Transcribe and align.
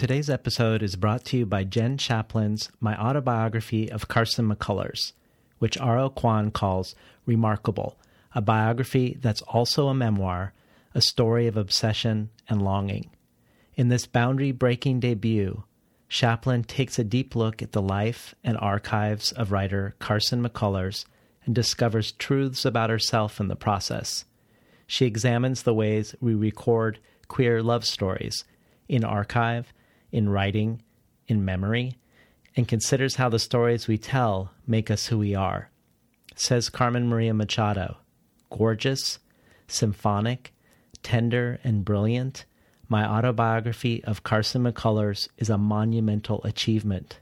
Today's 0.00 0.30
episode 0.30 0.82
is 0.82 0.96
brought 0.96 1.26
to 1.26 1.36
you 1.36 1.44
by 1.44 1.62
Jenn 1.62 1.98
Shapland's 1.98 2.70
My 2.80 2.98
Autobiography 2.98 3.92
of 3.92 4.08
Carson 4.08 4.48
McCullers, 4.48 5.12
which 5.58 5.76
R.O. 5.76 6.08
Kwon 6.08 6.54
calls 6.54 6.94
remarkable, 7.26 7.98
a 8.34 8.40
biography 8.40 9.18
that's 9.20 9.42
also 9.42 9.88
a 9.88 9.94
memoir, 9.94 10.54
a 10.94 11.02
story 11.02 11.46
of 11.46 11.58
obsession 11.58 12.30
and 12.48 12.62
longing. 12.62 13.10
In 13.74 13.88
this 13.88 14.06
boundary 14.06 14.52
breaking 14.52 15.00
debut, 15.00 15.64
Chaplin 16.08 16.64
takes 16.64 16.98
a 16.98 17.04
deep 17.04 17.36
look 17.36 17.60
at 17.60 17.72
the 17.72 17.82
life 17.82 18.34
and 18.42 18.56
archives 18.56 19.32
of 19.32 19.52
writer 19.52 19.96
Carson 19.98 20.42
McCullers 20.42 21.04
and 21.44 21.54
discovers 21.54 22.12
truths 22.12 22.64
about 22.64 22.88
herself 22.88 23.38
in 23.38 23.48
the 23.48 23.54
process. 23.54 24.24
She 24.86 25.04
examines 25.04 25.64
the 25.64 25.74
ways 25.74 26.14
we 26.22 26.34
record 26.34 27.00
queer 27.28 27.62
love 27.62 27.84
stories 27.84 28.44
in 28.88 29.04
archive 29.04 29.74
in 30.12 30.28
writing, 30.28 30.82
in 31.28 31.44
memory, 31.44 31.96
and 32.56 32.68
considers 32.68 33.16
how 33.16 33.28
the 33.28 33.38
stories 33.38 33.86
we 33.86 33.98
tell 33.98 34.52
make 34.66 34.90
us 34.90 35.06
who 35.06 35.18
we 35.18 35.34
are. 35.34 35.70
Says 36.34 36.68
Carmen 36.68 37.08
Maria 37.08 37.34
Machado 37.34 37.98
gorgeous, 38.50 39.20
symphonic, 39.68 40.52
tender, 41.02 41.60
and 41.62 41.84
brilliant, 41.84 42.44
my 42.88 43.04
autobiography 43.04 44.02
of 44.04 44.24
Carson 44.24 44.64
McCullers 44.64 45.28
is 45.38 45.48
a 45.48 45.56
monumental 45.56 46.42
achievement. 46.42 47.20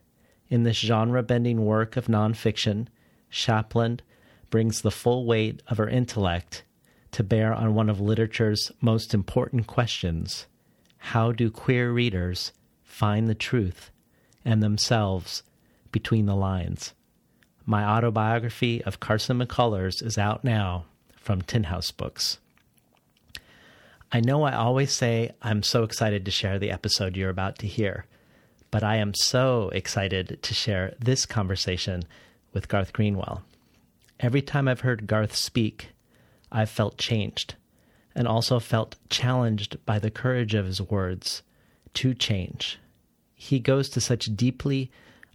In 0.48 0.62
this 0.62 0.78
genre 0.78 1.22
bending 1.22 1.66
work 1.66 1.98
of 1.98 2.06
nonfiction, 2.06 2.86
Shapland 3.30 4.00
brings 4.48 4.80
the 4.80 4.90
full 4.90 5.26
weight 5.26 5.62
of 5.68 5.76
her 5.76 5.88
intellect 5.88 6.64
to 7.12 7.22
bear 7.22 7.52
on 7.52 7.74
one 7.74 7.90
of 7.90 8.00
literature's 8.00 8.72
most 8.80 9.12
important 9.12 9.66
questions 9.66 10.46
How 10.96 11.32
do 11.32 11.50
queer 11.50 11.92
readers 11.92 12.52
find 12.88 13.28
the 13.28 13.34
truth 13.34 13.90
and 14.44 14.62
themselves 14.62 15.44
between 15.92 16.26
the 16.26 16.34
lines. 16.34 16.94
My 17.64 17.84
autobiography 17.84 18.82
of 18.82 18.98
Carson 18.98 19.38
McCullers 19.38 20.02
is 20.02 20.18
out 20.18 20.42
now 20.42 20.86
from 21.14 21.42
Tin 21.42 21.64
House 21.64 21.90
Books. 21.90 22.38
I 24.10 24.20
know 24.20 24.42
I 24.42 24.54
always 24.54 24.90
say 24.90 25.30
I'm 25.42 25.62
so 25.62 25.84
excited 25.84 26.24
to 26.24 26.30
share 26.30 26.58
the 26.58 26.70
episode 26.70 27.14
you're 27.14 27.28
about 27.28 27.58
to 27.58 27.66
hear, 27.66 28.06
but 28.70 28.82
I 28.82 28.96
am 28.96 29.12
so 29.14 29.68
excited 29.74 30.38
to 30.42 30.54
share 30.54 30.94
this 30.98 31.26
conversation 31.26 32.04
with 32.54 32.68
Garth 32.68 32.94
Greenwell. 32.94 33.42
Every 34.18 34.42
time 34.42 34.66
I've 34.66 34.80
heard 34.80 35.06
Garth 35.06 35.36
speak, 35.36 35.90
I've 36.50 36.70
felt 36.70 36.96
changed 36.96 37.54
and 38.14 38.26
also 38.26 38.58
felt 38.58 38.96
challenged 39.10 39.84
by 39.84 39.98
the 39.98 40.10
courage 40.10 40.54
of 40.54 40.66
his 40.66 40.80
words 40.80 41.42
to 41.94 42.14
change 42.14 42.78
he 43.40 43.60
goes 43.60 43.88
to 43.88 44.00
such 44.00 44.36
deeply 44.36 44.90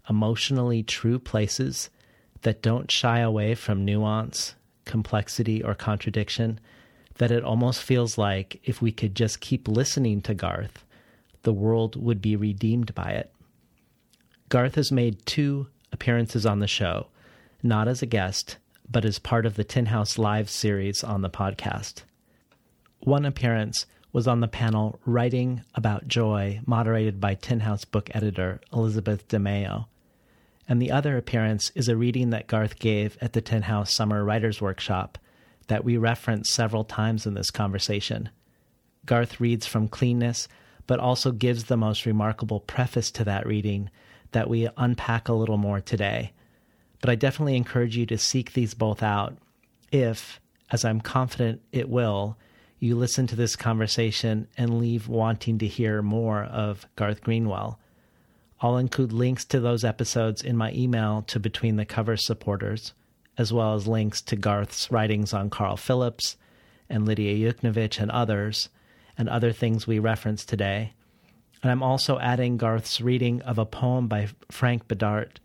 emotionally 0.09 0.83
true 0.83 1.17
places 1.17 1.89
that 2.41 2.61
don't 2.61 2.91
shy 2.91 3.19
away 3.19 3.55
from 3.55 3.85
nuance, 3.85 4.55
complexity, 4.83 5.63
or 5.63 5.73
contradiction 5.73 6.59
that 7.15 7.31
it 7.31 7.45
almost 7.45 7.81
feels 7.81 8.17
like 8.17 8.59
if 8.65 8.81
we 8.81 8.91
could 8.91 9.15
just 9.15 9.39
keep 9.39 9.69
listening 9.69 10.19
to 10.19 10.33
Garth, 10.33 10.83
the 11.43 11.53
world 11.53 11.95
would 11.95 12.21
be 12.21 12.35
redeemed 12.35 12.93
by 12.93 13.11
it. 13.11 13.31
Garth 14.49 14.75
has 14.75 14.91
made 14.91 15.25
two 15.25 15.67
appearances 15.93 16.45
on 16.45 16.59
the 16.59 16.67
show, 16.67 17.07
not 17.61 17.87
as 17.87 18.01
a 18.01 18.05
guest, 18.05 18.57
but 18.91 19.05
as 19.05 19.17
part 19.17 19.45
of 19.45 19.55
the 19.55 19.63
Tin 19.63 19.85
House 19.85 20.17
Live 20.17 20.49
series 20.49 21.05
on 21.05 21.21
the 21.21 21.29
podcast. 21.29 22.01
One 22.99 23.25
appearance 23.25 23.85
was 24.13 24.27
on 24.27 24.41
the 24.41 24.47
panel 24.47 24.99
Writing 25.05 25.63
About 25.73 26.07
Joy, 26.07 26.61
moderated 26.67 27.19
by 27.19 27.33
Tin 27.33 27.61
House 27.61 27.83
book 27.83 28.11
editor 28.13 28.61
Elizabeth 28.71 29.27
DeMeo. 29.27 29.87
And 30.69 30.79
the 30.79 30.91
other 30.91 31.17
appearance 31.17 31.71
is 31.73 31.89
a 31.89 31.97
reading 31.97 32.29
that 32.29 32.45
Garth 32.45 32.77
gave 32.77 33.17
at 33.19 33.33
the 33.33 33.41
Tin 33.41 33.63
House 33.63 33.91
Summer 33.91 34.23
Writers 34.23 34.61
Workshop 34.61 35.17
that 35.67 35.83
we 35.83 35.97
reference 35.97 36.53
several 36.53 36.83
times 36.83 37.25
in 37.25 37.33
this 37.33 37.49
conversation. 37.49 38.29
Garth 39.03 39.41
reads 39.41 39.65
from 39.65 39.87
cleanness, 39.87 40.47
but 40.85 40.99
also 40.99 41.31
gives 41.31 41.63
the 41.63 41.75
most 41.75 42.05
remarkable 42.05 42.59
preface 42.59 43.09
to 43.11 43.23
that 43.23 43.47
reading 43.47 43.89
that 44.31 44.47
we 44.47 44.69
unpack 44.77 45.27
a 45.27 45.33
little 45.33 45.57
more 45.57 45.81
today. 45.81 46.33
But 47.01 47.09
I 47.09 47.15
definitely 47.15 47.55
encourage 47.55 47.97
you 47.97 48.05
to 48.05 48.17
seek 48.19 48.53
these 48.53 48.75
both 48.75 49.01
out 49.01 49.37
if, 49.91 50.39
as 50.71 50.85
I'm 50.85 51.01
confident 51.01 51.61
it 51.71 51.89
will, 51.89 52.37
you 52.83 52.97
listen 52.97 53.25
to 53.27 53.35
this 53.37 53.55
conversation 53.55 54.45
and 54.57 54.77
leave 54.77 55.07
wanting 55.07 55.57
to 55.57 55.65
hear 55.65 56.01
more 56.01 56.43
of 56.43 56.85
Garth 56.97 57.21
Greenwell. 57.21 57.79
I'll 58.59 58.75
include 58.75 59.13
links 59.13 59.45
to 59.45 59.61
those 59.61 59.85
episodes 59.85 60.41
in 60.41 60.57
my 60.57 60.73
email 60.73 61.21
to 61.27 61.39
Between 61.39 61.77
the 61.77 61.85
Covers 61.85 62.25
supporters, 62.25 62.91
as 63.37 63.53
well 63.53 63.73
as 63.75 63.87
links 63.87 64.21
to 64.23 64.35
Garth's 64.35 64.91
writings 64.91 65.33
on 65.33 65.49
Carl 65.49 65.77
Phillips 65.77 66.35
and 66.89 67.05
Lidia 67.05 67.53
Yuknavitch 67.53 68.01
and 68.01 68.11
others, 68.11 68.67
and 69.17 69.29
other 69.29 69.53
things 69.53 69.87
we 69.87 69.97
referenced 69.97 70.49
today. 70.49 70.91
And 71.61 71.71
I'm 71.71 71.83
also 71.83 72.19
adding 72.19 72.57
Garth's 72.57 72.99
reading 72.99 73.41
of 73.43 73.57
a 73.57 73.65
poem 73.65 74.09
by 74.09 74.27
Frank 74.51 74.89
Bidart 74.89 75.37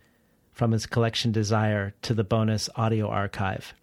from 0.50 0.72
his 0.72 0.86
collection 0.86 1.30
Desire 1.30 1.94
to 2.02 2.14
the 2.14 2.24
bonus 2.24 2.68
audio 2.74 3.08
archive. 3.08 3.74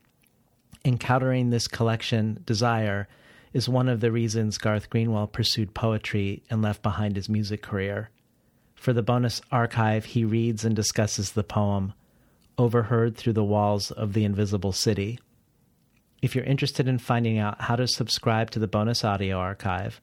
Encountering 0.83 1.51
this 1.51 1.69
collection, 1.69 2.43
Desire, 2.45 3.07
is 3.55 3.69
one 3.69 3.87
of 3.87 4.01
the 4.01 4.11
reasons 4.11 4.57
Garth 4.57 4.89
Greenwell 4.89 5.27
pursued 5.27 5.73
poetry 5.73 6.43
and 6.49 6.61
left 6.61 6.83
behind 6.83 7.15
his 7.15 7.29
music 7.29 7.61
career. 7.61 8.09
For 8.73 8.91
the 8.91 9.01
bonus 9.01 9.41
archive, 9.49 10.03
he 10.03 10.25
reads 10.25 10.65
and 10.65 10.75
discusses 10.75 11.31
the 11.31 11.43
poem 11.43 11.93
Overheard 12.57 13.15
Through 13.15 13.31
the 13.31 13.45
Walls 13.45 13.91
of 13.91 14.11
the 14.11 14.25
Invisible 14.25 14.73
City. 14.73 15.19
If 16.21 16.35
you're 16.35 16.43
interested 16.43 16.89
in 16.89 16.97
finding 16.97 17.37
out 17.37 17.61
how 17.61 17.77
to 17.77 17.87
subscribe 17.87 18.51
to 18.51 18.59
the 18.59 18.67
bonus 18.67 19.05
audio 19.05 19.37
archive 19.37 20.01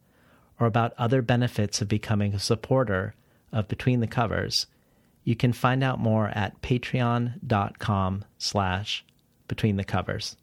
or 0.58 0.66
about 0.66 0.94
other 0.96 1.20
benefits 1.20 1.82
of 1.82 1.88
becoming 1.88 2.32
a 2.32 2.38
supporter 2.38 3.14
of 3.52 3.68
Between 3.68 4.00
the 4.00 4.06
Covers, 4.06 4.66
you 5.24 5.36
can 5.36 5.52
find 5.52 5.84
out 5.84 6.00
more 6.00 6.28
at 6.28 6.62
patreon.com 6.62 8.24
slash 8.38 9.04
between 9.46 9.76
the 9.76 9.84
covers. 9.84 10.38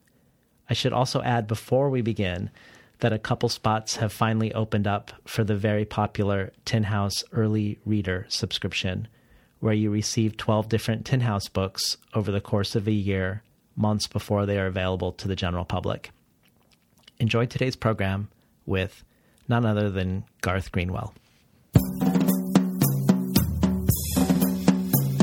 I 0.69 0.75
should 0.75 0.93
also 0.93 1.23
add 1.23 1.47
before 1.47 1.89
we 1.89 2.03
begin 2.03 2.51
that 2.99 3.13
a 3.13 3.19
couple 3.19 3.49
spots 3.49 3.97
have 3.97 4.11
finally 4.11 4.53
opened 4.53 4.87
up 4.87 5.11
for 5.25 5.43
the 5.43 5.55
very 5.55 5.85
popular 5.85 6.51
Tin 6.65 6.83
House 6.83 7.23
Early 7.31 7.79
Reader 7.85 8.25
subscription, 8.29 9.07
where 9.59 9.73
you 9.73 9.89
receive 9.89 10.37
12 10.37 10.69
different 10.69 11.05
Tin 11.05 11.21
House 11.21 11.47
books 11.47 11.97
over 12.13 12.31
the 12.31 12.41
course 12.41 12.75
of 12.75 12.87
a 12.87 12.91
year, 12.91 13.43
months 13.75 14.07
before 14.07 14.45
they 14.45 14.59
are 14.59 14.67
available 14.67 15.13
to 15.13 15.27
the 15.27 15.35
general 15.35 15.65
public. 15.65 16.11
Enjoy 17.19 17.45
today's 17.45 17.75
program 17.75 18.29
with 18.65 19.03
none 19.47 19.65
other 19.65 19.89
than 19.89 20.25
Garth 20.41 20.71
Greenwell. 20.71 21.13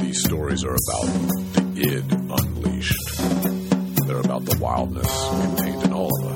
These 0.00 0.24
stories 0.24 0.64
are 0.64 0.74
about 0.74 1.06
the 1.52 1.62
id 1.76 2.12
unleashed. 2.12 3.18
They're 4.06 4.20
about 4.20 4.44
the 4.44 4.58
wildness 4.60 5.28
contained 5.28 5.82
in 5.84 5.92
all 5.92 6.10
of 6.20 6.32
us 6.32 6.35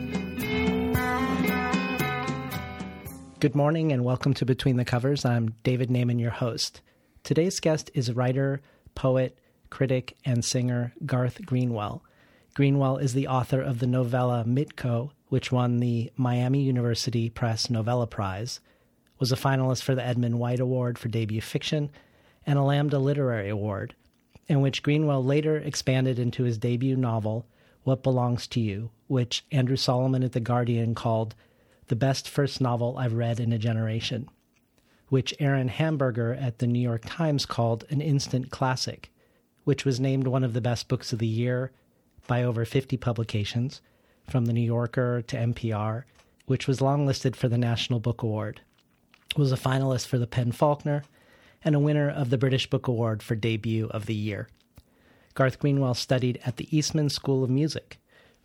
Good 3.41 3.55
morning 3.55 3.91
and 3.91 4.05
welcome 4.05 4.35
to 4.35 4.45
Between 4.45 4.77
the 4.77 4.85
Covers. 4.85 5.25
I'm 5.25 5.55
David 5.63 5.89
Naimon, 5.89 6.19
your 6.19 6.29
host. 6.29 6.81
Today's 7.23 7.59
guest 7.59 7.89
is 7.95 8.13
writer, 8.13 8.61
poet, 8.93 9.35
critic, 9.71 10.15
and 10.23 10.45
singer 10.45 10.93
Garth 11.07 11.43
Greenwell. 11.43 12.03
Greenwell 12.53 12.97
is 12.97 13.15
the 13.15 13.27
author 13.27 13.59
of 13.59 13.79
the 13.79 13.87
novella 13.87 14.43
Mitko, 14.45 15.09
which 15.29 15.51
won 15.51 15.79
the 15.79 16.11
Miami 16.15 16.61
University 16.61 17.31
Press 17.31 17.67
Novella 17.67 18.05
Prize, 18.05 18.59
was 19.17 19.31
a 19.31 19.35
finalist 19.35 19.81
for 19.81 19.95
the 19.95 20.05
Edmund 20.05 20.37
White 20.37 20.59
Award 20.59 20.99
for 20.99 21.07
debut 21.07 21.41
fiction, 21.41 21.89
and 22.45 22.59
a 22.59 22.61
Lambda 22.61 22.99
Literary 22.99 23.49
Award, 23.49 23.95
in 24.47 24.61
which 24.61 24.83
Greenwell 24.83 25.25
later 25.25 25.57
expanded 25.57 26.19
into 26.19 26.43
his 26.43 26.59
debut 26.59 26.95
novel, 26.95 27.47
What 27.85 28.03
Belongs 28.03 28.45
to 28.49 28.59
You, 28.59 28.91
which 29.07 29.43
Andrew 29.51 29.77
Solomon 29.77 30.21
at 30.21 30.33
The 30.33 30.39
Guardian 30.39 30.93
called 30.93 31.33
the 31.91 31.95
best 31.97 32.29
first 32.29 32.61
novel 32.61 32.97
I've 32.97 33.11
read 33.11 33.37
in 33.41 33.51
a 33.51 33.57
generation, 33.57 34.29
which 35.09 35.33
Aaron 35.41 35.67
Hamburger 35.67 36.33
at 36.33 36.59
The 36.59 36.65
New 36.65 36.79
York 36.79 37.01
Times 37.05 37.45
called 37.45 37.83
an 37.89 37.99
instant 37.99 38.49
classic, 38.49 39.11
which 39.65 39.83
was 39.83 39.99
named 39.99 40.25
one 40.25 40.45
of 40.45 40.53
the 40.53 40.61
best 40.61 40.87
books 40.87 41.11
of 41.11 41.19
the 41.19 41.27
year 41.27 41.73
by 42.27 42.43
over 42.43 42.63
50 42.63 42.95
publications, 42.95 43.81
from 44.25 44.45
The 44.45 44.53
New 44.53 44.61
Yorker 44.61 45.21
to 45.23 45.35
NPR, 45.35 46.05
which 46.45 46.65
was 46.65 46.79
longlisted 46.79 47.35
for 47.35 47.49
the 47.49 47.57
National 47.57 47.99
Book 47.99 48.23
Award, 48.23 48.61
was 49.35 49.51
a 49.51 49.57
finalist 49.57 50.07
for 50.07 50.17
the 50.17 50.25
PEN 50.25 50.53
Faulkner, 50.53 51.03
and 51.61 51.75
a 51.75 51.79
winner 51.79 52.09
of 52.09 52.29
the 52.29 52.37
British 52.37 52.69
Book 52.69 52.87
Award 52.87 53.21
for 53.21 53.35
Debut 53.35 53.87
of 53.87 54.05
the 54.05 54.15
Year. 54.15 54.47
Garth 55.33 55.59
Greenwell 55.59 55.95
studied 55.95 56.39
at 56.45 56.55
the 56.55 56.73
Eastman 56.73 57.09
School 57.09 57.43
of 57.43 57.49
Music, 57.49 57.99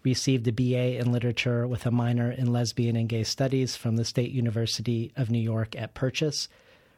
received 0.06 0.47
a 0.47 0.53
BA 0.53 1.00
in 1.00 1.11
literature 1.11 1.67
with 1.67 1.85
a 1.85 1.91
minor 1.91 2.31
in 2.31 2.53
lesbian 2.53 2.94
and 2.94 3.08
gay 3.08 3.25
studies 3.25 3.75
from 3.75 3.97
the 3.97 4.05
State 4.05 4.31
University 4.31 5.12
of 5.17 5.32
New 5.32 5.41
York 5.41 5.75
at 5.75 5.94
Purchase, 5.94 6.49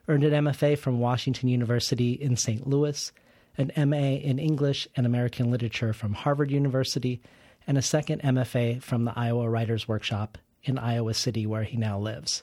earned 0.09 0.25
an 0.25 0.45
MFA 0.45 0.77
from 0.77 1.01
Washington 1.01 1.49
University 1.49 2.13
in 2.13 2.37
St. 2.37 2.67
Louis, 2.67 3.11
an 3.57 3.73
MA 3.89 3.97
in 3.97 4.39
English 4.39 4.87
and 4.95 5.07
American 5.07 5.51
Literature 5.51 5.95
from 5.95 6.13
Harvard 6.13 6.51
University, 6.51 7.23
and 7.67 7.79
a 7.79 7.83
second 7.83 8.21
MFA 8.21 8.83
from 8.83 9.07
the 9.07 9.19
Iowa 9.19 9.49
Writers 9.49 9.89
Workshop 9.89 10.37
in 10.63 10.77
Iowa 10.77 11.15
City, 11.15 11.47
where 11.47 11.65
he 11.65 11.79
now 11.79 11.99
lives. 11.99 12.43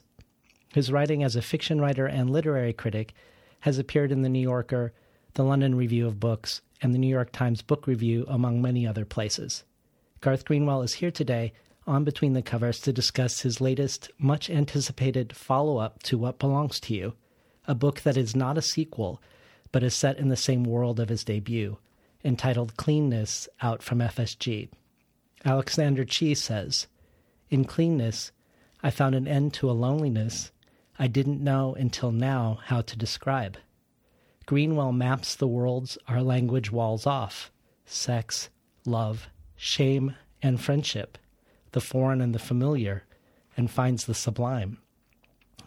His 0.74 0.90
writing 0.90 1.22
as 1.22 1.36
a 1.36 1.42
fiction 1.42 1.80
writer 1.80 2.06
and 2.06 2.28
literary 2.28 2.72
critic 2.72 3.14
has 3.60 3.78
appeared 3.78 4.10
in 4.10 4.22
The 4.22 4.28
New 4.28 4.40
Yorker, 4.40 4.92
the 5.34 5.44
London 5.44 5.76
Review 5.76 6.08
of 6.08 6.18
Books, 6.18 6.60
and 6.82 6.92
the 6.92 6.98
New 6.98 7.06
York 7.06 7.30
Times 7.30 7.62
Book 7.62 7.86
Review, 7.86 8.24
among 8.26 8.60
many 8.60 8.84
other 8.84 9.04
places. 9.04 9.62
Garth 10.26 10.44
Greenwell 10.44 10.82
is 10.82 10.94
here 10.94 11.12
today 11.12 11.52
on 11.86 12.02
Between 12.02 12.32
the 12.32 12.42
Covers 12.42 12.80
to 12.80 12.92
discuss 12.92 13.42
his 13.42 13.60
latest, 13.60 14.10
much 14.18 14.50
anticipated 14.50 15.36
follow 15.36 15.78
up 15.78 16.02
to 16.02 16.18
What 16.18 16.40
Belongs 16.40 16.80
to 16.80 16.94
You, 16.96 17.14
a 17.68 17.76
book 17.76 18.00
that 18.00 18.16
is 18.16 18.34
not 18.34 18.58
a 18.58 18.60
sequel, 18.60 19.22
but 19.70 19.84
is 19.84 19.94
set 19.94 20.18
in 20.18 20.28
the 20.28 20.36
same 20.36 20.64
world 20.64 20.98
of 20.98 21.10
his 21.10 21.22
debut, 21.22 21.78
entitled 22.24 22.76
Cleanness, 22.76 23.48
out 23.62 23.84
from 23.84 24.00
FSG. 24.00 24.68
Alexander 25.44 26.04
Chee 26.04 26.34
says, 26.34 26.88
In 27.48 27.64
Cleanness, 27.64 28.32
I 28.82 28.90
found 28.90 29.14
an 29.14 29.28
end 29.28 29.54
to 29.54 29.70
a 29.70 29.78
loneliness 29.78 30.50
I 30.98 31.06
didn't 31.06 31.40
know 31.40 31.76
until 31.76 32.10
now 32.10 32.58
how 32.64 32.80
to 32.80 32.98
describe. 32.98 33.58
Greenwell 34.44 34.90
maps 34.90 35.36
the 35.36 35.46
worlds 35.46 35.96
our 36.08 36.20
language 36.20 36.72
walls 36.72 37.06
off 37.06 37.52
sex, 37.84 38.50
love, 38.84 39.28
shame, 39.56 40.14
and 40.42 40.60
friendship, 40.60 41.18
the 41.72 41.80
foreign 41.80 42.20
and 42.20 42.34
the 42.34 42.38
familiar, 42.38 43.04
and 43.56 43.70
finds 43.70 44.04
the 44.04 44.14
sublime. 44.14 44.78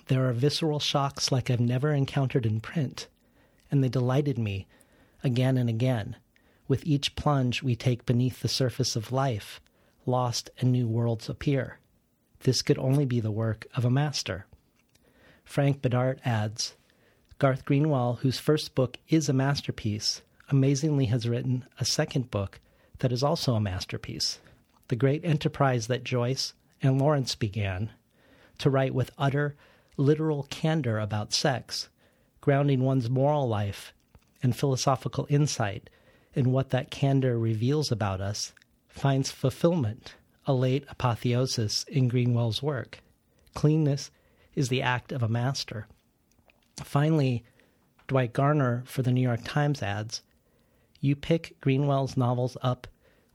There 0.07 0.27
are 0.27 0.33
visceral 0.33 0.80
shocks 0.80 1.31
like 1.31 1.50
I've 1.50 1.59
never 1.59 1.91
encountered 1.91 2.45
in 2.45 2.62
print, 2.62 3.07
and 3.69 3.83
they 3.83 3.89
delighted 3.89 4.38
me 4.38 4.68
again 5.24 5.57
and 5.57 5.69
again. 5.69 6.15
With 6.68 6.86
each 6.86 7.15
plunge 7.15 7.62
we 7.63 7.75
take 7.75 8.06
beneath 8.06 8.41
the 8.41 8.47
surface 8.47 8.95
of 8.95 9.12
life, 9.12 9.59
lost 10.06 10.50
and 10.59 10.71
new 10.71 10.88
worlds 10.88 11.30
appear. 11.30 11.80
This 12.41 12.62
could 12.62 12.77
only 12.77 13.06
be 13.06 13.19
the 13.19 13.31
work 13.31 13.68
of 13.75 13.86
a 13.86 13.91
master. 13.91 14.45
Frank 15.44 15.81
Bidart 15.81 16.19
adds 16.24 16.75
Garth 17.38 17.65
Greenwell, 17.65 18.19
whose 18.21 18.39
first 18.39 18.75
book 18.75 18.97
is 19.07 19.30
a 19.30 19.33
masterpiece, 19.33 20.21
amazingly 20.50 21.06
has 21.06 21.27
written 21.27 21.65
a 21.80 21.86
second 21.86 22.31
book 22.31 22.59
that 23.00 23.12
is 23.12 23.24
also 23.24 23.56
a 23.56 23.62
masterpiece. 23.62 24.40
The 24.90 24.96
great 24.96 25.24
enterprise 25.25 25.88
that 25.88 26.04
Joyce 26.04 26.54
and 26.81 27.00
Lawrence 27.00 27.36
began 27.36 27.92
to 28.60 28.69
write 28.69 28.94
with 28.94 29.12
utter, 29.18 29.56
literal 29.98 30.44
candor 30.50 31.00
about 31.00 31.34
sex, 31.34 31.90
grounding 32.42 32.81
one's 32.81 33.10
moral 33.10 33.48
life 33.48 33.94
and 34.42 34.56
philosophical 34.56 35.28
insight 35.30 35.90
in 36.34 36.51
what 36.51 36.69
that 36.69 36.92
candor 36.92 37.38
reveals 37.38 37.92
about 37.92 38.22
us, 38.22 38.54
finds 38.88 39.31
fulfillment 39.31 40.16
a 40.46 40.54
late 40.54 40.86
apotheosis 40.90 41.84
in 41.88 42.07
Greenwell's 42.07 42.63
work. 42.63 43.00
Cleanness 43.54 44.12
is 44.56 44.69
the 44.69 44.81
act 44.81 45.12
of 45.12 45.22
a 45.22 45.28
master. 45.28 45.88
Finally, 46.84 47.44
Dwight 48.07 48.34
Garner 48.34 48.84
for 48.86 49.01
the 49.01 49.12
New 49.12 49.22
York 49.22 49.42
Times 49.44 49.84
adds 49.84 50.22
You 51.01 51.16
pick 51.16 51.60
Greenwell's 51.62 52.18
novels 52.18 52.57
up 52.62 52.88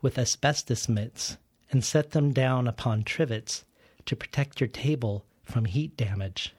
with 0.02 0.18
asbestos 0.18 0.88
mitts 0.88 1.38
and 1.70 1.82
set 1.82 2.10
them 2.10 2.32
down 2.32 2.68
upon 2.68 3.04
trivets 3.04 3.64
to 4.04 4.14
protect 4.14 4.60
your 4.60 4.68
table 4.68 5.24
from 5.44 5.64
heat 5.64 5.96
damage. 5.96 6.54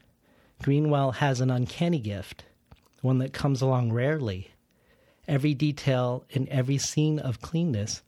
Greenwell 0.64 1.14
has 1.14 1.42
an 1.42 1.52
uncanny 1.52 2.00
gift, 2.00 2.44
one 3.02 3.20
that 3.20 3.34
comes 3.34 3.62
along 3.62 3.94
rarely. 3.94 4.52
Every 5.28 5.54
detail 5.54 6.26
in 6.30 6.50
every 6.50 6.80
scene 6.80 7.20
of 7.20 7.42
cleanness 7.42 8.02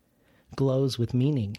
glows 0.55 0.97
with 0.97 1.13
meaning. 1.13 1.57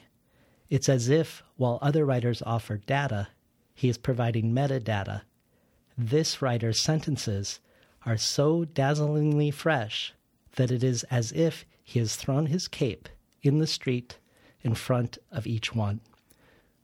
It's 0.68 0.88
as 0.88 1.08
if, 1.08 1.42
while 1.56 1.78
other 1.80 2.04
writers 2.04 2.42
offer 2.44 2.78
data, 2.78 3.28
he 3.74 3.88
is 3.88 3.96
providing 3.96 4.52
metadata. 4.52 5.22
This 5.96 6.42
writer's 6.42 6.82
sentences 6.82 7.60
are 8.04 8.16
so 8.16 8.64
dazzlingly 8.64 9.52
fresh 9.52 10.14
that 10.58 10.70
it 10.70 10.84
is 10.84 11.02
as 11.04 11.32
if 11.32 11.64
he 11.82 11.98
has 11.98 12.14
thrown 12.14 12.46
his 12.46 12.68
cape 12.68 13.08
in 13.42 13.58
the 13.58 13.66
street 13.66 14.18
in 14.60 14.74
front 14.74 15.18
of 15.32 15.46
each 15.46 15.74
one. 15.74 16.00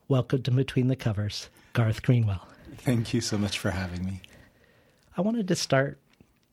Welcome 0.08 0.42
to 0.42 0.50
Between 0.50 0.88
the 0.88 0.96
Covers, 0.96 1.48
Garth 1.74 2.02
Greenwell. 2.02 2.48
Thank 2.78 3.12
you 3.12 3.20
so 3.20 3.38
much 3.38 3.58
for 3.58 3.70
having 3.70 4.04
me. 4.04 4.22
I 5.16 5.20
wanted 5.20 5.46
to 5.48 5.54
start 5.54 6.00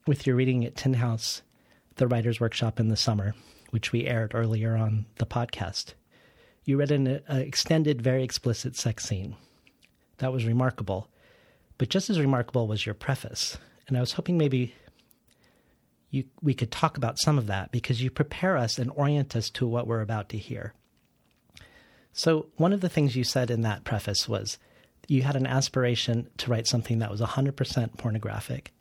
with 0.06 0.26
your 0.26 0.36
reading 0.36 0.64
at 0.64 0.76
Tin 0.76 0.94
House, 0.94 1.42
the 1.96 2.06
Writer's 2.06 2.40
Workshop 2.40 2.78
in 2.78 2.88
the 2.88 2.96
Summer, 2.96 3.34
which 3.70 3.90
we 3.90 4.06
aired 4.06 4.32
earlier 4.34 4.76
on 4.76 5.06
the 5.16 5.26
podcast 5.26 5.94
you 6.64 6.76
read 6.76 6.90
an 6.90 7.08
uh, 7.08 7.20
extended, 7.28 8.02
very 8.02 8.22
explicit 8.22 8.76
sex 8.76 9.04
scene. 9.04 9.36
That 10.18 10.32
was 10.32 10.44
remarkable. 10.44 11.08
But 11.78 11.88
just 11.88 12.10
as 12.10 12.20
remarkable 12.20 12.68
was 12.68 12.86
your 12.86 12.94
preface. 12.94 13.58
And 13.88 13.96
I 13.96 14.00
was 14.00 14.12
hoping 14.12 14.38
maybe 14.38 14.74
you, 16.12 16.24
we 16.42 16.54
could 16.54 16.70
talk 16.70 16.96
about 16.96 17.18
some 17.18 17.38
of 17.38 17.48
that 17.48 17.72
because 17.72 18.02
you 18.02 18.10
prepare 18.10 18.56
us 18.56 18.78
and 18.78 18.92
orient 18.94 19.34
us 19.34 19.50
to 19.50 19.66
what 19.66 19.86
we're 19.86 20.02
about 20.02 20.28
to 20.28 20.38
hear. 20.38 20.74
So, 22.12 22.46
one 22.56 22.74
of 22.74 22.82
the 22.82 22.90
things 22.90 23.16
you 23.16 23.24
said 23.24 23.50
in 23.50 23.62
that 23.62 23.84
preface 23.84 24.28
was 24.28 24.58
you 25.08 25.22
had 25.22 25.34
an 25.34 25.46
aspiration 25.46 26.28
to 26.36 26.50
write 26.50 26.66
something 26.66 26.98
that 26.98 27.10
was 27.10 27.22
100% 27.22 27.96
pornographic 27.96 28.72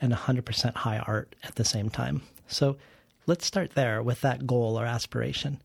and 0.00 0.12
100% 0.12 0.74
high 0.74 0.98
art 0.98 1.36
at 1.44 1.56
the 1.56 1.64
same 1.64 1.90
time. 1.90 2.22
So, 2.48 2.78
let's 3.26 3.44
start 3.44 3.72
there 3.74 4.02
with 4.02 4.22
that 4.22 4.46
goal 4.46 4.80
or 4.80 4.86
aspiration. 4.86 5.60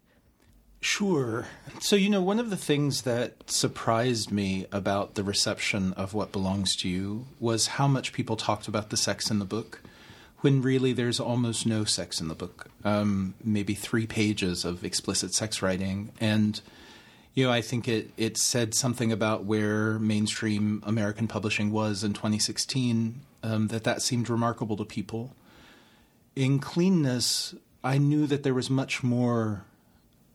Sure. 0.82 1.48
So, 1.80 1.96
you 1.96 2.10
know, 2.10 2.22
one 2.22 2.40
of 2.40 2.50
the 2.50 2.58
things 2.58 3.04
that 3.04 3.50
surprised 3.50 4.30
me 4.30 4.68
about 4.74 5.16
the 5.16 5.24
reception 5.24 5.94
of 5.94 6.14
What 6.14 6.34
Belongs 6.34 6.76
to 6.78 6.90
You 6.90 7.28
was 7.40 7.68
how 7.68 7.88
much 7.88 8.14
people 8.14 8.36
talked 8.36 8.68
about 8.68 8.90
the 8.90 8.98
sex 8.98 9.32
in 9.32 9.40
the 9.40 9.46
book, 9.46 9.82
when 10.41 10.62
really 10.62 10.94
there's 10.94 11.20
almost 11.20 11.65
no 11.65 11.84
sex 11.84 12.22
in 12.22 12.27
the 12.27 12.36
book. 12.36 12.70
Um, 12.84 13.34
maybe 13.44 13.74
three 13.74 14.06
pages 14.06 14.65
of 14.65 14.84
explicit 14.84 15.34
sex 15.34 15.62
writing. 15.62 16.12
And, 16.20 16.60
you 17.34 17.46
know, 17.46 17.51
I 17.51 17.62
think 17.62 17.88
it, 17.88 18.12
it 18.17 18.38
said 18.38 18.75
something 18.75 19.12
about 19.12 19.46
where 19.46 19.98
mainstream 20.00 20.84
American 20.86 21.27
publishing 21.27 21.72
was 21.72 22.03
in 22.03 22.13
2016, 22.13 23.22
um, 23.44 23.67
that 23.67 23.84
that 23.84 24.01
seemed 24.01 24.29
remarkable 24.29 24.77
to 24.77 24.86
people. 24.86 25.36
In 26.36 26.60
cleanness, 26.60 27.56
I 27.84 27.98
knew 27.98 28.27
that 28.27 28.44
there 28.44 28.53
was 28.53 28.70
much 28.70 29.03
more 29.03 29.63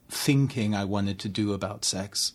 thinking 0.09 0.75
I 0.75 0.83
wanted 0.85 1.19
to 1.19 1.29
do 1.29 1.53
about 1.53 1.85
sex. 1.85 2.33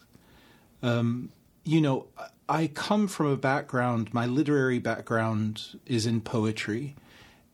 Um, 0.83 1.31
you 1.65 1.81
know, 1.81 2.07
I 2.49 2.69
come 2.69 3.09
from 3.09 3.27
a 3.27 3.37
background, 3.37 4.15
my 4.15 4.25
literary 4.25 4.79
background 4.79 5.79
is 5.87 6.07
in 6.07 6.23
poetry, 6.23 6.97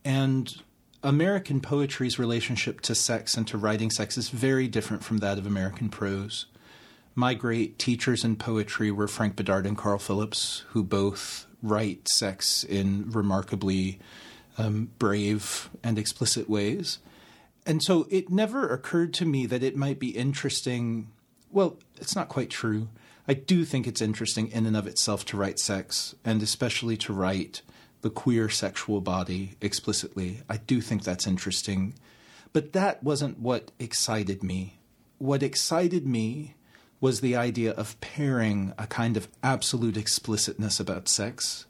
and 0.04 0.62
American 1.02 1.61
poetry's 1.61 2.18
relationship 2.18 2.80
to 2.82 2.94
sex 2.94 3.37
and 3.37 3.46
to 3.49 3.58
writing 3.58 3.90
sex 3.90 4.16
is 4.16 4.30
very 4.30 4.68
different 4.68 5.04
from 5.04 5.18
that 5.18 5.38
of 5.38 5.46
American 5.46 5.88
prose. 5.88 6.46
My 7.14 7.34
great 7.34 7.78
teachers 7.78 8.25
in 8.25 8.37
poetry 8.37 8.90
were 8.90 9.06
Frank 9.06 9.37
Bidart 9.37 9.66
and 9.66 9.78
Carl 9.78 9.99
Phillips, 9.99 10.64
who 10.70 10.82
both 10.82 11.46
write 11.62 12.08
sex 12.08 12.64
in 12.64 13.11
remarkably 13.11 13.99
um, 14.58 14.90
brave 14.99 15.70
and 15.82 15.99
explicit 15.99 16.49
ways. 16.49 16.99
and 17.66 17.82
so 17.82 18.06
it 18.11 18.30
never 18.30 18.68
occurred 18.68 19.14
to 19.14 19.25
me 19.25 19.46
that 19.46 19.62
it 19.62 19.76
might 19.76 19.99
be 19.99 20.11
interesting. 20.11 21.08
Well, 21.50 21.78
it's 21.96 22.14
not 22.14 22.28
quite 22.28 22.50
true. 22.50 22.88
I 23.26 23.34
do 23.34 23.64
think 23.64 23.87
it's 23.87 24.02
interesting 24.02 24.49
in 24.49 24.66
and 24.66 24.76
of 24.76 24.87
itself 24.87 25.25
to 25.26 25.37
write 25.37 25.58
sex, 25.58 26.14
and 26.25 26.42
especially 26.42 26.96
to 26.99 27.12
write 27.12 27.62
the 28.04 28.11
queer 28.11 28.50
sexual 28.50 29.00
body 29.00 29.56
explicitly. 29.62 30.42
I 30.46 30.58
do 30.58 30.82
think 30.82 31.02
that's 31.04 31.26
interesting. 31.26 31.94
But 32.52 32.75
that 32.75 33.02
wasn't 33.02 33.38
what 33.38 33.70
excited 33.78 34.44
me. 34.44 34.78
What 35.16 35.42
excited 35.42 36.06
me 36.06 36.54
was 37.00 37.23
the 37.23 37.34
idea 37.34 37.73
of 37.73 37.99
pairing 38.02 38.75
a 38.76 38.87
kind 38.87 39.16
of 39.16 39.26
absolute 39.42 39.96
explicitness 39.96 40.78
about 40.78 41.08
sex 41.08 41.64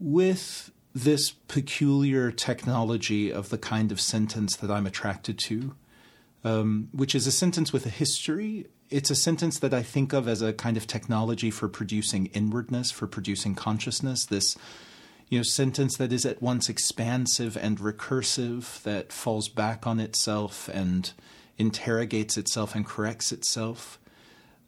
with 0.00 0.70
this 0.94 1.32
peculiar 1.48 2.30
technology 2.30 3.30
of 3.30 3.50
the 3.50 3.58
kind 3.58 3.92
of 3.92 4.00
sentence 4.00 4.56
that 4.56 4.70
I'm 4.70 4.86
attracted 4.86 5.38
to, 5.40 5.74
um, 6.44 6.88
which 6.92 7.14
is 7.14 7.26
a 7.26 7.32
sentence 7.32 7.74
with 7.74 7.84
a 7.84 7.90
history. 7.90 8.68
It's 8.88 9.10
a 9.10 9.14
sentence 9.14 9.58
that 9.58 9.74
I 9.74 9.82
think 9.82 10.14
of 10.14 10.28
as 10.28 10.40
a 10.40 10.54
kind 10.54 10.78
of 10.78 10.86
technology 10.86 11.50
for 11.50 11.68
producing 11.68 12.26
inwardness, 12.26 12.90
for 12.90 13.06
producing 13.06 13.54
consciousness. 13.54 14.24
This, 14.24 14.56
you 15.28 15.38
know, 15.38 15.42
sentence 15.42 15.96
that 15.96 16.12
is 16.12 16.24
at 16.24 16.40
once 16.40 16.68
expansive 16.68 17.56
and 17.56 17.78
recursive, 17.78 18.82
that 18.82 19.12
falls 19.12 19.48
back 19.48 19.86
on 19.86 19.98
itself 19.98 20.68
and 20.72 21.12
interrogates 21.58 22.36
itself 22.36 22.74
and 22.74 22.86
corrects 22.86 23.32
itself. 23.32 23.98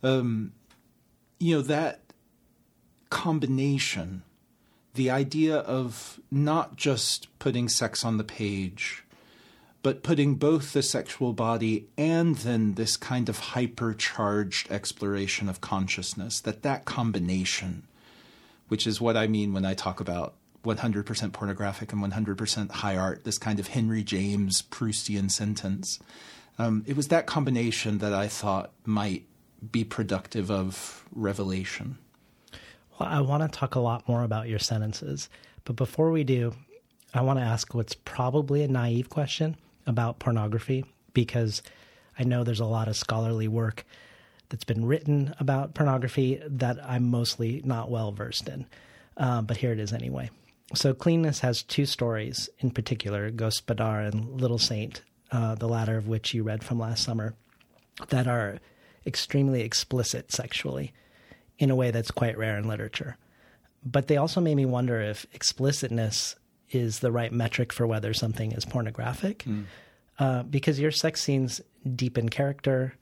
Um, 0.03 0.53
you 1.39 1.57
know 1.57 1.63
that 1.63 2.01
combination 3.11 4.23
the 4.99 5.11
idea 5.11 5.59
of 5.59 6.19
not 6.29 6.75
just 6.75 7.29
putting 7.39 7.69
sex 7.69 8.05
on 8.05 8.17
the 8.17 8.25
page, 8.25 9.05
but 9.81 10.03
putting 10.03 10.35
both 10.35 10.73
the 10.73 10.83
sexual 10.83 11.33
body 11.33 11.87
and 11.97 12.37
then 12.39 12.75
this 12.75 12.97
kind 12.97 13.29
of 13.29 13.39
hypercharged 13.39 14.69
exploration 14.73 15.49
of 15.49 15.61
consciousness, 15.61 16.41
that 16.41 16.63
that 16.63 16.85
combination, 16.85 17.85
which 18.67 18.89
is 18.89 19.01
what 19.01 19.17
I 19.17 19.29
mean 19.29 19.53
when 19.53 19.65
I 19.65 19.75
talk 19.75 20.01
about 20.01 20.35
100% 20.65 21.33
pornographic 21.33 21.93
and 21.93 22.03
100% 22.03 22.71
high 22.71 22.97
art, 22.97 23.25
this 23.25 23.39
kind 23.39 23.61
of 23.61 23.69
Henry 23.69 24.03
James 24.03 24.63
Proustian 24.63 25.31
sentence. 25.31 25.99
Um, 26.59 26.85
it 26.87 26.97
was 26.97 27.09
that 27.09 27.27
combination 27.27 27.99
that 27.99 28.13
I 28.13 28.29
thought 28.29 28.73
might 28.85 29.25
be 29.71 29.85
productive 29.85 30.51
of 30.51 31.05
revelation. 31.13 31.99
Well, 32.99 33.09
I 33.09 33.21
want 33.21 33.51
to 33.51 33.59
talk 33.59 33.75
a 33.75 33.81
lot 33.81 34.09
more 34.09 34.25
about 34.25 34.49
your 34.49 34.59
sentences. 34.59 35.29
But 35.65 35.77
before 35.77 36.11
we 36.11 36.25
do, 36.25 36.55
I 37.15 37.21
want 37.21 37.39
to 37.39 37.45
ask 37.45 37.75
what's 37.75 37.95
probably 37.95 38.63
a 38.63 38.69
naive 38.69 39.09
question 39.09 39.57
about 39.87 40.19
pornography 40.19 40.85
because 41.15 41.63
I 42.19 42.25
know 42.25 42.45
there's 42.45 42.61
a 42.61 42.67
lot 42.67 42.89
of 42.89 42.97
scholarly 42.97 43.49
work 43.49 43.85
that's 44.49 44.65
been 44.65 44.85
written 44.85 45.35
about 45.39 45.75
pornography 45.75 46.43
that 46.47 46.79
I'm 46.83 47.11
mostly 47.11 47.63
not 47.65 47.91
well 47.91 48.13
versed 48.13 48.49
in. 48.49 48.67
Uh, 49.17 49.43
but 49.43 49.57
here 49.57 49.73
it 49.73 49.79
is 49.79 49.93
anyway. 49.93 50.31
So, 50.75 50.93
Cleanness 50.93 51.41
has 51.41 51.63
two 51.63 51.87
stories 51.87 52.51
in 52.59 52.71
particular 52.71 53.31
Gospodar 53.31 54.07
and 54.07 54.41
Little 54.41 54.59
Saint, 54.59 55.03
uh, 55.33 55.55
the 55.55 55.69
latter 55.69 55.97
of 55.97 56.09
which 56.09 56.35
you 56.35 56.43
read 56.43 56.63
from 56.63 56.79
last 56.79 57.05
summer, 57.05 57.35
that 58.09 58.27
are 58.27 58.59
extremely 59.07 59.63
explicit 59.63 60.31
sexually 60.31 60.93
in 61.59 61.71
a 61.71 61.77
way 61.77 61.91
that's 61.91 62.11
quite 62.11 62.37
rare 62.37 62.59
in 62.59 62.69
literature. 62.69 63.17
But 63.85 64.09
they 64.09 64.17
also 64.17 64.41
made 64.41 64.57
me 64.57 64.67
wonder 64.67 65.01
if 65.01 65.27
explicitness 65.33 66.37
is 66.71 67.01
the 67.01 67.11
right 67.11 67.33
metric 67.33 67.73
for 67.73 67.87
whether 67.87 68.13
something 68.13 68.53
is 68.53 68.65
pornographic. 68.65 69.39
Mm. 69.39 69.65
Uh, 70.19 70.43
because 70.43 70.79
your 70.81 70.91
sex 70.91 71.23
scenes 71.23 71.61
deepen 71.95 72.29
character, 72.29 72.95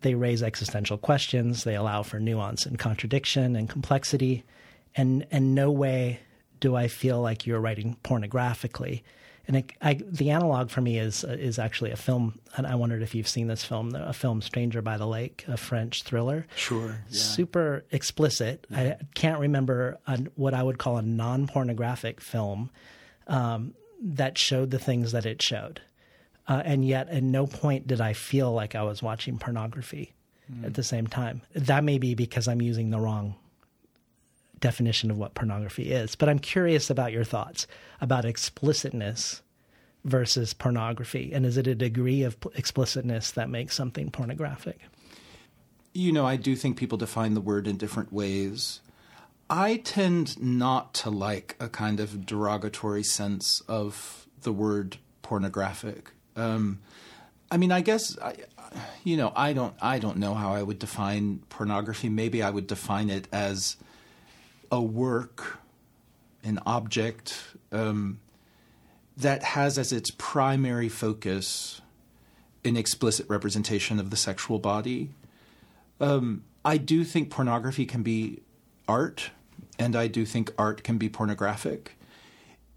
they 0.00 0.14
raise 0.14 0.42
existential 0.42 0.98
questions, 0.98 1.64
they 1.64 1.76
allow 1.76 2.02
for 2.02 2.18
nuance 2.18 2.66
and 2.66 2.78
contradiction 2.78 3.54
and 3.54 3.68
complexity. 3.68 4.44
And, 4.96 5.26
and 5.30 5.54
no 5.54 5.70
way 5.70 6.20
do 6.66 6.74
I 6.74 6.88
feel 6.88 7.20
like 7.20 7.46
you're 7.46 7.60
writing 7.60 7.96
pornographically 8.02 9.02
and 9.48 9.56
it, 9.58 9.72
I, 9.80 9.94
the 9.94 10.30
analog 10.30 10.70
for 10.70 10.80
me 10.80 10.98
is 10.98 11.22
is 11.22 11.58
actually 11.58 11.92
a 11.92 11.96
film. 11.96 12.40
And 12.56 12.66
I 12.66 12.74
wondered 12.74 13.02
if 13.02 13.14
you've 13.14 13.28
seen 13.28 13.46
this 13.46 13.64
film, 13.64 13.94
a 13.94 14.12
film 14.12 14.42
"Stranger 14.42 14.82
by 14.82 14.96
the 14.96 15.06
Lake," 15.06 15.44
a 15.46 15.56
French 15.56 16.02
thriller. 16.02 16.46
Sure. 16.56 16.98
Yeah. 17.08 17.20
Super 17.20 17.84
explicit. 17.92 18.66
Yeah. 18.70 18.78
I 18.78 18.98
can't 19.14 19.38
remember 19.38 19.98
a, 20.06 20.18
what 20.34 20.52
I 20.52 20.62
would 20.62 20.78
call 20.78 20.96
a 20.96 21.02
non 21.02 21.46
pornographic 21.46 22.20
film 22.20 22.70
um, 23.28 23.74
that 24.02 24.36
showed 24.36 24.72
the 24.72 24.80
things 24.80 25.12
that 25.12 25.26
it 25.26 25.40
showed, 25.42 25.80
uh, 26.48 26.62
and 26.64 26.84
yet 26.84 27.08
at 27.08 27.22
no 27.22 27.46
point 27.46 27.86
did 27.86 28.00
I 28.00 28.14
feel 28.14 28.52
like 28.52 28.74
I 28.74 28.82
was 28.82 29.02
watching 29.02 29.38
pornography. 29.38 30.12
Mm. 30.52 30.64
At 30.64 30.74
the 30.74 30.84
same 30.84 31.08
time, 31.08 31.42
that 31.54 31.82
may 31.82 31.98
be 31.98 32.14
because 32.14 32.46
I'm 32.46 32.62
using 32.62 32.90
the 32.90 33.00
wrong 33.00 33.34
definition 34.66 35.12
of 35.12 35.16
what 35.16 35.34
pornography 35.34 35.92
is. 35.92 36.16
But 36.16 36.28
I'm 36.28 36.40
curious 36.40 36.90
about 36.90 37.12
your 37.12 37.22
thoughts 37.22 37.68
about 38.00 38.24
explicitness 38.24 39.40
versus 40.04 40.54
pornography. 40.54 41.30
And 41.32 41.46
is 41.46 41.56
it 41.56 41.68
a 41.68 41.74
degree 41.76 42.24
of 42.24 42.36
explicitness 42.56 43.30
that 43.30 43.48
makes 43.48 43.76
something 43.76 44.10
pornographic? 44.10 44.80
You 45.92 46.10
know, 46.10 46.26
I 46.26 46.34
do 46.34 46.56
think 46.56 46.76
people 46.76 46.98
define 46.98 47.34
the 47.34 47.40
word 47.40 47.68
in 47.68 47.76
different 47.76 48.12
ways. 48.12 48.80
I 49.48 49.76
tend 49.76 50.42
not 50.42 50.94
to 50.94 51.10
like 51.10 51.54
a 51.60 51.68
kind 51.68 52.00
of 52.00 52.26
derogatory 52.26 53.04
sense 53.04 53.62
of 53.68 54.26
the 54.42 54.52
word 54.52 54.96
pornographic. 55.22 56.10
Um, 56.34 56.80
I 57.52 57.56
mean, 57.56 57.70
I 57.70 57.82
guess 57.82 58.18
I, 58.18 58.34
you 59.04 59.16
know, 59.16 59.32
I 59.36 59.52
don't, 59.52 59.74
I 59.80 60.00
don't 60.00 60.16
know 60.16 60.34
how 60.34 60.52
I 60.52 60.64
would 60.64 60.80
define 60.80 61.44
pornography. 61.50 62.08
Maybe 62.08 62.42
I 62.42 62.50
would 62.50 62.66
define 62.66 63.10
it 63.10 63.28
as 63.30 63.76
a 64.70 64.82
work, 64.82 65.58
an 66.42 66.58
object 66.66 67.42
um, 67.72 68.20
that 69.16 69.42
has 69.42 69.78
as 69.78 69.92
its 69.92 70.10
primary 70.10 70.88
focus 70.88 71.80
an 72.64 72.76
explicit 72.76 73.26
representation 73.28 73.98
of 73.98 74.10
the 74.10 74.16
sexual 74.16 74.58
body. 74.58 75.10
Um, 76.00 76.44
I 76.64 76.78
do 76.78 77.04
think 77.04 77.30
pornography 77.30 77.86
can 77.86 78.02
be 78.02 78.42
art, 78.88 79.30
and 79.78 79.94
I 79.94 80.08
do 80.08 80.24
think 80.26 80.52
art 80.58 80.82
can 80.82 80.98
be 80.98 81.08
pornographic. 81.08 81.96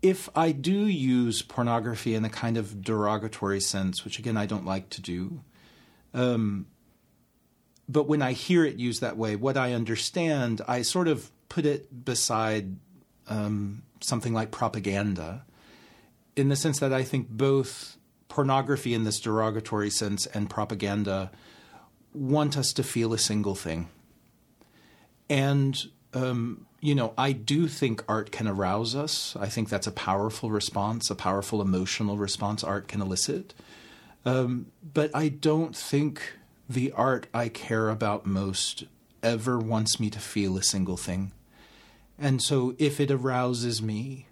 If 0.01 0.29
I 0.35 0.51
do 0.51 0.85
use 0.85 1.41
pornography 1.41 2.15
in 2.15 2.23
a 2.23 2.29
kind 2.29 2.55
of 2.55 2.81
derogatory 2.81 3.59
sense, 3.59 4.05
which 4.05 4.19
again 4.19 4.37
I 4.37 4.45
don't 4.45 4.65
like 4.65 4.89
to 4.91 5.01
do, 5.01 5.41
um, 6.13 6.67
but 7.89 8.07
when 8.07 8.21
I 8.21 8.33
hear 8.33 8.63
it 8.63 8.75
used 8.75 9.01
that 9.01 9.17
way, 9.17 9.35
what 9.35 9.57
I 9.57 9.73
understand, 9.73 10.61
I 10.67 10.83
sort 10.83 11.07
of 11.07 11.31
put 11.49 11.65
it 11.65 12.05
beside 12.05 12.77
um, 13.27 13.83
something 14.01 14.33
like 14.33 14.51
propaganda, 14.51 15.45
in 16.35 16.49
the 16.49 16.55
sense 16.55 16.79
that 16.79 16.93
I 16.93 17.03
think 17.03 17.29
both 17.29 17.97
pornography 18.29 18.93
in 18.93 19.03
this 19.03 19.19
derogatory 19.19 19.89
sense 19.89 20.25
and 20.27 20.49
propaganda 20.49 21.31
want 22.13 22.57
us 22.57 22.71
to 22.73 22.83
feel 22.83 23.13
a 23.13 23.17
single 23.17 23.55
thing. 23.55 23.89
And, 25.29 25.77
um, 26.13 26.65
you 26.79 26.95
know, 26.95 27.13
I 27.17 27.33
do 27.33 27.67
think 27.67 28.03
art 28.07 28.31
can 28.31 28.47
arouse 28.47 28.95
us. 28.95 29.35
I 29.39 29.47
think 29.47 29.69
that's 29.69 29.87
a 29.87 29.91
powerful 29.91 30.49
response, 30.49 31.09
a 31.09 31.15
powerful 31.15 31.61
emotional 31.61 32.17
response 32.17 32.63
art 32.63 32.87
can 32.87 33.01
elicit. 33.01 33.53
Um, 34.25 34.67
but 34.81 35.11
I 35.13 35.29
don't 35.29 35.75
think 35.75 36.21
the 36.69 36.91
art 36.91 37.27
I 37.33 37.49
care 37.49 37.89
about 37.89 38.25
most 38.25 38.85
ever 39.21 39.59
wants 39.59 39.99
me 39.99 40.09
to 40.11 40.19
feel 40.19 40.57
a 40.57 40.63
single 40.63 40.97
thing. 40.97 41.31
And 42.19 42.41
so 42.41 42.75
if 42.77 42.99
it 42.99 43.11
arouses 43.11 43.81
me, 43.81 44.27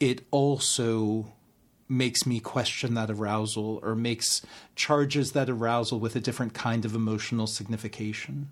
it 0.00 0.22
also 0.30 1.32
makes 1.88 2.26
me 2.26 2.40
question 2.40 2.94
that 2.94 3.10
arousal 3.10 3.80
or 3.82 3.94
makes 3.94 4.42
charges 4.74 5.32
that 5.32 5.50
arousal 5.50 6.00
with 6.00 6.16
a 6.16 6.20
different 6.20 6.54
kind 6.54 6.84
of 6.84 6.94
emotional 6.94 7.46
signification. 7.46 8.48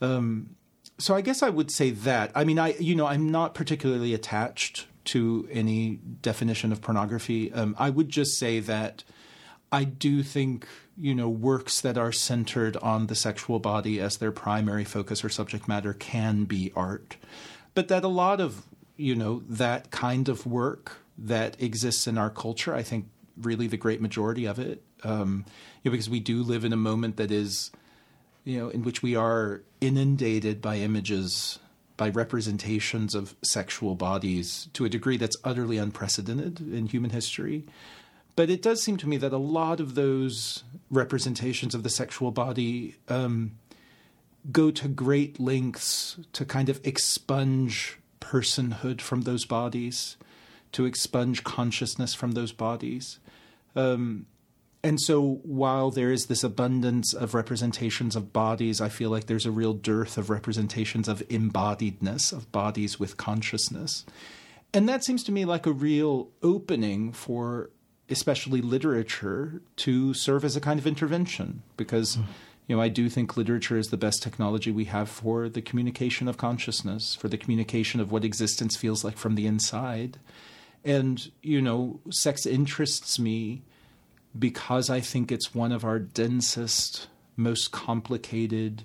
Um, 0.00 0.56
so 0.98 1.14
I 1.14 1.20
guess 1.20 1.42
I 1.42 1.50
would 1.50 1.70
say 1.70 1.90
that. 1.90 2.30
I 2.34 2.44
mean, 2.44 2.58
I 2.58 2.74
you 2.74 2.94
know 2.94 3.06
I'm 3.06 3.30
not 3.30 3.54
particularly 3.54 4.14
attached 4.14 4.86
to 5.04 5.48
any 5.50 5.98
definition 6.20 6.70
of 6.70 6.80
pornography. 6.80 7.52
Um, 7.52 7.74
I 7.78 7.90
would 7.90 8.08
just 8.08 8.38
say 8.38 8.60
that 8.60 9.02
I 9.70 9.84
do 9.84 10.22
think 10.22 10.66
you 10.96 11.14
know 11.14 11.28
works 11.28 11.80
that 11.80 11.98
are 11.98 12.12
centered 12.12 12.76
on 12.78 13.06
the 13.06 13.14
sexual 13.14 13.58
body 13.58 14.00
as 14.00 14.18
their 14.18 14.32
primary 14.32 14.84
focus 14.84 15.24
or 15.24 15.28
subject 15.28 15.66
matter 15.66 15.94
can 15.94 16.44
be 16.44 16.72
art 16.76 17.16
but 17.74 17.88
that 17.88 18.04
a 18.04 18.08
lot 18.08 18.40
of 18.40 18.62
you 18.96 19.14
know 19.14 19.42
that 19.48 19.90
kind 19.90 20.28
of 20.28 20.46
work 20.46 20.98
that 21.18 21.60
exists 21.60 22.06
in 22.06 22.18
our 22.18 22.30
culture, 22.30 22.74
I 22.74 22.82
think 22.82 23.06
really 23.40 23.66
the 23.66 23.76
great 23.76 24.00
majority 24.00 24.44
of 24.46 24.58
it, 24.58 24.82
um, 25.04 25.44
you 25.82 25.90
know, 25.90 25.92
because 25.92 26.10
we 26.10 26.20
do 26.20 26.42
live 26.42 26.64
in 26.64 26.72
a 26.72 26.76
moment 26.76 27.16
that 27.16 27.30
is, 27.30 27.70
you 28.44 28.58
know, 28.58 28.68
in 28.68 28.82
which 28.82 29.02
we 29.02 29.16
are 29.16 29.62
inundated 29.80 30.60
by 30.60 30.76
images, 30.76 31.58
by 31.96 32.08
representations 32.08 33.14
of 33.14 33.34
sexual 33.42 33.94
bodies 33.94 34.68
to 34.72 34.84
a 34.84 34.88
degree 34.88 35.16
that's 35.16 35.36
utterly 35.44 35.78
unprecedented 35.78 36.60
in 36.60 36.86
human 36.86 37.10
history. 37.10 37.64
but 38.34 38.48
it 38.48 38.62
does 38.62 38.82
seem 38.82 38.96
to 38.96 39.06
me 39.06 39.18
that 39.18 39.32
a 39.32 39.38
lot 39.38 39.78
of 39.78 39.94
those 39.94 40.64
representations 40.90 41.74
of 41.74 41.82
the 41.82 41.90
sexual 41.90 42.30
body 42.30 42.96
um, 43.08 43.52
go 44.50 44.70
to 44.70 44.88
great 44.88 45.38
lengths 45.38 46.16
to 46.32 46.44
kind 46.44 46.68
of 46.68 46.80
expunge 46.84 47.98
personhood 48.20 49.00
from 49.00 49.22
those 49.22 49.44
bodies, 49.44 50.16
to 50.72 50.84
expunge 50.84 51.44
consciousness 51.44 52.14
from 52.14 52.32
those 52.32 52.52
bodies. 52.52 53.18
Um, 53.76 54.26
and 54.84 55.00
so 55.00 55.40
while 55.44 55.90
there 55.90 56.10
is 56.10 56.26
this 56.26 56.42
abundance 56.42 57.14
of 57.14 57.34
representations 57.34 58.16
of 58.16 58.32
bodies, 58.32 58.80
I 58.80 58.88
feel 58.88 59.10
like 59.10 59.26
there's 59.26 59.46
a 59.46 59.52
real 59.52 59.74
dearth 59.74 60.18
of 60.18 60.28
representations 60.28 61.06
of 61.06 61.22
embodiedness, 61.28 62.32
of 62.32 62.50
bodies 62.50 62.98
with 62.98 63.16
consciousness. 63.16 64.04
And 64.74 64.88
that 64.88 65.04
seems 65.04 65.22
to 65.24 65.32
me 65.32 65.44
like 65.44 65.66
a 65.66 65.72
real 65.72 66.30
opening 66.42 67.12
for 67.12 67.70
especially 68.08 68.60
literature 68.60 69.62
to 69.76 70.14
serve 70.14 70.44
as 70.44 70.56
a 70.56 70.60
kind 70.60 70.80
of 70.80 70.86
intervention 70.86 71.62
because 71.76 72.16
mm. 72.16 72.24
You 72.66 72.76
know 72.76 72.82
I 72.82 72.88
do 72.88 73.08
think 73.08 73.36
literature 73.36 73.76
is 73.76 73.88
the 73.88 73.96
best 73.96 74.22
technology 74.22 74.70
we 74.70 74.86
have 74.86 75.08
for 75.08 75.48
the 75.48 75.62
communication 75.62 76.28
of 76.28 76.36
consciousness 76.36 77.14
for 77.14 77.28
the 77.28 77.38
communication 77.38 78.00
of 78.00 78.12
what 78.12 78.24
existence 78.24 78.76
feels 78.76 79.04
like 79.04 79.16
from 79.16 79.34
the 79.34 79.46
inside 79.46 80.18
and 80.84 81.30
you 81.42 81.60
know 81.60 82.00
sex 82.10 82.46
interests 82.46 83.18
me 83.18 83.62
because 84.38 84.90
I 84.90 85.00
think 85.00 85.30
it's 85.30 85.54
one 85.54 85.72
of 85.72 85.84
our 85.84 85.98
densest, 85.98 87.08
most 87.36 87.72
complicated 87.72 88.84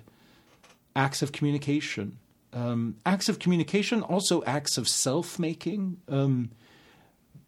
acts 0.94 1.22
of 1.22 1.32
communication. 1.32 2.18
Um, 2.52 2.96
acts 3.04 3.28
of 3.28 3.38
communication, 3.38 4.02
also 4.02 4.42
acts 4.44 4.78
of 4.78 4.88
self 4.88 5.38
making. 5.38 5.98
Um, 6.08 6.50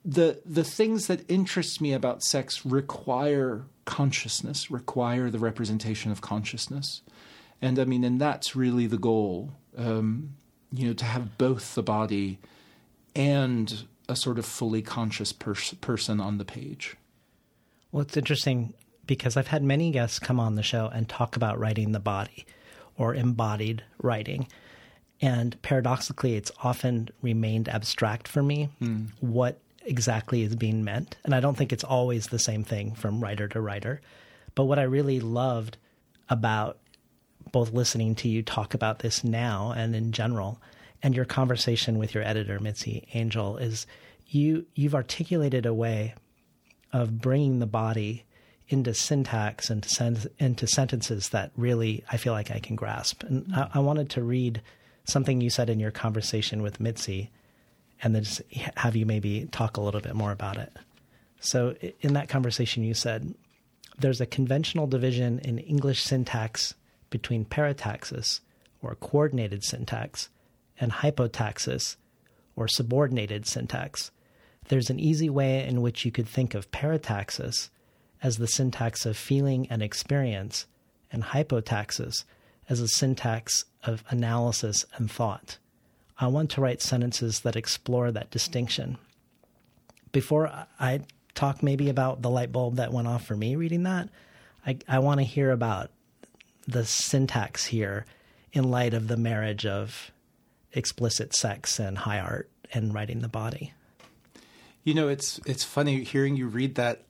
the 0.04 0.40
the 0.46 0.64
things 0.64 1.06
that 1.08 1.30
interest 1.30 1.80
me 1.80 1.92
about 1.92 2.22
sex 2.22 2.64
require 2.64 3.64
consciousness, 3.90 4.70
require 4.70 5.30
the 5.30 5.40
representation 5.40 6.12
of 6.12 6.20
consciousness, 6.20 7.02
and 7.60 7.78
I 7.78 7.84
mean, 7.84 8.04
and 8.04 8.20
that's 8.20 8.54
really 8.54 8.86
the 8.86 8.98
goal. 8.98 9.50
Um, 9.76 10.36
you 10.72 10.86
know, 10.86 10.92
to 10.92 11.04
have 11.04 11.36
both 11.36 11.74
the 11.74 11.82
body 11.82 12.38
and 13.16 13.84
a 14.08 14.14
sort 14.14 14.38
of 14.38 14.46
fully 14.46 14.82
conscious 14.82 15.32
pers- 15.32 15.74
person 15.80 16.20
on 16.20 16.38
the 16.38 16.44
page. 16.44 16.96
Well, 17.90 18.02
it's 18.02 18.16
interesting 18.16 18.74
because 19.06 19.36
I've 19.36 19.48
had 19.48 19.64
many 19.64 19.90
guests 19.90 20.20
come 20.20 20.38
on 20.38 20.54
the 20.54 20.62
show 20.62 20.86
and 20.86 21.08
talk 21.08 21.34
about 21.34 21.58
writing 21.58 21.90
the 21.90 21.98
body 21.98 22.46
or 22.96 23.14
embodied 23.14 23.82
writing. 24.00 24.46
And 25.20 25.60
paradoxically, 25.62 26.36
it's 26.36 26.52
often 26.62 27.08
remained 27.20 27.68
abstract 27.68 28.28
for 28.28 28.42
me 28.42 28.68
mm. 28.80 29.08
what 29.18 29.58
exactly 29.82 30.42
is 30.42 30.56
being 30.56 30.84
meant. 30.84 31.16
And 31.24 31.34
I 31.34 31.40
don't 31.40 31.56
think 31.56 31.72
it's 31.72 31.84
always 31.84 32.26
the 32.26 32.38
same 32.38 32.64
thing 32.64 32.94
from 32.94 33.22
writer 33.22 33.48
to 33.48 33.60
writer. 33.60 34.00
But 34.54 34.64
what 34.64 34.78
I 34.78 34.82
really 34.82 35.20
loved 35.20 35.76
about 36.28 36.78
both 37.52 37.72
listening 37.72 38.14
to 38.16 38.28
you 38.28 38.42
talk 38.42 38.74
about 38.74 39.00
this 39.00 39.24
now 39.24 39.72
and 39.76 39.94
in 39.96 40.12
general, 40.12 40.60
and 41.02 41.14
your 41.14 41.24
conversation 41.24 41.98
with 41.98 42.14
your 42.14 42.22
editor, 42.22 42.58
Mitzi 42.60 43.08
Angel, 43.14 43.56
is 43.56 43.86
you 44.26 44.66
you've 44.74 44.94
articulated 44.94 45.66
a 45.66 45.74
way 45.74 46.14
of 46.92 47.20
bringing 47.20 47.58
the 47.58 47.66
body 47.66 48.24
into 48.68 48.94
syntax 48.94 49.68
and 49.70 49.84
sen- 49.84 50.30
into 50.38 50.66
sentences 50.66 51.30
that 51.30 51.50
really 51.56 52.04
I 52.10 52.16
feel 52.16 52.32
like 52.32 52.50
I 52.50 52.60
can 52.60 52.76
grasp. 52.76 53.24
And 53.24 53.52
I, 53.54 53.68
I, 53.74 53.78
wanted 53.80 54.10
to 54.10 54.22
read 54.22 54.62
something 55.04 55.40
you 55.40 55.50
said 55.50 55.68
in 55.68 55.80
your 55.80 55.90
conversation 55.90 56.62
with 56.62 56.78
Mitzi, 56.78 57.30
and 58.02 58.14
then 58.14 58.24
just 58.24 58.42
have 58.76 58.96
you 58.96 59.06
maybe 59.06 59.48
talk 59.50 59.76
a 59.76 59.80
little 59.80 60.00
bit 60.00 60.14
more 60.14 60.32
about 60.32 60.56
it. 60.56 60.72
So 61.40 61.74
in 62.00 62.14
that 62.14 62.28
conversation, 62.28 62.84
you 62.84 62.94
said 62.94 63.34
there's 63.98 64.20
a 64.20 64.26
conventional 64.26 64.86
division 64.86 65.38
in 65.40 65.58
English 65.58 66.02
syntax 66.02 66.74
between 67.10 67.44
parataxis 67.44 68.40
or 68.82 68.94
coordinated 68.94 69.64
syntax 69.64 70.28
and 70.78 70.92
hypotaxis 70.92 71.96
or 72.56 72.68
subordinated 72.68 73.46
syntax 73.46 74.10
there's 74.70 74.90
an 74.90 75.00
easy 75.00 75.28
way 75.28 75.66
in 75.66 75.82
which 75.82 76.04
you 76.04 76.12
could 76.12 76.28
think 76.28 76.54
of 76.54 76.70
parataxis 76.70 77.70
as 78.22 78.36
the 78.36 78.46
syntax 78.46 79.04
of 79.04 79.16
feeling 79.16 79.66
and 79.68 79.82
experience, 79.82 80.66
and 81.10 81.24
hypotaxis 81.24 82.24
as 82.68 82.78
a 82.80 82.86
syntax 82.86 83.64
of 83.82 84.04
analysis 84.10 84.84
and 84.94 85.10
thought. 85.10 85.58
I 86.20 86.26
want 86.26 86.50
to 86.50 86.60
write 86.60 86.82
sentences 86.82 87.40
that 87.40 87.56
explore 87.56 88.12
that 88.12 88.30
distinction. 88.30 88.98
Before 90.12 90.52
I 90.78 91.00
talk 91.34 91.62
maybe 91.62 91.88
about 91.88 92.20
the 92.20 92.28
light 92.28 92.52
bulb 92.52 92.76
that 92.76 92.92
went 92.92 93.08
off 93.08 93.24
for 93.24 93.34
me 93.34 93.56
reading 93.56 93.84
that, 93.84 94.10
I, 94.66 94.76
I 94.86 94.98
want 94.98 95.20
to 95.20 95.24
hear 95.24 95.50
about 95.50 95.90
the 96.68 96.84
syntax 96.84 97.66
here 97.66 98.04
in 98.52 98.70
light 98.70 98.92
of 98.92 99.08
the 99.08 99.16
marriage 99.16 99.64
of 99.64 100.12
explicit 100.72 101.34
sex 101.34 101.78
and 101.78 101.96
high 101.96 102.20
art 102.20 102.50
and 102.72 102.92
writing 102.92 103.20
the 103.20 103.28
body. 103.28 103.72
You 104.84 104.94
know, 104.94 105.08
it's 105.08 105.40
it's 105.46 105.64
funny 105.64 106.04
hearing 106.04 106.36
you 106.36 106.48
read 106.48 106.74
that. 106.74 107.04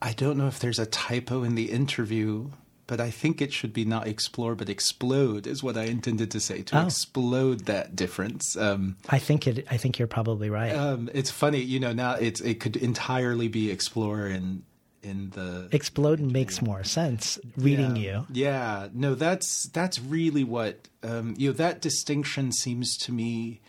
I 0.00 0.12
don't 0.12 0.36
know 0.36 0.48
if 0.48 0.58
there's 0.58 0.78
a 0.78 0.86
typo 0.86 1.42
in 1.42 1.54
the 1.54 1.70
interview, 1.70 2.50
but 2.86 3.00
I 3.00 3.10
think 3.10 3.40
it 3.40 3.52
should 3.52 3.72
be 3.72 3.84
not 3.84 4.06
explore 4.06 4.54
but 4.54 4.68
explode 4.68 5.46
is 5.46 5.62
what 5.62 5.76
I 5.76 5.84
intended 5.84 6.30
to 6.32 6.40
say 6.40 6.62
to 6.62 6.82
oh. 6.82 6.86
explode 6.86 7.66
that 7.66 7.96
difference. 7.96 8.56
Um, 8.56 8.96
I 9.08 9.18
think 9.18 9.46
it. 9.46 9.66
I 9.70 9.76
think 9.76 9.98
you're 9.98 10.08
probably 10.08 10.50
right. 10.50 10.74
Um, 10.74 11.10
it's 11.14 11.30
funny, 11.30 11.60
you 11.60 11.80
know. 11.80 11.92
Now 11.92 12.14
it's 12.14 12.40
it 12.40 12.60
could 12.60 12.76
entirely 12.76 13.48
be 13.48 13.70
explore 13.70 14.26
and 14.26 14.62
in 15.02 15.30
the 15.30 15.68
explode 15.72 16.20
makes 16.20 16.62
more 16.62 16.84
sense 16.84 17.38
reading 17.56 17.96
yeah, 17.96 18.02
you. 18.02 18.26
Yeah, 18.32 18.88
no, 18.92 19.14
that's 19.14 19.64
that's 19.68 20.00
really 20.00 20.44
what 20.44 20.88
um, 21.02 21.34
you 21.36 21.50
know. 21.50 21.54
That 21.54 21.80
distinction 21.80 22.52
seems 22.52 22.96
to 22.98 23.12
me 23.12 23.60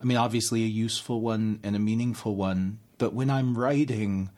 I 0.00 0.04
mean, 0.04 0.16
obviously 0.16 0.62
a 0.62 0.68
useful 0.68 1.20
one 1.20 1.60
and 1.62 1.74
a 1.74 1.78
meaningful 1.78 2.36
one. 2.36 2.78
But 2.98 3.14
when 3.14 3.30
I'm 3.30 3.56
writing, 3.56 4.30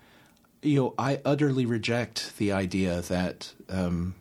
you 0.68 0.80
know, 0.82 0.94
I 0.98 1.20
utterly 1.24 1.64
reject 1.64 2.36
the 2.36 2.52
idea 2.52 3.00
that 3.02 3.54
um, 3.70 4.14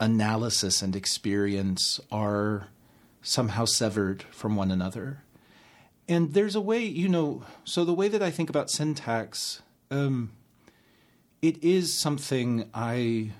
analysis 0.00 0.80
and 0.80 0.96
experience 0.96 2.00
are 2.10 2.68
somehow 3.22 3.66
severed 3.66 4.22
from 4.30 4.56
one 4.56 4.70
another. 4.70 5.22
And 6.08 6.32
there's 6.32 6.54
a 6.54 6.60
way, 6.60 6.84
you 6.84 7.08
know, 7.08 7.42
so 7.64 7.84
the 7.84 7.92
way 7.92 8.08
that 8.08 8.22
I 8.22 8.30
think 8.30 8.48
about 8.48 8.70
syntax, 8.70 9.60
um, 9.90 10.32
it 11.42 11.62
is 11.62 11.92
something 11.92 12.70
I 12.72 13.32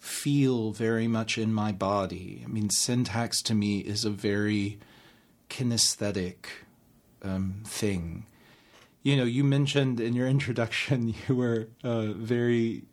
feel 0.00 0.72
very 0.72 1.06
much 1.06 1.38
in 1.38 1.52
my 1.52 1.70
body. 1.70 2.42
I 2.44 2.48
mean, 2.48 2.70
syntax 2.70 3.40
to 3.42 3.54
me 3.54 3.78
is 3.78 4.04
a 4.04 4.10
very 4.10 4.78
kinesthetic 5.48 6.46
um, 7.22 7.62
thing. 7.64 8.26
You 9.02 9.16
know, 9.16 9.24
you 9.24 9.44
mentioned 9.44 10.00
in 10.00 10.14
your 10.14 10.26
introduction 10.26 11.14
you 11.28 11.34
were 11.34 11.68
uh, 11.82 12.12
very 12.12 12.84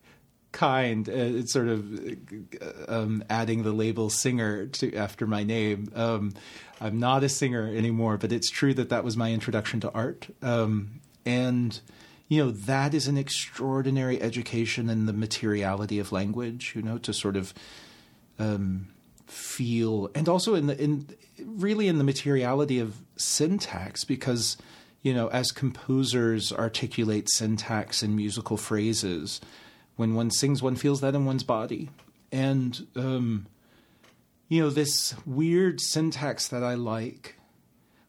kind. 0.52 1.08
Uh, 1.10 1.12
it's 1.12 1.52
sort 1.52 1.68
of 1.68 2.00
uh, 2.00 2.86
um, 2.88 3.24
adding 3.30 3.64
the 3.64 3.74
label 3.74 4.10
singer 4.10 4.68
to 4.68 4.96
after 4.96 5.28
my 5.28 5.44
name. 5.44 5.92
Um, 5.94 6.34
I'm 6.80 7.00
not 7.00 7.24
a 7.24 7.30
singer 7.30 7.68
anymore, 7.68 8.18
but 8.18 8.32
it's 8.32 8.50
true 8.50 8.74
that 8.76 8.90
that 8.90 9.04
was 9.04 9.18
my 9.18 9.32
introduction 9.32 9.82
to 9.82 9.92
art. 9.92 10.28
Um, 10.42 11.02
and 11.26 11.80
you 12.28 12.44
know 12.44 12.52
that 12.52 12.94
is 12.94 13.08
an 13.08 13.18
extraordinary 13.18 14.22
education 14.22 14.90
in 14.90 15.06
the 15.06 15.14
materiality 15.14 16.00
of 16.00 16.12
language. 16.12 16.74
You 16.76 16.82
know, 16.82 16.98
to 17.00 17.14
sort 17.14 17.36
of 17.36 17.54
um, 18.40 18.88
feel 19.28 20.10
and 20.16 20.30
also 20.30 20.56
in 20.56 20.68
the 20.68 20.82
in 20.82 21.08
really 21.44 21.88
in 21.88 21.98
the 21.98 22.04
materiality 22.04 22.80
of 22.80 22.96
syntax 23.18 24.04
because 24.04 24.58
you 25.06 25.14
know 25.14 25.28
as 25.28 25.52
composers 25.52 26.52
articulate 26.52 27.30
syntax 27.30 28.02
in 28.02 28.16
musical 28.16 28.58
phrases 28.58 29.40
when 29.96 30.16
one 30.16 30.32
sings 30.32 30.64
one 30.64 30.76
feels 30.76 31.00
that 31.02 31.16
in 31.16 31.24
one's 31.26 31.44
body. 31.44 31.90
And 32.32 32.86
um, 32.98 33.46
you 34.50 34.62
know 34.62 34.70
this 34.70 35.16
weird 35.26 35.80
syntax 35.80 36.48
that 36.48 36.64
i 36.64 36.74
like 36.74 37.36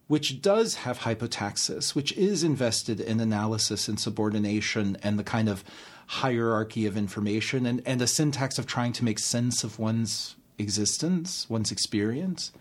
which 0.07 0.41
does 0.43 0.77
have 0.77 1.01
hypotaxis 1.01 1.95
which 1.95 2.13
is 2.13 2.43
invested 2.43 3.01
in 3.01 3.21
analysis 3.21 3.89
and 3.89 3.99
subordination 3.99 4.97
and 5.03 5.19
the 5.19 5.25
kind 5.25 5.49
of 5.49 5.65
hierarchy 6.07 6.87
of 6.87 6.97
information 6.97 7.67
and, 7.67 7.83
and 7.85 8.01
a 8.01 8.07
syntax 8.07 8.59
of 8.59 8.67
trying 8.67 8.93
to 8.93 9.05
make 9.05 9.19
sense 9.19 9.65
of 9.65 9.79
one's 9.79 10.37
existence, 10.59 11.49
one's 11.51 11.73
experience, 11.73 12.53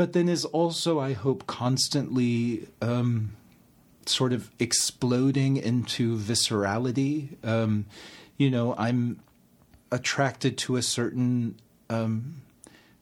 but 0.00 0.14
then 0.14 0.30
is 0.30 0.46
also, 0.46 0.98
I 0.98 1.12
hope, 1.12 1.46
constantly 1.46 2.66
um, 2.80 3.36
sort 4.06 4.32
of 4.32 4.50
exploding 4.58 5.58
into 5.58 6.16
viscerality. 6.16 7.36
Um, 7.44 7.84
you 8.38 8.48
know, 8.48 8.74
I'm 8.78 9.20
attracted 9.92 10.56
to 10.56 10.76
a 10.76 10.82
certain 10.82 11.60
um, 11.90 12.40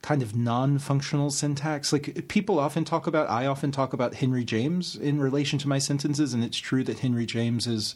kind 0.02 0.22
of 0.22 0.34
non-functional 0.34 1.30
syntax. 1.30 1.92
Like 1.92 2.26
people 2.26 2.58
often 2.58 2.84
talk 2.84 3.06
about, 3.06 3.30
I 3.30 3.46
often 3.46 3.70
talk 3.70 3.92
about 3.92 4.14
Henry 4.14 4.42
James 4.42 4.96
in 4.96 5.20
relation 5.20 5.60
to 5.60 5.68
my 5.68 5.78
sentences, 5.78 6.34
and 6.34 6.42
it's 6.42 6.58
true 6.58 6.82
that 6.82 6.98
Henry 6.98 7.26
James 7.26 7.68
is 7.68 7.94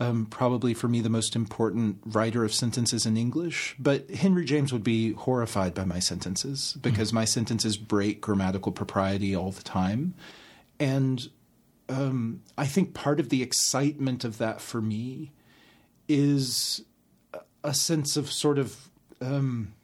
um, 0.00 0.26
probably 0.26 0.72
for 0.72 0.88
me 0.88 1.00
the 1.00 1.10
most 1.10 1.36
important 1.36 1.98
writer 2.06 2.42
of 2.42 2.54
sentences 2.54 3.04
in 3.04 3.18
English. 3.18 3.76
But 3.78 4.10
Henry 4.10 4.46
James 4.46 4.72
would 4.72 4.82
be 4.82 5.12
horrified 5.12 5.74
by 5.74 5.84
my 5.84 5.98
sentences 5.98 6.76
because 6.80 7.08
mm-hmm. 7.08 7.16
my 7.16 7.24
sentences 7.26 7.76
break 7.76 8.22
grammatical 8.22 8.72
propriety 8.72 9.36
all 9.36 9.52
the 9.52 9.62
time. 9.62 10.14
And 10.78 11.28
um, 11.90 12.40
I 12.56 12.66
think 12.66 12.94
part 12.94 13.20
of 13.20 13.28
the 13.28 13.42
excitement 13.42 14.24
of 14.24 14.38
that 14.38 14.62
for 14.62 14.80
me 14.80 15.32
is 16.08 16.82
a 17.62 17.74
sense 17.74 18.16
of 18.16 18.32
sort 18.32 18.58
of 18.58 18.88
um, 19.20 19.74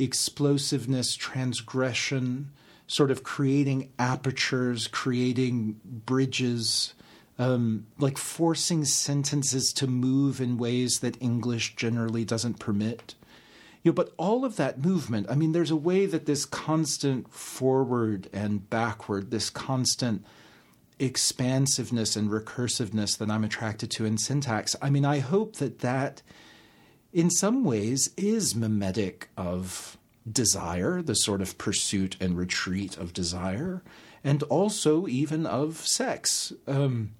explosiveness, 0.00 1.14
transgression, 1.14 2.50
sort 2.88 3.12
of 3.12 3.22
creating 3.22 3.92
apertures, 4.00 4.88
creating 4.88 5.80
bridges, 5.84 6.94
um, 7.38 7.86
like 7.98 8.18
forcing 8.18 8.84
sentences 8.84 9.72
to 9.76 9.86
move 9.86 10.40
in 10.40 10.56
ways 10.56 11.00
that 11.00 11.20
English 11.20 11.76
generally 11.76 12.24
doesn't 12.24 12.58
permit. 12.58 13.14
You 13.82 13.90
know, 13.90 13.94
but 13.94 14.12
all 14.16 14.44
of 14.44 14.56
that 14.56 14.84
movement, 14.84 15.26
I 15.30 15.34
mean, 15.34 15.52
there's 15.52 15.70
a 15.70 15.76
way 15.76 16.06
that 16.06 16.26
this 16.26 16.44
constant 16.44 17.32
forward 17.32 18.28
and 18.32 18.68
backward, 18.68 19.30
this 19.30 19.50
constant 19.50 20.24
expansiveness 20.98 22.16
and 22.16 22.30
recursiveness 22.30 23.16
that 23.18 23.30
I'm 23.30 23.44
attracted 23.44 23.90
to 23.92 24.04
in 24.04 24.18
syntax. 24.18 24.74
I 24.80 24.90
mean, 24.90 25.04
I 25.04 25.18
hope 25.18 25.56
that 25.56 25.80
that 25.80 26.22
in 27.12 27.30
some 27.30 27.64
ways 27.64 28.10
is 28.16 28.54
mimetic 28.54 29.28
of 29.36 29.96
desire, 30.30 31.02
the 31.02 31.14
sort 31.14 31.40
of 31.40 31.56
pursuit 31.58 32.16
and 32.20 32.36
retreat 32.36 32.96
of 32.96 33.12
desire, 33.12 33.82
and 34.24 34.42
also 34.44 35.06
even 35.06 35.46
of 35.46 35.76
sex. 35.86 36.52
Um, 36.66 37.12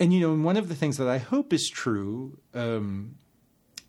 and 0.00 0.12
you 0.12 0.20
know, 0.20 0.34
one 0.42 0.56
of 0.56 0.68
the 0.68 0.74
things 0.74 0.96
that 0.98 1.08
I 1.08 1.18
hope 1.18 1.52
is 1.52 1.68
true, 1.68 2.38
um, 2.54 3.16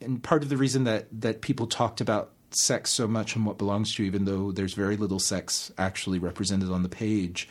and 0.01 0.23
part 0.23 0.43
of 0.43 0.49
the 0.49 0.57
reason 0.57 0.83
that 0.85 1.07
that 1.21 1.41
people 1.41 1.67
talked 1.67 2.01
about 2.01 2.31
sex 2.51 2.91
so 2.91 3.07
much 3.07 3.35
and 3.35 3.45
what 3.45 3.57
belongs 3.57 3.93
to 3.95 4.03
you, 4.03 4.07
even 4.07 4.25
though 4.25 4.51
there's 4.51 4.73
very 4.73 4.97
little 4.97 5.19
sex 5.19 5.71
actually 5.77 6.17
represented 6.17 6.69
on 6.71 6.83
the 6.83 6.89
page, 6.89 7.47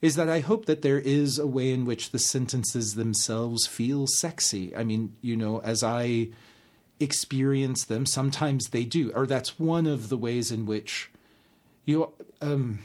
is 0.00 0.16
that 0.16 0.28
I 0.28 0.40
hope 0.40 0.66
that 0.66 0.82
there 0.82 0.98
is 0.98 1.38
a 1.38 1.46
way 1.46 1.72
in 1.72 1.84
which 1.84 2.10
the 2.10 2.18
sentences 2.18 2.94
themselves 2.94 3.66
feel 3.66 4.06
sexy. 4.06 4.74
I 4.74 4.84
mean, 4.84 5.14
you 5.20 5.36
know, 5.36 5.60
as 5.60 5.82
I 5.82 6.28
experience 7.00 7.84
them, 7.84 8.06
sometimes 8.06 8.68
they 8.68 8.84
do, 8.84 9.12
or 9.14 9.26
that's 9.26 9.58
one 9.58 9.86
of 9.86 10.08
the 10.08 10.16
ways 10.16 10.50
in 10.50 10.64
which 10.66 11.10
you. 11.84 12.12
Um, 12.40 12.78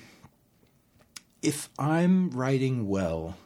if 1.42 1.70
I'm 1.80 2.32
writing 2.32 2.90
well, 2.90 3.38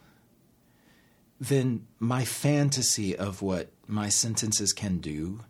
then 1.43 1.85
my 1.99 2.23
fantasy 2.23 3.15
of 3.15 3.41
what 3.41 3.69
my 3.87 4.07
sentences 4.07 4.71
can 4.71 4.99
do 4.99 5.41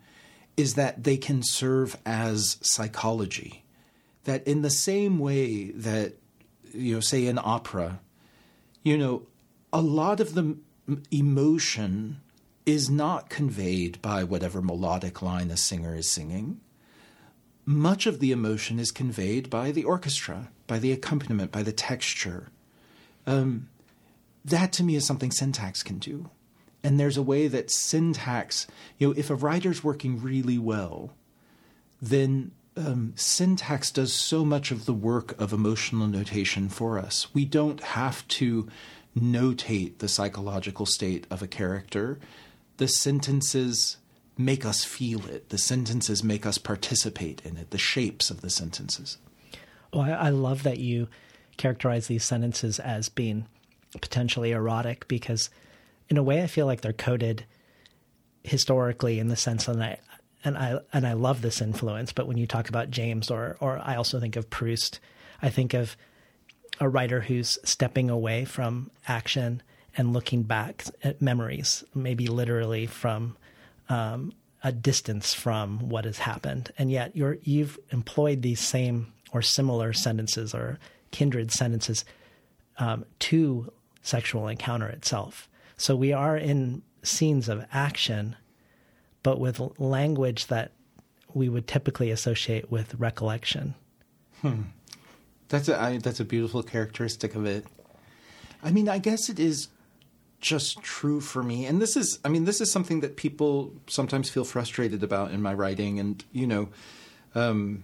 is 0.57 0.73
that 0.73 1.03
they 1.03 1.17
can 1.17 1.43
serve 1.43 1.97
as 2.05 2.57
psychology. 2.61 3.63
That 4.23 4.47
in 4.47 4.61
the 4.61 4.71
same 4.71 5.19
way 5.19 5.71
that, 5.71 6.13
you 6.73 6.95
know, 6.95 6.99
say 6.99 7.27
in 7.27 7.37
opera, 7.37 7.99
you 8.81 8.97
know, 8.97 9.23
a 9.71 9.81
lot 9.81 10.19
of 10.19 10.33
the 10.33 10.57
emotion 11.11 12.21
is 12.65 12.89
not 12.89 13.29
conveyed 13.29 14.01
by 14.01 14.23
whatever 14.23 14.61
melodic 14.61 15.21
line 15.21 15.51
a 15.51 15.57
singer 15.57 15.95
is 15.95 16.09
singing. 16.09 16.59
Much 17.65 18.05
of 18.05 18.19
the 18.19 18.31
emotion 18.31 18.79
is 18.79 18.91
conveyed 18.91 19.49
by 19.49 19.71
the 19.71 19.83
orchestra, 19.83 20.49
by 20.67 20.79
the 20.79 20.91
accompaniment, 20.91 21.51
by 21.51 21.63
the 21.63 21.71
texture. 21.71 22.49
Um, 23.25 23.69
that 24.45 24.71
to 24.73 24.83
me 24.83 24.95
is 24.95 25.05
something 25.05 25.31
syntax 25.31 25.83
can 25.83 25.99
do. 25.99 26.29
And 26.83 26.99
there's 26.99 27.17
a 27.17 27.23
way 27.23 27.47
that 27.47 27.71
syntax, 27.71 28.67
you 28.97 29.07
know, 29.07 29.13
if 29.17 29.29
a 29.29 29.35
writer's 29.35 29.83
working 29.83 30.21
really 30.21 30.57
well, 30.57 31.11
then 32.01 32.51
um, 32.75 33.13
syntax 33.15 33.89
does 33.89 34.13
so 34.13 34.43
much 34.43 34.71
of 34.71 34.85
the 34.85 34.93
work 34.93 35.39
of 35.39 35.53
emotional 35.53 36.07
notation 36.07 36.67
for 36.67 36.99
us. 36.99 37.27
We 37.33 37.45
don't 37.45 37.81
have 37.81 38.27
to 38.29 38.67
notate 39.17 39.99
the 39.99 40.07
psychological 40.07 40.85
state 40.85 41.25
of 41.29 41.41
a 41.41 41.47
character 41.47 42.19
the 42.77 42.87
sentences 42.87 43.97
make 44.37 44.65
us 44.65 44.83
feel 44.83 45.25
it. 45.27 45.49
The 45.49 45.57
sentences 45.57 46.23
make 46.23 46.45
us 46.45 46.57
participate 46.57 47.41
in 47.45 47.57
it, 47.57 47.69
the 47.69 47.77
shapes 47.77 48.29
of 48.29 48.41
the 48.41 48.49
sentences. 48.49 49.17
Well, 49.93 50.03
I, 50.03 50.11
I 50.11 50.29
love 50.29 50.63
that 50.63 50.79
you 50.79 51.07
characterize 51.57 52.07
these 52.07 52.23
sentences 52.23 52.79
as 52.79 53.09
being 53.09 53.45
potentially 54.01 54.51
erotic 54.51 55.07
because, 55.07 55.49
in 56.09 56.17
a 56.17 56.23
way, 56.23 56.43
I 56.43 56.47
feel 56.47 56.65
like 56.65 56.81
they're 56.81 56.93
coded 56.93 57.45
historically 58.43 59.19
in 59.19 59.29
the 59.29 59.35
sense 59.35 59.65
that 59.65 59.81
I 59.81 59.99
and 60.43 60.57
I 60.57 60.79
and 60.91 61.07
I 61.07 61.13
love 61.13 61.41
this 61.41 61.61
influence. 61.61 62.11
But 62.11 62.27
when 62.27 62.37
you 62.37 62.47
talk 62.47 62.69
about 62.69 62.89
James, 62.91 63.31
or 63.31 63.57
or 63.59 63.79
I 63.83 63.95
also 63.95 64.19
think 64.19 64.35
of 64.35 64.49
Proust, 64.49 64.99
I 65.41 65.49
think 65.49 65.73
of 65.73 65.95
a 66.79 66.89
writer 66.89 67.21
who's 67.21 67.57
stepping 67.63 68.09
away 68.09 68.45
from 68.45 68.89
action 69.07 69.61
and 69.95 70.13
looking 70.13 70.43
back 70.43 70.85
at 71.03 71.21
memories, 71.21 71.83
maybe 71.93 72.27
literally 72.27 72.87
from 72.87 73.37
um, 73.89 74.33
a 74.63 74.71
distance 74.71 75.33
from 75.33 75.89
what 75.89 76.05
has 76.05 76.17
happened. 76.17 76.71
And 76.77 76.89
yet 76.91 77.15
you're, 77.15 77.37
you've 77.43 77.77
employed 77.91 78.41
these 78.41 78.59
same 78.59 79.13
or 79.31 79.41
similar 79.41 79.93
sentences 79.93 80.53
or 80.53 80.79
kindred 81.11 81.51
sentences 81.51 82.05
um, 82.77 83.05
to 83.19 83.71
sexual 84.03 84.47
encounter 84.47 84.87
itself. 84.87 85.49
So 85.75 85.95
we 85.95 86.13
are 86.13 86.37
in 86.37 86.83
scenes 87.01 87.49
of 87.49 87.65
action, 87.73 88.35
but 89.23 89.39
with 89.39 89.59
language 89.79 90.47
that 90.47 90.71
we 91.33 91.49
would 91.49 91.67
typically 91.67 92.11
associate 92.11 92.69
with 92.69 92.93
recollection. 92.99 93.73
Hmm. 94.41 94.61
That's 95.49 95.67
a 95.67 95.81
I, 95.81 95.97
that's 95.97 96.19
a 96.19 96.25
beautiful 96.25 96.61
characteristic 96.63 97.35
of 97.35 97.45
it. 97.45 97.65
I 98.63 98.71
mean, 98.71 98.87
I 98.87 98.97
guess 98.99 99.29
it 99.29 99.39
is 99.39 99.69
just 100.39 100.81
true 100.81 101.21
for 101.21 101.41
me. 101.41 101.65
And 101.65 101.81
this 101.81 101.95
is, 101.95 102.19
I 102.23 102.29
mean, 102.29 102.45
this 102.45 102.59
is 102.59 102.71
something 102.71 102.99
that 102.99 103.15
people 103.15 103.73
sometimes 103.87 104.29
feel 104.29 104.43
frustrated 104.43 105.01
about 105.01 105.31
in 105.31 105.41
my 105.41 105.53
writing. 105.53 105.99
And, 105.99 106.23
you 106.31 106.45
know, 106.45 106.69
um, 107.33 107.83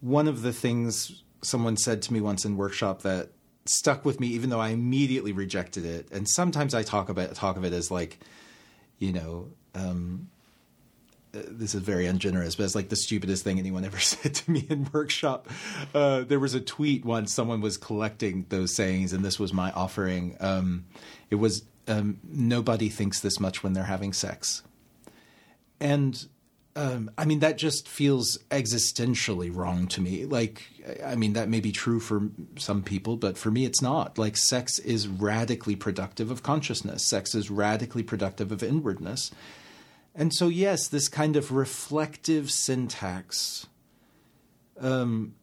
one 0.00 0.26
of 0.28 0.42
the 0.42 0.52
things 0.52 1.22
someone 1.42 1.76
said 1.76 2.02
to 2.02 2.12
me 2.12 2.20
once 2.20 2.44
in 2.44 2.56
workshop 2.56 3.02
that 3.02 3.30
stuck 3.70 4.04
with 4.04 4.20
me, 4.20 4.28
even 4.28 4.50
though 4.50 4.60
I 4.60 4.70
immediately 4.70 5.32
rejected 5.32 5.84
it. 5.84 6.10
And 6.10 6.28
sometimes 6.28 6.74
I 6.74 6.82
talk 6.82 7.08
about 7.08 7.34
talk 7.34 7.56
of 7.56 7.64
it 7.64 7.72
as 7.72 7.90
like, 7.90 8.18
you 8.98 9.12
know, 9.12 9.48
um, 9.74 10.28
uh, 11.32 11.42
this 11.46 11.74
is 11.74 11.82
very 11.82 12.06
ungenerous, 12.06 12.56
but 12.56 12.64
it's 12.64 12.74
like 12.74 12.88
the 12.88 12.96
stupidest 12.96 13.44
thing 13.44 13.58
anyone 13.58 13.84
ever 13.86 13.98
said 13.98 14.34
to 14.34 14.50
me 14.50 14.66
in 14.68 14.88
workshop. 14.92 15.48
Uh, 15.94 16.22
there 16.22 16.40
was 16.40 16.54
a 16.54 16.60
tweet 16.60 17.04
once 17.04 17.32
someone 17.32 17.60
was 17.60 17.76
collecting 17.76 18.46
those 18.48 18.74
sayings, 18.74 19.12
and 19.12 19.24
this 19.24 19.38
was 19.38 19.52
my 19.52 19.70
offering. 19.72 20.36
Um, 20.40 20.86
it 21.30 21.36
was 21.36 21.64
um, 21.86 22.18
nobody 22.24 22.88
thinks 22.88 23.20
this 23.20 23.38
much 23.38 23.62
when 23.62 23.72
they're 23.72 23.84
having 23.84 24.12
sex, 24.12 24.62
and 25.80 26.26
um, 26.76 27.10
I 27.18 27.24
mean 27.24 27.40
that 27.40 27.58
just 27.58 27.88
feels 27.88 28.38
existentially 28.50 29.54
wrong 29.54 29.86
to 29.88 30.00
me. 30.00 30.24
Like, 30.24 30.62
I 31.04 31.16
mean 31.16 31.32
that 31.34 31.48
may 31.48 31.60
be 31.60 31.72
true 31.72 32.00
for 32.00 32.30
some 32.56 32.82
people, 32.82 33.16
but 33.16 33.36
for 33.36 33.50
me 33.50 33.64
it's 33.64 33.82
not. 33.82 34.18
Like, 34.18 34.36
sex 34.36 34.78
is 34.78 35.08
radically 35.08 35.76
productive 35.76 36.30
of 36.30 36.42
consciousness. 36.42 37.04
Sex 37.04 37.34
is 37.34 37.50
radically 37.50 38.02
productive 38.02 38.52
of 38.52 38.62
inwardness 38.62 39.30
and 40.14 40.34
so, 40.34 40.48
yes, 40.48 40.88
this 40.88 41.08
kind 41.08 41.36
of 41.36 41.52
reflective 41.52 42.50
syntax, 42.50 43.66
um, 44.80 45.34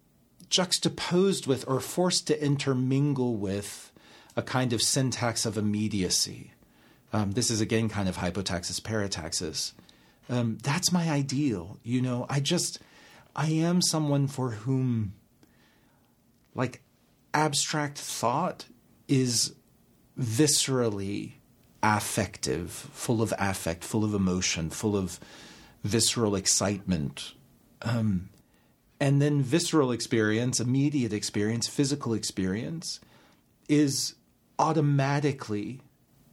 juxtaposed 0.50 1.48
with 1.48 1.68
or 1.68 1.80
forced 1.80 2.28
to 2.28 2.44
intermingle 2.44 3.36
with 3.36 3.92
a 4.36 4.42
kind 4.42 4.74
of 4.74 4.82
syntax 4.82 5.46
of 5.46 5.58
immediacy. 5.58 6.52
Um, 7.13 7.32
this 7.32 7.50
is 7.50 7.62
again 7.62 7.88
kind 7.88 8.10
of 8.10 8.18
hypotaxis 8.18 8.82
parataxis. 8.82 9.72
Um, 10.30 10.58
that's 10.62 10.92
my 10.92 11.10
ideal. 11.10 11.80
You 11.84 12.02
know, 12.02 12.26
I 12.30 12.40
just, 12.40 12.80
I 13.36 13.48
am 13.48 13.82
someone 13.82 14.28
for 14.28 14.52
whom, 14.52 15.13
like, 16.54 16.82
abstract 17.34 17.98
thought 17.98 18.66
is 19.08 19.54
viscerally 20.20 21.34
affective, 21.82 22.72
full 22.72 23.22
of 23.22 23.34
affect, 23.38 23.84
full 23.84 24.04
of 24.04 24.13
emotion, 24.13 24.70
full 24.70 24.98
of 24.98 25.20
visceral 25.84 26.36
excitement. 26.36 27.34
Um, 27.82 28.30
and 29.00 29.22
then 29.22 29.42
visceral 29.42 29.92
experience, 29.92 30.60
immediate 30.60 31.13
experience, 31.13 31.68
physical 31.68 32.13
experience 32.13 33.00
is 33.70 34.16
automatically 34.58 35.82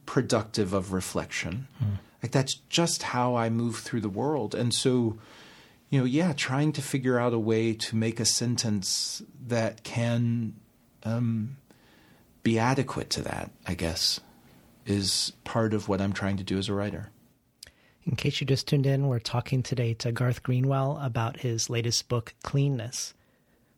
productive 0.07 0.72
of 0.72 0.92
reflection. 0.92 1.68
Mm. 1.83 1.98
Like 2.24 2.30
that's 2.30 2.54
just 2.54 3.02
how 3.02 3.34
I 3.34 3.50
move 3.50 3.80
through 3.80 4.00
the 4.00 4.08
world. 4.08 4.54
And 4.54 4.72
so, 4.72 5.18
you 5.90 5.98
know, 5.98 6.06
yeah, 6.06 6.32
trying 6.32 6.72
to 6.72 6.80
figure 6.80 7.18
out 7.18 7.34
a 7.34 7.38
way 7.38 7.74
to 7.74 7.96
make 7.96 8.18
a 8.18 8.24
sentence 8.24 9.22
that 9.46 9.84
can 9.84 10.54
um, 11.02 11.58
be 12.42 12.58
adequate 12.58 13.10
to 13.10 13.22
that, 13.24 13.50
I 13.66 13.74
guess. 13.74 14.20
is 14.87 15.32
part 15.44 15.74
of 15.74 15.87
what 15.87 16.00
I'm 16.00 16.14
trying 16.14 16.38
to 16.38 16.42
do 16.42 16.56
as 16.56 16.70
a 16.70 16.72
writer. 16.72 17.10
In 18.06 18.16
case 18.16 18.40
you 18.40 18.46
just 18.46 18.68
tuned 18.68 18.87
in, 18.87 19.06
we're 19.06 19.18
talking 19.18 19.62
today 19.62 19.92
to 19.92 20.10
Garth 20.10 20.42
Greenwell 20.42 20.98
about 21.02 21.40
his 21.40 21.68
latest 21.68 22.08
book, 22.08 22.32
Cleanness. 22.42 23.12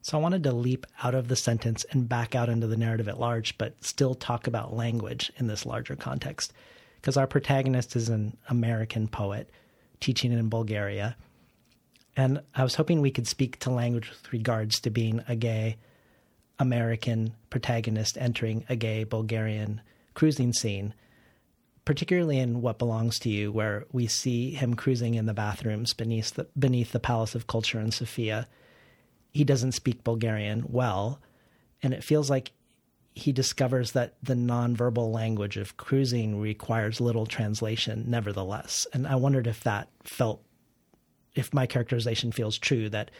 So 0.02 0.16
I 0.16 0.20
wanted 0.20 0.44
to 0.44 0.52
leap 0.52 0.86
out 1.02 1.16
of 1.16 1.26
the 1.26 1.34
sentence 1.34 1.84
and 1.90 2.08
back 2.08 2.36
out 2.36 2.48
into 2.48 2.68
the 2.68 2.76
narrative 2.76 3.08
at 3.08 3.18
large, 3.18 3.58
but 3.58 3.82
still 3.84 4.14
talk 4.14 4.46
about 4.46 4.72
language 4.72 5.32
in 5.36 5.48
this 5.48 5.66
larger 5.66 5.96
context. 5.96 6.52
Because 7.06 7.16
our 7.16 7.28
protagonist 7.28 7.94
is 7.94 8.08
an 8.08 8.36
American 8.48 9.06
poet 9.06 9.48
teaching 10.00 10.32
in 10.32 10.48
Bulgaria. 10.48 11.14
And 12.16 12.40
I 12.52 12.64
was 12.64 12.74
hoping 12.74 13.00
we 13.00 13.12
could 13.12 13.28
speak 13.28 13.60
to 13.60 13.70
language 13.70 14.10
with 14.10 14.32
regards 14.32 14.80
to 14.80 14.90
being 14.90 15.22
a 15.28 15.36
gay 15.36 15.76
American 16.58 17.34
protagonist 17.48 18.18
entering 18.18 18.64
a 18.68 18.74
gay 18.74 19.04
Bulgarian 19.04 19.82
cruising 20.14 20.52
scene 20.52 20.94
particularly 21.84 22.40
in 22.40 22.60
What 22.60 22.80
Belongs 22.80 23.20
to 23.20 23.30
You, 23.30 23.52
where 23.52 23.84
we 23.92 24.08
see 24.08 24.50
him 24.50 24.74
cruising 24.74 25.14
in 25.14 25.26
the 25.26 25.32
bathrooms 25.32 25.94
beneath 25.94 26.34
the, 26.34 26.48
beneath 26.58 26.90
the 26.90 26.98
Palace 26.98 27.36
of 27.36 27.46
Culture 27.46 27.78
in 27.78 27.92
Sofia. 27.92 28.48
He 29.32 29.44
doesn't 29.44 29.72
speak 29.72 30.02
Bulgarian 30.02 30.64
well, 30.66 31.20
and 31.84 31.94
it 31.94 32.02
feels 32.02 32.28
like 32.28 32.50
he 33.16 33.32
discovers 33.32 33.92
that 33.92 34.14
the 34.22 34.34
nonverbal 34.34 35.10
language 35.10 35.56
of 35.56 35.78
cruising 35.78 36.38
requires 36.38 37.00
little 37.00 37.24
translation, 37.24 38.04
nevertheless. 38.06 38.86
And 38.92 39.06
I 39.06 39.16
wondered 39.16 39.46
if 39.46 39.64
that 39.64 39.88
felt, 40.04 40.44
if 41.34 41.52
my 41.54 41.64
characterization 41.64 42.30
feels 42.30 42.58
true, 42.58 42.90
that 42.90 43.10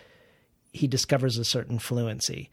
he 0.71 0.87
discovers 0.87 1.39
a 1.39 1.47
certain 1.47 1.79
fluency 1.79 2.51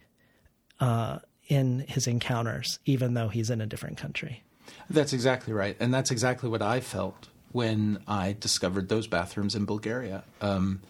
uh, 0.80 1.18
in 1.46 1.80
his 1.86 2.06
encounters, 2.06 2.78
even 2.86 3.12
though 3.12 3.28
he's 3.28 3.50
in 3.50 3.60
a 3.60 3.66
different 3.66 3.98
country. 3.98 4.42
That's 4.88 5.12
exactly 5.12 5.52
right. 5.52 5.76
And 5.78 5.92
that's 5.92 6.10
exactly 6.10 6.48
what 6.48 6.62
I 6.62 6.80
felt 6.80 7.28
when 7.52 8.02
I 8.08 8.36
discovered 8.40 8.88
those 8.88 9.06
bathrooms 9.06 9.54
in 9.54 9.66
Bulgaria. 9.66 10.24
Um, 10.40 10.80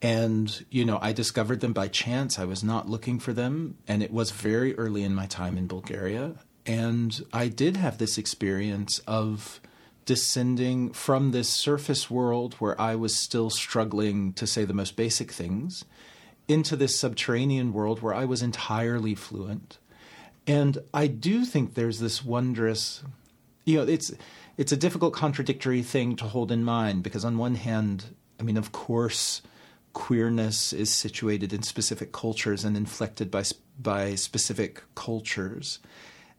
and, 0.00 0.64
you 0.70 0.84
know, 0.84 0.98
I 1.02 1.12
discovered 1.12 1.60
them 1.60 1.72
by 1.72 1.88
chance. 1.88 2.38
I 2.38 2.44
was 2.44 2.62
not 2.62 2.88
looking 2.88 3.18
for 3.18 3.32
them. 3.32 3.78
And 3.88 4.02
it 4.02 4.12
was 4.12 4.30
very 4.30 4.76
early 4.76 5.02
in 5.02 5.14
my 5.14 5.26
time 5.26 5.58
in 5.58 5.66
Bulgaria. 5.66 6.36
And 6.66 7.24
I 7.32 7.48
did 7.48 7.76
have 7.76 7.98
this 7.98 8.18
experience 8.18 9.00
of 9.00 9.60
descending 10.04 10.92
from 10.92 11.32
this 11.32 11.48
surface 11.48 12.10
world 12.10 12.54
where 12.54 12.80
I 12.80 12.94
was 12.94 13.16
still 13.16 13.50
struggling 13.50 14.32
to 14.34 14.46
say 14.46 14.64
the 14.64 14.72
most 14.72 14.96
basic 14.96 15.32
things 15.32 15.84
into 16.46 16.76
this 16.76 16.98
subterranean 16.98 17.72
world 17.72 18.00
where 18.00 18.14
I 18.14 18.24
was 18.24 18.40
entirely 18.42 19.14
fluent 19.14 19.78
and 20.48 20.78
I 20.94 21.08
do 21.08 21.44
think 21.44 21.74
there's 21.74 22.00
this 22.00 22.24
wondrous, 22.24 23.04
you 23.66 23.76
know, 23.76 23.84
it's 23.84 24.12
it's 24.56 24.72
a 24.72 24.76
difficult 24.76 25.12
contradictory 25.12 25.82
thing 25.82 26.16
to 26.16 26.24
hold 26.24 26.50
in 26.50 26.64
mind 26.64 27.02
because 27.02 27.24
on 27.24 27.36
one 27.36 27.54
hand, 27.54 28.06
I 28.40 28.42
mean, 28.42 28.56
of 28.56 28.72
course, 28.72 29.42
queerness 29.98 30.72
is 30.72 30.92
situated 30.92 31.52
in 31.52 31.64
specific 31.64 32.12
cultures 32.12 32.64
and 32.64 32.76
inflected 32.76 33.32
by 33.32 33.42
by 33.80 34.14
specific 34.14 34.84
cultures. 34.94 35.80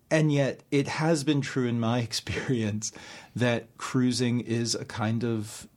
And 0.10 0.32
yet, 0.32 0.64
it 0.72 0.88
has 0.88 1.26
been 1.26 1.42
true 1.42 1.68
in 1.68 1.78
my 1.78 2.00
experience 2.10 2.94
that 3.36 3.78
cruising 3.78 4.40
is 4.40 4.76
a 4.76 4.86
kind 4.86 5.26
of 5.26 5.68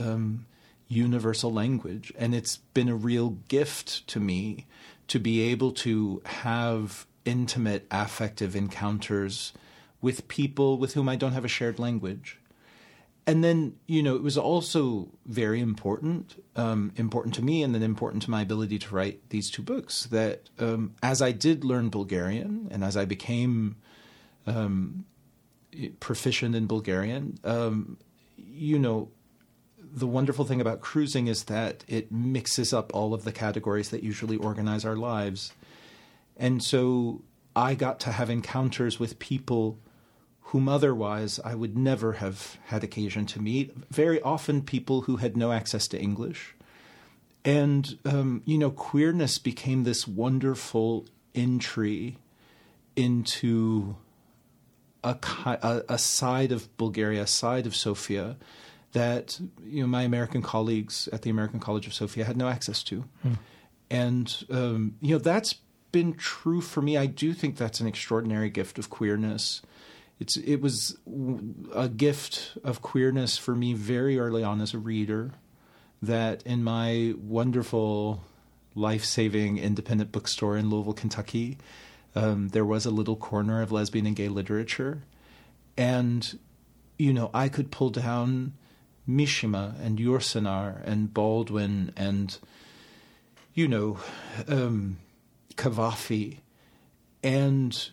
um, 0.00 0.46
universal 0.88 1.52
language. 1.52 2.12
And 2.18 2.34
it's 2.34 2.56
been 2.74 2.88
a 2.88 2.96
real 2.96 3.30
gift 3.46 4.08
to 4.08 4.18
me 4.18 4.66
to 5.06 5.20
be 5.20 5.40
able 5.42 5.70
to 5.86 6.20
have 6.26 7.06
intimate 7.24 7.86
affective 7.92 8.56
encounters 8.56 9.52
with 10.00 10.26
people 10.26 10.76
with 10.76 10.94
whom 10.94 11.08
I 11.08 11.14
don't 11.14 11.32
have 11.32 11.44
a 11.44 11.54
shared 11.56 11.78
language. 11.78 12.37
And 13.28 13.44
then, 13.44 13.74
you 13.86 14.02
know, 14.02 14.16
it 14.16 14.22
was 14.22 14.38
also 14.38 15.10
very 15.26 15.60
important, 15.60 16.42
um, 16.56 16.92
important 16.96 17.34
to 17.34 17.42
me, 17.42 17.62
and 17.62 17.74
then 17.74 17.82
important 17.82 18.22
to 18.22 18.30
my 18.30 18.40
ability 18.40 18.78
to 18.78 18.94
write 18.94 19.28
these 19.28 19.50
two 19.50 19.60
books. 19.60 20.06
That 20.06 20.48
um, 20.58 20.94
as 21.02 21.20
I 21.20 21.32
did 21.32 21.62
learn 21.62 21.90
Bulgarian 21.90 22.68
and 22.70 22.82
as 22.82 22.96
I 22.96 23.04
became 23.04 23.76
um, 24.46 25.04
proficient 26.00 26.54
in 26.54 26.66
Bulgarian, 26.66 27.38
um, 27.44 27.98
you 28.38 28.78
know, 28.78 29.10
the 29.78 30.06
wonderful 30.06 30.46
thing 30.46 30.62
about 30.62 30.80
cruising 30.80 31.26
is 31.26 31.44
that 31.44 31.84
it 31.86 32.10
mixes 32.10 32.72
up 32.72 32.94
all 32.94 33.12
of 33.12 33.24
the 33.24 33.32
categories 33.32 33.90
that 33.90 34.02
usually 34.02 34.38
organize 34.38 34.86
our 34.86 34.96
lives. 34.96 35.52
And 36.38 36.62
so 36.62 37.20
I 37.54 37.74
got 37.74 38.00
to 38.00 38.12
have 38.12 38.30
encounters 38.30 38.98
with 38.98 39.18
people 39.18 39.78
whom 40.48 40.66
otherwise 40.66 41.38
I 41.44 41.54
would 41.54 41.76
never 41.76 42.14
have 42.14 42.56
had 42.66 42.82
occasion 42.82 43.26
to 43.26 43.42
meet. 43.42 43.74
Very 43.90 44.20
often, 44.22 44.62
people 44.62 45.02
who 45.02 45.16
had 45.16 45.36
no 45.36 45.52
access 45.52 45.86
to 45.88 46.00
English. 46.00 46.54
And, 47.44 47.98
um, 48.06 48.42
you 48.46 48.56
know, 48.56 48.70
queerness 48.70 49.36
became 49.38 49.84
this 49.84 50.08
wonderful 50.08 51.04
entry 51.34 52.16
into 52.96 53.96
a, 55.04 55.16
a, 55.44 55.82
a, 55.90 55.98
side 55.98 56.50
of 56.50 56.74
Bulgaria, 56.78 57.22
a 57.22 57.26
side 57.26 57.66
of 57.66 57.76
Sofia 57.76 58.38
that, 58.92 59.38
you 59.66 59.82
know, 59.82 59.86
my 59.86 60.02
American 60.02 60.40
colleagues 60.40 61.10
at 61.12 61.22
the 61.22 61.30
American 61.30 61.60
College 61.60 61.86
of 61.86 61.92
Sofia 61.92 62.24
had 62.24 62.38
no 62.38 62.48
access 62.48 62.82
to. 62.84 63.04
Hmm. 63.22 63.34
And, 63.90 64.44
um, 64.50 64.96
you 65.02 65.14
know, 65.14 65.18
that's 65.18 65.56
been 65.92 66.14
true 66.14 66.62
for 66.62 66.80
me. 66.80 66.96
I 66.96 67.04
do 67.04 67.34
think 67.34 67.56
that's 67.56 67.80
an 67.80 67.86
extraordinary 67.86 68.48
gift 68.48 68.78
of 68.78 68.88
queerness. 68.88 69.60
It's 70.20 70.36
it 70.36 70.56
was 70.56 70.98
a 71.74 71.88
gift 71.88 72.58
of 72.64 72.82
queerness 72.82 73.38
for 73.38 73.54
me 73.54 73.74
very 73.74 74.18
early 74.18 74.42
on 74.42 74.60
as 74.60 74.74
a 74.74 74.78
reader. 74.78 75.32
That 76.00 76.42
in 76.44 76.62
my 76.62 77.14
wonderful, 77.18 78.22
life-saving 78.74 79.58
independent 79.58 80.12
bookstore 80.12 80.56
in 80.56 80.70
Louisville, 80.70 80.92
Kentucky, 80.92 81.58
um, 82.14 82.48
there 82.48 82.64
was 82.64 82.86
a 82.86 82.90
little 82.90 83.16
corner 83.16 83.62
of 83.62 83.72
lesbian 83.72 84.06
and 84.06 84.14
gay 84.14 84.28
literature, 84.28 85.02
and 85.76 86.38
you 86.98 87.12
know 87.12 87.30
I 87.34 87.48
could 87.48 87.70
pull 87.70 87.90
down 87.90 88.54
Mishima 89.08 89.74
and 89.80 89.98
Yourcenar 89.98 90.84
and 90.84 91.12
Baldwin 91.12 91.92
and 91.96 92.38
you 93.54 93.68
know. 93.68 93.98
Um, 94.46 94.98
Cavafy 95.58 96.38
and 97.22 97.90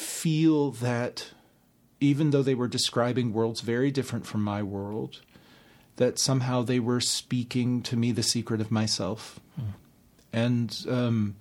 feel 0.00 0.70
that 0.70 1.30
even 2.00 2.30
though 2.30 2.42
they 2.42 2.54
were 2.54 2.68
describing 2.68 3.32
worlds 3.32 3.60
very 3.60 3.90
different 3.90 4.26
from 4.26 4.42
my 4.42 4.62
world, 4.62 5.20
that 5.96 6.18
somehow 6.18 6.62
they 6.62 6.80
were 6.80 7.00
speaking 7.00 7.82
to 7.82 7.96
me 7.96 8.10
the 8.10 8.22
secret 8.22 8.60
of 8.60 8.70
myself. 8.70 9.38
Mm. 9.60 9.64
And 10.32 10.86
um, 10.88 11.36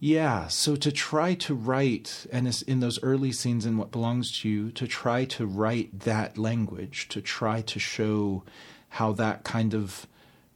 yeah, 0.00 0.48
so 0.48 0.76
to 0.76 0.90
try 0.90 1.34
to 1.34 1.54
write, 1.54 2.26
and 2.32 2.62
in 2.66 2.80
those 2.80 3.02
early 3.02 3.32
scenes 3.32 3.66
in 3.66 3.76
What 3.76 3.90
Belongs 3.90 4.40
to 4.40 4.48
You, 4.48 4.70
to 4.72 4.86
try 4.86 5.24
to 5.26 5.46
write 5.46 6.00
that 6.00 6.38
language, 6.38 7.08
to 7.08 7.20
try 7.20 7.60
to 7.62 7.78
show 7.78 8.42
how 8.90 9.12
that 9.12 9.44
kind 9.44 9.74
of 9.74 10.06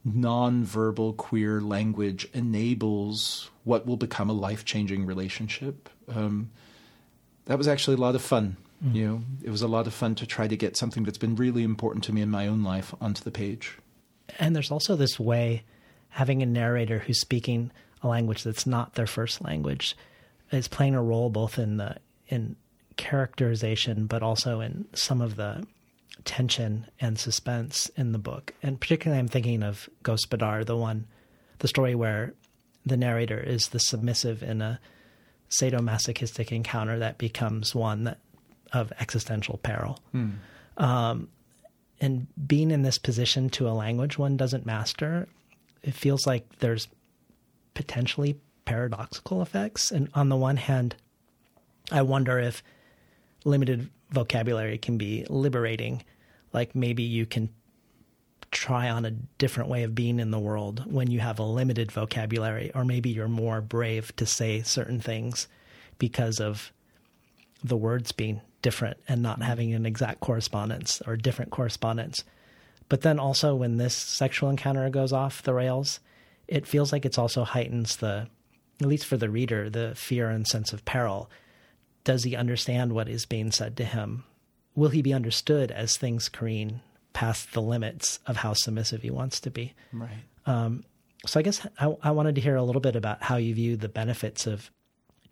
nonverbal 0.07 1.15
queer 1.17 1.61
language 1.61 2.27
enables 2.33 3.51
what 3.63 3.85
will 3.85 3.97
become 3.97 4.29
a 4.29 4.33
life 4.33 4.65
changing 4.65 5.05
relationship. 5.05 5.89
Um, 6.07 6.49
that 7.51 7.57
was 7.57 7.67
actually 7.67 7.95
a 7.95 7.99
lot 7.99 8.15
of 8.15 8.21
fun. 8.21 8.55
Mm. 8.81 8.95
You 8.95 9.07
know, 9.07 9.21
it 9.43 9.49
was 9.49 9.61
a 9.61 9.67
lot 9.67 9.85
of 9.85 9.93
fun 9.93 10.15
to 10.15 10.25
try 10.25 10.47
to 10.47 10.55
get 10.55 10.77
something 10.77 11.03
that's 11.03 11.17
been 11.17 11.35
really 11.35 11.63
important 11.63 12.05
to 12.05 12.13
me 12.13 12.21
in 12.21 12.29
my 12.29 12.47
own 12.47 12.63
life 12.63 12.95
onto 13.01 13.21
the 13.25 13.29
page. 13.29 13.77
And 14.39 14.55
there's 14.55 14.71
also 14.71 14.95
this 14.95 15.19
way 15.19 15.63
having 16.07 16.41
a 16.41 16.45
narrator 16.45 16.99
who's 16.99 17.19
speaking 17.19 17.69
a 18.01 18.07
language 18.07 18.43
that's 18.43 18.65
not 18.65 18.93
their 18.93 19.05
first 19.05 19.43
language 19.43 19.97
is 20.49 20.69
playing 20.69 20.95
a 20.95 21.03
role 21.03 21.29
both 21.29 21.59
in 21.59 21.75
the 21.75 21.97
in 22.29 22.55
characterization 22.95 24.05
but 24.05 24.23
also 24.23 24.61
in 24.61 24.85
some 24.93 25.19
of 25.19 25.35
the 25.35 25.67
tension 26.23 26.85
and 27.01 27.19
suspense 27.19 27.89
in 27.97 28.13
the 28.13 28.17
book. 28.17 28.53
And 28.63 28.79
particularly, 28.79 29.19
I'm 29.19 29.27
thinking 29.27 29.61
of 29.61 29.89
Gospodar, 30.03 30.65
the 30.65 30.77
one, 30.77 31.05
the 31.59 31.67
story 31.67 31.95
where 31.95 32.33
the 32.85 32.95
narrator 32.95 33.39
is 33.39 33.69
the 33.69 33.79
submissive 33.79 34.41
in 34.41 34.61
a 34.61 34.79
sadomasochistic 35.59 36.51
encounter 36.51 36.99
that 36.99 37.17
becomes 37.17 37.75
one 37.75 38.05
that, 38.05 38.19
of 38.73 38.91
existential 38.99 39.57
peril. 39.57 39.99
Hmm. 40.11 40.29
Um, 40.77 41.29
and 41.99 42.27
being 42.47 42.71
in 42.71 42.81
this 42.81 42.97
position 42.97 43.49
to 43.51 43.67
a 43.67 43.71
language 43.71 44.17
one 44.17 44.37
doesn't 44.37 44.65
master, 44.65 45.27
it 45.83 45.93
feels 45.93 46.25
like 46.25 46.59
there's 46.59 46.87
potentially 47.73 48.39
paradoxical 48.65 49.41
effects. 49.41 49.91
And 49.91 50.09
on 50.13 50.29
the 50.29 50.35
one 50.35 50.57
hand, 50.57 50.95
I 51.91 52.01
wonder 52.01 52.39
if 52.39 52.63
limited 53.43 53.89
vocabulary 54.09 54.77
can 54.77 54.97
be 54.97 55.25
liberating. 55.29 56.03
Like 56.53 56.75
maybe 56.75 57.03
you 57.03 57.25
can 57.25 57.49
try 58.51 58.89
on 58.89 59.05
a 59.05 59.11
different 59.11 59.69
way 59.69 59.83
of 59.83 59.95
being 59.95 60.19
in 60.19 60.31
the 60.31 60.39
world 60.39 60.83
when 60.91 61.09
you 61.09 61.19
have 61.19 61.39
a 61.39 61.43
limited 61.43 61.91
vocabulary, 61.91 62.71
or 62.75 62.83
maybe 62.83 63.09
you're 63.09 63.27
more 63.27 63.61
brave 63.61 64.15
to 64.17 64.25
say 64.25 64.61
certain 64.61 64.99
things 64.99 65.47
because 65.97 66.39
of 66.39 66.71
the 67.63 67.77
words 67.77 68.11
being 68.11 68.41
different 68.61 68.97
and 69.07 69.21
not 69.21 69.35
mm-hmm. 69.35 69.43
having 69.43 69.73
an 69.73 69.85
exact 69.85 70.19
correspondence 70.19 71.01
or 71.07 71.15
different 71.15 71.51
correspondence. 71.51 72.23
But 72.89 73.01
then 73.01 73.19
also 73.19 73.55
when 73.55 73.77
this 73.77 73.95
sexual 73.95 74.49
encounter 74.49 74.89
goes 74.89 75.13
off 75.13 75.41
the 75.41 75.53
rails, 75.53 76.01
it 76.47 76.67
feels 76.67 76.91
like 76.91 77.05
it's 77.05 77.17
also 77.17 77.45
heightens 77.45 77.95
the, 77.95 78.27
at 78.81 78.87
least 78.87 79.05
for 79.05 79.15
the 79.15 79.29
reader, 79.29 79.69
the 79.69 79.93
fear 79.95 80.29
and 80.29 80.45
sense 80.45 80.73
of 80.73 80.83
peril. 80.83 81.29
Does 82.03 82.23
he 82.23 82.35
understand 82.35 82.91
what 82.91 83.07
is 83.07 83.25
being 83.25 83.51
said 83.51 83.77
to 83.77 83.85
him? 83.85 84.25
Will 84.75 84.89
he 84.89 85.01
be 85.01 85.13
understood 85.13 85.71
as 85.71 85.95
things 85.95 86.27
careen 86.27 86.81
past 87.13 87.53
the 87.53 87.61
limits 87.61 88.19
of 88.25 88.37
how 88.37 88.53
submissive 88.53 89.01
he 89.01 89.11
wants 89.11 89.39
to 89.41 89.51
be? 89.51 89.73
Right. 89.91 90.09
Um, 90.45 90.83
so 91.25 91.39
I 91.39 91.43
guess 91.43 91.65
I, 91.79 91.95
I 92.01 92.11
wanted 92.11 92.35
to 92.35 92.41
hear 92.41 92.55
a 92.55 92.63
little 92.63 92.81
bit 92.81 92.95
about 92.95 93.21
how 93.21 93.37
you 93.37 93.53
view 93.53 93.77
the 93.77 93.89
benefits 93.89 94.47
of 94.47 94.71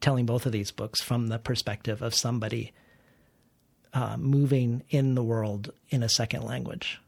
telling 0.01 0.25
both 0.25 0.45
of 0.45 0.51
these 0.51 0.71
books 0.71 1.01
from 1.01 1.27
the 1.27 1.39
perspective 1.39 2.01
of 2.01 2.13
somebody 2.13 2.73
uh, 3.93 4.17
moving 4.17 4.83
in 4.89 5.15
the 5.15 5.23
world 5.23 5.71
in 5.89 6.03
a 6.03 6.09
second 6.09 6.43
language. 6.43 7.01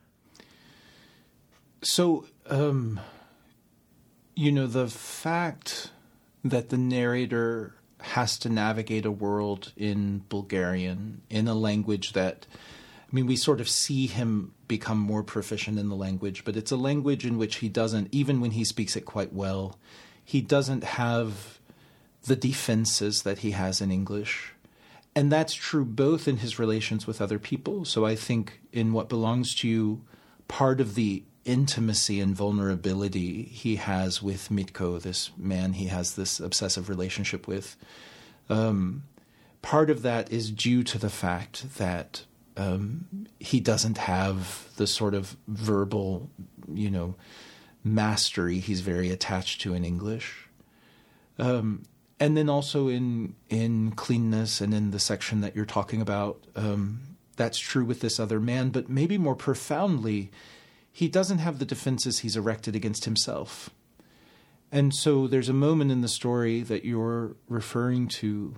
So, 1.84 2.26
um, 2.50 3.00
you 4.36 4.52
know, 4.52 4.68
the 4.68 4.88
fact 4.88 5.92
that 6.44 6.70
the 6.70 6.78
narrator 6.78 7.76
has 8.00 8.38
to 8.40 8.50
navigate 8.50 9.06
a 9.06 9.12
world 9.12 9.74
in 9.78 10.24
Bulgarian, 10.30 11.22
in 11.30 11.48
a 11.48 11.54
language 11.54 12.14
that, 12.14 12.48
I 13.12 13.16
mean, 13.16 13.26
we 13.26 13.36
sort 13.36 13.60
of 13.60 13.68
see 13.68 14.08
him 14.08 14.54
become 14.68 14.98
more 14.98 15.24
proficient 15.24 15.78
in 15.78 15.90
the 15.90 15.96
language, 15.96 16.46
but 16.46 16.56
it's 16.56 16.72
a 16.72 16.78
language 16.78 17.26
in 17.26 17.38
which 17.38 17.58
he 17.58 17.68
doesn't, 17.68 18.08
even 18.14 18.40
when 18.40 18.52
he 18.52 18.64
speaks 18.64 18.96
it 18.96 19.02
quite 19.02 19.34
well, 19.34 19.78
he 20.24 20.40
doesn't 20.40 20.84
have 20.84 21.60
the 22.24 22.38
defenses 22.38 23.24
that 23.24 23.40
he 23.40 23.52
has 23.52 23.82
in 23.82 23.92
English. 23.92 24.54
And 25.14 25.30
that's 25.30 25.54
true 25.54 25.84
both 25.84 26.26
in 26.26 26.38
his 26.38 26.58
relations 26.58 27.06
with 27.06 27.22
other 27.22 27.38
people. 27.38 27.84
So 27.84 28.06
I 28.06 28.16
think 28.16 28.62
in 28.72 28.94
What 28.94 29.10
Belongs 29.10 29.54
to 29.56 29.68
You, 29.68 30.04
part 30.48 30.80
of 30.80 30.96
the 30.96 31.24
intimacy 31.44 32.22
and 32.22 32.34
vulnerability 32.34 33.44
he 33.44 33.76
has 33.76 34.22
with 34.22 34.50
Mitko, 34.50 35.02
this 35.02 35.32
man 35.36 35.74
he 35.74 35.88
has 35.88 36.16
this 36.16 36.40
obsessive 36.40 36.88
relationship 36.88 37.46
with, 37.46 37.76
um, 38.50 39.04
part 39.62 39.90
of 39.90 40.02
that 40.04 40.32
is 40.32 40.50
due 40.50 40.84
to 40.84 40.98
the 40.98 41.10
fact 41.10 41.78
that 41.78 42.24
um, 42.62 43.28
he 43.40 43.60
doesn't 43.60 43.98
have 43.98 44.68
the 44.76 44.88
sort 44.88 45.14
of 45.14 45.36
verbal, 45.48 46.30
you 46.72 46.92
know, 46.92 47.16
mastery 47.84 48.60
he's 48.60 48.82
very 48.82 49.10
attached 49.10 49.62
to 49.62 49.74
in 49.74 49.84
English. 49.84 50.48
Um, 51.40 51.84
and 52.20 52.38
then 52.38 52.50
also 52.50 52.88
in 52.88 53.36
in 53.50 53.92
cleanness 53.92 54.62
and 54.62 54.74
in 54.74 54.92
the 54.92 55.00
section 55.00 55.42
that 55.42 55.56
you're 55.56 55.66
talking 55.66 56.02
about, 56.02 56.44
um, 56.56 57.02
that's 57.36 57.58
true 57.58 57.84
with 57.84 58.02
this 58.02 58.20
other 58.20 58.40
man. 58.40 58.70
But 58.70 58.90
maybe 58.90 59.18
more 59.18 59.36
profoundly, 59.36 60.30
he 60.92 61.08
doesn't 61.08 61.40
have 61.40 61.58
the 61.58 61.66
defenses 61.66 62.20
he's 62.20 62.38
erected 62.38 62.76
against 62.76 63.06
himself. 63.06 63.72
And 64.72 64.94
so 64.94 65.28
there's 65.28 65.50
a 65.50 65.54
moment 65.68 65.92
in 65.92 66.02
the 66.02 66.08
story 66.08 66.62
that 66.62 66.86
you're 66.86 67.36
referring 67.50 68.08
to 68.20 68.56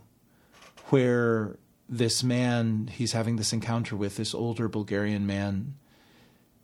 where 0.89 1.57
this 1.97 2.23
man 2.23 2.89
he's 2.91 3.12
having 3.12 3.36
this 3.36 3.53
encounter 3.53 3.95
with, 3.95 4.17
this 4.17 4.34
older 4.34 4.67
Bulgarian 4.67 5.27
man, 5.27 5.75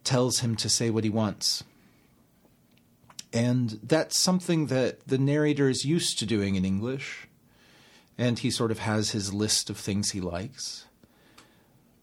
tells 0.02 0.40
him 0.40 0.56
to 0.56 0.68
say 0.68 0.90
what 0.90 1.04
he 1.04 1.10
wants. 1.10 1.62
And 3.32 3.78
that's 3.82 4.18
something 4.18 4.66
that 4.66 5.06
the 5.06 5.18
narrator 5.18 5.68
is 5.68 5.84
used 5.84 6.18
to 6.18 6.26
doing 6.26 6.56
in 6.56 6.64
English. 6.64 7.28
And 8.18 8.38
he 8.38 8.50
sort 8.50 8.72
of 8.72 8.80
has 8.80 9.12
his 9.12 9.32
list 9.32 9.70
of 9.70 9.76
things 9.76 10.10
he 10.10 10.20
likes. 10.20 10.86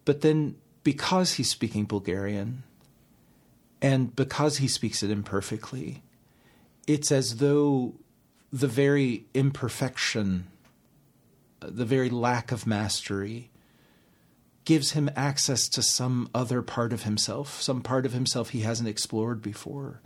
But 0.06 0.22
then, 0.22 0.56
because 0.84 1.34
he's 1.34 1.50
speaking 1.50 1.86
Bulgarian, 1.86 2.64
and 3.82 4.16
because 4.16 4.58
he 4.58 4.70
speaks 4.70 5.04
it 5.04 5.12
imperfectly, 5.12 6.02
it's 6.88 7.12
as 7.12 7.38
though 7.38 7.96
the 8.54 8.68
very 8.68 9.26
imperfection, 9.34 10.48
the 11.60 11.86
very 11.86 12.10
lack 12.10 12.52
of 12.52 12.68
mastery, 12.68 13.50
gives 14.66 14.92
him 14.92 15.10
access 15.16 15.70
to 15.70 15.82
some 15.82 16.30
other 16.36 16.62
part 16.62 16.92
of 16.92 17.04
himself, 17.04 17.62
some 17.62 17.82
part 17.82 18.06
of 18.06 18.14
himself 18.14 18.50
he 18.50 18.62
hasn't 18.62 18.90
explored 18.90 19.42
before. 19.42 20.02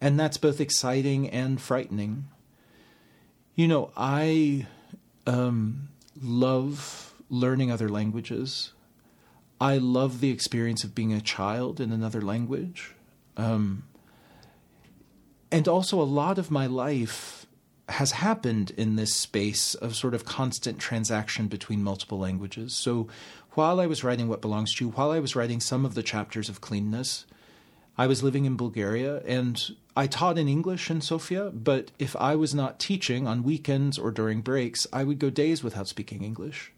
And 0.00 0.18
that's 0.20 0.36
both 0.36 0.60
exciting 0.60 1.28
and 1.28 1.60
frightening. 1.60 2.28
You 3.54 3.66
know, 3.66 3.90
I 3.96 4.66
um, 5.26 5.88
love 6.22 7.14
learning 7.28 7.72
other 7.72 7.88
languages. 7.88 8.72
I 9.60 9.78
love 9.78 10.20
the 10.20 10.30
experience 10.30 10.84
of 10.84 10.94
being 10.94 11.12
a 11.12 11.20
child 11.20 11.80
in 11.80 11.90
another 11.90 12.20
language. 12.20 12.94
Um, 13.36 13.84
and 15.50 15.66
also, 15.66 16.00
a 16.00 16.04
lot 16.04 16.38
of 16.38 16.50
my 16.50 16.66
life 16.66 17.45
has 17.88 18.12
happened 18.12 18.72
in 18.76 18.96
this 18.96 19.14
space 19.14 19.74
of 19.74 19.94
sort 19.94 20.14
of 20.14 20.24
constant 20.24 20.78
transaction 20.78 21.46
between 21.46 21.82
multiple 21.82 22.18
languages. 22.18 22.74
So, 22.74 23.08
while 23.52 23.80
I 23.80 23.86
was 23.86 24.04
writing 24.04 24.28
What 24.28 24.42
Belongs 24.42 24.74
to 24.74 24.84
You, 24.84 24.90
while 24.90 25.10
I 25.10 25.20
was 25.20 25.34
writing 25.34 25.60
some 25.60 25.86
of 25.86 25.94
the 25.94 26.02
chapters 26.02 26.48
of 26.48 26.60
Cleanness, 26.60 27.24
I 27.96 28.06
was 28.06 28.22
living 28.22 28.44
in 28.44 28.56
Bulgaria 28.56 29.22
and 29.24 29.58
I 29.96 30.06
taught 30.06 30.36
in 30.36 30.48
English 30.48 30.90
in 30.90 31.00
Sofia, 31.00 31.50
but 31.50 31.90
if 31.98 32.14
I 32.16 32.36
was 32.36 32.54
not 32.54 32.78
teaching 32.78 33.26
on 33.26 33.42
weekends 33.42 33.98
or 33.98 34.10
during 34.10 34.42
breaks, 34.42 34.86
I 34.92 35.04
would 35.04 35.18
go 35.18 35.30
days 35.30 35.64
without 35.64 35.88
speaking 35.88 36.22
English. 36.22 36.70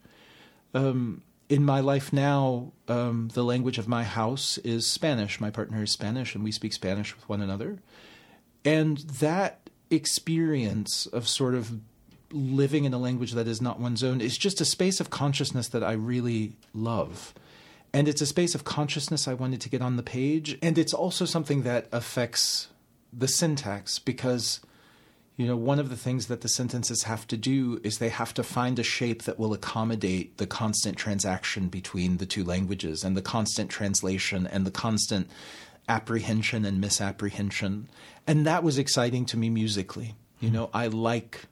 Um, 0.72 1.22
in 1.48 1.64
my 1.64 1.80
life 1.80 2.12
now, 2.12 2.72
um, 2.86 3.30
the 3.34 3.42
language 3.42 3.78
of 3.78 3.88
my 3.88 4.04
house 4.04 4.58
is 4.58 4.86
Spanish. 4.86 5.40
My 5.40 5.50
partner 5.50 5.82
is 5.82 5.90
Spanish, 5.90 6.34
and 6.34 6.44
we 6.44 6.52
speak 6.52 6.72
Spanish 6.72 7.16
with 7.16 7.28
one 7.28 7.40
another. 7.40 7.78
And 8.64 8.98
that 8.98 9.67
experience 9.90 11.06
of 11.06 11.28
sort 11.28 11.54
of 11.54 11.80
living 12.30 12.84
in 12.84 12.92
a 12.92 12.98
language 12.98 13.32
that 13.32 13.48
is 13.48 13.62
not 13.62 13.80
one's 13.80 14.04
own 14.04 14.20
is 14.20 14.36
just 14.36 14.60
a 14.60 14.64
space 14.64 15.00
of 15.00 15.10
consciousness 15.10 15.68
that 15.68 15.82
I 15.82 15.92
really 15.92 16.56
love. 16.74 17.34
And 17.92 18.06
it's 18.06 18.20
a 18.20 18.26
space 18.26 18.54
of 18.54 18.64
consciousness 18.64 19.26
I 19.26 19.34
wanted 19.34 19.60
to 19.62 19.70
get 19.70 19.80
on 19.80 19.96
the 19.96 20.02
page. 20.02 20.58
And 20.62 20.76
it's 20.76 20.92
also 20.92 21.24
something 21.24 21.62
that 21.62 21.86
affects 21.90 22.68
the 23.12 23.28
syntax 23.28 23.98
because 23.98 24.60
you 25.38 25.46
know, 25.46 25.56
one 25.56 25.78
of 25.78 25.88
the 25.88 25.96
things 25.96 26.26
that 26.26 26.40
the 26.40 26.48
sentences 26.48 27.04
have 27.04 27.24
to 27.28 27.36
do 27.36 27.80
is 27.84 27.98
they 27.98 28.08
have 28.08 28.34
to 28.34 28.42
find 28.42 28.76
a 28.76 28.82
shape 28.82 29.22
that 29.22 29.38
will 29.38 29.54
accommodate 29.54 30.36
the 30.36 30.48
constant 30.48 30.98
transaction 30.98 31.68
between 31.68 32.16
the 32.16 32.26
two 32.26 32.42
languages 32.42 33.04
and 33.04 33.16
the 33.16 33.22
constant 33.22 33.70
translation 33.70 34.48
and 34.48 34.66
the 34.66 34.72
constant 34.72 35.30
apprehension 35.88 36.64
and 36.64 36.80
misapprehension. 36.80 37.88
And 38.26 38.46
that 38.46 38.62
was 38.62 38.78
exciting 38.78 39.24
to 39.26 39.36
me 39.36 39.50
musically. 39.50 40.14
You 40.40 40.50
know, 40.50 40.70
I 40.72 40.86
like 40.86 41.46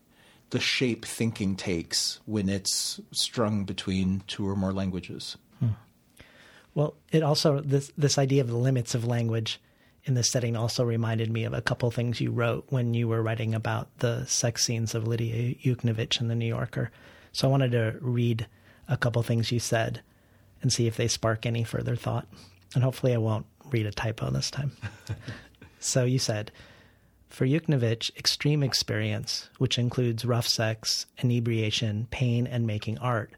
the 0.51 0.61
shape 0.61 1.05
thinking 1.05 1.57
takes 1.57 2.21
when 2.27 2.49
it's 2.49 3.01
strung 3.11 3.65
between 3.65 4.23
two 4.27 4.49
or 4.49 4.55
more 4.55 4.73
languages. 4.73 5.37
Hmm. 5.59 5.71
Well, 6.75 6.95
it 7.11 7.23
also 7.23 7.61
this 7.61 7.91
this 7.97 8.19
idea 8.19 8.43
of 8.43 8.49
the 8.49 8.57
limits 8.57 8.95
of 8.95 9.05
language 9.05 9.61
in 10.05 10.15
this 10.15 10.31
setting 10.31 10.57
also 10.57 10.85
reminded 10.85 11.31
me 11.33 11.45
of 11.45 11.53
a 11.53 11.61
couple 11.61 11.91
things 11.91 12.21
you 12.21 12.31
wrote 12.31 12.67
when 12.69 12.95
you 12.95 13.09
were 13.09 13.23
writing 13.23 13.55
about 13.55 13.89
the 13.99 14.25
sex 14.27 14.65
scenes 14.65 14.95
of 14.95 15.09
Lidia 15.09 15.55
Yuknavitch 15.57 16.21
in 16.21 16.29
the 16.29 16.37
New 16.37 16.47
Yorker. 16.47 16.93
So 17.33 17.49
I 17.49 17.51
wanted 17.51 17.73
to 17.73 17.97
read 18.01 18.47
a 18.89 18.97
couple 18.97 19.23
things 19.25 19.51
you 19.51 19.59
said 19.59 20.01
and 20.63 20.73
see 20.73 20.87
if 20.87 20.97
they 20.97 21.09
spark 21.09 21.45
any 21.45 21.65
further 21.65 21.97
thought. 21.97 22.29
And 22.75 22.85
hopefully 22.85 23.15
I 23.15 23.19
won't 23.19 23.47
read 23.71 23.87
a 23.87 23.91
typo 23.91 24.31
this 24.31 24.51
time. 24.51 24.73
so 25.81 26.05
you 26.05 26.19
said, 26.19 26.53
for 27.29 27.47
Yuknavitch, 27.47 28.17
extreme 28.17 28.63
experience, 28.63 29.51
which 29.59 29.79
includes 29.79 30.25
rough 30.25 30.47
sex, 30.47 31.07
inebriation, 31.19 32.07
pain, 32.11 32.47
and 32.47 32.67
making 32.67 32.99
art, 32.99 33.33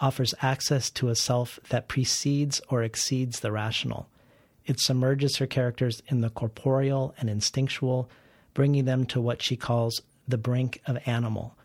offers 0.00 0.34
access 0.42 0.90
to 0.90 1.08
a 1.08 1.16
self 1.16 1.60
that 1.68 1.88
precedes 1.88 2.60
or 2.68 2.82
exceeds 2.82 3.40
the 3.40 3.52
rational 3.52 4.08
it 4.64 4.80
submerges 4.80 5.36
her 5.36 5.46
characters 5.46 6.02
in 6.06 6.20
the 6.20 6.30
corporeal 6.30 7.14
and 7.18 7.28
instinctual, 7.28 8.08
bringing 8.54 8.84
them 8.84 9.04
to 9.06 9.20
what 9.20 9.42
she 9.42 9.56
calls 9.56 10.02
the 10.28 10.38
brink 10.38 10.80
of 10.86 10.98
animal. 11.06 11.56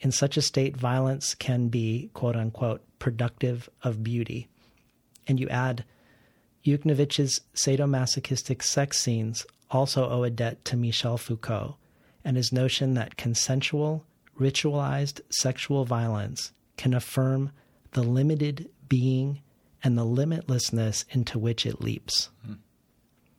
In 0.00 0.12
such 0.12 0.36
a 0.36 0.42
state, 0.42 0.76
violence 0.76 1.34
can 1.34 1.68
be, 1.68 2.10
quote 2.14 2.36
unquote, 2.36 2.82
productive 2.98 3.68
of 3.82 4.04
beauty. 4.04 4.48
And 5.26 5.40
you 5.40 5.48
add, 5.48 5.84
Yuknavitch's 6.66 7.40
sadomasochistic 7.54 8.62
sex 8.62 9.00
scenes 9.00 9.46
also 9.70 10.08
owe 10.08 10.24
a 10.24 10.30
debt 10.30 10.64
to 10.66 10.76
Michel 10.76 11.16
Foucault 11.16 11.76
and 12.24 12.36
his 12.36 12.52
notion 12.52 12.94
that 12.94 13.16
consensual, 13.16 14.04
ritualized 14.38 15.20
sexual 15.30 15.84
violence 15.84 16.52
can 16.76 16.92
affirm 16.92 17.52
the 17.92 18.02
limited 18.02 18.68
being 18.88 19.40
and 19.82 19.96
the 19.96 20.04
limitlessness 20.04 21.04
into 21.10 21.38
which 21.38 21.64
it 21.64 21.80
leaps. 21.80 22.30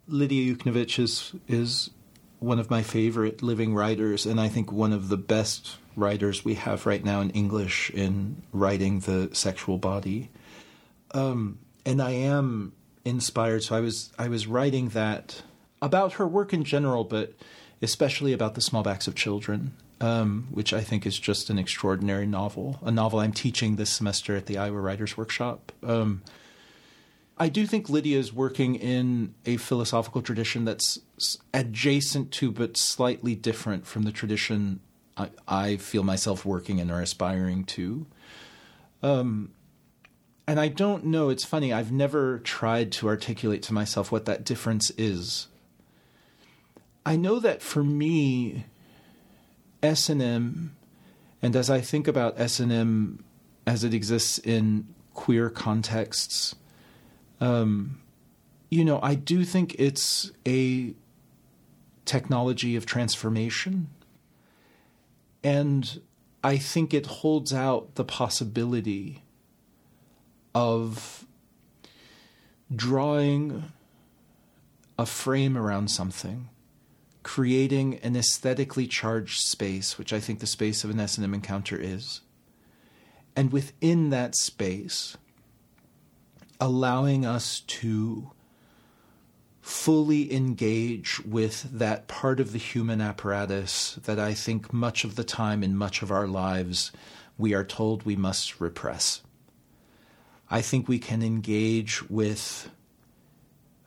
Lidia 0.07 0.55
Yuknavitch 0.55 0.97
is 0.99 1.33
is 1.47 1.89
one 2.39 2.59
of 2.59 2.69
my 2.69 2.83
favorite 2.83 3.41
living 3.41 3.73
writers, 3.73 4.25
and 4.25 4.39
I 4.39 4.47
think 4.47 4.71
one 4.71 4.93
of 4.93 5.09
the 5.09 5.17
best 5.17 5.75
writers 5.95 6.45
we 6.45 6.53
have 6.53 6.85
right 6.85 7.03
now 7.03 7.19
in 7.19 7.31
English 7.31 7.89
in 7.89 8.41
writing 8.53 9.01
the 9.01 9.29
sexual 9.33 9.77
body. 9.77 10.29
Um, 11.11 11.59
and 11.85 12.01
I 12.01 12.11
am 12.11 12.73
inspired. 13.07 13.63
So 13.63 13.75
I 13.75 13.79
was 13.79 14.11
I 14.17 14.27
was 14.27 14.47
writing 14.47 14.89
that 14.89 15.41
about 15.81 16.13
her 16.13 16.27
work 16.27 16.53
in 16.53 16.63
general, 16.63 17.03
but 17.03 17.33
especially 17.81 18.33
about 18.33 18.55
the 18.55 18.61
small 18.61 18.83
backs 18.83 19.07
of 19.07 19.15
children, 19.15 19.73
um, 20.01 20.47
which 20.51 20.73
I 20.73 20.81
think 20.81 21.05
is 21.05 21.19
just 21.19 21.49
an 21.49 21.59
extraordinary 21.59 22.25
novel. 22.25 22.79
A 22.83 22.91
novel 22.91 23.19
I'm 23.19 23.33
teaching 23.33 23.75
this 23.75 23.91
semester 23.91 24.35
at 24.35 24.47
the 24.47 24.57
Iowa 24.57 24.79
Writers 24.79 25.17
Workshop. 25.17 25.71
Um, 25.83 26.21
I 27.39 27.49
do 27.49 27.67
think 27.67 27.87
Lidia 27.87 28.17
is 28.17 28.33
working 28.33 28.75
in 28.75 29.35
a 29.45 29.57
philosophical 29.57 30.23
tradition 30.23 30.65
that's 30.65 30.99
adjacent 31.53 32.31
to, 32.33 32.51
but 32.51 32.77
slightly 32.77 33.35
different 33.35 33.85
from 33.85 34.03
the 34.03 34.11
tradition 34.11 34.79
I, 35.15 35.29
I 35.47 35.77
feel 35.77 36.03
myself 36.03 36.45
working 36.45 36.79
in 36.79 36.89
or 36.89 36.99
aspiring 37.01 37.63
to. 37.65 38.07
Um, 39.03 39.51
and 40.47 40.59
I 40.59 40.69
don't 40.69 41.05
know, 41.05 41.29
it's 41.29 41.43
funny, 41.43 41.73
I've 41.73 41.91
never 41.91 42.39
tried 42.39 42.93
to 42.93 43.07
articulate 43.07 43.61
to 43.63 43.73
myself 43.73 44.11
what 44.11 44.25
that 44.25 44.45
difference 44.45 44.91
is. 44.91 45.47
I 47.05 47.17
know 47.17 47.39
that 47.39 47.61
for 47.61 47.83
me, 47.83 48.65
S&M, 49.83 50.75
and 51.41 51.55
as 51.55 51.69
I 51.69 51.81
think 51.81 52.07
about 52.07 52.39
S&M 52.39 53.23
as 53.65 53.83
it 53.83 53.93
exists 53.93 54.37
in 54.39 54.87
queer 55.13 55.49
contexts, 55.49 56.55
um, 57.41 57.99
you 58.69 58.85
know, 58.85 58.99
I 59.03 59.15
do 59.15 59.43
think 59.43 59.75
it's 59.77 60.31
a 60.47 60.93
technology 62.05 62.75
of 62.75 62.85
transformation. 62.85 63.89
And 65.43 66.01
I 66.43 66.57
think 66.57 66.93
it 66.93 67.05
holds 67.05 67.53
out 67.53 67.95
the 67.95 68.03
possibility 68.03 69.23
of 70.57 71.23
drawing 72.75 73.71
a 74.97 75.05
frame 75.05 75.55
around 75.55 75.91
something, 75.91 76.49
creating 77.21 77.99
an 77.99 78.15
aesthetically 78.15 78.87
charged 78.87 79.41
space, 79.41 79.99
which 79.99 80.11
I 80.11 80.19
think 80.19 80.39
the 80.39 80.47
space 80.47 80.83
of 80.83 80.89
an 80.89 80.99
S&M 80.99 81.31
encounter 81.31 81.79
is. 81.79 82.21
And 83.35 83.51
within 83.51 84.09
that 84.09 84.35
space, 84.35 85.15
allowing 86.59 87.23
us 87.23 87.59
to 87.59 88.31
fully 89.61 90.33
engage 90.33 91.23
with 91.23 91.69
that 91.71 92.07
part 92.07 92.39
of 92.39 92.51
the 92.51 92.57
human 92.57 92.99
apparatus 92.99 93.93
that 94.05 94.17
I 94.17 94.33
think 94.33 94.73
much 94.73 95.03
of 95.03 95.17
the 95.17 95.23
time 95.23 95.61
in 95.61 95.77
much 95.77 96.01
of 96.01 96.09
our 96.09 96.25
lives 96.25 96.91
we 97.37 97.53
are 97.53 97.63
told 97.63 98.07
we 98.07 98.15
must 98.15 98.59
repress. 98.59 99.21
I 100.49 100.61
think 100.61 100.87
we 100.87 100.99
can 100.99 101.21
engage 101.21 102.09
with 102.09 102.69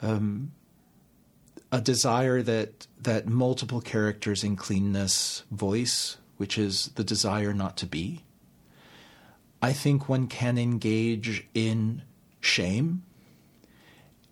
um, 0.00 0.52
a 1.72 1.80
desire 1.80 2.42
that 2.42 2.86
that 3.00 3.26
multiple 3.26 3.80
characters 3.80 4.44
in 4.44 4.56
cleanness 4.56 5.44
voice, 5.50 6.18
which 6.36 6.58
is 6.58 6.90
the 6.96 7.04
desire 7.04 7.54
not 7.54 7.76
to 7.78 7.86
be. 7.86 8.24
I 9.62 9.72
think 9.72 10.08
one 10.08 10.26
can 10.26 10.58
engage 10.58 11.46
in 11.54 12.02
shame 12.40 13.02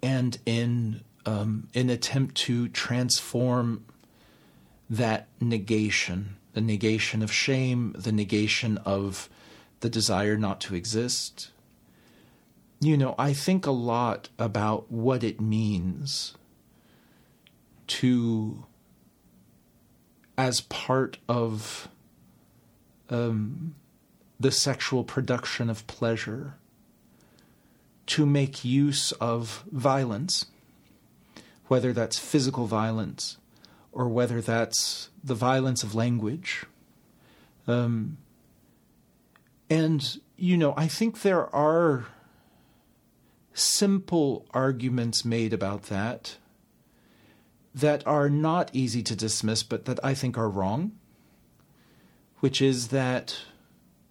and 0.03 0.39
in 0.47 1.03
um, 1.27 1.69
an 1.75 1.91
attempt 1.91 2.35
to 2.37 2.69
transform 2.69 3.85
that 4.89 5.29
negation, 5.41 6.37
the 6.55 6.61
negation 6.61 7.23
of 7.23 7.31
shame, 7.31 7.95
the 7.97 8.13
negation 8.13 8.79
of 8.79 9.29
the 9.81 9.91
desire 9.91 10.37
not 10.37 10.61
to 10.63 10.75
exist. 10.75 11.51
You 12.81 12.97
know, 12.97 13.17
I 13.19 13.33
think 13.33 13.67
a 13.67 13.73
lot 13.73 14.29
about 14.39 14.91
what 14.91 15.25
it 15.25 15.41
means 15.41 16.35
to, 17.89 18.65
as 20.37 20.61
part 20.61 21.19
of 21.29 21.89
um, 23.11 23.75
the 24.39 24.53
sexual 24.53 25.03
production 25.03 25.69
of 25.69 25.87
pleasure, 25.89 26.55
to 28.07 28.25
make 28.25 28.65
use 28.65 29.13
of 29.13 29.65
violence, 29.73 30.47
whether 31.67 31.93
that's 31.93 32.19
physical 32.19 32.67
violence 32.67 33.39
or 33.93 34.09
whether 34.09 34.41
that's 34.41 35.11
the 35.25 35.35
violence 35.35 35.83
of 35.83 35.95
language. 35.95 36.65
Um, 37.67 38.19
and, 39.69 40.19
you 40.37 40.57
know, 40.57 40.75
I 40.77 40.87
think 40.87 41.23
there 41.23 41.55
are 41.55 42.07
simple 43.59 44.47
arguments 44.53 45.25
made 45.25 45.53
about 45.53 45.85
that 45.85 46.37
that 47.75 48.07
are 48.07 48.29
not 48.29 48.71
easy 48.73 49.03
to 49.03 49.15
dismiss, 49.15 49.63
but 49.63 49.85
that 49.85 50.05
I 50.05 50.15
think 50.15 50.37
are 50.37 50.49
wrong, 50.49 50.93
which 52.41 52.61
is 52.61 52.89
that 52.89 53.39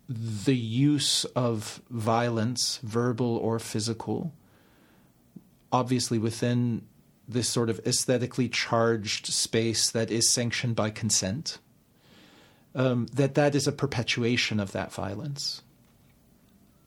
the 0.07 0.55
use 0.55 1.25
of 1.35 1.81
violence, 1.89 2.79
verbal 2.81 3.37
or 3.37 3.59
physical, 3.59 4.33
obviously 5.71 6.17
within 6.17 6.83
this 7.27 7.49
sort 7.49 7.69
of 7.69 7.79
aesthetically 7.85 8.47
charged 8.47 9.27
space 9.27 9.91
that 9.91 10.09
is 10.09 10.29
sanctioned 10.29 10.75
by 10.75 10.89
consent, 10.89 11.59
um, 12.73 13.07
that 13.07 13.35
that 13.35 13.53
is 13.53 13.67
a 13.67 13.71
perpetuation 13.71 14.59
of 14.61 14.71
that 14.71 14.93
violence. 14.93 15.61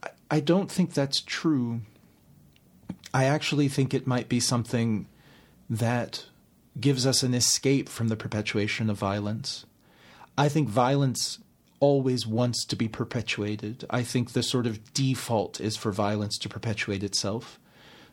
I, 0.01 0.09
I 0.31 0.39
don't 0.39 0.71
think 0.71 0.93
that's 0.93 1.21
true. 1.21 1.81
I 3.13 3.25
actually 3.25 3.67
think 3.67 3.93
it 3.93 4.07
might 4.07 4.29
be 4.29 4.39
something 4.39 5.07
that 5.69 6.25
gives 6.79 7.05
us 7.05 7.23
an 7.23 7.33
escape 7.33 7.89
from 7.89 8.07
the 8.07 8.15
perpetuation 8.15 8.89
of 8.89 8.97
violence. 8.97 9.65
I 10.37 10.47
think 10.47 10.69
violence 10.69 11.39
always 11.79 12.25
wants 12.25 12.63
to 12.65 12.75
be 12.75 12.87
perpetuated. 12.87 13.85
I 13.89 14.03
think 14.03 14.31
the 14.31 14.43
sort 14.43 14.67
of 14.67 14.93
default 14.93 15.59
is 15.59 15.75
for 15.75 15.91
violence 15.91 16.37
to 16.39 16.49
perpetuate 16.49 17.03
itself. 17.03 17.59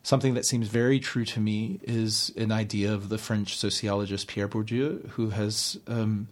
Something 0.01 0.33
that 0.33 0.45
seems 0.45 0.67
very 0.67 0.99
true 0.99 1.25
to 1.25 1.39
me 1.39 1.79
is 1.83 2.31
an 2.35 2.51
idea 2.51 2.93
of 2.93 3.09
the 3.09 3.17
French 3.17 3.57
sociologist 3.57 4.27
Pierre 4.27 4.47
Bourdieu, 4.47 5.07
who 5.09 5.29
has 5.29 5.79
um, 5.87 6.27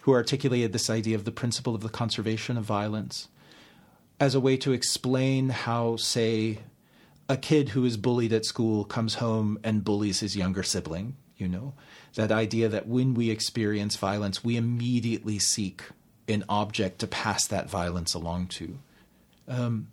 who 0.00 0.12
articulated 0.12 0.72
this 0.72 0.90
idea 0.90 1.14
of 1.14 1.24
the 1.24 1.32
principle 1.32 1.74
of 1.74 1.82
the 1.82 1.88
conservation 1.88 2.56
of 2.56 2.64
violence 2.64 3.28
as 4.18 4.34
a 4.34 4.40
way 4.40 4.56
to 4.56 4.72
explain 4.72 5.50
how, 5.50 5.96
say, 5.96 6.58
a 7.30 7.36
kid 7.36 7.68
who 7.68 7.84
is 7.84 7.96
bullied 7.96 8.32
at 8.32 8.44
school 8.44 8.84
comes 8.84 9.14
home 9.14 9.56
and 9.62 9.84
bullies 9.84 10.18
his 10.18 10.34
younger 10.36 10.64
sibling. 10.64 11.16
You 11.36 11.48
know, 11.48 11.74
that 12.16 12.32
idea 12.32 12.68
that 12.68 12.88
when 12.88 13.14
we 13.14 13.30
experience 13.30 13.96
violence, 13.96 14.42
we 14.44 14.56
immediately 14.56 15.38
seek 15.38 15.84
an 16.28 16.44
object 16.48 16.98
to 16.98 17.06
pass 17.06 17.46
that 17.46 17.70
violence 17.70 18.14
along 18.14 18.48
to. 18.48 18.78
Um, 19.46 19.88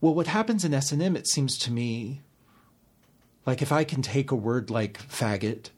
well, 0.00 0.14
what 0.14 0.28
happens 0.28 0.64
in 0.64 0.72
S 0.72 0.92
and 0.92 1.02
M, 1.02 1.14
it 1.14 1.28
seems 1.28 1.58
to 1.58 1.70
me, 1.70 2.22
like 3.44 3.60
if 3.60 3.70
I 3.70 3.84
can 3.84 4.00
take 4.00 4.30
a 4.30 4.34
word 4.34 4.70
like 4.70 4.98
faggot, 5.08 5.68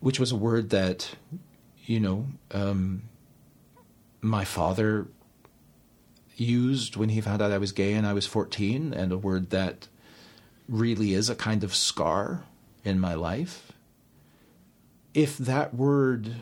which 0.00 0.20
was 0.20 0.32
a 0.32 0.36
word 0.36 0.68
that, 0.68 1.16
you 1.86 1.98
know, 1.98 2.26
um, 2.50 3.04
my 4.20 4.44
father 4.44 5.08
used 6.36 6.96
when 6.96 7.10
he 7.10 7.20
found 7.20 7.42
out 7.42 7.52
I 7.52 7.58
was 7.58 7.72
gay 7.72 7.94
and 7.94 8.06
I 8.06 8.12
was 8.12 8.26
14, 8.26 8.92
and 8.92 9.12
a 9.12 9.18
word 9.18 9.50
that 9.50 9.88
really 10.68 11.14
is 11.14 11.28
a 11.28 11.34
kind 11.34 11.64
of 11.64 11.74
scar 11.74 12.44
in 12.84 12.98
my 12.98 13.14
life. 13.14 13.72
If 15.14 15.36
that 15.38 15.74
word 15.74 16.34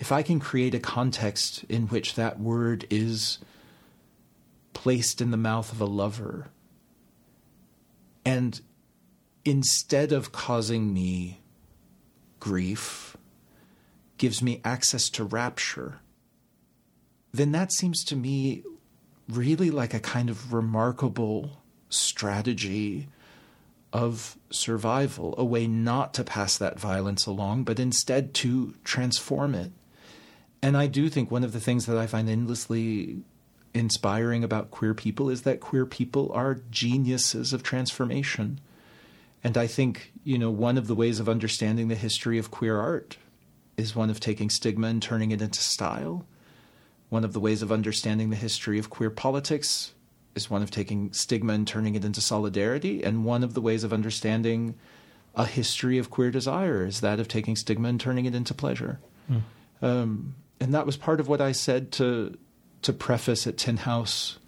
if 0.00 0.10
I 0.10 0.22
can 0.22 0.40
create 0.40 0.74
a 0.74 0.80
context 0.80 1.62
in 1.64 1.86
which 1.88 2.14
that 2.14 2.40
word 2.40 2.86
is 2.88 3.36
placed 4.72 5.20
in 5.20 5.30
the 5.30 5.36
mouth 5.36 5.70
of 5.70 5.80
a 5.80 5.84
lover, 5.84 6.48
and 8.24 8.58
instead 9.44 10.10
of 10.10 10.32
causing 10.32 10.94
me 10.94 11.42
grief, 12.40 13.14
gives 14.16 14.40
me 14.40 14.62
access 14.64 15.10
to 15.10 15.22
rapture, 15.22 16.00
then 17.30 17.52
that 17.52 17.70
seems 17.70 18.02
to 18.04 18.16
me 18.16 18.62
really 19.30 19.70
like 19.70 19.94
a 19.94 20.00
kind 20.00 20.30
of 20.30 20.52
remarkable 20.52 21.62
strategy 21.88 23.08
of 23.92 24.36
survival, 24.50 25.34
a 25.36 25.44
way 25.44 25.66
not 25.66 26.14
to 26.14 26.24
pass 26.24 26.56
that 26.58 26.78
violence 26.78 27.26
along, 27.26 27.64
but 27.64 27.80
instead 27.80 28.32
to 28.34 28.74
transform 28.84 29.54
it 29.54 29.72
and 30.62 30.76
I 30.76 30.86
do 30.86 31.08
think 31.08 31.30
one 31.30 31.44
of 31.44 31.52
the 31.52 31.60
things 31.60 31.86
that 31.86 31.96
I 31.96 32.06
find 32.06 32.28
endlessly 32.28 33.22
inspiring 33.72 34.44
about 34.44 34.70
queer 34.70 34.94
people 34.94 35.30
is 35.30 35.42
that 35.42 35.60
queer 35.60 35.86
people 35.86 36.30
are 36.32 36.60
geniuses 36.70 37.52
of 37.52 37.62
transformation. 37.62 38.60
And 39.42 39.56
I 39.56 39.66
think, 39.66 40.12
you 40.22 40.38
know, 40.38 40.50
one 40.50 40.76
of 40.76 40.86
the 40.86 40.94
ways 40.94 41.18
of 41.18 41.28
understanding 41.28 41.88
the 41.88 41.94
history 41.94 42.36
of 42.36 42.50
queer 42.50 42.78
art 42.78 43.16
is 43.76 43.96
one 43.96 44.10
of 44.10 44.20
taking 44.20 44.50
stigma 44.50 44.88
and 44.88 45.02
turning 45.02 45.30
it 45.30 45.40
into 45.40 45.60
style. 45.60 46.26
One 47.10 47.24
of 47.24 47.32
the 47.32 47.40
ways 47.40 47.60
of 47.60 47.70
understanding 47.70 48.30
the 48.30 48.36
history 48.36 48.78
of 48.78 48.88
queer 48.88 49.10
politics 49.10 49.92
is 50.34 50.48
one 50.48 50.62
of 50.62 50.70
taking 50.70 51.12
stigma 51.12 51.52
and 51.52 51.66
turning 51.66 51.94
it 51.94 52.04
into 52.04 52.20
solidarity. 52.20 53.02
And 53.02 53.24
one 53.24 53.44
of 53.44 53.54
the 53.54 53.60
ways 53.60 53.84
of 53.84 53.92
understanding 53.92 54.76
a 55.34 55.44
history 55.44 55.98
of 55.98 56.08
queer 56.08 56.30
desire 56.30 56.86
is 56.86 57.00
that 57.00 57.20
of 57.20 57.28
taking 57.28 57.56
stigma 57.56 57.88
and 57.88 58.00
turning 58.00 58.26
it 58.26 58.34
into 58.34 58.54
pleasure. 58.54 59.00
Mm. 59.30 59.42
Um, 59.82 60.34
and 60.60 60.72
that 60.72 60.86
was 60.86 60.96
part 60.96 61.20
of 61.20 61.28
what 61.28 61.40
I 61.40 61.52
said 61.52 61.92
to 61.92 62.38
to 62.82 62.92
preface 62.94 63.46
at 63.46 63.58
Tin 63.58 63.76
House 63.78 64.38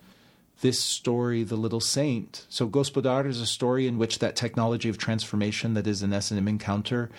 this 0.62 0.80
story, 0.80 1.42
The 1.42 1.56
Little 1.56 1.80
Saint. 1.80 2.46
So 2.48 2.66
Gospodar 2.68 3.26
is 3.26 3.40
a 3.40 3.46
story 3.46 3.86
in 3.86 3.98
which 3.98 4.20
that 4.20 4.36
technology 4.36 4.88
of 4.88 4.96
transformation 4.96 5.74
that 5.74 5.86
is 5.86 6.02
an 6.02 6.12
S&M 6.12 6.48
encounter 6.48 7.10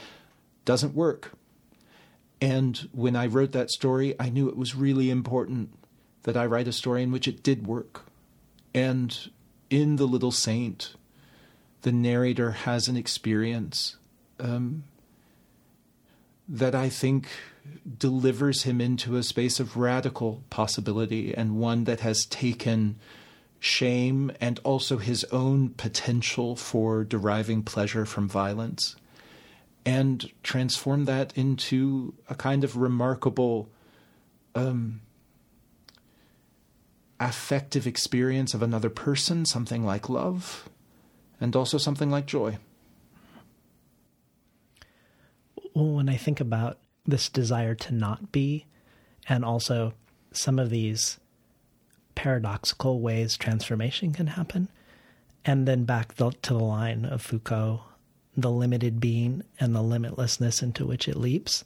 doesn't 0.65 0.95
work. 0.95 1.33
And 2.43 2.89
when 2.91 3.15
I 3.15 3.27
wrote 3.27 3.53
that 3.53 3.71
story, 3.71 4.15
I 4.19 4.27
knew 4.27 4.49
it 4.49 4.57
was 4.57 4.75
really 4.75 5.09
important 5.09 5.69
that 6.23 6.35
I 6.35 6.45
write 6.45 6.67
a 6.67 6.73
story 6.73 7.01
in 7.01 7.09
which 7.09 7.25
it 7.25 7.41
did 7.41 7.65
work. 7.65 8.01
And 8.73 9.17
in 9.69 9.95
The 9.95 10.05
Little 10.05 10.33
Saint, 10.33 10.93
the 11.83 11.93
narrator 11.93 12.51
has 12.51 12.89
an 12.89 12.97
experience 12.97 13.95
um, 14.41 14.83
that 16.49 16.75
I 16.75 16.89
think 16.89 17.29
delivers 17.97 18.63
him 18.63 18.81
into 18.81 19.15
a 19.15 19.23
space 19.23 19.61
of 19.61 19.77
radical 19.77 20.43
possibility 20.49 21.33
and 21.33 21.55
one 21.55 21.85
that 21.85 22.01
has 22.01 22.25
taken 22.25 22.97
shame 23.61 24.33
and 24.41 24.59
also 24.65 24.97
his 24.97 25.23
own 25.31 25.69
potential 25.69 26.57
for 26.57 27.05
deriving 27.05 27.63
pleasure 27.63 28.05
from 28.05 28.27
violence 28.27 28.97
and 29.85 30.31
transform 30.43 31.05
that 31.05 31.37
into 31.37 32.13
a 32.29 32.35
kind 32.35 32.63
of 32.63 32.77
remarkable 32.77 33.69
um, 34.55 35.01
affective 37.19 37.85
experience 37.87 38.53
of 38.53 38.61
another 38.61 38.89
person, 38.89 39.45
something 39.45 39.85
like 39.85 40.09
love, 40.09 40.69
and 41.41 41.55
also 41.55 41.77
something 41.77 42.09
like 42.09 42.25
joy. 42.25 42.57
Well, 45.73 45.91
when 45.91 46.09
I 46.09 46.17
think 46.17 46.39
about 46.39 46.77
this 47.05 47.29
desire 47.29 47.75
to 47.75 47.93
not 47.93 48.31
be, 48.31 48.65
and 49.27 49.43
also 49.43 49.93
some 50.31 50.59
of 50.59 50.69
these 50.69 51.19
paradoxical 52.15 53.01
ways 53.01 53.37
transformation 53.37 54.13
can 54.13 54.27
happen. 54.27 54.69
And 55.45 55.67
then 55.67 55.83
back 55.83 56.15
to 56.15 56.31
the 56.43 56.53
line 56.53 57.05
of 57.05 57.21
Foucault, 57.21 57.81
the 58.35 58.51
limited 58.51 58.99
being 58.99 59.43
and 59.59 59.75
the 59.75 59.83
limitlessness 59.83 60.63
into 60.63 60.85
which 60.85 61.07
it 61.07 61.15
leaps. 61.17 61.63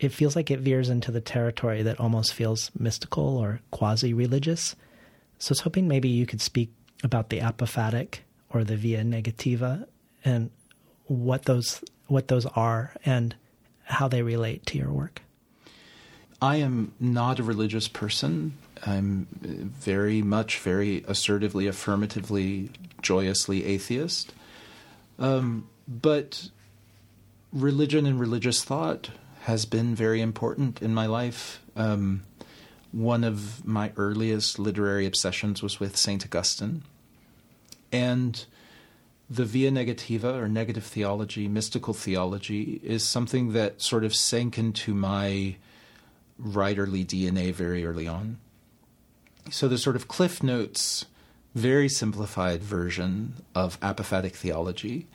It 0.00 0.12
feels 0.12 0.34
like 0.34 0.50
it 0.50 0.60
veers 0.60 0.88
into 0.88 1.12
the 1.12 1.20
territory 1.20 1.82
that 1.82 2.00
almost 2.00 2.34
feels 2.34 2.70
mystical 2.78 3.36
or 3.38 3.60
quasi 3.70 4.12
religious. 4.12 4.74
So 5.38 5.50
I 5.50 5.52
was 5.52 5.60
hoping 5.60 5.88
maybe 5.88 6.08
you 6.08 6.26
could 6.26 6.40
speak 6.40 6.72
about 7.02 7.28
the 7.28 7.40
apophatic 7.40 8.18
or 8.50 8.64
the 8.64 8.76
via 8.76 9.02
negativa 9.02 9.86
and 10.24 10.50
what 11.06 11.44
those 11.44 11.82
what 12.06 12.28
those 12.28 12.46
are 12.46 12.94
and 13.04 13.34
how 13.84 14.08
they 14.08 14.22
relate 14.22 14.66
to 14.66 14.78
your 14.78 14.90
work. 14.90 15.22
I 16.40 16.56
am 16.56 16.92
not 17.00 17.38
a 17.38 17.42
religious 17.42 17.88
person. 17.88 18.58
I'm 18.84 19.26
very 19.32 20.20
much, 20.20 20.58
very 20.58 21.04
assertively, 21.08 21.66
affirmatively, 21.66 22.70
joyously 23.00 23.64
atheist. 23.64 24.34
Um, 25.18 25.68
but 25.86 26.48
religion 27.52 28.06
and 28.06 28.18
religious 28.18 28.64
thought 28.64 29.10
has 29.42 29.64
been 29.66 29.94
very 29.94 30.20
important 30.20 30.82
in 30.82 30.94
my 30.94 31.06
life. 31.06 31.60
Um, 31.76 32.22
one 32.92 33.24
of 33.24 33.66
my 33.66 33.92
earliest 33.96 34.58
literary 34.58 35.06
obsessions 35.06 35.62
was 35.62 35.80
with 35.80 35.96
St. 35.96 36.24
Augustine. 36.24 36.82
And 37.92 38.44
the 39.28 39.44
via 39.44 39.70
negativa 39.70 40.34
or 40.36 40.48
negative 40.48 40.84
theology, 40.84 41.48
mystical 41.48 41.94
theology, 41.94 42.80
is 42.82 43.04
something 43.04 43.52
that 43.52 43.80
sort 43.82 44.04
of 44.04 44.14
sank 44.14 44.58
into 44.58 44.94
my 44.94 45.56
writerly 46.40 47.06
DNA 47.06 47.52
very 47.52 47.84
early 47.84 48.08
on. 48.08 48.38
So 49.50 49.68
the 49.68 49.78
sort 49.78 49.96
of 49.96 50.08
Cliff 50.08 50.42
Notes, 50.42 51.04
very 51.54 51.88
simplified 51.88 52.62
version 52.62 53.34
of 53.54 53.78
apophatic 53.80 54.32
theology 54.32 55.06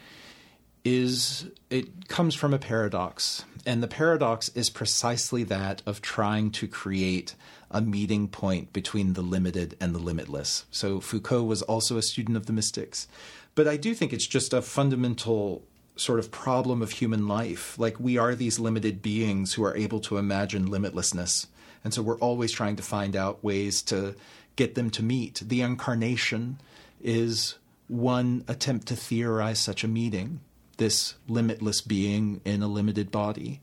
is 0.89 1.45
it 1.69 2.07
comes 2.07 2.33
from 2.33 2.53
a 2.53 2.59
paradox. 2.59 3.45
And 3.65 3.83
the 3.83 3.87
paradox 3.87 4.49
is 4.49 4.69
precisely 4.69 5.43
that 5.43 5.83
of 5.85 6.01
trying 6.01 6.49
to 6.51 6.67
create 6.67 7.35
a 7.69 7.81
meeting 7.81 8.27
point 8.27 8.73
between 8.73 9.13
the 9.13 9.21
limited 9.21 9.77
and 9.79 9.93
the 9.93 9.99
limitless. 9.99 10.65
So 10.71 10.99
Foucault 10.99 11.43
was 11.43 11.61
also 11.61 11.97
a 11.97 12.01
student 12.01 12.37
of 12.37 12.47
the 12.47 12.53
mystics. 12.53 13.07
But 13.53 13.67
I 13.67 13.77
do 13.77 13.93
think 13.93 14.11
it's 14.11 14.25
just 14.25 14.51
a 14.53 14.63
fundamental 14.63 15.63
sort 15.95 16.17
of 16.17 16.31
problem 16.31 16.81
of 16.81 16.91
human 16.91 17.27
life. 17.27 17.77
Like 17.77 17.99
we 17.99 18.17
are 18.17 18.33
these 18.33 18.57
limited 18.57 19.03
beings 19.03 19.53
who 19.53 19.63
are 19.63 19.75
able 19.75 19.99
to 20.01 20.17
imagine 20.17 20.69
limitlessness. 20.69 21.45
And 21.83 21.93
so 21.93 22.01
we're 22.01 22.17
always 22.19 22.51
trying 22.51 22.77
to 22.77 22.83
find 22.83 23.15
out 23.15 23.43
ways 23.43 23.83
to 23.83 24.15
get 24.55 24.73
them 24.73 24.89
to 24.91 25.03
meet. 25.03 25.43
The 25.45 25.61
incarnation 25.61 26.59
is 27.01 27.55
one 27.87 28.43
attempt 28.47 28.87
to 28.87 28.95
theorize 28.95 29.59
such 29.59 29.83
a 29.83 29.87
meeting, 29.87 30.39
this 30.79 31.15
limitless 31.27 31.81
being 31.81 32.41
in 32.43 32.63
a 32.63 32.67
limited 32.67 33.11
body. 33.11 33.61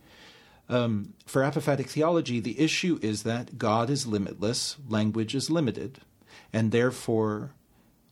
Um, 0.69 1.14
for 1.27 1.43
apophatic 1.43 1.89
theology, 1.89 2.41
the 2.41 2.61
issue 2.61 2.99
is 3.03 3.25
that 3.25 3.59
God 3.59 3.91
is 3.91 4.07
limitless, 4.07 4.77
language 4.89 5.35
is 5.35 5.51
limited, 5.51 5.99
and 6.53 6.73
therefore 6.73 7.53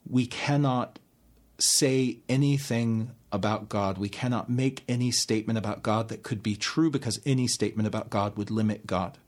we 0.09 0.27
cannot 0.27 0.99
say 1.59 2.19
anything 2.29 3.13
about 3.33 3.69
God. 3.69 3.99
We 3.99 4.09
cannot 4.09 4.49
make 4.49 4.85
any 4.89 5.11
statement 5.11 5.59
about 5.59 5.83
God 5.83 6.09
that 6.09 6.23
could 6.23 6.43
be 6.43 6.57
true 6.57 6.91
because 6.91 7.21
any 7.25 7.47
statement 7.47 7.87
about 7.87 8.11
God 8.11 8.37
would 8.37 8.51
limit 8.51 8.87
God. 8.87 9.19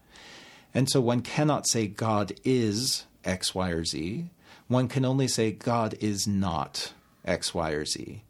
And 0.74 0.89
so 0.91 1.01
one 1.01 1.22
cannot 1.22 1.66
say 1.66 1.87
God 1.87 2.33
is 2.45 3.07
X, 3.24 3.55
Y, 3.55 3.70
or 3.70 3.85
Z. 3.85 4.31
One 4.68 4.89
can 4.89 5.05
only 5.05 5.29
say 5.29 5.51
God 5.51 5.97
is 6.01 6.27
not 6.27 6.93
X, 7.24 7.55
Y, 7.55 7.70
or 7.70 7.85
Z. 7.85 8.22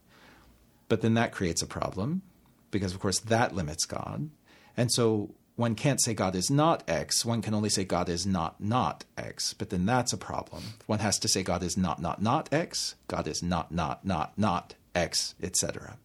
But 0.89 1.01
then 1.01 1.15
that 1.15 1.33
creates 1.33 1.63
a 1.63 1.67
problem 1.67 2.23
because, 2.71 2.93
of 2.93 3.01
course, 3.01 3.21
that 3.21 3.55
limits 3.55 3.85
God. 3.85 4.31
And 4.77 4.93
so 4.93 5.35
one 5.57 5.75
can't 5.75 6.03
say 6.03 6.15
God 6.15 6.35
is 6.35 6.51
not 6.51 6.85
X. 6.87 7.25
One 7.25 7.43
can 7.43 7.55
only 7.55 7.71
say 7.71 7.85
God 7.85 8.09
is 8.09 8.27
not 8.27 8.61
not 8.61 9.05
X. 9.17 9.55
But 9.55 9.71
then 9.71 9.87
that's 9.87 10.13
a 10.13 10.19
problem. 10.19 10.63
One 10.87 10.99
has 10.99 11.19
to 11.21 11.29
say 11.29 11.43
God 11.43 11.63
is 11.63 11.77
not 11.77 12.01
not 12.01 12.23
not 12.23 12.53
X. 12.53 12.95
God 13.09 13.27
is 13.27 13.43
not 13.43 13.73
not 13.73 14.05
not 14.05 14.39
not 14.39 14.75
X, 14.95 15.35
etc. 15.43 15.97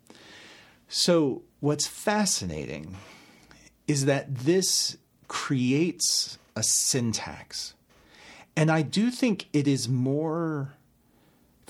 So 0.88 1.44
what's 1.60 1.88
fascinating 1.88 2.96
is 3.88 4.06
that 4.06 4.34
this 4.34 4.98
creates 5.28 6.38
a 6.56 6.64
syntax. 6.64 7.74
And 8.56 8.72
I 8.72 8.82
do 8.82 9.12
think 9.12 9.48
it 9.54 9.68
is 9.68 9.88
more 9.88 10.74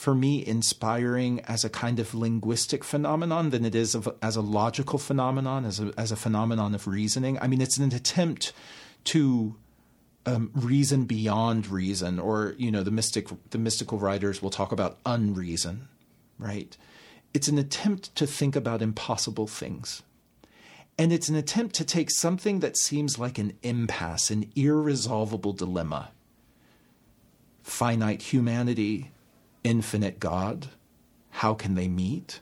for 0.01 0.15
me 0.15 0.43
inspiring 0.43 1.41
as 1.41 1.63
a 1.63 1.69
kind 1.69 1.99
of 1.99 2.15
linguistic 2.15 2.83
phenomenon 2.83 3.51
than 3.51 3.63
it 3.63 3.75
is 3.75 3.93
of, 3.93 4.09
as 4.19 4.35
a 4.35 4.41
logical 4.41 4.97
phenomenon, 4.97 5.63
as 5.63 5.79
a, 5.79 5.93
as 5.95 6.11
a 6.11 6.15
phenomenon 6.15 6.73
of 6.73 6.87
reasoning. 6.87 7.37
I 7.39 7.45
mean, 7.45 7.61
it's 7.61 7.77
an 7.77 7.93
attempt 7.93 8.51
to 9.03 9.55
um, 10.25 10.49
reason 10.55 11.05
beyond 11.05 11.67
reason, 11.67 12.17
or 12.17 12.55
you 12.57 12.71
know, 12.71 12.81
the 12.81 12.89
mystic 12.89 13.27
the 13.51 13.59
mystical 13.59 13.99
writers 13.99 14.41
will 14.41 14.49
talk 14.49 14.71
about 14.71 14.97
unreason, 15.05 15.87
right? 16.39 16.75
It's 17.35 17.47
an 17.47 17.59
attempt 17.59 18.15
to 18.15 18.25
think 18.25 18.55
about 18.55 18.81
impossible 18.81 19.45
things. 19.45 20.01
And 20.97 21.13
it's 21.13 21.29
an 21.29 21.35
attempt 21.35 21.75
to 21.75 21.85
take 21.85 22.09
something 22.09 22.59
that 22.61 22.75
seems 22.75 23.19
like 23.19 23.37
an 23.37 23.53
impasse, 23.61 24.31
an 24.31 24.51
irresolvable 24.55 25.53
dilemma 25.53 26.09
finite 27.61 28.23
humanity 28.23 29.11
infinite 29.63 30.19
God? 30.19 30.67
How 31.29 31.53
can 31.53 31.75
they 31.75 31.87
meet? 31.87 32.41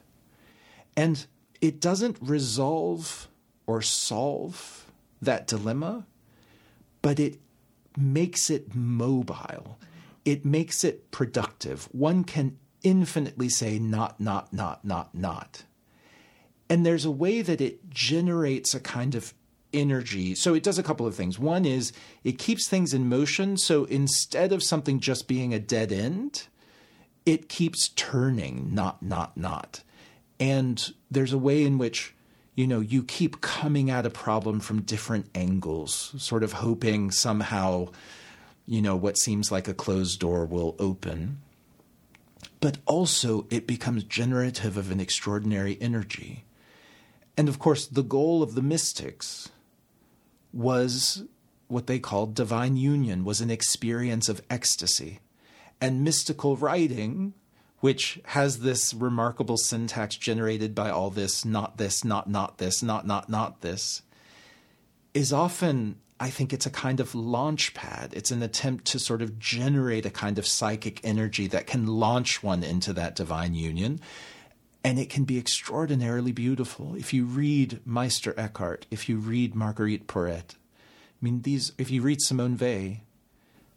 And 0.96 1.26
it 1.62 1.80
doesn't 1.80 2.18
resolve 2.22 3.28
or 3.68 3.82
solve 3.82 4.86
that 5.22 5.48
dilemma, 5.48 6.06
but 7.02 7.20
it 7.20 7.40
makes 7.98 8.50
it 8.50 8.76
mobile. 8.76 9.78
It 10.26 10.46
makes 10.46 10.84
it 10.84 11.12
productive. 11.12 11.88
One 11.92 12.24
can 12.24 12.58
infinitely 12.84 13.50
say 13.50 13.80
not, 13.80 14.20
not, 14.20 14.54
not, 14.54 14.86
not, 14.86 15.14
not. 15.14 15.64
And 16.70 16.86
there's 16.86 17.06
a 17.06 17.12
way 17.12 17.42
that 17.42 17.62
it 17.62 17.90
generates 17.90 18.74
a 18.74 18.80
kind 18.80 19.16
of 19.16 19.34
energy. 19.74 20.36
So 20.36 20.54
it 20.54 20.64
does 20.64 20.80
a 20.80 20.84
couple 20.84 21.06
of 21.06 21.16
things. 21.16 21.38
One 21.40 21.66
is 21.66 21.92
it 22.24 22.38
keeps 22.38 22.68
things 22.68 22.94
in 22.94 23.10
motion. 23.10 23.58
So 23.58 23.86
instead 23.86 24.52
of 24.52 24.64
something 24.64 25.00
just 25.00 25.28
being 25.28 25.54
a 25.54 25.60
dead 25.60 25.92
end, 25.92 26.48
it 27.26 27.50
keeps 27.50 27.90
turning, 27.90 28.74
not, 28.74 29.02
not, 29.04 29.36
not. 29.38 29.84
And 30.40 30.94
there's 31.12 31.34
a 31.34 31.38
way 31.38 31.64
in 31.64 31.78
which, 31.78 32.14
you 32.56 32.68
know, 32.68 32.80
you 32.80 33.04
keep 33.04 33.42
coming 33.42 33.90
at 33.90 34.06
a 34.06 34.10
problem 34.10 34.60
from 34.60 34.82
different 34.82 35.28
angles, 35.36 36.14
sort 36.18 36.44
of 36.44 36.54
hoping 36.54 37.12
somehow, 37.12 37.90
you 38.66 38.82
know, 38.82 38.96
what 38.96 39.18
seems 39.18 39.52
like 39.52 39.68
a 39.68 39.74
closed 39.74 40.20
door 40.20 40.46
will 40.46 40.76
open. 40.80 41.40
But 42.62 42.78
also, 42.86 43.48
it 43.50 43.68
becomes 43.68 44.04
generative 44.04 44.78
of 44.78 44.92
an 44.92 45.00
extraordinary 45.00 45.78
energy. 45.80 46.44
And 47.38 47.48
of 47.48 47.60
course, 47.60 47.86
the 47.86 48.04
goal 48.04 48.44
of 48.44 48.56
the 48.56 48.62
mystics 48.62 49.50
was 50.52 51.24
what 51.68 51.88
they 51.88 52.00
called 52.00 52.34
divine 52.34 52.76
union, 52.76 53.24
was 53.24 53.42
an 53.42 53.52
experience 53.52 54.28
of 54.28 54.42
ecstasy. 54.50 55.20
And 55.82 56.04
mystical 56.04 56.58
writing, 56.58 57.34
which 57.80 58.20
has 58.26 58.60
this 58.60 58.94
remarkable 58.94 59.58
syntax 59.58 60.18
generated 60.18 60.76
by 60.76 60.90
all 60.90 61.10
this, 61.10 61.46
not 61.46 61.78
this, 61.78 62.04
not 62.04 62.30
not 62.30 62.58
this, 62.58 62.84
not 62.84 63.08
not 63.08 63.30
not 63.30 63.62
this, 63.62 64.02
is 65.14 65.32
often, 65.32 65.96
I 66.20 66.30
think 66.30 66.52
it's 66.52 66.66
a 66.66 66.72
kind 66.72 67.00
of 67.00 67.16
launch 67.16 67.74
pad. 67.74 68.14
It's 68.14 68.32
an 68.32 68.44
attempt 68.44 68.86
to 68.86 69.00
sort 69.00 69.22
of 69.22 69.40
generate 69.40 70.06
a 70.06 70.10
kind 70.12 70.38
of 70.38 70.46
psychic 70.46 71.00
energy 71.04 71.48
that 71.48 71.68
can 71.68 71.88
launch 71.88 72.44
one 72.44 72.64
into 72.64 72.92
that 72.94 73.16
divine 73.16 73.54
union. 73.54 74.02
And 74.84 75.00
it 75.00 75.10
can 75.10 75.24
be 75.26 75.38
extraordinarily 75.38 76.32
beautiful. 76.32 76.96
If 76.96 77.14
you 77.14 77.26
read 77.26 77.82
Meister 77.86 78.34
Eckhart, 78.38 78.86
if 78.92 79.10
you 79.10 79.18
read 79.18 79.56
Marguerite 79.56 80.08
Porete, 80.08 80.56
I 80.56 81.22
mean, 81.22 81.42
these, 81.42 81.74
if 81.78 81.92
you 81.92 82.02
read 82.02 82.22
Simone 82.22 82.58
Weil, 82.58 82.98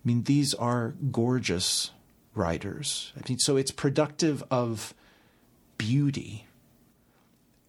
I 0.05 0.09
mean, 0.09 0.25
these 0.25 0.53
are 0.55 0.95
gorgeous 1.11 1.93
writers. 2.35 3.13
I 3.17 3.29
mean, 3.29 3.39
so 3.39 3.57
it's 3.57 3.71
productive 3.71 4.43
of 4.51 4.95
beauty. 5.79 6.47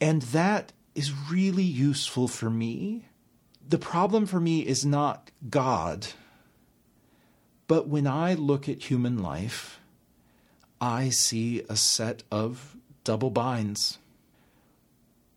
And 0.01 0.23
that 0.23 0.73
is 0.95 1.13
really 1.29 1.63
useful 1.63 2.27
for 2.27 2.49
me. 2.49 3.05
The 3.67 3.77
problem 3.77 4.25
for 4.25 4.39
me 4.39 4.61
is 4.61 4.85
not 4.85 5.31
God, 5.49 6.07
but 7.67 7.87
when 7.87 8.07
I 8.07 8.33
look 8.33 8.67
at 8.67 8.83
human 8.83 9.21
life, 9.21 9.79
I 10.81 11.09
see 11.09 11.63
a 11.69 11.75
set 11.75 12.23
of 12.29 12.75
double 13.03 13.29
binds. 13.29 13.99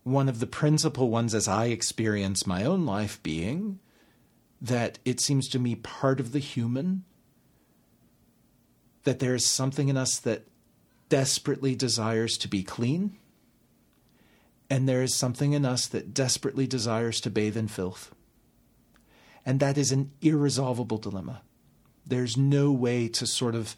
One 0.02 0.28
of 0.28 0.40
the 0.40 0.46
principal 0.46 1.08
ones, 1.08 1.34
as 1.34 1.46
I 1.46 1.66
experience 1.66 2.46
my 2.46 2.64
own 2.64 2.84
life, 2.84 3.22
being 3.22 3.78
that 4.60 4.98
it 5.04 5.20
seems 5.20 5.48
to 5.48 5.58
me 5.58 5.74
part 5.74 6.20
of 6.20 6.32
the 6.32 6.38
human, 6.38 7.04
that 9.04 9.18
there 9.18 9.34
is 9.34 9.46
something 9.46 9.88
in 9.88 9.96
us 9.96 10.18
that 10.18 10.48
desperately 11.08 11.74
desires 11.74 12.36
to 12.38 12.48
be 12.48 12.62
clean, 12.62 13.16
and 14.68 14.88
there 14.88 15.02
is 15.02 15.14
something 15.14 15.52
in 15.52 15.64
us 15.64 15.86
that 15.86 16.12
desperately 16.12 16.66
desires 16.66 17.20
to 17.20 17.30
bathe 17.30 17.56
in 17.56 17.68
filth. 17.68 18.14
And 19.44 19.60
that 19.60 19.78
is 19.78 19.92
an 19.92 20.10
irresolvable 20.20 20.98
dilemma. 20.98 21.42
There's 22.04 22.36
no 22.36 22.72
way 22.72 23.08
to 23.08 23.26
sort 23.26 23.54
of 23.54 23.76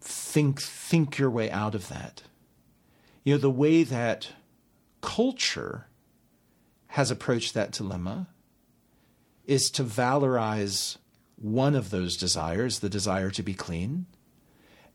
think 0.00 0.60
think 0.60 1.18
your 1.18 1.30
way 1.30 1.50
out 1.50 1.74
of 1.74 1.88
that. 1.88 2.22
You 3.24 3.34
know, 3.34 3.38
the 3.38 3.50
way 3.50 3.82
that 3.82 4.28
culture 5.00 5.88
has 6.88 7.10
approached 7.10 7.54
that 7.54 7.72
dilemma 7.72 8.28
is 9.50 9.68
to 9.68 9.82
valorize 9.82 10.96
one 11.34 11.74
of 11.74 11.90
those 11.90 12.16
desires, 12.16 12.78
the 12.78 12.88
desire 12.88 13.30
to 13.30 13.42
be 13.42 13.52
clean, 13.52 14.06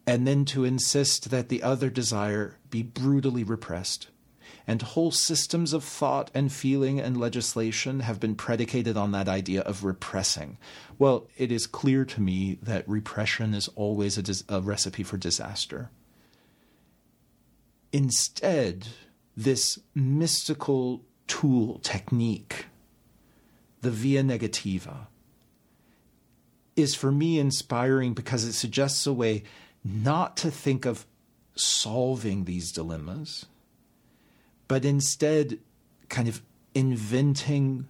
and 0.08 0.26
then 0.26 0.46
to 0.46 0.64
insist 0.64 1.30
that 1.30 1.50
the 1.50 1.62
other 1.62 1.90
desire 1.90 2.58
be 2.70 2.82
brutally 2.82 3.44
repressed. 3.44 4.08
And 4.66 4.82
whole 4.82 5.12
systems 5.12 5.74
of 5.74 5.84
thought 5.84 6.32
and 6.34 6.54
feeling 6.54 7.02
and 7.02 7.20
legislation 7.20 8.00
have 8.00 8.22
been 8.22 8.34
predicated 8.34 8.96
on 8.96 9.12
that 9.12 9.28
idea 9.28 9.60
of 9.60 9.84
repressing. 9.84 10.58
Well, 10.98 11.28
it 11.36 11.52
is 11.52 11.68
clear 11.68 12.06
to 12.06 12.22
me 12.22 12.58
that 12.64 12.88
repression 12.88 13.54
is 13.54 13.68
always 13.76 14.18
a, 14.18 14.24
dis- 14.24 14.46
a 14.48 14.62
recipe 14.62 15.04
for 15.04 15.18
disaster. 15.18 15.90
Instead, 17.92 18.88
this 19.36 19.80
mystical 19.94 21.04
tool, 21.28 21.80
technique, 21.80 22.68
the 23.86 23.92
via 23.92 24.24
negativa 24.24 25.06
is 26.76 26.96
for 26.96 27.12
me 27.12 27.38
inspiring 27.38 28.16
because 28.16 28.44
it 28.44 28.54
suggests 28.54 29.06
a 29.06 29.14
way 29.14 29.44
not 29.84 30.36
to 30.36 30.50
think 30.50 30.86
of 30.86 31.06
solving 31.54 32.46
these 32.46 32.72
dilemmas, 32.72 33.46
but 34.68 34.84
instead 34.84 35.60
kind 36.10 36.28
of 36.28 36.42
inventing 36.74 37.88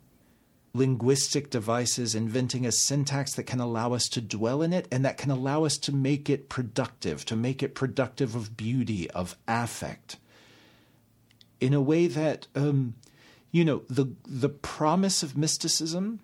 linguistic 0.74 1.50
devices, 1.50 2.14
inventing 2.14 2.66
a 2.66 2.72
syntax 2.74 3.34
that 3.36 3.44
can 3.44 3.62
allow 3.62 3.94
us 3.94 4.10
to 4.10 4.20
dwell 4.20 4.62
in 4.62 4.74
it 4.74 4.90
and 4.92 5.06
that 5.06 5.18
can 5.18 5.32
allow 5.32 5.64
us 5.64 5.78
to 5.78 5.94
make 5.94 6.30
it 6.30 6.50
productive, 6.50 7.24
to 7.24 7.38
make 7.38 7.64
it 7.64 7.74
productive 7.74 8.36
of 8.36 8.58
beauty, 8.58 9.10
of 9.12 9.38
affect, 9.48 10.18
in 11.62 11.74
a 11.74 11.80
way 11.80 12.06
that 12.06 12.48
um, 12.54 12.96
you 13.56 13.64
know, 13.64 13.84
the 13.90 14.08
the 14.28 14.50
promise 14.50 15.24
of 15.24 15.38
mysticism 15.38 16.20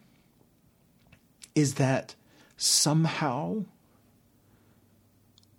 is 1.55 1.75
that 1.75 2.13
somehow 2.57 3.63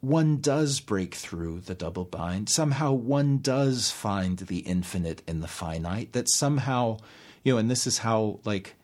one 0.01 0.37
does 0.37 0.81
break 0.81 1.15
through 1.15 1.61
the 1.61 1.75
double 1.75 2.05
bind. 2.05 2.51
Somehow 2.51 2.93
one 2.93 3.39
does 3.39 3.91
find 3.91 4.37
the 4.37 4.59
infinite 4.59 5.23
in 5.27 5.41
the 5.41 5.49
finite. 5.49 6.13
That 6.13 6.29
somehow, 6.29 6.99
you 7.43 7.55
know, 7.55 7.59
and 7.59 7.71
this 7.71 7.87
is 7.87 7.99
how, 7.99 8.41
like, 8.45 8.75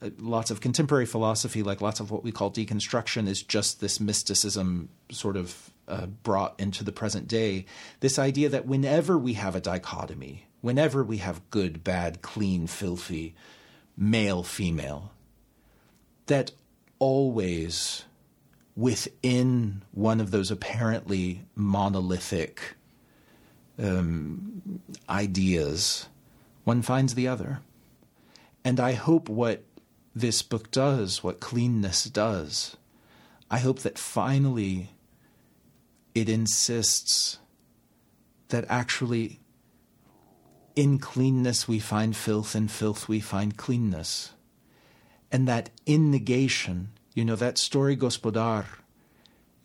uh, 0.00 0.10
lots 0.20 0.52
of 0.52 0.60
contemporary 0.60 1.06
philosophy, 1.06 1.64
like 1.64 1.80
lots 1.80 1.98
of 1.98 2.12
what 2.12 2.22
we 2.22 2.30
call 2.30 2.52
deconstruction, 2.52 3.26
is 3.26 3.42
just 3.42 3.80
this 3.80 3.98
mysticism 3.98 4.88
sort 5.10 5.36
of 5.36 5.70
uh, 5.88 6.06
brought 6.06 6.54
into 6.60 6.84
the 6.84 6.92
present 6.92 7.26
day. 7.26 7.66
This 7.98 8.20
idea 8.20 8.48
that 8.50 8.66
whenever 8.66 9.18
we 9.18 9.32
have 9.32 9.56
a 9.56 9.60
dichotomy, 9.60 10.46
whenever 10.60 11.02
we 11.02 11.18
have 11.18 11.48
good, 11.50 11.82
bad, 11.82 12.22
clean, 12.22 12.66
filthy, 12.66 13.34
male, 13.96 14.42
female, 14.42 15.12
that 16.26 16.52
always 16.98 18.04
within 18.76 19.82
one 19.92 20.20
of 20.20 20.30
those 20.30 20.50
apparently 20.50 21.42
monolithic 21.54 22.76
um, 23.78 24.80
ideas, 25.08 26.08
one 26.64 26.82
finds 26.82 27.14
the 27.14 27.26
other. 27.26 27.60
And 28.64 28.78
I 28.78 28.92
hope 28.92 29.28
what 29.28 29.64
this 30.14 30.42
book 30.42 30.70
does, 30.70 31.22
what 31.22 31.40
cleanness 31.40 32.04
does, 32.04 32.76
I 33.50 33.58
hope 33.58 33.80
that 33.80 33.98
finally 33.98 34.90
it 36.14 36.28
insists 36.28 37.38
that 38.48 38.64
actually 38.68 39.39
in 40.80 40.98
cleanness 40.98 41.68
we 41.68 41.78
find 41.78 42.16
filth, 42.16 42.56
in 42.56 42.66
filth 42.66 43.06
we 43.06 43.20
find 43.20 43.58
cleanness. 43.58 44.32
And 45.30 45.46
that 45.46 45.68
in 45.84 46.10
negation, 46.10 46.88
you 47.12 47.22
know, 47.22 47.36
that 47.36 47.58
story 47.58 47.98
Gospodar, 47.98 48.64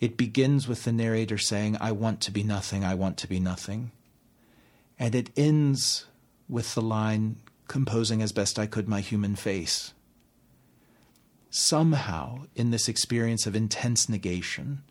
it 0.02 0.18
begins 0.18 0.68
with 0.68 0.84
the 0.84 0.92
narrator 0.92 1.38
saying, 1.38 1.78
I 1.80 1.94
want 1.94 2.20
to 2.20 2.32
be 2.32 2.44
nothing, 2.44 2.84
I 2.84 2.96
want 2.96 3.16
to 3.20 3.30
be 3.30 3.40
nothing. 3.40 3.92
And 5.00 5.16
it 5.16 5.30
ends 5.38 6.06
with 6.50 6.76
the 6.76 6.82
line, 6.82 7.38
composing 7.70 8.22
as 8.22 8.34
best 8.34 8.60
I 8.60 8.66
could 8.66 8.90
my 8.90 9.00
human 9.00 9.38
face. 9.38 9.94
Somehow, 11.50 12.42
in 12.56 12.72
this 12.72 12.90
experience 12.90 13.48
of 13.48 13.56
intense 13.56 14.10
negation, 14.10 14.84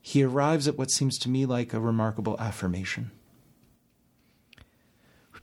he 0.00 0.22
arrives 0.22 0.66
at 0.66 0.78
what 0.78 0.90
seems 0.90 1.18
to 1.18 1.28
me 1.28 1.44
like 1.44 1.74
a 1.74 1.78
remarkable 1.78 2.40
affirmation 2.40 3.10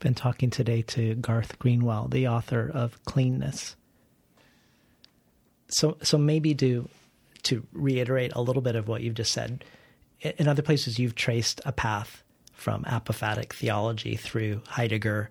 been 0.03 0.13
talking 0.13 0.49
today 0.49 0.81
to 0.81 1.15
Garth 1.15 1.57
Greenwell, 1.57 2.09
the 2.09 2.27
author 2.27 2.69
of 2.71 3.03
Cleanness. 3.05 3.75
So, 5.69 5.97
so 6.03 6.17
maybe 6.17 6.53
to 6.55 6.87
to 7.43 7.65
reiterate 7.73 8.33
a 8.35 8.41
little 8.41 8.61
bit 8.61 8.75
of 8.75 8.87
what 8.87 9.01
you've 9.01 9.15
just 9.15 9.31
said. 9.31 9.65
In 10.21 10.47
other 10.47 10.61
places, 10.61 10.99
you've 10.99 11.15
traced 11.15 11.59
a 11.65 11.73
path 11.73 12.23
from 12.53 12.83
apophatic 12.83 13.51
theology 13.51 14.15
through 14.15 14.61
Heidegger 14.67 15.29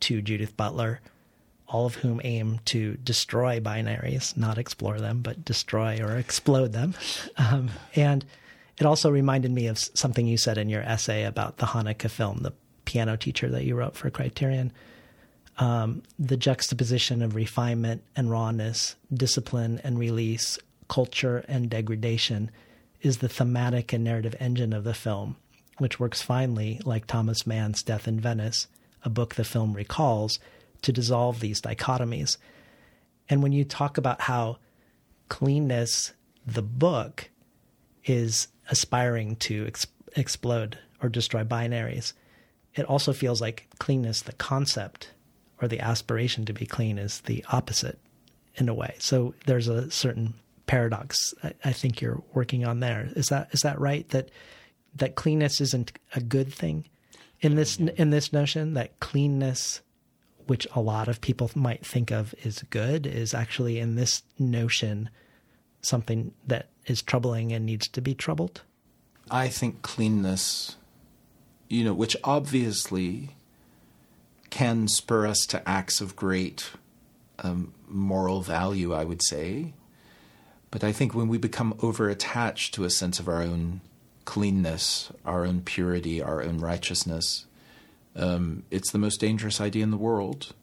to 0.00 0.22
Judith 0.22 0.56
Butler, 0.56 1.00
all 1.66 1.84
of 1.84 1.96
whom 1.96 2.20
aim 2.24 2.60
to 2.66 2.96
destroy 2.96 3.60
binaries, 3.60 4.36
not 4.38 4.56
explore 4.56 4.98
them, 5.00 5.20
but 5.20 5.44
destroy 5.44 6.00
or 6.00 6.16
explode 6.16 6.72
them. 6.72 6.94
Um, 7.36 7.70
and 7.94 8.24
it 8.78 8.86
also 8.86 9.10
reminded 9.10 9.50
me 9.50 9.66
of 9.66 9.78
something 9.78 10.26
you 10.26 10.38
said 10.38 10.56
in 10.56 10.70
your 10.70 10.82
essay 10.82 11.24
about 11.24 11.58
the 11.58 11.66
Haneke 11.66 12.08
film, 12.08 12.38
the 12.38 12.52
piano 12.88 13.16
teacher 13.18 13.50
that 13.50 13.64
you 13.64 13.74
wrote 13.74 13.94
for 13.94 14.08
Criterion. 14.08 14.72
Um, 15.58 16.02
the 16.18 16.38
juxtaposition 16.38 17.20
of 17.20 17.34
refinement 17.34 18.02
and 18.16 18.30
rawness, 18.30 18.96
discipline 19.12 19.78
and 19.84 19.98
release, 19.98 20.58
culture 20.88 21.44
and 21.48 21.68
degradation 21.68 22.50
is 23.02 23.18
the 23.18 23.28
thematic 23.28 23.92
and 23.92 24.02
narrative 24.02 24.34
engine 24.40 24.72
of 24.72 24.84
the 24.84 24.94
film, 24.94 25.36
which 25.76 26.00
works 26.00 26.22
finely, 26.22 26.80
like 26.86 27.06
Thomas 27.06 27.46
Mann's 27.46 27.82
Death 27.82 28.08
in 28.08 28.18
Venice, 28.18 28.68
a 29.04 29.10
book 29.10 29.34
the 29.34 29.44
film 29.44 29.74
recalls, 29.74 30.38
to 30.80 30.90
dissolve 30.90 31.40
these 31.40 31.60
dichotomies. 31.60 32.38
And 33.28 33.42
when 33.42 33.52
you 33.52 33.64
talk 33.64 33.98
about 33.98 34.22
how 34.22 34.56
cleanness, 35.28 36.14
the 36.46 36.62
book, 36.62 37.28
is 38.06 38.48
aspiring 38.70 39.36
to 39.36 39.66
ex- 39.66 39.86
explode 40.16 40.78
or 41.02 41.10
destroy 41.10 41.44
binaries, 41.44 42.14
it 42.78 42.86
also 42.86 43.12
feels 43.12 43.40
like 43.40 43.66
cleanness, 43.78 44.22
the 44.22 44.32
concept 44.32 45.10
or 45.60 45.68
the 45.68 45.80
aspiration 45.80 46.44
to 46.44 46.52
be 46.52 46.66
clean, 46.66 46.98
is 46.98 47.20
the 47.22 47.44
opposite 47.50 47.98
in 48.56 48.68
a 48.68 48.74
way. 48.74 48.94
So 48.98 49.34
there's 49.46 49.68
a 49.68 49.90
certain 49.90 50.34
paradox 50.66 51.16
I, 51.42 51.54
I 51.64 51.72
think 51.72 52.00
you're 52.00 52.22
working 52.34 52.64
on 52.64 52.80
there. 52.80 53.08
Is 53.16 53.26
that 53.26 53.48
is 53.52 53.60
that 53.60 53.80
right? 53.80 54.08
That 54.10 54.30
that 54.94 55.16
cleanness 55.16 55.60
isn't 55.60 55.92
a 56.14 56.20
good 56.20 56.52
thing 56.52 56.88
in 57.40 57.54
this 57.56 57.78
in 57.78 58.10
this 58.10 58.32
notion 58.32 58.74
that 58.74 59.00
cleanness 59.00 59.80
which 60.46 60.66
a 60.74 60.80
lot 60.80 61.08
of 61.08 61.20
people 61.20 61.50
might 61.54 61.84
think 61.84 62.10
of 62.10 62.34
as 62.44 62.62
good 62.70 63.06
is 63.06 63.34
actually 63.34 63.78
in 63.78 63.96
this 63.96 64.22
notion 64.38 65.10
something 65.82 66.32
that 66.46 66.68
is 66.86 67.02
troubling 67.02 67.52
and 67.52 67.66
needs 67.66 67.86
to 67.88 68.00
be 68.00 68.14
troubled 68.14 68.62
I 69.30 69.48
think 69.48 69.82
cleanness, 69.82 70.76
you 71.68 71.84
know, 71.84 71.94
which 71.94 72.16
obviously 72.24 73.30
can 74.50 74.88
spur 74.88 75.26
us 75.26 75.46
to 75.46 75.68
acts 75.68 76.00
of 76.00 76.16
great 76.16 76.70
um, 77.40 77.72
moral 77.86 78.40
value, 78.40 78.94
I 78.94 79.04
would 79.04 79.22
say. 79.22 79.74
But 80.70 80.84
I 80.84 80.92
think 80.92 81.14
when 81.14 81.28
we 81.28 81.38
become 81.38 81.74
over 81.80 82.08
attached 82.08 82.74
to 82.74 82.84
a 82.84 82.90
sense 82.90 83.20
of 83.20 83.28
our 83.28 83.42
own 83.42 83.80
cleanness, 84.24 85.10
our 85.24 85.44
own 85.44 85.62
purity, 85.62 86.22
our 86.22 86.42
own 86.42 86.58
righteousness, 86.58 87.46
um, 88.16 88.64
it's 88.70 88.90
the 88.90 88.98
most 88.98 89.20
dangerous 89.20 89.60
idea 89.60 89.82
in 89.82 89.90
the 89.90 89.96
world. 89.96 90.54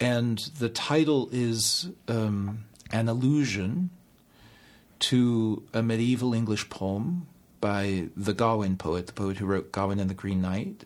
And 0.00 0.38
the 0.58 0.68
title 0.68 1.28
is 1.32 1.88
um, 2.08 2.64
an 2.90 3.08
allusion 3.08 3.90
to 4.98 5.62
a 5.72 5.82
medieval 5.82 6.34
English 6.34 6.68
poem 6.68 7.26
by 7.60 8.08
the 8.16 8.34
Gawain 8.34 8.76
poet, 8.76 9.06
the 9.06 9.12
poet 9.12 9.38
who 9.38 9.46
wrote 9.46 9.72
Gawain 9.72 10.00
and 10.00 10.10
the 10.10 10.14
Green 10.14 10.40
Knight, 10.40 10.84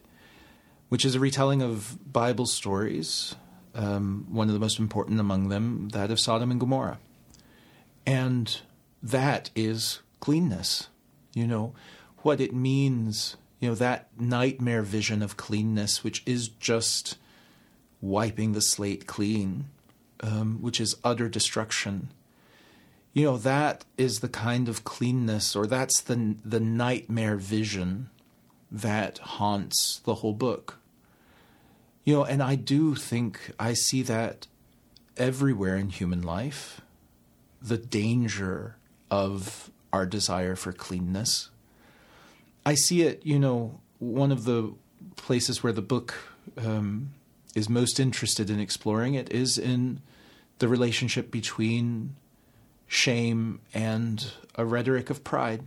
which 0.88 1.04
is 1.04 1.14
a 1.14 1.20
retelling 1.20 1.62
of 1.62 2.12
Bible 2.12 2.46
stories, 2.46 3.34
um, 3.74 4.26
one 4.28 4.48
of 4.48 4.54
the 4.54 4.60
most 4.60 4.78
important 4.78 5.20
among 5.20 5.48
them, 5.48 5.88
that 5.90 6.10
of 6.10 6.20
Sodom 6.20 6.50
and 6.50 6.60
Gomorrah. 6.60 6.98
And 8.06 8.60
that 9.02 9.50
is 9.54 10.00
cleanness. 10.20 10.88
You 11.32 11.46
know, 11.46 11.74
what 12.18 12.40
it 12.40 12.52
means, 12.52 13.36
you 13.60 13.68
know, 13.68 13.74
that 13.76 14.08
nightmare 14.18 14.82
vision 14.82 15.22
of 15.22 15.36
cleanness, 15.36 16.02
which 16.02 16.22
is 16.26 16.48
just 16.48 17.16
wiping 18.00 18.52
the 18.52 18.60
slate 18.60 19.06
clean, 19.06 19.66
um, 20.20 20.58
which 20.60 20.80
is 20.80 20.96
utter 21.04 21.28
destruction 21.28 22.10
you 23.12 23.24
know 23.24 23.36
that 23.36 23.84
is 23.96 24.20
the 24.20 24.28
kind 24.28 24.68
of 24.68 24.84
cleanness 24.84 25.56
or 25.56 25.66
that's 25.66 26.00
the 26.02 26.36
the 26.44 26.60
nightmare 26.60 27.36
vision 27.36 28.08
that 28.70 29.18
haunts 29.18 30.00
the 30.04 30.16
whole 30.16 30.32
book. 30.32 30.78
You 32.04 32.14
know 32.16 32.24
and 32.24 32.42
i 32.42 32.54
do 32.54 32.94
think 32.94 33.52
i 33.58 33.72
see 33.72 34.02
that 34.02 34.46
everywhere 35.16 35.76
in 35.76 35.90
human 35.90 36.22
life 36.22 36.80
the 37.60 37.76
danger 37.76 38.76
of 39.10 39.70
our 39.92 40.06
desire 40.06 40.56
for 40.56 40.72
cleanness. 40.72 41.50
I 42.64 42.74
see 42.74 43.02
it 43.02 43.24
you 43.24 43.38
know 43.38 43.80
one 43.98 44.32
of 44.32 44.44
the 44.44 44.72
places 45.16 45.62
where 45.62 45.72
the 45.72 45.82
book 45.82 46.14
um, 46.56 47.10
is 47.54 47.68
most 47.68 48.00
interested 48.00 48.48
in 48.48 48.58
exploring 48.58 49.14
it 49.14 49.30
is 49.30 49.58
in 49.58 50.00
the 50.58 50.68
relationship 50.68 51.30
between 51.30 52.16
shame 52.90 53.60
and 53.72 54.32
a 54.56 54.64
rhetoric 54.64 55.10
of 55.10 55.22
pride. 55.22 55.62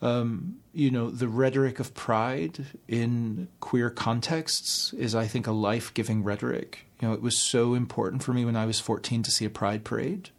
Um, 0.00 0.58
you 0.72 0.88
know, 0.88 1.10
the 1.10 1.26
rhetoric 1.26 1.80
of 1.80 1.94
pride 1.94 2.64
in 2.86 3.48
queer 3.58 3.90
contexts 3.90 4.92
is, 4.92 5.16
I 5.16 5.26
think, 5.26 5.48
a 5.48 5.52
life 5.52 5.92
giving 5.92 6.22
rhetoric. 6.22 6.86
You 7.00 7.08
know, 7.08 7.14
it 7.14 7.22
was 7.22 7.36
so 7.36 7.74
important 7.74 8.22
for 8.22 8.32
me 8.32 8.44
when 8.44 8.54
I 8.54 8.66
was 8.66 8.78
14 8.78 9.24
to 9.24 9.32
see 9.32 9.44
a 9.44 9.50
pride 9.50 9.82
parade. 9.82 10.30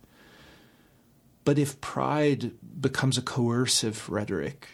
But 1.43 1.59
if 1.59 1.79
pride 1.81 2.53
becomes 2.79 3.17
a 3.17 3.21
coercive 3.21 4.09
rhetoric, 4.09 4.69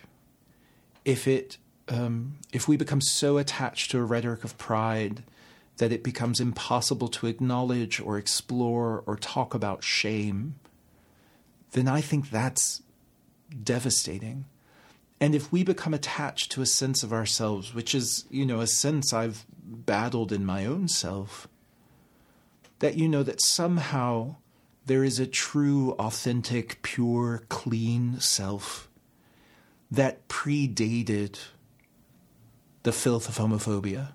if 1.05 1.28
it 1.28 1.57
um, 1.88 2.38
if 2.53 2.68
we 2.68 2.78
become 2.78 3.01
so 3.01 3.39
attached 3.39 3.89
to 3.91 3.97
a 3.97 4.03
rhetoric 4.03 4.43
of 4.43 4.60
pride 4.60 5.24
that 5.78 5.91
it 5.91 6.03
becomes 6.03 6.39
impossible 6.39 7.07
to 7.07 7.26
acknowledge 7.26 7.99
or 7.99 8.20
explore 8.20 9.03
or 9.07 9.16
talk 9.16 9.55
about 9.55 9.84
shame, 9.84 10.53
then 11.72 11.88
I 11.88 12.02
think 12.02 12.30
that's 12.30 12.82
devastating. 13.64 14.46
And 15.22 15.36
if 15.36 15.52
we 15.52 15.64
become 15.64 15.94
attached 15.94 16.52
to 16.54 16.62
a 16.62 16.66
sense 16.66 17.04
of 17.04 17.12
ourselves, 17.12 17.74
which 17.74 17.94
is, 17.94 18.26
you 18.30 18.46
know, 18.46 18.62
a 18.62 18.68
sense 18.68 19.12
I've 19.12 19.46
battled 19.62 20.32
in 20.32 20.46
my 20.46 20.66
own 20.66 20.88
self, 20.88 21.48
that, 22.80 22.96
you 22.96 23.10
know, 23.10 23.24
that 23.24 23.42
somehow 23.42 24.38
there 24.86 25.04
is 25.04 25.20
a 25.20 25.28
true, 25.28 25.92
authentic, 26.00 26.82
pure, 26.82 27.44
clean 27.50 28.20
self 28.20 28.90
that 29.92 30.28
predated 30.28 31.38
the 32.84 32.92
filth 32.92 33.28
of 33.28 33.38
homophobia, 33.38 34.14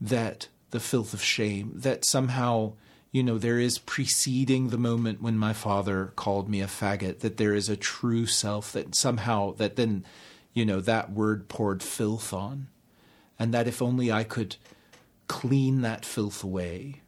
that 0.00 0.48
the 0.70 0.80
filth 0.80 1.14
of 1.14 1.22
shame, 1.22 1.72
that 1.74 2.04
somehow 2.04 2.74
you 3.16 3.22
know, 3.22 3.38
there 3.38 3.58
is 3.58 3.78
preceding 3.78 4.68
the 4.68 4.76
moment 4.76 5.22
when 5.22 5.38
my 5.38 5.54
father 5.54 6.12
called 6.16 6.50
me 6.50 6.60
a 6.60 6.66
faggot, 6.66 7.20
that 7.20 7.38
there 7.38 7.54
is 7.54 7.70
a 7.70 7.74
true 7.74 8.26
self 8.26 8.72
that 8.72 8.94
somehow, 8.94 9.54
that 9.54 9.76
then, 9.76 10.04
you 10.52 10.66
know, 10.66 10.82
that 10.82 11.10
word 11.10 11.48
poured 11.48 11.82
filth 11.82 12.34
on. 12.34 12.68
And 13.38 13.54
that 13.54 13.66
if 13.66 13.80
only 13.80 14.12
I 14.12 14.22
could 14.22 14.56
clean 15.28 15.80
that 15.80 16.04
filth 16.04 16.44
away, 16.44 17.00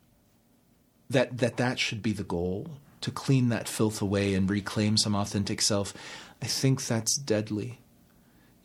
that 1.11 1.37
that, 1.37 1.59
that 1.59 1.79
should 1.79 2.03
be 2.03 2.15
the 2.15 2.25
goal, 2.25 2.79
to 3.03 3.11
clean 3.11 3.51
that 3.51 3.69
filth 3.69 4.01
away 4.01 4.33
and 4.33 4.49
reclaim 4.49 4.97
some 4.97 5.15
authentic 5.15 5.61
self. 5.61 5.93
I 6.41 6.47
think 6.47 6.87
that's 6.87 7.19
deadly. 7.19 7.81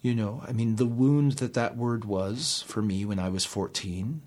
You 0.02 0.16
know, 0.16 0.42
I 0.48 0.54
mean, 0.54 0.78
the 0.78 0.86
wound 0.86 1.34
that 1.34 1.56
that 1.56 1.76
word 1.76 2.06
was 2.06 2.64
for 2.68 2.82
me 2.82 3.04
when 3.04 3.20
I 3.20 3.28
was 3.28 3.44
14, 3.44 4.22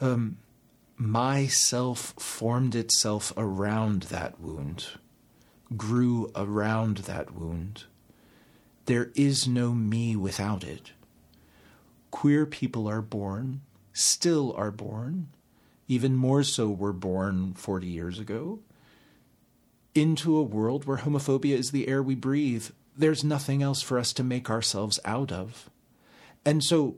um, 0.00 0.38
myself 0.98 2.12
formed 2.18 2.74
itself 2.74 3.32
around 3.36 4.02
that 4.04 4.40
wound, 4.40 4.88
grew 5.76 6.30
around 6.34 6.98
that 6.98 7.32
wound. 7.32 7.84
There 8.86 9.12
is 9.14 9.46
no 9.46 9.72
me 9.72 10.16
without 10.16 10.64
it. 10.64 10.92
Queer 12.10 12.46
people 12.46 12.88
are 12.88 13.02
born, 13.02 13.60
still 13.92 14.52
are 14.56 14.72
born, 14.72 15.28
even 15.86 16.16
more 16.16 16.42
so 16.42 16.68
were 16.68 16.92
born 16.92 17.54
40 17.54 17.86
years 17.86 18.18
ago, 18.18 18.58
into 19.94 20.36
a 20.36 20.42
world 20.42 20.84
where 20.84 20.98
homophobia 20.98 21.56
is 21.56 21.70
the 21.70 21.86
air 21.86 22.02
we 22.02 22.14
breathe. 22.14 22.68
There's 22.96 23.22
nothing 23.22 23.62
else 23.62 23.82
for 23.82 23.98
us 23.98 24.12
to 24.14 24.24
make 24.24 24.50
ourselves 24.50 24.98
out 25.04 25.30
of. 25.30 25.70
And 26.44 26.64
so 26.64 26.96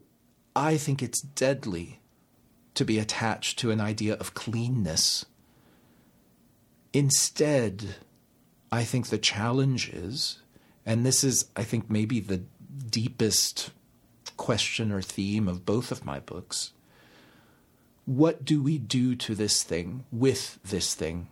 I 0.57 0.77
think 0.77 1.03
it's 1.03 1.21
deadly 1.21 2.00
to 2.81 2.85
be 2.87 2.99
attached 2.99 3.59
to 3.59 3.71
an 3.71 3.79
idea 3.79 4.15
of 4.15 4.33
cleanness. 4.33 5.27
Instead, 6.95 7.97
I 8.73 8.85
think 8.85 9.09
the 9.09 9.19
challenge 9.19 9.91
is, 9.91 10.39
and 10.87 11.05
this 11.05 11.23
is, 11.23 11.51
I 11.55 11.63
think, 11.63 11.91
maybe 11.91 12.21
the 12.21 12.41
deepest 12.89 13.71
question 14.39 14.91
or 14.91 15.03
theme 15.03 15.47
of 15.47 15.67
both 15.67 15.93
of 15.93 16.07
my 16.07 16.21
books. 16.21 16.73
What 18.07 18.47
do 18.47 18.63
we 18.63 18.79
do 18.79 19.15
to 19.15 19.35
this 19.35 19.63
thing, 19.63 20.05
with 20.11 20.59
this 20.65 20.95
thing, 20.95 21.29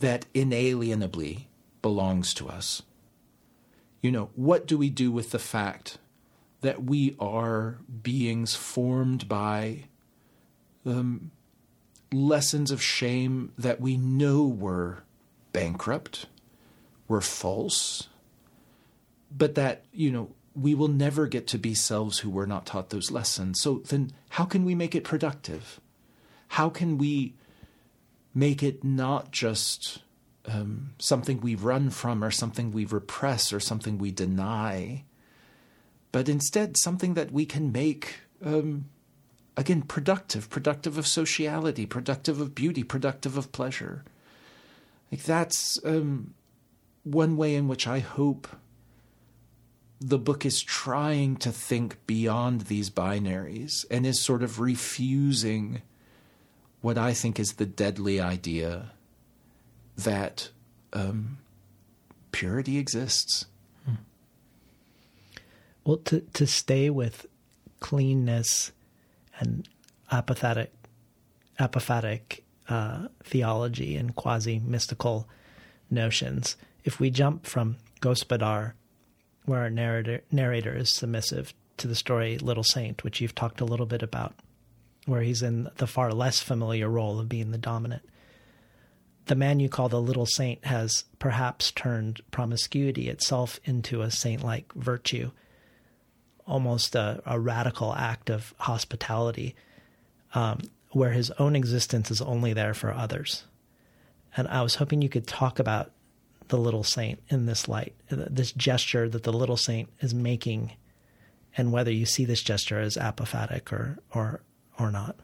that 0.00 0.24
inalienably 0.32 1.48
belongs 1.82 2.32
to 2.32 2.48
us? 2.48 2.80
You 4.00 4.10
know, 4.10 4.30
what 4.36 4.66
do 4.66 4.78
we 4.78 4.88
do 4.88 5.12
with 5.12 5.32
the 5.32 5.38
fact 5.38 5.98
that 6.62 6.82
we 6.84 7.14
are 7.20 7.76
beings 8.02 8.54
formed 8.54 9.28
by 9.28 9.87
um, 10.84 11.30
lessons 12.12 12.70
of 12.70 12.82
shame 12.82 13.52
that 13.58 13.80
we 13.80 13.96
know 13.96 14.46
were 14.46 15.02
bankrupt, 15.52 16.26
were 17.06 17.20
false, 17.20 18.08
but 19.30 19.54
that, 19.54 19.84
you 19.92 20.10
know, 20.10 20.30
we 20.54 20.74
will 20.74 20.88
never 20.88 21.26
get 21.26 21.46
to 21.48 21.58
be 21.58 21.74
selves 21.74 22.18
who 22.20 22.30
were 22.30 22.46
not 22.46 22.66
taught 22.66 22.90
those 22.90 23.10
lessons. 23.10 23.60
So 23.60 23.82
then, 23.88 24.10
how 24.30 24.44
can 24.44 24.64
we 24.64 24.74
make 24.74 24.94
it 24.94 25.04
productive? 25.04 25.80
How 26.48 26.68
can 26.68 26.98
we 26.98 27.34
make 28.34 28.62
it 28.62 28.82
not 28.82 29.30
just 29.30 30.00
um, 30.46 30.94
something 30.98 31.40
we 31.40 31.54
run 31.54 31.90
from 31.90 32.24
or 32.24 32.30
something 32.30 32.72
we 32.72 32.84
repress 32.84 33.52
or 33.52 33.60
something 33.60 33.98
we 33.98 34.10
deny, 34.10 35.04
but 36.12 36.28
instead 36.28 36.76
something 36.76 37.14
that 37.14 37.30
we 37.30 37.44
can 37.44 37.70
make, 37.70 38.20
um, 38.44 38.86
again, 39.58 39.82
productive, 39.82 40.48
productive 40.48 40.96
of 40.96 41.06
sociality, 41.06 41.84
productive 41.84 42.40
of 42.40 42.54
beauty, 42.54 42.84
productive 42.84 43.36
of 43.36 43.50
pleasure. 43.50 44.04
Like 45.10 45.24
that's 45.24 45.84
um, 45.84 46.32
one 47.02 47.36
way 47.36 47.56
in 47.56 47.66
which 47.66 47.88
I 47.88 47.98
hope 47.98 48.46
the 50.00 50.18
book 50.18 50.46
is 50.46 50.62
trying 50.62 51.36
to 51.38 51.50
think 51.50 52.06
beyond 52.06 52.62
these 52.62 52.88
binaries 52.88 53.84
and 53.90 54.06
is 54.06 54.20
sort 54.20 54.44
of 54.44 54.60
refusing 54.60 55.82
what 56.80 56.96
I 56.96 57.12
think 57.12 57.40
is 57.40 57.54
the 57.54 57.66
deadly 57.66 58.20
idea 58.20 58.92
that 59.96 60.50
um, 60.92 61.38
purity 62.30 62.78
exists. 62.78 63.46
Well, 65.84 65.96
to, 65.96 66.20
to 66.20 66.46
stay 66.46 66.90
with 66.90 67.26
cleanness 67.80 68.70
and 69.38 69.68
apathetic, 70.10 70.72
apophatic 71.58 72.40
uh, 72.68 73.08
theology 73.24 73.96
and 73.96 74.14
quasi 74.14 74.58
mystical 74.58 75.28
notions, 75.90 76.56
if 76.84 77.00
we 77.00 77.10
jump 77.10 77.46
from 77.46 77.76
Gospodar, 78.00 78.72
where 79.44 79.60
our 79.60 79.70
narrator, 79.70 80.22
narrator 80.30 80.76
is 80.76 80.92
submissive, 80.92 81.52
to 81.78 81.86
the 81.86 81.94
story 81.94 82.38
Little 82.38 82.64
Saint, 82.64 83.04
which 83.04 83.20
you've 83.20 83.34
talked 83.34 83.60
a 83.60 83.64
little 83.64 83.86
bit 83.86 84.02
about, 84.02 84.34
where 85.06 85.22
he's 85.22 85.42
in 85.42 85.70
the 85.76 85.86
far 85.86 86.12
less 86.12 86.40
familiar 86.40 86.88
role 86.88 87.18
of 87.18 87.28
being 87.28 87.52
the 87.52 87.58
dominant. 87.58 88.02
The 89.26 89.36
man 89.36 89.60
you 89.60 89.68
call 89.68 89.88
the 89.88 90.00
Little 90.00 90.26
Saint 90.26 90.64
has 90.64 91.04
perhaps 91.18 91.70
turned 91.70 92.20
promiscuity 92.30 93.08
itself 93.08 93.60
into 93.64 94.02
a 94.02 94.10
saint 94.10 94.42
like 94.42 94.72
virtue 94.74 95.30
almost 96.48 96.94
a, 96.94 97.22
a 97.26 97.38
radical 97.38 97.94
act 97.94 98.30
of 98.30 98.54
hospitality 98.58 99.54
um, 100.34 100.60
where 100.92 101.10
his 101.10 101.30
own 101.32 101.54
existence 101.54 102.10
is 102.10 102.20
only 102.20 102.52
there 102.52 102.74
for 102.74 102.92
others. 102.92 103.44
And 104.36 104.48
I 104.48 104.62
was 104.62 104.76
hoping 104.76 105.02
you 105.02 105.08
could 105.08 105.26
talk 105.26 105.58
about 105.58 105.92
the 106.48 106.56
little 106.58 106.84
saint 106.84 107.20
in 107.28 107.46
this 107.46 107.68
light, 107.68 107.94
this 108.08 108.52
gesture 108.52 109.08
that 109.08 109.22
the 109.22 109.32
little 109.32 109.56
saint 109.56 109.90
is 110.00 110.14
making, 110.14 110.72
and 111.56 111.72
whether 111.72 111.92
you 111.92 112.06
see 112.06 112.24
this 112.24 112.42
gesture 112.42 112.80
as 112.80 112.96
apophatic 112.96 113.72
or 113.72 113.98
or 114.14 114.40
or 114.78 114.90
not. 114.90 115.16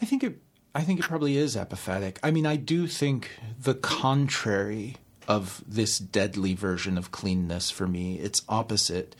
I 0.00 0.04
think 0.04 0.22
it. 0.22 0.38
I 0.74 0.82
think 0.82 0.98
it 0.98 1.04
probably 1.04 1.36
is 1.36 1.54
apophatic. 1.56 2.18
I 2.22 2.32
mean, 2.32 2.46
I 2.46 2.56
do 2.56 2.88
think 2.88 3.30
the 3.60 3.74
contrary 3.74 4.96
of 5.28 5.62
this 5.66 5.98
deadly 5.98 6.54
version 6.54 6.98
of 6.98 7.12
cleanness 7.12 7.70
for 7.70 7.86
me, 7.86 8.18
its 8.18 8.42
opposite, 8.48 9.14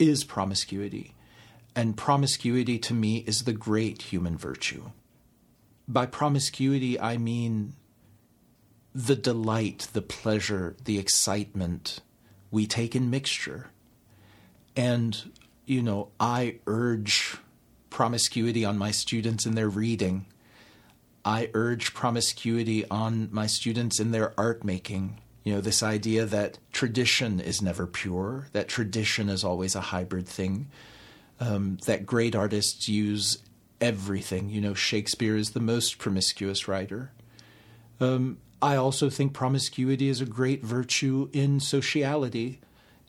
is 0.00 0.24
promiscuity. 0.24 1.14
And 1.76 1.96
promiscuity 1.96 2.78
to 2.80 2.94
me 2.94 3.18
is 3.18 3.44
the 3.44 3.52
great 3.52 4.02
human 4.02 4.36
virtue. 4.36 4.90
By 5.86 6.06
promiscuity, 6.06 6.98
I 6.98 7.16
mean 7.16 7.74
the 8.92 9.14
delight, 9.14 9.88
the 9.92 10.02
pleasure, 10.02 10.74
the 10.84 10.98
excitement 10.98 12.00
we 12.50 12.66
take 12.66 12.96
in 12.96 13.10
mixture. 13.10 13.70
And, 14.76 15.30
you 15.66 15.82
know, 15.82 16.08
I 16.18 16.56
urge 16.66 17.36
promiscuity 17.90 18.64
on 18.64 18.78
my 18.78 18.90
students 18.90 19.46
in 19.46 19.54
their 19.54 19.68
reading. 19.68 20.26
I 21.24 21.50
urge 21.54 21.94
promiscuity 21.94 22.88
on 22.90 23.28
my 23.30 23.46
students 23.46 24.00
in 24.00 24.10
their 24.10 24.32
art 24.38 24.64
making. 24.64 25.20
You 25.44 25.54
know, 25.54 25.60
this 25.60 25.82
idea 25.82 26.26
that 26.26 26.58
tradition 26.72 27.40
is 27.40 27.62
never 27.62 27.86
pure, 27.86 28.48
that 28.52 28.68
tradition 28.68 29.28
is 29.28 29.42
always 29.42 29.74
a 29.74 29.80
hybrid 29.80 30.28
thing, 30.28 30.68
um, 31.38 31.78
that 31.86 32.04
great 32.04 32.36
artists 32.36 32.88
use 32.88 33.38
everything. 33.80 34.50
You 34.50 34.60
know, 34.60 34.74
Shakespeare 34.74 35.36
is 35.36 35.50
the 35.50 35.60
most 35.60 35.98
promiscuous 35.98 36.68
writer. 36.68 37.12
Um, 38.00 38.38
I 38.62 38.76
also 38.76 39.08
think 39.08 39.32
promiscuity 39.32 40.08
is 40.08 40.20
a 40.20 40.26
great 40.26 40.62
virtue 40.62 41.30
in 41.32 41.60
sociality. 41.60 42.60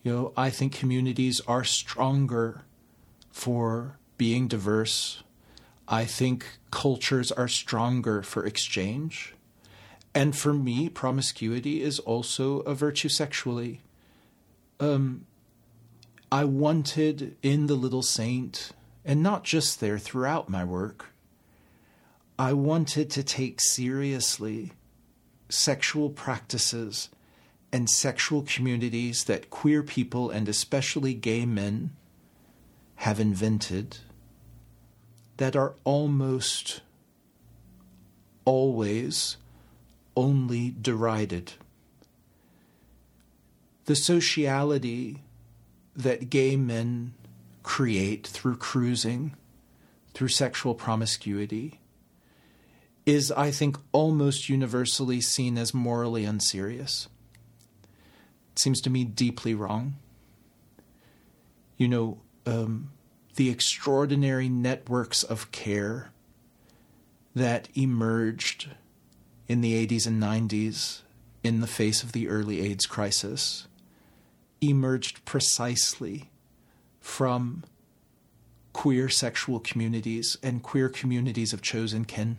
You 0.04 0.12
know, 0.14 0.34
I 0.38 0.50
think 0.50 0.74
communities 0.74 1.42
are 1.48 1.66
stronger 1.66 2.64
for 3.30 3.98
being 4.18 4.48
diverse. 4.48 5.24
I 5.88 6.06
think 6.06 6.46
cultures 6.72 7.32
are 7.34 7.50
stronger 7.50 8.24
for 8.24 8.46
exchange. 8.46 9.34
And 10.14 10.36
for 10.36 10.54
me, 10.54 10.90
promiscuity 10.90 11.82
is 11.82 12.00
also 12.00 12.60
a 12.62 12.76
virtue 12.76 13.10
sexually. 13.10 13.82
Um, 14.80 15.26
I 16.32 16.44
wanted 16.44 17.38
in 17.42 17.68
The 17.68 17.76
Little 17.76 18.02
Saint, 18.02 18.72
and 19.06 19.24
not 19.24 19.44
just 19.44 19.80
there, 19.80 19.98
throughout 19.98 20.50
my 20.50 20.64
work, 20.64 21.08
I 22.38 22.54
wanted 22.54 23.10
to 23.12 23.24
take 23.24 23.62
seriously 23.62 24.74
sexual 25.48 26.10
practices 26.10 27.10
and 27.72 27.90
sexual 27.90 28.42
communities 28.42 29.26
that 29.26 29.50
queer 29.50 29.84
people 29.84 30.30
and 30.30 30.50
especially 30.50 31.14
gay 31.14 31.46
men 31.46 31.92
have 32.96 33.20
invented 33.20 33.98
that 35.38 35.56
are 35.56 35.74
almost 35.84 36.82
always 38.46 39.38
only 40.16 40.74
derided. 40.82 41.54
The 43.86 43.96
sociality 43.96 45.24
that 45.96 46.30
gay 46.30 46.56
men 46.56 47.14
create 47.64 48.28
through 48.28 48.58
cruising, 48.58 49.36
through 50.14 50.30
sexual 50.30 50.76
promiscuity, 50.76 51.80
is, 53.06 53.32
I 53.32 53.52
think, 53.52 53.78
almost 53.92 54.50
universally 54.50 55.22
seen 55.22 55.58
as 55.58 55.74
morally 55.74 56.24
unserious. 56.26 57.08
It 58.54 58.60
seems 58.60 58.82
to 58.82 58.90
me 58.90 59.04
deeply 59.04 59.56
wrong. 59.56 59.96
You 61.78 61.88
know, 61.88 62.22
um, 62.46 62.92
the 63.36 63.50
extraordinary 63.50 64.50
networks 64.50 65.24
of 65.24 65.52
care 65.52 66.12
that 67.34 67.70
emerged 67.74 68.70
in 69.48 69.62
the 69.62 69.86
80s 69.88 70.08
and 70.08 70.22
90s, 70.22 71.02
in 71.44 71.62
the 71.62 71.68
face 71.68 72.04
of 72.04 72.12
the 72.12 72.28
early 72.28 72.62
AIDS 72.62 72.86
crisis, 72.86 73.68
emerged 74.62 75.26
precisely 75.26 76.30
from 77.00 77.64
queer 78.74 79.10
sexual 79.10 79.60
communities 79.60 80.38
and 80.42 80.64
queer 80.64 80.88
communities 80.88 81.54
of 81.54 81.62
chosen 81.62 82.06
kin. 82.06 82.38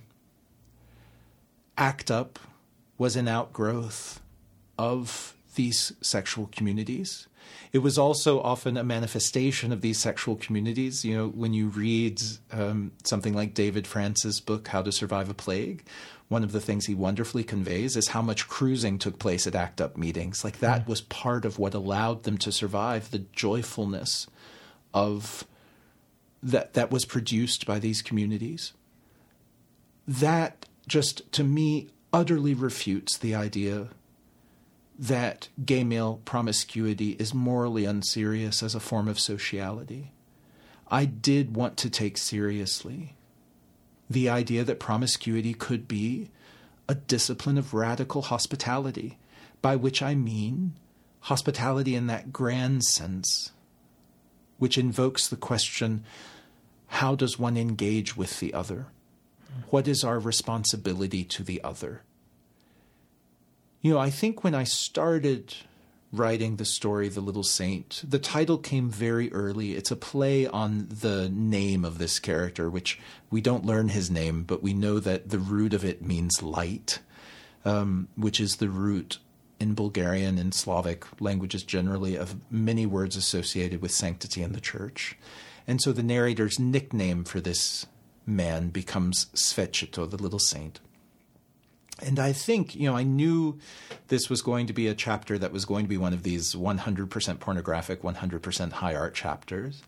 ACT 1.76 2.10
UP 2.10 2.38
was 2.96 3.16
an 3.16 3.28
outgrowth 3.28 4.20
of 4.78 5.34
these 5.54 5.92
sexual 6.00 6.48
communities. 6.52 7.26
It 7.72 7.78
was 7.78 7.98
also 7.98 8.40
often 8.40 8.76
a 8.76 8.84
manifestation 8.84 9.72
of 9.72 9.80
these 9.80 9.98
sexual 9.98 10.36
communities. 10.36 11.04
You 11.04 11.16
know, 11.16 11.28
when 11.28 11.52
you 11.52 11.68
read 11.68 12.20
um, 12.50 12.92
something 13.04 13.34
like 13.34 13.54
David 13.54 13.86
France's 13.86 14.40
book, 14.40 14.68
How 14.68 14.82
to 14.82 14.92
Survive 14.92 15.28
a 15.28 15.34
Plague, 15.34 15.84
one 16.32 16.42
of 16.42 16.52
the 16.52 16.60
things 16.60 16.86
he 16.86 16.94
wonderfully 16.94 17.44
conveys 17.44 17.94
is 17.94 18.08
how 18.08 18.22
much 18.22 18.48
cruising 18.48 18.98
took 18.98 19.18
place 19.18 19.46
at 19.46 19.54
ACT 19.54 19.80
UP 19.82 19.96
meetings. 19.98 20.42
Like 20.42 20.58
that 20.60 20.84
mm. 20.84 20.88
was 20.88 21.02
part 21.02 21.44
of 21.44 21.58
what 21.58 21.74
allowed 21.74 22.22
them 22.22 22.38
to 22.38 22.50
survive 22.50 23.10
the 23.10 23.20
joyfulness 23.32 24.26
of 24.94 25.46
that 26.42 26.72
that 26.72 26.90
was 26.90 27.04
produced 27.04 27.66
by 27.66 27.78
these 27.78 28.00
communities. 28.00 28.72
That 30.08 30.66
just 30.88 31.30
to 31.32 31.44
me 31.44 31.90
utterly 32.12 32.54
refutes 32.54 33.18
the 33.18 33.34
idea 33.34 33.88
that 34.98 35.48
gay 35.64 35.84
male 35.84 36.20
promiscuity 36.24 37.10
is 37.12 37.34
morally 37.34 37.84
unserious 37.84 38.62
as 38.62 38.74
a 38.74 38.80
form 38.80 39.06
of 39.06 39.20
sociality. 39.20 40.12
I 40.90 41.04
did 41.04 41.56
want 41.56 41.76
to 41.78 41.90
take 41.90 42.16
seriously 42.16 43.16
the 44.12 44.28
idea 44.28 44.64
that 44.64 44.80
promiscuity 44.80 45.54
could 45.54 45.88
be 45.88 46.30
a 46.88 46.94
discipline 46.94 47.58
of 47.58 47.74
radical 47.74 48.22
hospitality, 48.22 49.18
by 49.60 49.76
which 49.76 50.02
I 50.02 50.14
mean 50.14 50.74
hospitality 51.20 51.94
in 51.94 52.06
that 52.08 52.32
grand 52.32 52.84
sense, 52.84 53.52
which 54.58 54.76
invokes 54.76 55.28
the 55.28 55.36
question 55.36 56.04
how 56.86 57.14
does 57.14 57.38
one 57.38 57.56
engage 57.56 58.16
with 58.16 58.38
the 58.40 58.52
other? 58.52 58.86
What 59.70 59.88
is 59.88 60.04
our 60.04 60.18
responsibility 60.18 61.24
to 61.24 61.42
the 61.42 61.62
other? 61.64 62.02
You 63.80 63.94
know, 63.94 63.98
I 63.98 64.10
think 64.10 64.44
when 64.44 64.54
I 64.54 64.64
started 64.64 65.54
writing 66.12 66.56
the 66.56 66.64
story 66.64 67.08
The 67.08 67.20
Little 67.20 67.42
Saint. 67.42 68.02
The 68.06 68.18
title 68.18 68.58
came 68.58 68.90
very 68.90 69.32
early. 69.32 69.72
It's 69.72 69.90
a 69.90 69.96
play 69.96 70.46
on 70.46 70.88
the 70.88 71.30
name 71.30 71.84
of 71.84 71.98
this 71.98 72.18
character, 72.18 72.68
which 72.68 73.00
we 73.30 73.40
don't 73.40 73.64
learn 73.64 73.88
his 73.88 74.10
name, 74.10 74.42
but 74.42 74.62
we 74.62 74.74
know 74.74 74.98
that 75.00 75.30
the 75.30 75.38
root 75.38 75.72
of 75.72 75.84
it 75.84 76.02
means 76.02 76.42
light, 76.42 76.98
um, 77.64 78.08
which 78.16 78.40
is 78.40 78.56
the 78.56 78.68
root 78.68 79.18
in 79.58 79.74
Bulgarian 79.74 80.38
and 80.38 80.52
Slavic 80.52 81.06
languages 81.20 81.62
generally 81.62 82.16
of 82.16 82.36
many 82.50 82.84
words 82.84 83.16
associated 83.16 83.80
with 83.80 83.92
sanctity 83.92 84.42
in 84.42 84.52
the 84.52 84.60
church. 84.60 85.16
And 85.66 85.80
so 85.80 85.92
the 85.92 86.02
narrator's 86.02 86.58
nickname 86.58 87.24
for 87.24 87.40
this 87.40 87.86
man 88.26 88.68
becomes 88.68 89.26
Svetchito, 89.34 90.10
the 90.10 90.16
little 90.16 90.38
saint. 90.38 90.80
And 92.00 92.18
I 92.18 92.32
think, 92.32 92.74
you 92.74 92.90
know, 92.90 92.96
I 92.96 93.02
knew 93.02 93.58
this 94.08 94.28
was 94.28 94.42
going 94.42 94.66
to 94.66 94.72
be 94.72 94.88
a 94.88 94.94
chapter 94.94 95.38
that 95.38 95.52
was 95.52 95.64
going 95.64 95.84
to 95.84 95.88
be 95.88 95.96
one 95.96 96.12
of 96.12 96.22
these 96.22 96.54
100% 96.54 97.40
pornographic, 97.40 98.02
100% 98.02 98.72
high 98.72 98.94
art 98.94 99.14
chapters. 99.14 99.82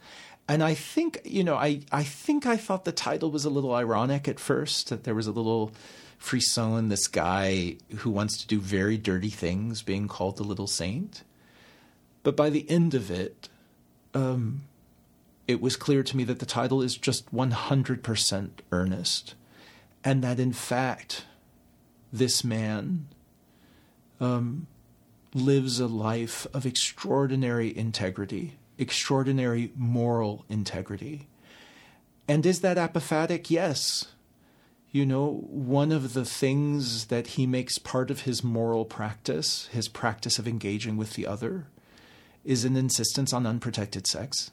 And 0.46 0.62
I 0.62 0.74
think, 0.74 1.20
you 1.24 1.42
know, 1.42 1.56
I, 1.56 1.80
I 1.90 2.02
think 2.04 2.46
I 2.46 2.56
thought 2.56 2.84
the 2.84 2.92
title 2.92 3.30
was 3.30 3.44
a 3.44 3.50
little 3.50 3.74
ironic 3.74 4.28
at 4.28 4.38
first, 4.38 4.90
that 4.90 5.04
there 5.04 5.14
was 5.14 5.26
a 5.26 5.32
little 5.32 5.72
frisson, 6.18 6.88
this 6.88 7.08
guy 7.08 7.76
who 7.98 8.10
wants 8.10 8.36
to 8.38 8.46
do 8.46 8.60
very 8.60 8.98
dirty 8.98 9.30
things 9.30 9.82
being 9.82 10.06
called 10.06 10.36
the 10.36 10.44
little 10.44 10.66
saint. 10.66 11.22
But 12.22 12.36
by 12.36 12.50
the 12.50 12.68
end 12.70 12.94
of 12.94 13.10
it, 13.10 13.48
um, 14.12 14.62
it 15.48 15.60
was 15.60 15.76
clear 15.76 16.02
to 16.02 16.16
me 16.16 16.24
that 16.24 16.38
the 16.38 16.46
title 16.46 16.82
is 16.82 16.96
just 16.96 17.34
100% 17.34 18.50
earnest. 18.70 19.34
And 20.02 20.22
that 20.22 20.38
in 20.38 20.52
fact, 20.52 21.24
this 22.14 22.44
man 22.44 23.08
um, 24.20 24.68
lives 25.34 25.80
a 25.80 25.88
life 25.88 26.46
of 26.54 26.64
extraordinary 26.64 27.76
integrity, 27.76 28.54
extraordinary 28.78 29.72
moral 29.74 30.44
integrity. 30.48 31.26
And 32.28 32.46
is 32.46 32.60
that 32.60 32.76
apophatic? 32.76 33.50
Yes. 33.50 34.06
You 34.92 35.04
know, 35.04 35.44
one 35.48 35.90
of 35.90 36.14
the 36.14 36.24
things 36.24 37.06
that 37.06 37.26
he 37.26 37.48
makes 37.48 37.78
part 37.78 38.12
of 38.12 38.20
his 38.20 38.44
moral 38.44 38.84
practice, 38.84 39.66
his 39.72 39.88
practice 39.88 40.38
of 40.38 40.46
engaging 40.46 40.96
with 40.96 41.14
the 41.14 41.26
other, 41.26 41.66
is 42.44 42.64
an 42.64 42.76
insistence 42.76 43.32
on 43.32 43.44
unprotected 43.44 44.06
sex. 44.06 44.52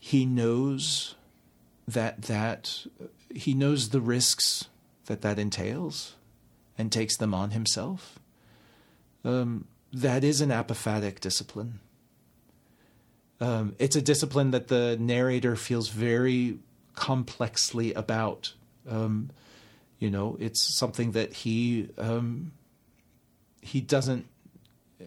He 0.00 0.26
knows 0.26 1.14
that 1.86 2.22
that 2.22 2.84
he 3.32 3.54
knows 3.54 3.90
the 3.90 4.00
risks 4.00 4.66
that 5.06 5.20
that 5.22 5.38
entails 5.38 6.16
and 6.82 6.90
takes 6.90 7.16
them 7.16 7.32
on 7.32 7.52
himself. 7.52 8.18
Um, 9.24 9.68
that 9.92 10.24
is 10.24 10.40
an 10.40 10.50
apophatic 10.50 11.20
discipline. 11.20 11.78
Um, 13.40 13.76
it's 13.78 13.94
a 13.94 14.02
discipline 14.02 14.50
that 14.50 14.66
the 14.66 14.96
narrator 14.98 15.54
feels 15.54 15.90
very 15.90 16.58
complexly 16.96 17.94
about. 17.94 18.54
Um, 18.90 19.30
you 20.00 20.10
know, 20.10 20.36
it's 20.40 20.76
something 20.76 21.12
that 21.12 21.32
he 21.32 21.88
um, 21.98 22.50
he 23.60 23.80
doesn't. 23.80 24.26
Uh, 25.00 25.04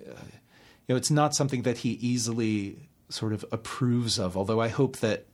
you 0.88 0.94
know, 0.94 0.96
it's 0.96 1.12
not 1.12 1.36
something 1.36 1.64
that 1.64 1.80
he 1.80 1.90
easily 1.92 2.88
sort 3.10 3.34
of 3.34 3.44
approves 3.52 4.18
of. 4.18 4.38
Although 4.38 4.62
I 4.62 4.70
hope 4.70 4.98
that 4.98 5.26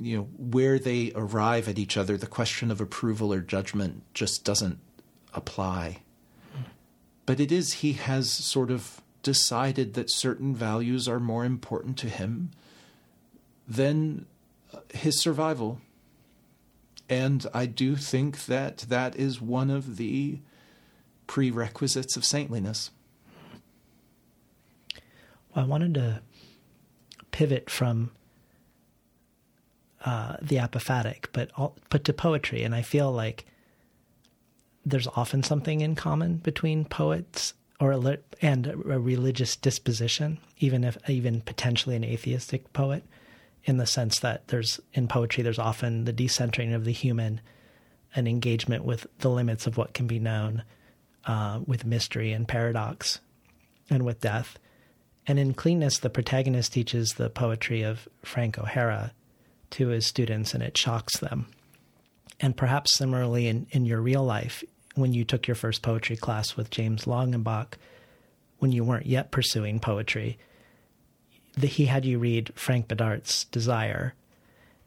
you 0.00 0.16
know 0.16 0.28
where 0.38 0.78
they 0.78 1.10
arrive 1.16 1.68
at 1.68 1.76
each 1.76 1.96
other, 1.96 2.16
the 2.16 2.28
question 2.28 2.70
of 2.70 2.80
approval 2.80 3.32
or 3.32 3.40
judgment 3.40 4.04
just 4.14 4.44
doesn't 4.44 4.78
apply. 5.34 5.98
But 7.26 7.40
it 7.40 7.52
is 7.52 7.74
he 7.74 7.92
has 7.94 8.30
sort 8.30 8.70
of 8.70 9.00
decided 9.22 9.94
that 9.94 10.10
certain 10.10 10.54
values 10.54 11.06
are 11.06 11.20
more 11.20 11.44
important 11.44 11.96
to 11.98 12.08
him 12.08 12.50
than 13.68 14.26
uh, 14.74 14.78
his 14.92 15.20
survival. 15.20 15.80
And 17.08 17.46
I 17.52 17.66
do 17.66 17.96
think 17.96 18.46
that 18.46 18.78
that 18.88 19.16
is 19.16 19.40
one 19.40 19.70
of 19.70 19.96
the 19.96 20.40
prerequisites 21.26 22.16
of 22.16 22.24
saintliness. 22.24 22.90
Well, 25.54 25.64
I 25.64 25.68
wanted 25.68 25.94
to 25.94 26.22
pivot 27.30 27.70
from 27.70 28.10
uh, 30.04 30.36
the 30.40 30.56
apophatic, 30.56 31.26
but 31.32 31.50
all, 31.56 31.76
but 31.90 32.04
to 32.04 32.12
poetry, 32.12 32.62
and 32.62 32.74
I 32.74 32.82
feel 32.82 33.12
like 33.12 33.44
there's 34.90 35.08
often 35.08 35.42
something 35.42 35.80
in 35.80 35.94
common 35.94 36.36
between 36.36 36.84
poets 36.84 37.54
or 37.80 37.92
and 38.42 38.66
a 38.66 38.76
religious 39.00 39.56
disposition, 39.56 40.38
even 40.58 40.84
if 40.84 40.98
even 41.08 41.40
potentially 41.40 41.96
an 41.96 42.04
atheistic 42.04 42.72
poet, 42.72 43.02
in 43.64 43.78
the 43.78 43.86
sense 43.86 44.18
that 44.20 44.48
there's 44.48 44.80
in 44.92 45.08
poetry 45.08 45.42
there's 45.42 45.58
often 45.58 46.04
the 46.04 46.12
decentering 46.12 46.74
of 46.74 46.84
the 46.84 46.92
human, 46.92 47.40
an 48.14 48.26
engagement 48.26 48.84
with 48.84 49.06
the 49.20 49.30
limits 49.30 49.66
of 49.66 49.78
what 49.78 49.94
can 49.94 50.06
be 50.06 50.18
known, 50.18 50.62
uh, 51.24 51.60
with 51.66 51.86
mystery 51.86 52.32
and 52.32 52.46
paradox, 52.46 53.20
and 53.88 54.04
with 54.04 54.20
death. 54.20 54.58
And 55.26 55.38
in 55.38 55.54
Cleanness, 55.54 55.98
the 55.98 56.10
protagonist 56.10 56.72
teaches 56.72 57.14
the 57.14 57.30
poetry 57.30 57.82
of 57.82 58.08
Frank 58.24 58.58
O'Hara 58.58 59.12
to 59.70 59.88
his 59.88 60.06
students, 60.06 60.54
and 60.54 60.62
it 60.62 60.76
shocks 60.76 61.18
them. 61.18 61.46
And 62.40 62.56
perhaps 62.56 62.96
similarly 62.96 63.46
in, 63.46 63.66
in 63.70 63.84
your 63.84 64.00
real 64.00 64.24
life, 64.24 64.64
when 64.94 65.14
you 65.14 65.24
took 65.24 65.46
your 65.46 65.54
first 65.54 65.82
poetry 65.82 66.16
class 66.16 66.56
with 66.56 66.70
James 66.70 67.04
Longenbach, 67.04 67.74
when 68.58 68.72
you 68.72 68.84
weren't 68.84 69.06
yet 69.06 69.30
pursuing 69.30 69.80
poetry, 69.80 70.38
the, 71.56 71.66
he 71.66 71.86
had 71.86 72.04
you 72.04 72.18
read 72.18 72.52
Frank 72.54 72.88
Bidart's 72.88 73.44
Desire, 73.44 74.14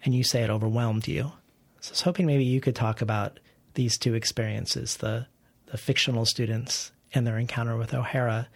and 0.04 0.14
you 0.14 0.24
say 0.24 0.44
it 0.44 0.50
overwhelmed 0.50 1.08
you. 1.08 1.32
So 1.80 1.90
I 1.90 1.94
was 1.94 2.02
hoping 2.02 2.26
maybe 2.26 2.46
you 2.46 2.62
could 2.62 2.76
talk 2.76 3.02
about 3.02 3.40
these 3.74 3.98
two 3.98 4.14
experiences 4.14 4.98
the, 4.98 5.28
the 5.68 5.78
fictional 5.78 6.26
students 6.26 6.92
and 7.14 7.26
their 7.26 7.38
encounter 7.38 7.78
with 7.78 7.94
O'Hara, 7.94 8.48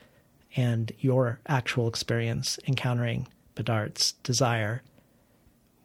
and 0.55 0.91
your 0.99 1.39
actual 1.47 1.87
experience 1.87 2.57
encountering 2.67 3.27
Bidart's 3.55 4.13
Desire 4.23 4.81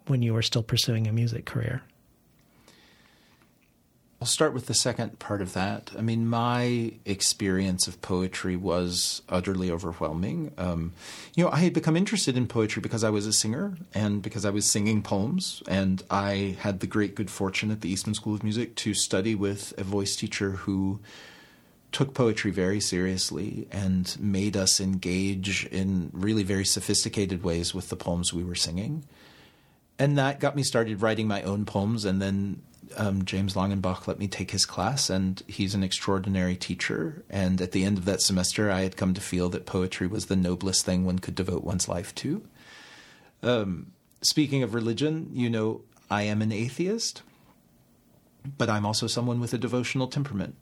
when 0.06 0.22
you 0.22 0.34
were 0.34 0.42
still 0.42 0.62
pursuing 0.62 1.06
a 1.06 1.12
music 1.12 1.44
career. 1.44 1.82
I'll 4.22 4.26
start 4.26 4.54
with 4.54 4.66
the 4.66 4.74
second 4.74 5.18
part 5.18 5.42
of 5.42 5.52
that. 5.54 5.90
I 5.98 6.00
mean, 6.00 6.28
my 6.28 6.92
experience 7.04 7.88
of 7.88 8.00
poetry 8.02 8.54
was 8.54 9.20
utterly 9.28 9.68
overwhelming. 9.68 10.52
Um, 10.56 10.92
you 11.34 11.42
know, 11.42 11.50
I 11.50 11.56
had 11.56 11.72
become 11.72 11.96
interested 11.96 12.36
in 12.36 12.46
poetry 12.46 12.80
because 12.80 13.02
I 13.02 13.10
was 13.10 13.26
a 13.26 13.32
singer 13.32 13.76
and 13.92 14.22
because 14.22 14.44
I 14.44 14.50
was 14.50 14.70
singing 14.70 15.02
poems. 15.02 15.60
And 15.66 16.04
I 16.08 16.56
had 16.60 16.78
the 16.78 16.86
great 16.86 17.16
good 17.16 17.32
fortune 17.32 17.72
at 17.72 17.80
the 17.80 17.90
Eastman 17.90 18.14
School 18.14 18.32
of 18.32 18.44
Music 18.44 18.76
to 18.76 18.94
study 18.94 19.34
with 19.34 19.74
a 19.76 19.82
voice 19.82 20.14
teacher 20.14 20.52
who 20.52 21.00
took 21.90 22.14
poetry 22.14 22.52
very 22.52 22.78
seriously 22.78 23.66
and 23.72 24.16
made 24.20 24.56
us 24.56 24.80
engage 24.80 25.66
in 25.66 26.10
really 26.12 26.44
very 26.44 26.64
sophisticated 26.64 27.42
ways 27.42 27.74
with 27.74 27.88
the 27.88 27.96
poems 27.96 28.32
we 28.32 28.44
were 28.44 28.54
singing. 28.54 29.02
And 29.98 30.16
that 30.16 30.38
got 30.38 30.54
me 30.54 30.62
started 30.62 31.02
writing 31.02 31.26
my 31.26 31.42
own 31.42 31.64
poems 31.64 32.04
and 32.04 32.22
then 32.22 32.62
um, 32.96 33.24
James 33.24 33.54
Longenbach 33.54 34.06
let 34.06 34.18
me 34.18 34.28
take 34.28 34.50
his 34.50 34.64
class, 34.64 35.10
and 35.10 35.42
he's 35.46 35.74
an 35.74 35.82
extraordinary 35.82 36.56
teacher. 36.56 37.24
And 37.30 37.60
at 37.60 37.72
the 37.72 37.84
end 37.84 37.98
of 37.98 38.04
that 38.04 38.20
semester, 38.20 38.70
I 38.70 38.82
had 38.82 38.96
come 38.96 39.14
to 39.14 39.20
feel 39.20 39.48
that 39.50 39.66
poetry 39.66 40.06
was 40.06 40.26
the 40.26 40.36
noblest 40.36 40.84
thing 40.84 41.04
one 41.04 41.18
could 41.18 41.34
devote 41.34 41.64
one's 41.64 41.88
life 41.88 42.14
to. 42.16 42.42
Um, 43.42 43.92
speaking 44.20 44.62
of 44.62 44.74
religion, 44.74 45.30
you 45.32 45.50
know, 45.50 45.82
I 46.10 46.22
am 46.22 46.42
an 46.42 46.52
atheist, 46.52 47.22
but 48.58 48.68
I'm 48.68 48.86
also 48.86 49.06
someone 49.06 49.40
with 49.40 49.52
a 49.54 49.58
devotional 49.58 50.08
temperament. 50.08 50.54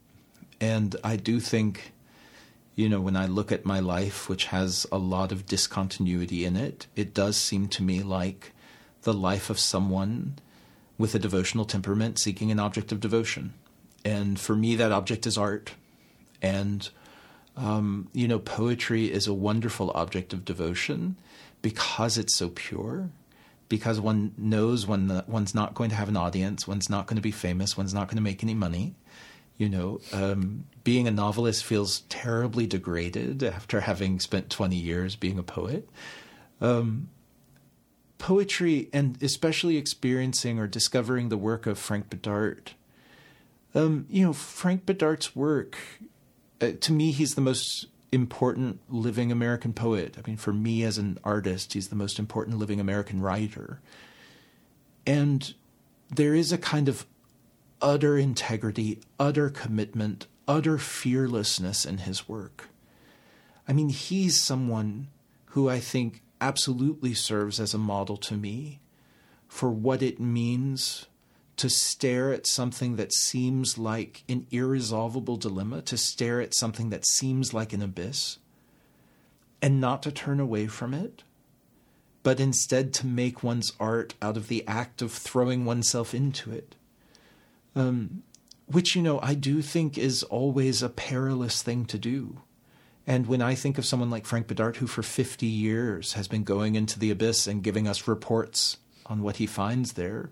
And 0.60 0.96
I 1.02 1.16
do 1.16 1.40
think, 1.40 1.92
you 2.74 2.88
know, 2.88 3.00
when 3.00 3.16
I 3.16 3.26
look 3.26 3.50
at 3.50 3.64
my 3.64 3.80
life, 3.80 4.28
which 4.28 4.46
has 4.46 4.86
a 4.92 4.98
lot 4.98 5.32
of 5.32 5.46
discontinuity 5.46 6.44
in 6.44 6.56
it, 6.56 6.86
it 6.94 7.14
does 7.14 7.36
seem 7.36 7.68
to 7.68 7.82
me 7.82 8.02
like 8.02 8.52
the 9.02 9.14
life 9.14 9.48
of 9.48 9.58
someone 9.58 10.36
with 11.00 11.14
a 11.14 11.18
devotional 11.18 11.64
temperament 11.64 12.18
seeking 12.18 12.50
an 12.50 12.60
object 12.60 12.92
of 12.92 13.00
devotion. 13.00 13.54
And 14.04 14.38
for 14.38 14.54
me, 14.54 14.76
that 14.76 14.92
object 14.92 15.26
is 15.26 15.38
art. 15.38 15.72
And, 16.42 16.86
um, 17.56 18.08
you 18.12 18.28
know, 18.28 18.38
poetry 18.38 19.10
is 19.10 19.26
a 19.26 19.32
wonderful 19.32 19.90
object 19.94 20.34
of 20.34 20.44
devotion 20.44 21.16
because 21.62 22.18
it's 22.18 22.36
so 22.36 22.50
pure, 22.50 23.08
because 23.70 23.98
one 23.98 24.34
knows 24.36 24.86
the, 24.86 25.24
one's 25.26 25.54
not 25.54 25.74
going 25.74 25.88
to 25.88 25.96
have 25.96 26.10
an 26.10 26.18
audience, 26.18 26.68
one's 26.68 26.90
not 26.90 27.06
going 27.06 27.16
to 27.16 27.22
be 27.22 27.30
famous, 27.30 27.78
one's 27.78 27.94
not 27.94 28.06
going 28.08 28.16
to 28.16 28.22
make 28.22 28.42
any 28.42 28.54
money. 28.54 28.94
You 29.56 29.70
know, 29.70 30.00
um, 30.12 30.64
being 30.84 31.08
a 31.08 31.10
novelist 31.10 31.64
feels 31.64 32.00
terribly 32.10 32.66
degraded 32.66 33.42
after 33.42 33.80
having 33.80 34.20
spent 34.20 34.50
20 34.50 34.76
years 34.76 35.16
being 35.16 35.38
a 35.38 35.42
poet. 35.42 35.88
Um, 36.60 37.08
poetry 38.20 38.88
and 38.92 39.20
especially 39.20 39.76
experiencing 39.76 40.60
or 40.60 40.68
discovering 40.68 41.28
the 41.28 41.36
work 41.36 41.66
of 41.66 41.78
Frank 41.78 42.08
Bidart. 42.08 42.74
Um, 43.74 44.06
you 44.08 44.24
know, 44.24 44.32
Frank 44.32 44.86
Bidart's 44.86 45.34
work, 45.34 45.76
uh, 46.60 46.72
to 46.80 46.92
me, 46.92 47.10
he's 47.10 47.34
the 47.34 47.40
most 47.40 47.86
important 48.12 48.80
living 48.88 49.32
American 49.32 49.72
poet. 49.72 50.16
I 50.18 50.28
mean, 50.28 50.36
for 50.36 50.52
me 50.52 50.84
as 50.84 50.98
an 50.98 51.18
artist, 51.24 51.72
he's 51.72 51.88
the 51.88 51.96
most 51.96 52.18
important 52.18 52.58
living 52.58 52.78
American 52.78 53.20
writer. 53.20 53.80
And 55.06 55.54
there 56.08 56.34
is 56.34 56.52
a 56.52 56.58
kind 56.58 56.88
of 56.88 57.06
utter 57.80 58.18
integrity, 58.18 59.00
utter 59.18 59.48
commitment, 59.48 60.26
utter 60.46 60.78
fearlessness 60.78 61.84
in 61.84 61.98
his 61.98 62.28
work. 62.28 62.68
I 63.66 63.72
mean, 63.72 63.88
he's 63.88 64.40
someone 64.40 65.08
who 65.46 65.68
I 65.68 65.78
think 65.78 66.22
absolutely 66.40 67.14
serves 67.14 67.60
as 67.60 67.74
a 67.74 67.78
model 67.78 68.16
to 68.16 68.34
me 68.34 68.80
for 69.48 69.70
what 69.70 70.02
it 70.02 70.20
means 70.20 71.06
to 71.56 71.68
stare 71.68 72.32
at 72.32 72.46
something 72.46 72.96
that 72.96 73.12
seems 73.12 73.76
like 73.76 74.24
an 74.28 74.46
irresolvable 74.50 75.36
dilemma, 75.36 75.82
to 75.82 75.98
stare 75.98 76.40
at 76.40 76.54
something 76.54 76.88
that 76.88 77.06
seems 77.06 77.52
like 77.52 77.72
an 77.72 77.82
abyss, 77.82 78.38
and 79.60 79.80
not 79.80 80.02
to 80.02 80.10
turn 80.10 80.40
away 80.40 80.66
from 80.66 80.94
it, 80.94 81.22
but 82.22 82.40
instead 82.40 82.94
to 82.94 83.06
make 83.06 83.42
one's 83.42 83.72
art 83.78 84.14
out 84.22 84.36
of 84.36 84.48
the 84.48 84.66
act 84.66 85.02
of 85.02 85.12
throwing 85.12 85.64
oneself 85.64 86.14
into 86.14 86.50
it. 86.50 86.76
Um, 87.76 88.22
which, 88.66 88.94
you 88.94 89.02
know, 89.02 89.20
I 89.22 89.34
do 89.34 89.62
think 89.62 89.98
is 89.98 90.22
always 90.22 90.82
a 90.82 90.88
perilous 90.88 91.62
thing 91.62 91.84
to 91.86 91.98
do. 91.98 92.40
And 93.10 93.26
when 93.26 93.42
I 93.42 93.56
think 93.56 93.76
of 93.76 93.84
someone 93.84 94.08
like 94.08 94.24
Frank 94.24 94.46
Bidart, 94.46 94.76
who 94.76 94.86
for 94.86 95.02
50 95.02 95.44
years 95.44 96.12
has 96.12 96.28
been 96.28 96.44
going 96.44 96.76
into 96.76 96.96
the 96.96 97.10
abyss 97.10 97.48
and 97.48 97.60
giving 97.60 97.88
us 97.88 98.06
reports 98.06 98.76
on 99.04 99.20
what 99.20 99.38
he 99.38 99.46
finds 99.46 99.94
there, 99.94 100.30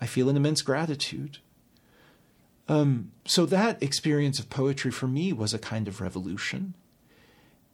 I 0.00 0.06
feel 0.06 0.28
an 0.28 0.36
immense 0.36 0.60
gratitude. 0.60 1.38
Um, 2.68 3.12
so 3.26 3.46
that 3.46 3.80
experience 3.80 4.40
of 4.40 4.50
poetry 4.50 4.90
for 4.90 5.06
me 5.06 5.32
was 5.32 5.54
a 5.54 5.58
kind 5.60 5.86
of 5.86 6.00
revolution. 6.00 6.74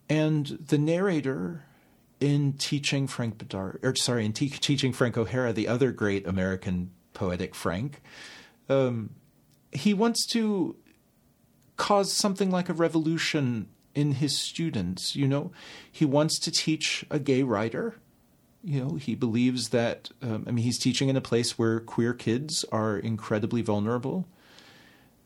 And 0.06 0.46
the 0.46 0.76
narrator 0.76 1.64
in 2.20 2.52
teaching 2.58 3.06
Frank 3.06 3.38
Bidart, 3.38 3.82
or 3.82 3.96
sorry, 3.96 4.26
in 4.26 4.34
te- 4.34 4.50
teaching 4.50 4.92
Frank 4.92 5.16
O'Hara, 5.16 5.54
the 5.54 5.66
other 5.66 5.92
great 5.92 6.26
American 6.26 6.90
poetic 7.14 7.54
Frank, 7.54 8.02
um, 8.68 9.14
he 9.72 9.94
wants 9.94 10.26
to 10.26 10.76
cause 11.78 12.12
something 12.12 12.50
like 12.50 12.68
a 12.68 12.74
revolution 12.74 13.70
in 13.96 14.12
his 14.12 14.38
students. 14.38 15.16
You 15.16 15.26
know, 15.26 15.50
he 15.90 16.04
wants 16.04 16.38
to 16.38 16.52
teach 16.52 17.04
a 17.10 17.18
gay 17.18 17.42
writer 17.42 17.96
you 18.66 18.82
know, 18.82 18.94
he 18.96 19.14
believes 19.14 19.68
that, 19.68 20.10
um, 20.20 20.44
I 20.48 20.50
mean, 20.50 20.64
he's 20.64 20.80
teaching 20.80 21.08
in 21.08 21.16
a 21.16 21.20
place 21.20 21.56
where 21.56 21.78
queer 21.78 22.12
kids 22.12 22.64
are 22.72 22.98
incredibly 22.98 23.62
vulnerable. 23.62 24.26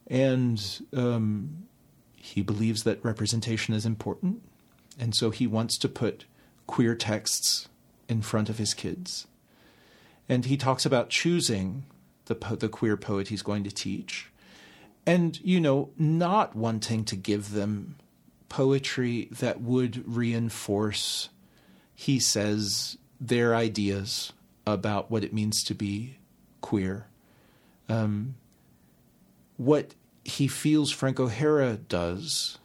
And 0.08 0.62
um, 0.94 1.66
he 2.16 2.42
believes 2.42 2.82
that 2.82 3.02
representation 3.02 3.72
is 3.72 3.86
important. 3.86 4.42
And 4.98 5.14
so 5.16 5.30
he 5.30 5.46
wants 5.46 5.78
to 5.78 5.88
put 5.88 6.26
queer 6.66 6.94
texts 6.94 7.70
in 8.10 8.20
front 8.20 8.50
of 8.50 8.58
his 8.58 8.74
kids. 8.74 9.26
And 10.28 10.44
he 10.44 10.58
talks 10.58 10.84
about 10.84 11.08
choosing 11.08 11.84
the, 12.26 12.34
po- 12.34 12.56
the 12.56 12.68
queer 12.68 12.98
poet 12.98 13.28
he's 13.28 13.42
going 13.42 13.64
to 13.64 13.70
teach. 13.70 14.30
And, 15.06 15.40
you 15.40 15.60
know, 15.60 15.88
not 15.96 16.54
wanting 16.54 17.06
to 17.06 17.16
give 17.16 17.52
them 17.52 17.96
poetry 18.50 19.28
that 19.30 19.62
would 19.62 20.06
reinforce, 20.06 21.30
he 21.94 22.18
says, 22.18 22.98
their 23.18 23.54
ideas 23.54 24.34
about 24.66 25.10
what 25.10 25.24
it 25.24 25.32
means 25.32 25.64
to 25.64 25.74
be 25.74 26.18
queer. 26.60 27.06
Um, 27.88 28.34
what 29.56 29.94
he 30.24 30.46
feels 30.46 30.90
Frank 30.90 31.18
O'Hara 31.18 31.76
does 31.76 32.58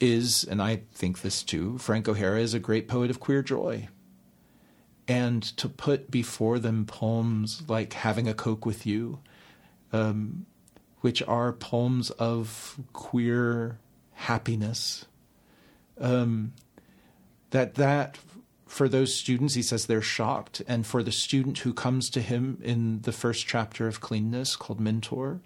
is, 0.00 0.44
and 0.44 0.60
I 0.60 0.82
think 0.92 1.20
this 1.20 1.42
too, 1.42 1.78
Frank 1.78 2.08
O'Hara 2.08 2.40
is 2.40 2.54
a 2.54 2.58
great 2.58 2.88
poet 2.88 3.10
of 3.10 3.20
queer 3.20 3.42
joy. 3.42 3.88
And 5.06 5.42
to 5.56 5.68
put 5.68 6.10
before 6.10 6.58
them 6.58 6.84
poems 6.84 7.62
like 7.68 7.94
Having 7.94 8.28
a 8.28 8.34
Coke 8.34 8.66
with 8.66 8.86
You, 8.86 9.20
um, 9.92 10.46
which 11.00 11.22
are 11.22 11.52
poems 11.52 12.10
of 12.10 12.78
queer 12.92 13.78
happiness, 14.18 15.06
um, 16.00 16.52
that 17.50 17.76
that 17.76 18.18
for 18.66 18.88
those 18.88 19.14
students, 19.14 19.54
he 19.54 19.62
says 19.62 19.86
they're 19.86 20.02
shocked. 20.02 20.60
And 20.68 20.86
for 20.86 21.02
the 21.02 21.12
student 21.12 21.58
who 21.58 21.72
comes 21.72 22.10
to 22.10 22.20
him 22.20 22.58
in 22.62 23.00
the 23.02 23.12
first 23.12 23.46
chapter 23.46 23.88
of 23.88 24.00
Cleanness 24.00 24.56
called 24.56 24.78
Mentor, 24.78 25.40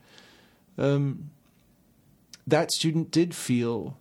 um, 0.76 1.30
that 2.46 2.72
student 2.72 3.10
did 3.10 3.34
feel 3.34 3.96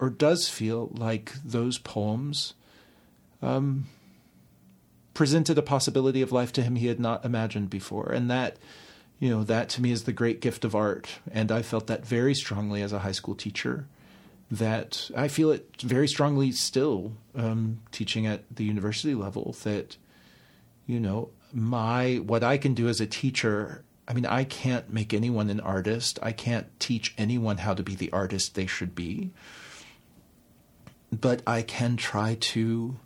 or 0.00 0.10
does 0.10 0.48
feel 0.48 0.90
like 0.94 1.32
those 1.44 1.78
poems 1.78 2.54
um, 3.42 3.86
presented 5.12 5.58
a 5.58 5.62
possibility 5.62 6.22
of 6.22 6.32
life 6.32 6.52
to 6.52 6.62
him 6.62 6.76
he 6.76 6.88
had 6.88 6.98
not 6.98 7.24
imagined 7.24 7.70
before. 7.70 8.10
And 8.10 8.30
that, 8.30 8.56
you 9.18 9.30
know, 9.30 9.44
that 9.44 9.68
to 9.70 9.82
me 9.82 9.90
is 9.90 10.04
the 10.04 10.12
great 10.12 10.40
gift 10.40 10.64
of 10.64 10.74
art. 10.74 11.08
And 11.30 11.50
I 11.50 11.62
felt 11.62 11.86
that 11.86 12.06
very 12.06 12.34
strongly 12.34 12.82
as 12.82 12.92
a 12.92 13.00
high 13.00 13.12
school 13.12 13.34
teacher 13.34 13.86
that 14.50 15.10
I 15.16 15.28
feel 15.28 15.50
it 15.50 15.80
very 15.80 16.08
strongly 16.08 16.52
still 16.52 17.12
um, 17.34 17.80
teaching 17.90 18.26
at 18.26 18.42
the 18.54 18.64
university 18.64 19.14
level 19.14 19.56
that 19.64 19.96
you 20.86 21.00
know 21.00 21.30
my 21.52 22.16
what 22.16 22.44
I 22.44 22.58
can 22.58 22.74
do 22.74 22.88
as 22.88 23.00
a 23.00 23.06
teacher 23.06 23.82
I 24.06 24.12
mean 24.12 24.26
I 24.26 24.44
can't 24.44 24.92
make 24.92 25.14
anyone 25.14 25.50
an 25.50 25.60
artist 25.60 26.18
I 26.22 26.32
can't 26.32 26.68
teach 26.78 27.14
anyone 27.16 27.58
how 27.58 27.74
to 27.74 27.82
be 27.82 27.94
the 27.94 28.12
artist 28.12 28.54
they 28.54 28.66
should 28.66 28.94
be 28.94 29.30
but 31.10 31.42
I 31.46 31.62
can 31.62 31.96
try 31.96 32.36
to 32.38 32.96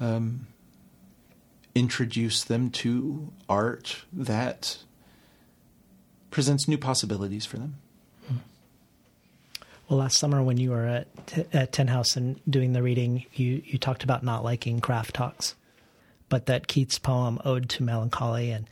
um, 0.00 0.46
introduce 1.74 2.44
them 2.44 2.70
to 2.70 3.30
art 3.48 4.04
that 4.12 4.78
presents 6.36 6.68
new 6.68 6.76
possibilities 6.76 7.46
for 7.46 7.56
them 7.56 7.76
well, 9.88 10.00
last 10.00 10.18
summer 10.18 10.42
when 10.42 10.58
you 10.58 10.70
were 10.70 10.84
at, 10.84 11.06
at 11.54 11.72
Tin 11.72 11.86
House 11.86 12.16
and 12.16 12.40
doing 12.50 12.72
the 12.72 12.82
reading, 12.82 13.24
you, 13.32 13.62
you 13.64 13.78
talked 13.78 14.02
about 14.02 14.24
not 14.24 14.42
liking 14.42 14.80
craft 14.80 15.14
talks, 15.14 15.54
but 16.28 16.46
that 16.46 16.66
Keats' 16.66 16.98
poem 16.98 17.40
Ode 17.44 17.68
to 17.70 17.84
Melancholy 17.84 18.50
and 18.50 18.68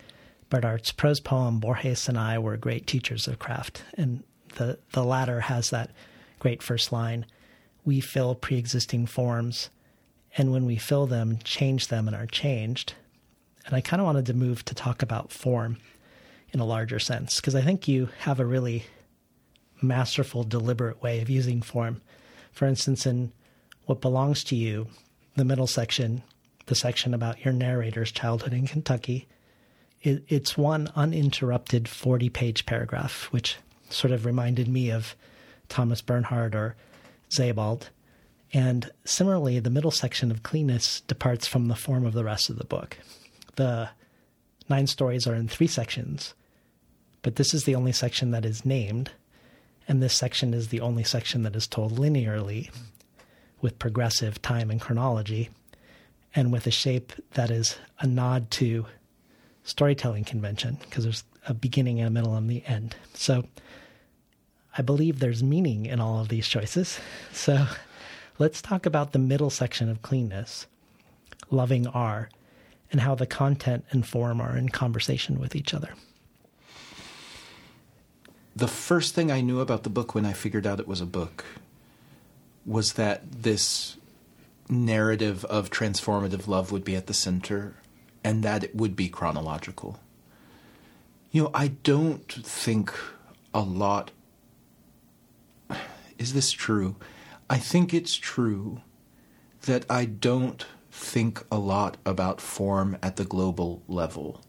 Bidart's 0.50 0.92
prose 0.92 1.20
poem 1.20 1.60
Borges 1.60 2.08
and 2.08 2.18
I 2.18 2.38
were 2.38 2.56
great 2.56 2.86
teachers 2.86 3.28
of 3.28 3.38
craft. 3.38 3.84
And 3.96 4.24
the, 4.56 4.78
the 4.92 5.04
latter 5.04 5.42
has 5.42 5.70
that 5.70 5.90
great 6.40 6.62
first 6.62 6.92
line 6.92 7.26
We 7.84 8.00
fill 8.00 8.34
pre 8.34 8.58
existing 8.58 9.06
forms, 9.06 9.70
and 10.36 10.50
when 10.50 10.66
we 10.66 10.76
fill 10.76 11.06
them, 11.06 11.38
change 11.44 11.88
them 11.88 12.08
and 12.08 12.16
are 12.16 12.26
changed. 12.26 12.94
And 13.66 13.76
I 13.76 13.80
kind 13.80 14.00
of 14.00 14.06
wanted 14.06 14.26
to 14.26 14.34
move 14.34 14.64
to 14.64 14.74
talk 14.74 15.00
about 15.00 15.30
form 15.30 15.78
in 16.54 16.60
a 16.60 16.64
larger 16.64 17.00
sense, 17.00 17.36
because 17.36 17.54
I 17.54 17.62
think 17.62 17.88
you 17.88 18.08
have 18.20 18.38
a 18.38 18.46
really 18.46 18.84
masterful, 19.82 20.44
deliberate 20.44 21.02
way 21.02 21.20
of 21.20 21.28
using 21.28 21.60
form. 21.60 22.00
For 22.52 22.66
instance, 22.66 23.06
in 23.06 23.32
What 23.86 24.00
Belongs 24.00 24.44
to 24.44 24.56
You, 24.56 24.86
the 25.36 25.44
middle 25.44 25.66
section, 25.66 26.22
the 26.66 26.76
section 26.76 27.12
about 27.12 27.44
your 27.44 27.52
narrator's 27.52 28.12
childhood 28.12 28.52
in 28.52 28.66
Kentucky, 28.68 29.26
it, 30.00 30.24
it's 30.28 30.56
one 30.56 30.90
uninterrupted 30.94 31.88
40 31.88 32.28
page 32.28 32.66
paragraph, 32.66 33.24
which 33.32 33.56
sort 33.90 34.12
of 34.12 34.24
reminded 34.24 34.68
me 34.68 34.90
of 34.90 35.16
Thomas 35.68 36.00
Bernhard 36.00 36.54
or 36.54 36.76
Sebald. 37.28 37.90
And 38.52 38.92
similarly, 39.04 39.58
the 39.58 39.70
middle 39.70 39.90
section 39.90 40.30
of 40.30 40.44
Cleanness 40.44 41.00
departs 41.00 41.48
from 41.48 41.66
the 41.66 41.74
form 41.74 42.06
of 42.06 42.12
the 42.12 42.24
rest 42.24 42.48
of 42.48 42.58
the 42.58 42.64
book. 42.64 42.98
The 43.56 43.90
nine 44.68 44.86
stories 44.86 45.26
are 45.26 45.34
in 45.34 45.48
three 45.48 45.66
sections, 45.66 46.34
but 47.24 47.34
this 47.34 47.52
is 47.52 47.64
the 47.64 47.74
only 47.74 47.90
section 47.90 48.30
that 48.30 48.44
is 48.44 48.64
named 48.64 49.10
and 49.88 50.02
this 50.02 50.14
section 50.14 50.54
is 50.54 50.68
the 50.68 50.80
only 50.80 51.04
section 51.04 51.42
that 51.42 51.56
is 51.56 51.66
told 51.66 51.98
linearly 51.98 52.70
with 53.60 53.78
progressive 53.78 54.40
time 54.42 54.70
and 54.70 54.80
chronology, 54.80 55.50
and 56.34 56.52
with 56.52 56.66
a 56.66 56.70
shape 56.70 57.12
that 57.32 57.50
is 57.50 57.76
a 58.00 58.06
nod 58.06 58.50
to 58.50 58.86
storytelling 59.62 60.24
convention, 60.24 60.78
because 60.82 61.04
there's 61.04 61.24
a 61.46 61.54
beginning, 61.54 61.98
and 62.00 62.08
a 62.08 62.10
middle, 62.10 62.34
and 62.34 62.48
the 62.48 62.64
end. 62.66 62.96
So 63.14 63.44
I 64.76 64.82
believe 64.82 65.18
there's 65.18 65.42
meaning 65.42 65.86
in 65.86 66.00
all 66.00 66.20
of 66.20 66.28
these 66.28 66.48
choices. 66.48 66.98
So 67.32 67.66
let's 68.38 68.60
talk 68.60 68.86
about 68.86 69.12
the 69.12 69.18
middle 69.18 69.50
section 69.50 69.88
of 69.88 70.02
cleanness, 70.02 70.66
loving 71.50 71.86
R, 71.86 72.30
and 72.90 73.00
how 73.00 73.14
the 73.14 73.26
content 73.26 73.84
and 73.90 74.06
form 74.06 74.40
are 74.40 74.56
in 74.56 74.68
conversation 74.70 75.38
with 75.38 75.54
each 75.54 75.74
other 75.74 75.90
the 78.56 78.68
first 78.68 79.14
thing 79.14 79.30
I 79.30 79.40
knew 79.40 79.60
about 79.60 79.82
the 79.82 79.90
book 79.90 80.14
when 80.14 80.24
I 80.24 80.32
figured 80.32 80.66
out 80.66 80.80
it 80.80 80.88
was 80.88 81.00
a 81.00 81.06
book 81.06 81.44
was 82.64 82.94
that 82.94 83.42
this 83.42 83.96
narrative 84.68 85.44
of 85.46 85.70
transformative 85.70 86.46
love 86.46 86.72
would 86.72 86.84
be 86.84 86.96
at 86.96 87.06
the 87.06 87.14
center 87.14 87.76
and 88.22 88.42
that 88.42 88.64
it 88.64 88.74
would 88.74 88.96
be 88.96 89.08
chronological. 89.08 90.00
You 91.30 91.44
know, 91.44 91.50
I 91.52 91.68
don't 91.68 92.32
think 92.32 92.94
a 93.52 93.60
lot. 93.60 94.12
Is 96.18 96.32
this 96.32 96.52
true? 96.52 96.96
I 97.50 97.58
think 97.58 97.92
it's 97.92 98.14
true 98.14 98.80
that 99.62 99.84
I 99.90 100.04
don't 100.04 100.64
think 100.90 101.44
a 101.50 101.58
lot 101.58 101.96
about 102.06 102.40
form 102.40 102.96
at 103.02 103.16
the 103.16 103.24
global 103.24 103.82
level, 103.88 104.40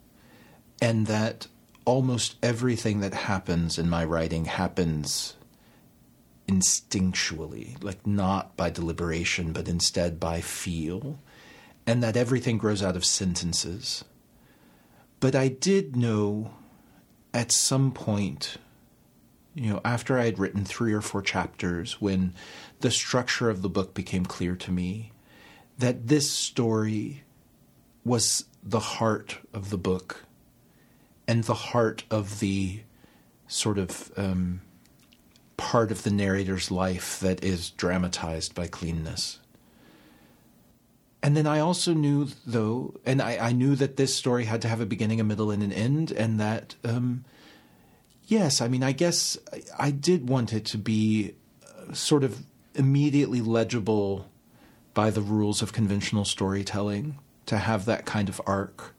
and 0.81 1.07
that 1.07 1.47
almost 1.85 2.35
everything 2.43 2.99
that 2.99 3.13
happens 3.13 3.77
in 3.77 3.89
my 3.89 4.03
writing 4.03 4.45
happens 4.45 5.35
instinctually, 6.47 7.81
like 7.83 8.05
not 8.05 8.55
by 8.57 8.69
deliberation, 8.69 9.53
but 9.53 9.67
instead 9.67 10.19
by 10.19 10.41
feel, 10.41 11.19
and 11.87 12.03
that 12.03 12.17
everything 12.17 12.57
grows 12.57 12.83
out 12.83 12.95
of 12.95 13.05
sentences. 13.05 14.03
But 15.19 15.35
I 15.35 15.47
did 15.47 15.95
know 15.95 16.51
at 17.33 17.51
some 17.51 17.91
point, 17.91 18.57
you 19.53 19.71
know, 19.71 19.81
after 19.85 20.19
I 20.19 20.25
had 20.25 20.39
written 20.39 20.65
three 20.65 20.93
or 20.93 21.01
four 21.01 21.21
chapters, 21.21 22.01
when 22.01 22.33
the 22.81 22.91
structure 22.91 23.49
of 23.49 23.61
the 23.61 23.69
book 23.69 23.93
became 23.93 24.25
clear 24.25 24.55
to 24.57 24.71
me, 24.71 25.11
that 25.77 26.07
this 26.07 26.29
story 26.29 27.23
was 28.03 28.45
the 28.63 28.79
heart 28.79 29.39
of 29.53 29.69
the 29.69 29.77
book 29.77 30.24
and 31.27 31.43
the 31.43 31.53
heart 31.53 32.03
of 32.09 32.39
the 32.39 32.81
sort 33.47 33.77
of 33.77 34.11
um, 34.17 34.61
part 35.57 35.91
of 35.91 36.03
the 36.03 36.11
narrator's 36.11 36.71
life 36.71 37.19
that 37.19 37.43
is 37.43 37.69
dramatized 37.71 38.55
by 38.55 38.67
cleanness. 38.67 39.39
And 41.21 41.35
then 41.35 41.47
I 41.47 41.59
also 41.59 41.93
knew, 41.93 42.27
though, 42.45 42.99
and 43.03 43.21
I, 43.21 43.37
I, 43.37 43.51
knew 43.51 43.75
that 43.77 43.97
this 43.97 44.15
story 44.15 44.45
had 44.45 44.61
to 44.61 44.67
have 44.67 44.79
a 44.79 44.85
beginning, 44.85 45.19
a 45.19 45.23
middle, 45.23 45.49
and 45.49 45.63
an 45.63 45.73
end, 45.73 46.11
and 46.11 46.39
that, 46.39 46.75
um, 46.83 47.25
yes, 48.27 48.61
I 48.61 48.67
mean, 48.67 48.83
I 48.83 48.91
guess 48.91 49.35
I, 49.51 49.63
I 49.87 49.91
did 49.91 50.29
want 50.29 50.53
it 50.53 50.65
to 50.65 50.77
be 50.77 51.33
uh, 51.63 51.93
sort 51.93 52.23
of 52.23 52.43
immediately 52.75 53.41
legible 53.41 54.29
by 54.93 55.09
the 55.09 55.21
rules 55.21 55.63
of 55.63 55.73
conventional 55.73 56.25
storytelling, 56.25 57.17
to 57.47 57.57
have 57.57 57.85
that 57.85 58.05
kind 58.05 58.29
of 58.29 58.39
arc. 58.45 58.94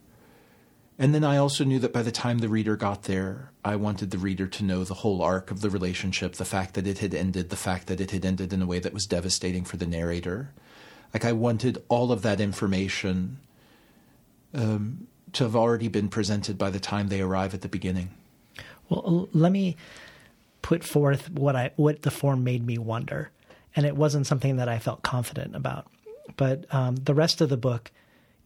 And 0.99 1.15
then 1.15 1.25
I 1.25 1.37
also 1.37 1.65
knew 1.65 1.79
that 1.81 1.93
by 1.93 2.03
the 2.03 2.11
time 2.11 2.39
the 2.39 2.49
reader 2.49 2.75
got 2.75 3.03
there, 3.03 3.51
I 3.63 3.77
wanted 3.77 4.11
the 4.11 4.19
reader 4.19 4.47
to 4.47 4.65
know 4.65 4.83
the 4.83 4.95
whole 4.95 5.21
arc 5.21 5.51
of 5.51 5.61
the 5.61 5.69
relationship, 5.69 6.35
the 6.35 6.45
fact 6.45 6.75
that 6.75 6.87
it 6.87 6.99
had 6.99 7.15
ended, 7.15 7.51
the 7.51 7.57
fact 7.57 7.87
that 7.89 8.01
it 8.01 8.13
had 8.13 8.25
ended 8.25 8.53
in 8.53 8.63
a 8.63 8.67
way 8.67 8.79
that 8.79 8.95
was 8.95 9.07
devastating 9.07 9.65
for 9.65 9.77
the 9.77 9.87
narrator. 9.87 10.53
Like 11.13 11.25
I 11.25 11.33
wanted 11.33 11.83
all 11.89 12.13
of 12.13 12.23
that 12.23 12.41
information 12.41 13.39
um, 14.55 15.07
to 15.33 15.45
have 15.45 15.55
already 15.55 15.89
been 15.89 16.09
presented 16.09 16.57
by 16.57 16.71
the 16.71 16.81
time 16.81 17.09
they 17.09 17.21
arrive 17.21 17.53
at 17.53 17.61
the 17.61 17.69
beginning. 17.69 18.11
Well, 18.89 19.29
let 19.33 19.53
me 19.53 19.77
put 20.63 20.83
forth 20.83 21.31
what 21.31 21.55
I 21.57 21.73
what 21.77 22.03
the 22.03 22.11
form 22.11 22.43
made 22.43 22.65
me 22.65 22.79
wonder, 22.79 23.31
and 23.75 23.85
it 23.85 23.97
wasn't 23.97 24.27
something 24.27 24.57
that 24.57 24.69
I 24.69 24.79
felt 24.79 25.03
confident 25.03 25.55
about. 25.55 25.87
But 26.37 26.73
um, 26.73 26.97
the 26.97 27.15
rest 27.15 27.41
of 27.41 27.51
the 27.51 27.57
book 27.57 27.91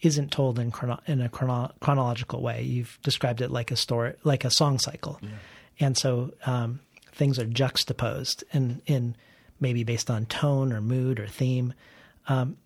isn't 0.02 0.32
told 0.32 0.58
in 0.58 0.70
chrono- 0.70 1.00
in 1.06 1.20
a 1.20 1.28
chrono- 1.28 1.72
chronological 1.80 2.40
way. 2.42 2.62
You've 2.62 2.98
described 3.02 3.40
it 3.40 3.50
like 3.50 3.70
a 3.70 3.76
story, 3.76 4.14
like 4.24 4.44
a 4.44 4.50
song 4.50 4.78
cycle, 4.78 5.18
yeah. 5.22 5.28
and 5.78 5.96
so 5.96 6.32
um, 6.46 6.80
things 7.12 7.38
are 7.38 7.44
juxtaposed 7.44 8.44
in 8.52 8.80
in 8.86 9.14
maybe 9.60 9.84
based 9.84 10.10
on 10.10 10.26
tone 10.26 10.72
or 10.72 10.80
mood 10.80 11.20
or 11.20 11.26
theme. 11.26 11.74
Um, 12.28 12.56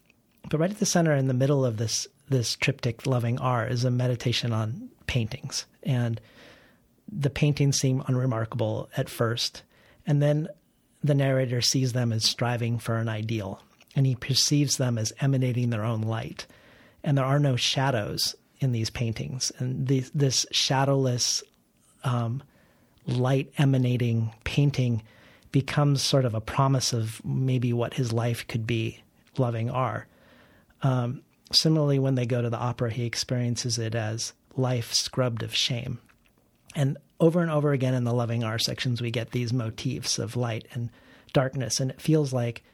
but 0.48 0.60
right 0.60 0.70
at 0.70 0.78
the 0.78 0.86
center, 0.86 1.14
in 1.14 1.26
the 1.26 1.34
middle 1.34 1.64
of 1.64 1.76
this 1.76 2.06
this 2.28 2.56
triptych, 2.56 3.06
"Loving 3.06 3.38
R," 3.38 3.66
is 3.66 3.84
a 3.84 3.90
meditation 3.90 4.52
on 4.52 4.90
paintings, 5.06 5.66
and 5.82 6.20
the 7.10 7.30
paintings 7.30 7.78
seem 7.78 8.02
unremarkable 8.06 8.88
at 8.96 9.08
first, 9.08 9.62
and 10.06 10.22
then 10.22 10.48
the 11.02 11.14
narrator 11.14 11.60
sees 11.60 11.92
them 11.92 12.12
as 12.12 12.24
striving 12.24 12.78
for 12.78 12.96
an 12.96 13.08
ideal, 13.08 13.60
and 13.96 14.06
he 14.06 14.14
perceives 14.14 14.76
them 14.76 14.96
as 14.96 15.12
emanating 15.20 15.70
their 15.70 15.84
own 15.84 16.00
light 16.00 16.46
and 17.04 17.16
there 17.16 17.24
are 17.24 17.38
no 17.38 17.54
shadows 17.54 18.34
in 18.58 18.72
these 18.72 18.90
paintings. 18.90 19.52
And 19.58 19.86
the, 19.86 20.04
this 20.14 20.46
shadowless, 20.50 21.44
um, 22.02 22.42
light 23.06 23.52
emanating 23.58 24.32
painting 24.44 25.02
becomes 25.52 26.02
sort 26.02 26.24
of 26.24 26.34
a 26.34 26.40
promise 26.40 26.92
of 26.92 27.24
maybe 27.24 27.72
what 27.72 27.94
his 27.94 28.12
life 28.12 28.46
could 28.48 28.66
be, 28.66 29.02
loving 29.36 29.70
R. 29.70 30.06
Um, 30.82 31.22
similarly, 31.52 31.98
when 31.98 32.14
they 32.14 32.26
go 32.26 32.42
to 32.42 32.50
the 32.50 32.58
opera, 32.58 32.90
he 32.90 33.04
experiences 33.04 33.78
it 33.78 33.94
as 33.94 34.32
life 34.56 34.92
scrubbed 34.92 35.42
of 35.42 35.54
shame. 35.54 36.00
And 36.74 36.96
over 37.20 37.40
and 37.40 37.50
over 37.50 37.72
again 37.72 37.94
in 37.94 38.04
the 38.04 38.14
loving 38.14 38.42
R 38.42 38.58
sections, 38.58 39.00
we 39.00 39.10
get 39.10 39.30
these 39.30 39.52
motifs 39.52 40.18
of 40.18 40.36
light 40.36 40.66
and 40.72 40.90
darkness. 41.32 41.78
And 41.78 41.90
it 41.90 42.00
feels 42.00 42.32
like 42.32 42.64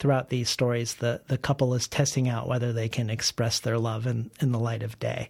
throughout 0.00 0.30
these 0.30 0.48
stories, 0.48 0.94
the, 0.94 1.20
the 1.28 1.38
couple 1.38 1.74
is 1.74 1.86
testing 1.86 2.28
out 2.28 2.48
whether 2.48 2.72
they 2.72 2.88
can 2.88 3.10
express 3.10 3.60
their 3.60 3.78
love 3.78 4.06
in, 4.06 4.30
in 4.40 4.50
the 4.50 4.58
light 4.58 4.82
of 4.82 4.98
day 4.98 5.28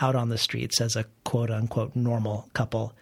out 0.00 0.16
on 0.16 0.28
the 0.28 0.38
streets 0.38 0.80
as 0.80 0.96
a 0.96 1.04
quote 1.24 1.50
unquote 1.50 1.94
normal 1.94 2.48
couple, 2.54 2.92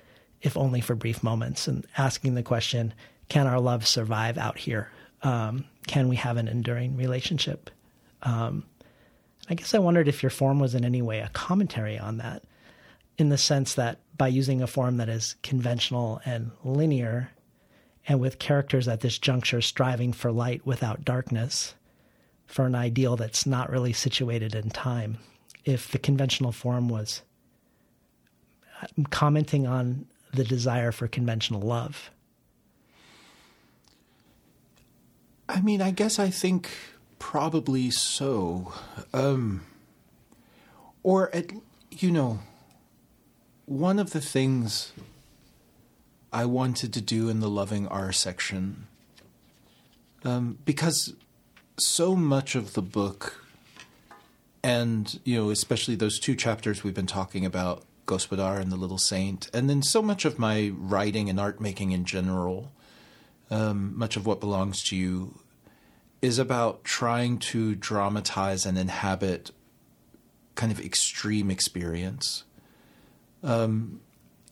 if 0.42 0.56
only 0.56 0.80
for 0.80 0.94
brief 0.94 1.22
moments, 1.22 1.68
and 1.68 1.86
asking 1.96 2.34
the 2.34 2.42
question 2.42 2.92
can 3.28 3.46
our 3.46 3.60
love 3.60 3.86
survive 3.86 4.38
out 4.38 4.58
here? 4.58 4.90
Um, 5.22 5.64
can 5.86 6.08
we 6.08 6.16
have 6.16 6.36
an 6.36 6.46
enduring 6.46 6.96
relationship? 6.96 7.70
Um, 8.22 8.64
I 9.48 9.54
guess 9.54 9.74
I 9.74 9.78
wondered 9.78 10.08
if 10.08 10.22
your 10.22 10.30
form 10.30 10.60
was 10.60 10.74
in 10.74 10.84
any 10.84 11.02
way 11.02 11.20
a 11.20 11.28
commentary 11.28 11.98
on 11.98 12.18
that, 12.18 12.44
in 13.18 13.28
the 13.28 13.38
sense 13.38 13.74
that 13.74 13.98
by 14.16 14.28
using 14.28 14.62
a 14.62 14.66
form 14.66 14.98
that 14.98 15.08
is 15.08 15.36
conventional 15.42 16.20
and 16.24 16.50
linear, 16.64 17.30
and 18.08 18.20
with 18.20 18.38
characters 18.38 18.86
at 18.88 19.00
this 19.00 19.18
juncture 19.18 19.60
striving 19.60 20.12
for 20.12 20.30
light 20.30 20.64
without 20.64 21.04
darkness, 21.04 21.74
for 22.46 22.66
an 22.66 22.74
ideal 22.74 23.16
that's 23.16 23.46
not 23.46 23.70
really 23.70 23.92
situated 23.92 24.54
in 24.54 24.70
time. 24.70 25.18
If 25.64 25.90
the 25.90 25.98
conventional 25.98 26.52
form 26.52 26.88
was 26.88 27.22
commenting 29.10 29.66
on 29.66 30.06
the 30.32 30.44
desire 30.44 30.92
for 30.92 31.08
conventional 31.08 31.60
love. 31.60 32.10
I 35.48 35.60
mean, 35.60 35.80
I 35.80 35.90
guess 35.90 36.18
I 36.18 36.30
think 36.30 36.70
probably 37.18 37.90
so. 37.90 38.72
Um, 39.12 39.62
or, 41.02 41.34
at, 41.34 41.52
you 41.90 42.10
know, 42.10 42.40
one 43.64 43.98
of 43.98 44.10
the 44.10 44.20
things 44.20 44.92
I 46.32 46.44
wanted 46.44 46.92
to 46.94 47.00
do 47.00 47.28
in 47.28 47.40
the 47.40 47.48
Loving 47.48 47.86
R 47.88 48.12
section. 48.12 48.86
Um, 50.24 50.58
because 50.64 51.14
so 51.78 52.16
much 52.16 52.54
of 52.54 52.72
the 52.74 52.82
book, 52.82 53.44
and, 54.62 55.20
you 55.24 55.36
know, 55.36 55.50
especially 55.50 55.94
those 55.94 56.18
two 56.18 56.34
chapters 56.34 56.82
we've 56.82 56.94
been 56.94 57.06
talking 57.06 57.46
about, 57.46 57.84
Gospodar 58.06 58.60
and 58.60 58.70
the 58.70 58.76
Little 58.76 58.98
Saint, 58.98 59.50
and 59.52 59.68
then 59.68 59.82
so 59.82 60.00
much 60.00 60.24
of 60.24 60.38
my 60.38 60.72
writing 60.76 61.28
and 61.28 61.38
art 61.38 61.60
making 61.60 61.92
in 61.92 62.04
general, 62.04 62.72
um, 63.50 63.96
much 63.96 64.16
of 64.16 64.26
what 64.26 64.40
belongs 64.40 64.82
to 64.84 64.96
you, 64.96 65.38
is 66.22 66.38
about 66.38 66.82
trying 66.82 67.38
to 67.38 67.74
dramatize 67.74 68.64
and 68.66 68.78
inhabit 68.78 69.50
kind 70.54 70.72
of 70.72 70.80
extreme 70.80 71.50
experience. 71.50 72.44
Um, 73.42 74.00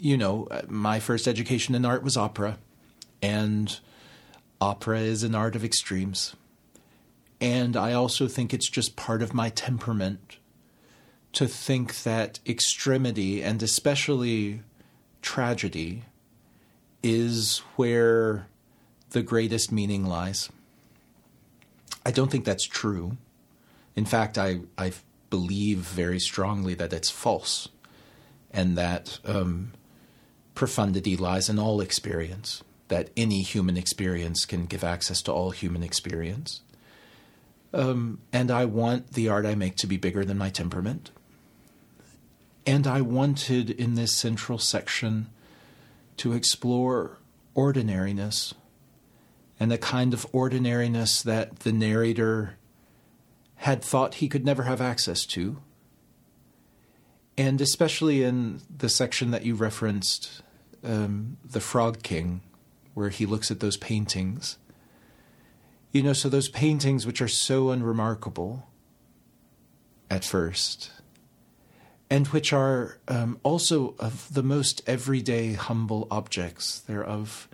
you 0.04 0.18
know, 0.18 0.46
my 0.68 1.00
first 1.00 1.26
education 1.26 1.74
in 1.74 1.86
art 1.86 2.02
was 2.02 2.14
opera, 2.14 2.58
and 3.22 3.80
opera 4.60 5.00
is 5.00 5.22
an 5.22 5.34
art 5.34 5.56
of 5.56 5.64
extremes. 5.64 6.36
And 7.40 7.74
I 7.74 7.94
also 7.94 8.28
think 8.28 8.52
it's 8.52 8.68
just 8.68 8.96
part 8.96 9.22
of 9.22 9.32
my 9.32 9.48
temperament 9.48 10.36
to 11.32 11.48
think 11.48 12.02
that 12.02 12.38
extremity, 12.44 13.42
and 13.42 13.62
especially 13.62 14.60
tragedy, 15.22 16.02
is 17.02 17.62
where 17.76 18.46
the 19.10 19.22
greatest 19.22 19.72
meaning 19.72 20.04
lies. 20.04 20.50
I 22.04 22.10
don't 22.10 22.30
think 22.30 22.44
that's 22.44 22.66
true. 22.66 23.16
In 23.96 24.04
fact, 24.04 24.36
I, 24.36 24.60
I 24.76 24.92
believe 25.30 25.78
very 25.78 26.20
strongly 26.20 26.74
that 26.74 26.92
it's 26.92 27.10
false 27.10 27.70
and 28.52 28.76
that 28.76 29.18
um, 29.24 29.72
profundity 30.54 31.16
lies 31.16 31.48
in 31.48 31.58
all 31.58 31.80
experience, 31.80 32.62
that 32.88 33.10
any 33.16 33.42
human 33.42 33.76
experience 33.76 34.46
can 34.46 34.66
give 34.66 34.84
access 34.84 35.22
to 35.22 35.32
all 35.32 35.50
human 35.50 35.82
experience. 35.82 36.62
Um, 37.72 38.20
and 38.32 38.50
I 38.50 38.64
want 38.66 39.14
the 39.14 39.28
art 39.28 39.46
I 39.46 39.56
make 39.56 39.76
to 39.76 39.86
be 39.86 39.96
bigger 39.96 40.24
than 40.24 40.38
my 40.38 40.50
temperament. 40.50 41.10
And 42.66 42.86
I 42.86 43.00
wanted 43.00 43.70
in 43.70 43.94
this 43.94 44.14
central 44.14 44.58
section 44.58 45.28
to 46.18 46.32
explore 46.32 47.18
ordinariness 47.54 48.54
and 49.58 49.70
the 49.70 49.78
kind 49.78 50.14
of 50.14 50.26
ordinariness 50.32 51.22
that 51.22 51.60
the 51.60 51.72
narrator 51.72 52.56
had 53.56 53.82
thought 53.82 54.16
he 54.16 54.28
could 54.28 54.44
never 54.44 54.64
have 54.64 54.80
access 54.80 55.24
to. 55.26 55.58
And 57.36 57.60
especially 57.60 58.22
in 58.22 58.60
the 58.74 58.88
section 58.88 59.30
that 59.32 59.44
you 59.44 59.54
referenced 59.54 60.42
um, 60.84 61.38
The 61.44 61.60
Frog 61.60 62.02
King, 62.02 62.42
where 62.94 63.08
he 63.08 63.26
looks 63.26 63.50
at 63.50 63.60
those 63.60 63.76
paintings. 63.76 64.58
You 65.92 66.02
know, 66.02 66.12
so 66.12 66.28
those 66.28 66.48
paintings 66.48 67.06
which 67.06 67.22
are 67.22 67.28
so 67.28 67.70
unremarkable 67.70 68.68
at 70.10 70.24
first, 70.24 70.90
and 72.10 72.28
which 72.28 72.52
are 72.52 72.98
um, 73.08 73.38
also 73.42 73.94
of 73.98 74.32
the 74.32 74.42
most 74.42 74.82
everyday, 74.86 75.54
humble 75.54 76.06
objects. 76.10 76.80
They're 76.80 77.04
of 77.04 77.48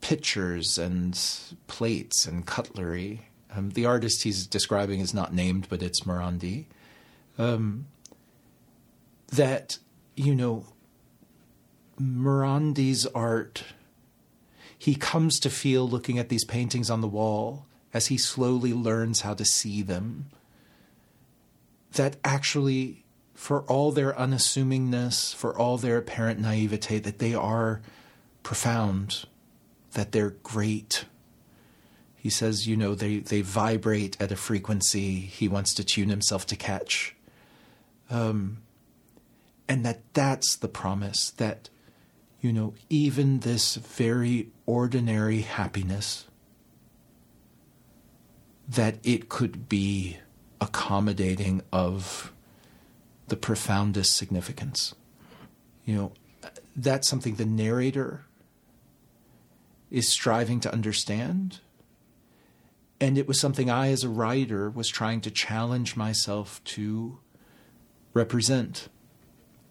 pitchers 0.00 0.76
and 0.76 1.18
plates 1.66 2.26
and 2.26 2.44
cutlery. 2.44 3.28
Um, 3.54 3.70
the 3.70 3.86
artist 3.86 4.22
he's 4.22 4.46
describing 4.46 5.00
is 5.00 5.14
not 5.14 5.32
named, 5.32 5.68
but 5.68 5.82
it's 5.82 6.00
Morandi. 6.00 6.66
Um, 7.38 7.86
that, 9.28 9.78
you 10.16 10.34
know, 10.34 10.66
Morandi's 12.02 13.06
art, 13.06 13.62
he 14.76 14.96
comes 14.96 15.38
to 15.38 15.48
feel 15.48 15.88
looking 15.88 16.18
at 16.18 16.28
these 16.28 16.44
paintings 16.44 16.90
on 16.90 17.00
the 17.00 17.08
wall 17.08 17.66
as 17.94 18.08
he 18.08 18.18
slowly 18.18 18.72
learns 18.72 19.20
how 19.20 19.34
to 19.34 19.44
see 19.44 19.82
them, 19.82 20.26
that 21.92 22.16
actually, 22.24 23.04
for 23.34 23.62
all 23.64 23.92
their 23.92 24.12
unassumingness, 24.14 25.34
for 25.34 25.56
all 25.56 25.76
their 25.76 25.98
apparent 25.98 26.40
naivete, 26.40 26.98
that 26.98 27.18
they 27.18 27.34
are 27.34 27.80
profound, 28.42 29.24
that 29.92 30.10
they're 30.10 30.30
great. 30.42 31.04
He 32.16 32.30
says, 32.30 32.66
you 32.66 32.76
know, 32.76 32.94
they, 32.94 33.18
they 33.18 33.42
vibrate 33.42 34.16
at 34.18 34.32
a 34.32 34.36
frequency 34.36 35.20
he 35.20 35.48
wants 35.48 35.74
to 35.74 35.84
tune 35.84 36.08
himself 36.08 36.46
to 36.46 36.56
catch. 36.56 37.14
Um, 38.10 38.58
and 39.68 39.84
that 39.84 40.00
that's 40.14 40.56
the 40.56 40.68
promise 40.68 41.30
that, 41.36 41.68
you 42.42 42.52
know, 42.52 42.74
even 42.90 43.38
this 43.38 43.76
very 43.76 44.48
ordinary 44.66 45.42
happiness, 45.42 46.26
that 48.68 48.96
it 49.04 49.28
could 49.28 49.68
be 49.68 50.18
accommodating 50.60 51.62
of 51.72 52.32
the 53.28 53.36
profoundest 53.36 54.16
significance. 54.16 54.94
You 55.84 55.94
know, 55.94 56.12
that's 56.74 57.08
something 57.08 57.36
the 57.36 57.46
narrator 57.46 58.24
is 59.90 60.08
striving 60.08 60.58
to 60.60 60.72
understand. 60.72 61.60
And 63.00 63.16
it 63.16 63.28
was 63.28 63.38
something 63.38 63.70
I, 63.70 63.88
as 63.90 64.02
a 64.02 64.08
writer, 64.08 64.68
was 64.68 64.88
trying 64.88 65.20
to 65.22 65.30
challenge 65.30 65.96
myself 65.96 66.62
to 66.64 67.18
represent 68.14 68.88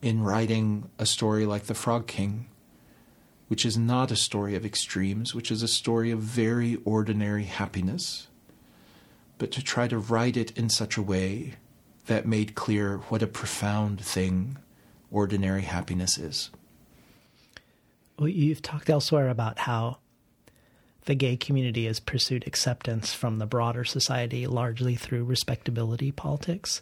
in 0.02 0.24
writing 0.24 0.90
a 0.98 1.06
story 1.06 1.46
like 1.46 1.64
The 1.64 1.74
Frog 1.74 2.08
King, 2.08 2.48
which 3.52 3.66
is 3.66 3.78
not 3.78 4.12
a 4.12 4.16
story 4.16 4.56
of 4.56 4.66
extremes, 4.66 5.36
which 5.36 5.52
is 5.52 5.62
a 5.62 5.68
story 5.68 6.10
of 6.10 6.20
very 6.20 6.78
ordinary 6.86 7.44
happiness, 7.44 8.30
but 9.40 9.52
to 9.52 9.62
try 9.62 9.90
to 9.90 9.98
write 9.98 10.38
it 10.38 10.58
in 10.58 10.70
such 10.70 10.96
a 10.96 11.02
way 11.02 11.56
that 12.06 12.26
made 12.26 12.56
clear 12.56 13.00
what 13.10 13.22
a 13.22 13.28
profound 13.28 14.00
thing 14.00 14.58
ordinary 15.12 15.64
happiness 15.64 16.18
is. 16.18 16.50
Well, 18.18 18.30
you've 18.30 18.62
talked 18.62 18.90
elsewhere 18.90 19.28
about 19.28 19.60
how 19.60 19.98
the 21.04 21.14
gay 21.14 21.36
community 21.36 21.88
has 21.88 22.00
pursued 22.00 22.48
acceptance 22.48 23.14
from 23.14 23.38
the 23.38 23.46
broader 23.46 23.84
society 23.84 24.48
largely 24.48 24.96
through 24.96 25.26
respectability 25.26 26.14
politics 26.14 26.82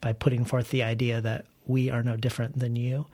by 0.00 0.12
putting 0.12 0.44
forth 0.44 0.70
the 0.70 0.84
idea 0.84 1.20
that 1.20 1.46
we 1.66 1.90
are 1.90 2.04
no 2.04 2.16
different 2.16 2.60
than 2.60 2.76
you. 2.76 3.06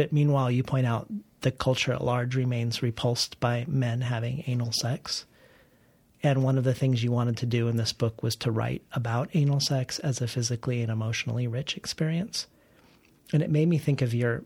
But 0.00 0.14
meanwhile, 0.14 0.50
you 0.50 0.62
point 0.62 0.86
out 0.86 1.08
the 1.42 1.50
culture 1.50 1.92
at 1.92 2.02
large 2.02 2.34
remains 2.34 2.80
repulsed 2.80 3.38
by 3.38 3.66
men 3.68 4.00
having 4.00 4.44
anal 4.46 4.72
sex. 4.72 5.26
And 6.22 6.42
one 6.42 6.56
of 6.56 6.64
the 6.64 6.72
things 6.72 7.04
you 7.04 7.12
wanted 7.12 7.36
to 7.36 7.44
do 7.44 7.68
in 7.68 7.76
this 7.76 7.92
book 7.92 8.22
was 8.22 8.34
to 8.36 8.50
write 8.50 8.80
about 8.92 9.28
anal 9.34 9.60
sex 9.60 9.98
as 9.98 10.22
a 10.22 10.26
physically 10.26 10.80
and 10.80 10.90
emotionally 10.90 11.46
rich 11.46 11.76
experience. 11.76 12.46
And 13.34 13.42
it 13.42 13.50
made 13.50 13.68
me 13.68 13.76
think 13.76 14.00
of 14.00 14.14
your 14.14 14.42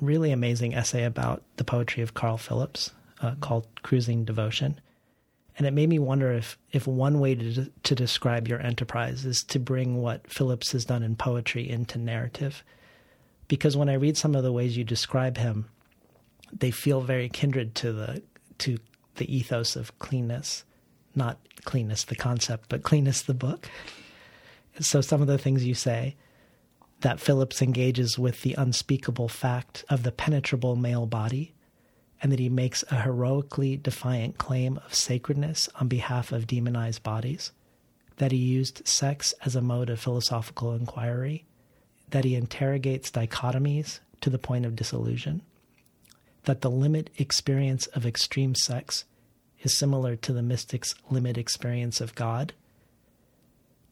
really 0.00 0.32
amazing 0.32 0.74
essay 0.74 1.04
about 1.04 1.44
the 1.58 1.64
poetry 1.64 2.02
of 2.02 2.14
Carl 2.14 2.36
Phillips 2.36 2.90
uh, 3.22 3.36
called 3.40 3.68
Cruising 3.84 4.24
Devotion. 4.24 4.80
And 5.56 5.64
it 5.64 5.74
made 5.74 5.90
me 5.90 6.00
wonder 6.00 6.32
if, 6.32 6.58
if 6.72 6.88
one 6.88 7.20
way 7.20 7.36
to, 7.36 7.70
to 7.84 7.94
describe 7.94 8.48
your 8.48 8.60
enterprise 8.60 9.24
is 9.24 9.44
to 9.44 9.60
bring 9.60 10.02
what 10.02 10.28
Phillips 10.28 10.72
has 10.72 10.84
done 10.84 11.04
in 11.04 11.14
poetry 11.14 11.70
into 11.70 11.98
narrative. 11.98 12.64
Because 13.48 13.76
when 13.76 13.88
I 13.88 13.94
read 13.94 14.16
some 14.16 14.34
of 14.34 14.42
the 14.42 14.52
ways 14.52 14.76
you 14.76 14.84
describe 14.84 15.36
him, 15.36 15.66
they 16.52 16.70
feel 16.70 17.00
very 17.00 17.28
kindred 17.28 17.74
to 17.76 17.92
the 17.92 18.22
to 18.58 18.78
the 19.16 19.34
ethos 19.34 19.76
of 19.76 19.98
cleanness, 19.98 20.64
not 21.14 21.38
cleanness 21.64 22.04
the 22.04 22.16
concept, 22.16 22.68
but 22.68 22.82
cleanness 22.82 23.22
the 23.22 23.34
book. 23.34 23.68
So 24.80 25.00
some 25.00 25.20
of 25.20 25.26
the 25.26 25.38
things 25.38 25.64
you 25.64 25.74
say 25.74 26.16
that 27.00 27.20
Phillips 27.20 27.62
engages 27.62 28.18
with 28.18 28.42
the 28.42 28.54
unspeakable 28.54 29.28
fact 29.28 29.84
of 29.88 30.02
the 30.02 30.12
penetrable 30.12 30.76
male 30.76 31.06
body 31.06 31.54
and 32.22 32.32
that 32.32 32.38
he 32.38 32.48
makes 32.48 32.82
a 32.90 33.02
heroically 33.02 33.76
defiant 33.76 34.38
claim 34.38 34.78
of 34.84 34.94
sacredness 34.94 35.68
on 35.78 35.88
behalf 35.88 36.32
of 36.32 36.46
demonized 36.46 37.02
bodies, 37.02 37.52
that 38.16 38.32
he 38.32 38.38
used 38.38 38.86
sex 38.88 39.34
as 39.44 39.54
a 39.54 39.60
mode 39.60 39.90
of 39.90 40.00
philosophical 40.00 40.74
inquiry, 40.74 41.44
that 42.10 42.24
he 42.24 42.34
interrogates 42.34 43.10
dichotomies 43.10 44.00
to 44.20 44.30
the 44.30 44.38
point 44.38 44.64
of 44.64 44.76
disillusion, 44.76 45.42
that 46.44 46.60
the 46.60 46.70
limit 46.70 47.10
experience 47.18 47.86
of 47.88 48.06
extreme 48.06 48.54
sex 48.54 49.04
is 49.62 49.76
similar 49.76 50.16
to 50.16 50.32
the 50.32 50.42
mystic's 50.42 50.94
limit 51.10 51.36
experience 51.36 52.00
of 52.00 52.14
God. 52.14 52.52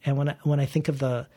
And 0.05 0.17
when 0.17 0.29
I, 0.29 0.35
when 0.43 0.59
I 0.59 0.65
think 0.65 0.87
of 0.87 0.99
the 0.99 1.27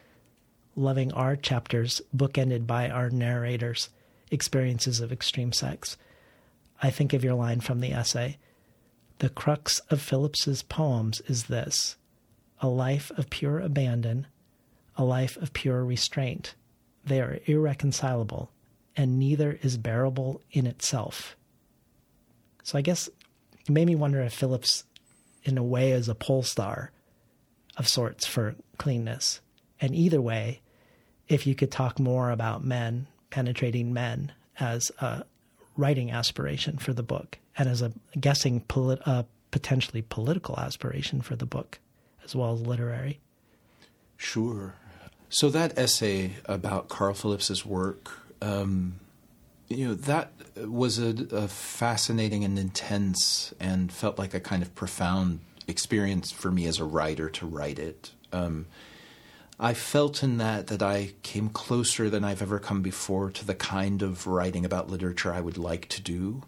loving 0.76 1.12
R 1.12 1.34
chapters 1.34 2.00
bookended 2.16 2.66
by 2.66 2.88
our 2.88 3.10
narrator's 3.10 3.88
experiences 4.30 5.00
of 5.00 5.10
extreme 5.10 5.52
sex, 5.52 5.96
I 6.80 6.90
think 6.90 7.12
of 7.12 7.24
your 7.24 7.34
line 7.34 7.60
from 7.60 7.80
the 7.80 7.92
essay. 7.92 8.38
The 9.18 9.28
crux 9.28 9.80
of 9.90 10.00
Phillips's 10.00 10.62
poems 10.62 11.20
is 11.22 11.44
this 11.44 11.96
a 12.60 12.68
life 12.68 13.10
of 13.16 13.30
pure 13.30 13.58
abandon, 13.58 14.26
a 14.96 15.04
life 15.04 15.36
of 15.38 15.52
pure 15.52 15.84
restraint. 15.84 16.54
They 17.08 17.20
are 17.20 17.38
irreconcilable, 17.46 18.50
and 18.96 19.18
neither 19.18 19.58
is 19.62 19.78
bearable 19.78 20.42
in 20.52 20.66
itself. 20.66 21.36
So 22.62 22.76
I 22.76 22.82
guess 22.82 23.08
it 23.08 23.70
made 23.70 23.86
me 23.86 23.94
wonder 23.94 24.20
if 24.20 24.34
Phillips, 24.34 24.84
in 25.42 25.56
a 25.56 25.62
way, 25.62 25.92
is 25.92 26.08
a 26.08 26.14
pole 26.14 26.42
star 26.42 26.92
of 27.78 27.88
sorts 27.88 28.26
for 28.26 28.56
cleanness. 28.76 29.40
And 29.80 29.94
either 29.94 30.20
way, 30.20 30.60
if 31.28 31.46
you 31.46 31.54
could 31.54 31.70
talk 31.70 31.98
more 31.98 32.30
about 32.30 32.64
men 32.64 33.06
penetrating 33.30 33.92
men 33.92 34.32
as 34.58 34.90
a 35.00 35.24
writing 35.76 36.10
aspiration 36.10 36.76
for 36.76 36.92
the 36.92 37.02
book 37.02 37.38
and 37.56 37.68
as 37.68 37.80
a 37.80 37.92
guessing 38.18 38.60
polit- 38.60 39.06
uh, 39.06 39.22
potentially 39.50 40.02
political 40.02 40.58
aspiration 40.58 41.20
for 41.20 41.36
the 41.36 41.46
book 41.46 41.78
as 42.24 42.34
well 42.34 42.52
as 42.52 42.60
literary. 42.60 43.20
Sure. 44.16 44.74
So 45.30 45.50
that 45.50 45.78
essay 45.78 46.32
about 46.46 46.88
Carl 46.88 47.14
Phillips's 47.14 47.64
work, 47.64 48.10
um, 48.40 49.00
you 49.68 49.88
know, 49.88 49.94
that 49.94 50.32
was 50.56 50.98
a, 50.98 51.14
a, 51.30 51.48
fascinating 51.48 52.44
and 52.44 52.58
intense 52.58 53.52
and 53.60 53.92
felt 53.92 54.18
like 54.18 54.32
a 54.32 54.40
kind 54.40 54.62
of 54.62 54.74
profound 54.74 55.40
experience 55.66 56.32
for 56.32 56.50
me 56.50 56.66
as 56.66 56.78
a 56.78 56.84
writer 56.84 57.28
to 57.28 57.46
write 57.46 57.78
it. 57.78 58.12
Um, 58.32 58.66
I 59.60 59.74
felt 59.74 60.22
in 60.22 60.38
that 60.38 60.68
that 60.68 60.82
I 60.82 61.12
came 61.22 61.48
closer 61.50 62.08
than 62.08 62.24
I've 62.24 62.42
ever 62.42 62.58
come 62.58 62.80
before 62.80 63.30
to 63.30 63.44
the 63.44 63.54
kind 63.54 64.02
of 64.02 64.26
writing 64.26 64.64
about 64.64 64.88
literature 64.88 65.32
I 65.32 65.40
would 65.40 65.58
like 65.58 65.88
to 65.88 66.00
do, 66.00 66.42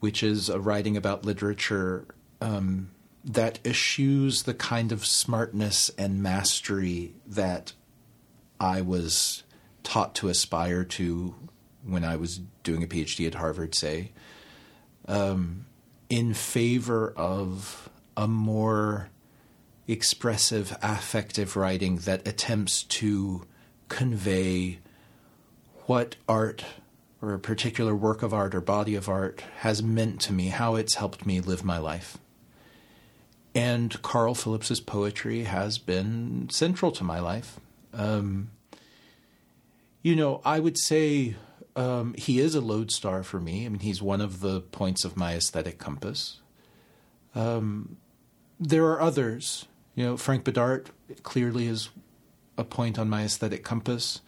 which 0.00 0.22
is 0.22 0.48
a 0.48 0.60
writing 0.60 0.96
about 0.96 1.24
literature 1.24 2.04
um, 2.40 2.90
that 3.24 3.58
eschews 3.64 4.42
the 4.42 4.54
kind 4.54 4.92
of 4.92 5.06
smartness 5.06 5.90
and 5.96 6.22
mastery 6.22 7.14
that 7.26 7.72
I 8.60 8.80
was 8.80 9.42
taught 9.82 10.14
to 10.16 10.28
aspire 10.28 10.84
to 10.84 11.34
when 11.84 12.04
I 12.04 12.16
was 12.16 12.40
doing 12.62 12.82
a 12.82 12.86
PhD 12.86 13.26
at 13.26 13.34
Harvard, 13.34 13.74
say, 13.74 14.12
um, 15.06 15.66
in 16.08 16.34
favor 16.34 17.12
of 17.16 17.88
a 18.16 18.26
more 18.26 19.08
expressive, 19.86 20.76
affective 20.82 21.56
writing 21.56 21.96
that 21.98 22.26
attempts 22.26 22.82
to 22.82 23.46
convey 23.88 24.78
what 25.86 26.16
art 26.28 26.64
or 27.22 27.32
a 27.32 27.38
particular 27.38 27.94
work 27.94 28.22
of 28.22 28.34
art 28.34 28.54
or 28.54 28.60
body 28.60 28.94
of 28.94 29.08
art 29.08 29.42
has 29.58 29.82
meant 29.82 30.20
to 30.20 30.32
me, 30.32 30.48
how 30.48 30.74
it's 30.74 30.94
helped 30.96 31.24
me 31.24 31.40
live 31.40 31.64
my 31.64 31.78
life. 31.78 32.18
And 33.54 34.00
Carl 34.02 34.34
Phillips's 34.34 34.80
poetry 34.80 35.44
has 35.44 35.78
been 35.78 36.48
central 36.50 36.92
to 36.92 37.04
my 37.04 37.20
life. 37.20 37.58
Um, 37.96 38.50
you 40.02 40.14
know, 40.14 40.40
I 40.44 40.60
would 40.60 40.78
say 40.78 41.34
um, 41.74 42.14
he 42.16 42.38
is 42.38 42.54
a 42.54 42.60
lodestar 42.60 43.22
for 43.22 43.40
me. 43.40 43.66
I 43.66 43.68
mean, 43.70 43.80
he's 43.80 44.00
one 44.00 44.20
of 44.20 44.40
the 44.40 44.60
points 44.60 45.04
of 45.04 45.16
my 45.16 45.34
aesthetic 45.34 45.78
compass. 45.78 46.40
Um, 47.34 47.96
there 48.60 48.84
are 48.84 49.00
others 49.00 49.66
you 49.96 50.04
know, 50.04 50.16
Frank 50.16 50.44
Bidart 50.44 50.88
clearly 51.22 51.66
is 51.66 51.88
a 52.56 52.64
point 52.64 52.98
on 52.98 53.08
my 53.08 53.24
aesthetic 53.24 53.64
compass. 53.64 54.20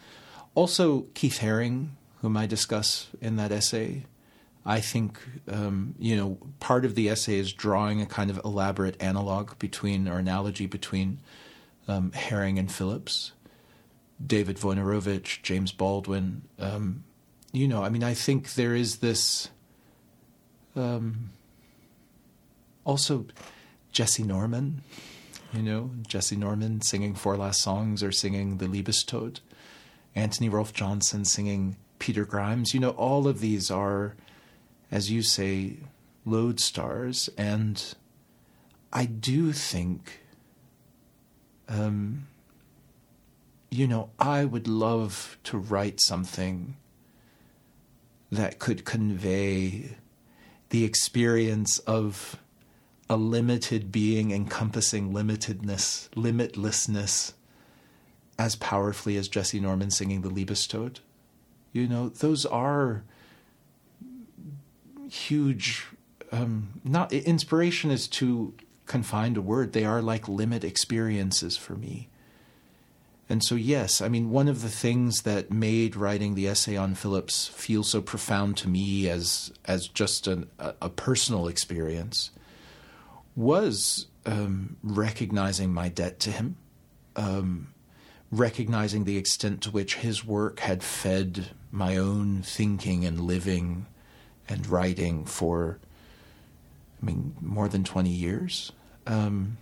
Also, 0.54 1.02
Keith 1.14 1.38
Haring, 1.40 1.90
whom 2.22 2.36
I 2.36 2.46
discuss 2.46 3.08
in 3.20 3.36
that 3.36 3.52
essay. 3.52 4.06
I 4.64 4.80
think, 4.80 5.20
um, 5.46 5.94
you 5.98 6.16
know, 6.16 6.38
part 6.58 6.84
of 6.84 6.94
the 6.94 7.08
essay 7.08 7.36
is 7.36 7.52
drawing 7.52 8.00
a 8.00 8.06
kind 8.06 8.30
of 8.30 8.40
elaborate 8.44 9.00
analog 9.00 9.58
between, 9.58 10.08
or 10.08 10.18
analogy 10.18 10.66
between 10.66 11.20
um, 11.86 12.10
Haring 12.12 12.58
and 12.58 12.72
Phillips, 12.72 13.32
David 14.24 14.58
Wojnarowicz, 14.58 15.42
James 15.42 15.72
Baldwin. 15.72 16.42
Um, 16.58 17.04
you 17.52 17.68
know, 17.68 17.82
I 17.82 17.88
mean, 17.88 18.04
I 18.04 18.14
think 18.14 18.54
there 18.54 18.74
is 18.74 18.98
this. 18.98 19.48
Um, 20.76 21.30
also, 22.84 23.26
Jessye 23.92 24.24
Norman, 24.24 24.82
you 25.52 25.62
know, 25.62 25.90
Jessye 26.06 26.36
Norman 26.36 26.80
singing 26.82 27.14
Four 27.14 27.36
Last 27.36 27.60
Songs 27.60 28.02
or 28.02 28.12
singing 28.12 28.58
The 28.58 28.66
Liebestod, 28.66 29.40
Anthony 30.14 30.48
Rolfe 30.48 30.72
Johnson 30.72 31.24
singing 31.24 31.76
Peter 31.98 32.24
Grimes. 32.24 32.74
You 32.74 32.80
know, 32.80 32.90
all 32.90 33.26
of 33.26 33.40
these 33.40 33.70
are, 33.70 34.14
as 34.90 35.10
you 35.10 35.22
say, 35.22 35.78
lodestars. 36.26 37.28
And 37.36 37.94
I 38.92 39.04
do 39.06 39.52
think, 39.52 40.20
um, 41.68 42.27
you 43.70 43.86
know, 43.86 44.10
I 44.18 44.44
would 44.44 44.66
love 44.66 45.38
to 45.44 45.58
write 45.58 46.00
something 46.00 46.76
that 48.30 48.58
could 48.58 48.84
convey 48.84 49.96
the 50.70 50.84
experience 50.84 51.78
of 51.80 52.36
a 53.10 53.16
limited 53.16 53.90
being 53.90 54.30
encompassing 54.30 55.12
limitedness, 55.12 56.08
limitlessness, 56.10 57.32
as 58.38 58.54
powerfully 58.56 59.16
as 59.16 59.28
Jessye 59.28 59.60
Norman 59.60 59.90
singing 59.90 60.20
the 60.20 60.30
Liebestod. 60.30 60.98
You 61.72 61.88
know, 61.88 62.08
those 62.08 62.46
are 62.46 63.02
huge. 65.10 65.86
Um, 66.30 66.80
not 66.84 67.12
inspiration 67.12 67.90
is 67.90 68.06
too 68.06 68.54
confined 68.86 69.36
a 69.36 69.42
word. 69.42 69.72
They 69.72 69.84
are 69.84 70.02
like 70.02 70.28
limit 70.28 70.64
experiences 70.64 71.56
for 71.56 71.74
me. 71.74 72.08
And 73.30 73.44
so, 73.44 73.54
yes, 73.54 74.00
I 74.00 74.08
mean, 74.08 74.30
one 74.30 74.48
of 74.48 74.62
the 74.62 74.70
things 74.70 75.22
that 75.22 75.50
made 75.52 75.96
writing 75.96 76.34
the 76.34 76.48
essay 76.48 76.76
on 76.76 76.94
Phillips 76.94 77.46
feel 77.46 77.82
so 77.82 78.00
profound 78.00 78.56
to 78.58 78.68
me 78.68 79.08
as 79.08 79.52
as 79.66 79.86
just 79.86 80.26
an, 80.26 80.48
a, 80.58 80.74
a 80.82 80.88
personal 80.88 81.46
experience 81.46 82.30
was 83.36 84.06
um, 84.24 84.76
recognizing 84.82 85.72
my 85.72 85.88
debt 85.88 86.18
to 86.20 86.30
him, 86.30 86.56
um, 87.16 87.74
recognizing 88.30 89.04
the 89.04 89.16
extent 89.16 89.62
to 89.62 89.70
which 89.70 89.96
his 89.96 90.24
work 90.24 90.60
had 90.60 90.82
fed 90.82 91.48
my 91.70 91.96
own 91.96 92.42
thinking 92.42 93.04
and 93.04 93.20
living 93.20 93.86
and 94.48 94.66
writing 94.66 95.24
for, 95.24 95.78
I 97.02 97.06
mean, 97.06 97.36
more 97.40 97.68
than 97.68 97.84
20 97.84 98.08
years. 98.08 98.72
Um, 99.06 99.58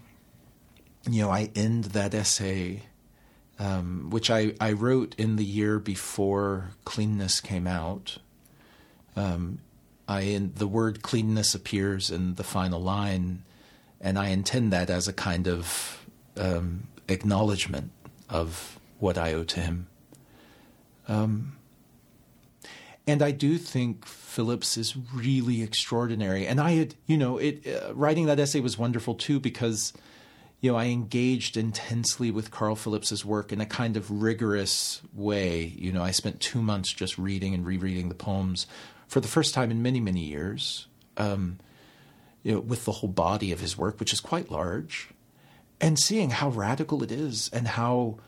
you 1.09 1.23
know, 1.23 1.31
I 1.31 1.51
end 1.55 1.85
that 1.85 2.15
essay, 2.15 2.83
um, 3.59 4.11
which 4.11 4.31
I, 4.31 4.55
I 4.61 4.73
wrote 4.73 5.15
in 5.17 5.37
the 5.37 5.45
year 5.45 5.79
before 5.79 6.71
Cleanness 6.85 7.41
came 7.41 7.67
out. 7.67 8.19
Um, 9.17 9.59
I 10.09 10.21
in, 10.23 10.53
the 10.55 10.69
word 10.69 11.03
cleanness 11.03 11.55
appears 11.55 12.11
in 12.11 12.35
the 12.35 12.45
final 12.45 12.81
line, 12.81 13.43
and 14.01 14.19
I 14.19 14.29
intend 14.29 14.73
that 14.73 14.91
as 14.91 15.09
a 15.09 15.13
kind 15.13 15.49
of 15.49 16.07
um, 16.37 16.89
acknowledgement 17.09 17.91
of 18.29 18.79
what 18.99 19.19
I 19.19 19.33
owe 19.33 19.45
to 19.45 19.61
him. 19.61 19.87
Um, 21.09 21.57
and 23.07 23.23
I 23.23 23.31
do 23.31 23.57
think 23.57 24.05
Phillips 24.05 24.77
is 24.77 24.97
really 25.15 25.63
extraordinary. 25.63 26.47
And 26.47 26.61
I 26.61 26.73
had, 26.73 26.95
you 27.07 27.17
know, 27.17 27.39
it 27.39 27.67
uh, 27.67 27.95
writing 27.95 28.27
that 28.27 28.41
essay 28.41 28.61
was 28.61 28.77
wonderful 28.77 29.15
too 29.15 29.39
because, 29.39 29.93
you 30.67 30.73
know, 30.73 30.79
I 30.79 30.87
engaged 30.87 31.57
intensely 31.57 32.33
with 32.33 32.51
Carl 32.51 32.75
Phillips's 32.75 33.25
work 33.25 33.53
in 33.53 33.61
a 33.61 33.67
kind 33.67 33.97
of 33.97 34.11
rigorous 34.11 35.01
way. 35.15 35.73
You 35.79 35.93
know, 35.93 36.03
I 36.03 36.11
spent 36.11 36.41
two 36.41 36.61
months 36.61 36.93
just 36.93 37.17
reading 37.19 37.55
and 37.55 37.65
rereading 37.65 38.09
the 38.09 38.17
poems 38.17 38.67
for 39.07 39.21
the 39.21 39.29
first 39.29 39.55
time 39.55 39.71
in 39.71 39.81
many, 39.81 40.01
many 40.01 40.23
years. 40.23 40.89
Um, 41.19 41.59
you 42.43 42.55
know, 42.55 42.59
with 42.59 42.85
the 42.85 42.91
whole 42.91 43.09
body 43.09 43.53
of 43.53 43.61
his 43.61 43.79
work, 43.79 44.01
which 44.01 44.13
is 44.13 44.19
quite 44.19 44.51
large, 44.51 45.11
and 45.81 46.01
seeing 46.01 46.31
how 46.31 46.49
radical 46.49 47.05
it 47.05 47.13
is 47.13 47.49
and 47.53 47.69
how 47.69 48.19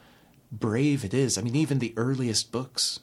brave 0.53 1.05
it 1.05 1.13
is. 1.13 1.37
I 1.37 1.41
mean, 1.41 1.57
even 1.57 1.81
the 1.81 1.93
earliest 1.97 2.53
books, 2.53 3.01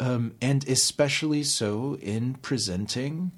um, 0.00 0.34
and 0.42 0.68
especially 0.68 1.44
so 1.44 1.96
in 2.02 2.34
presenting, 2.34 3.30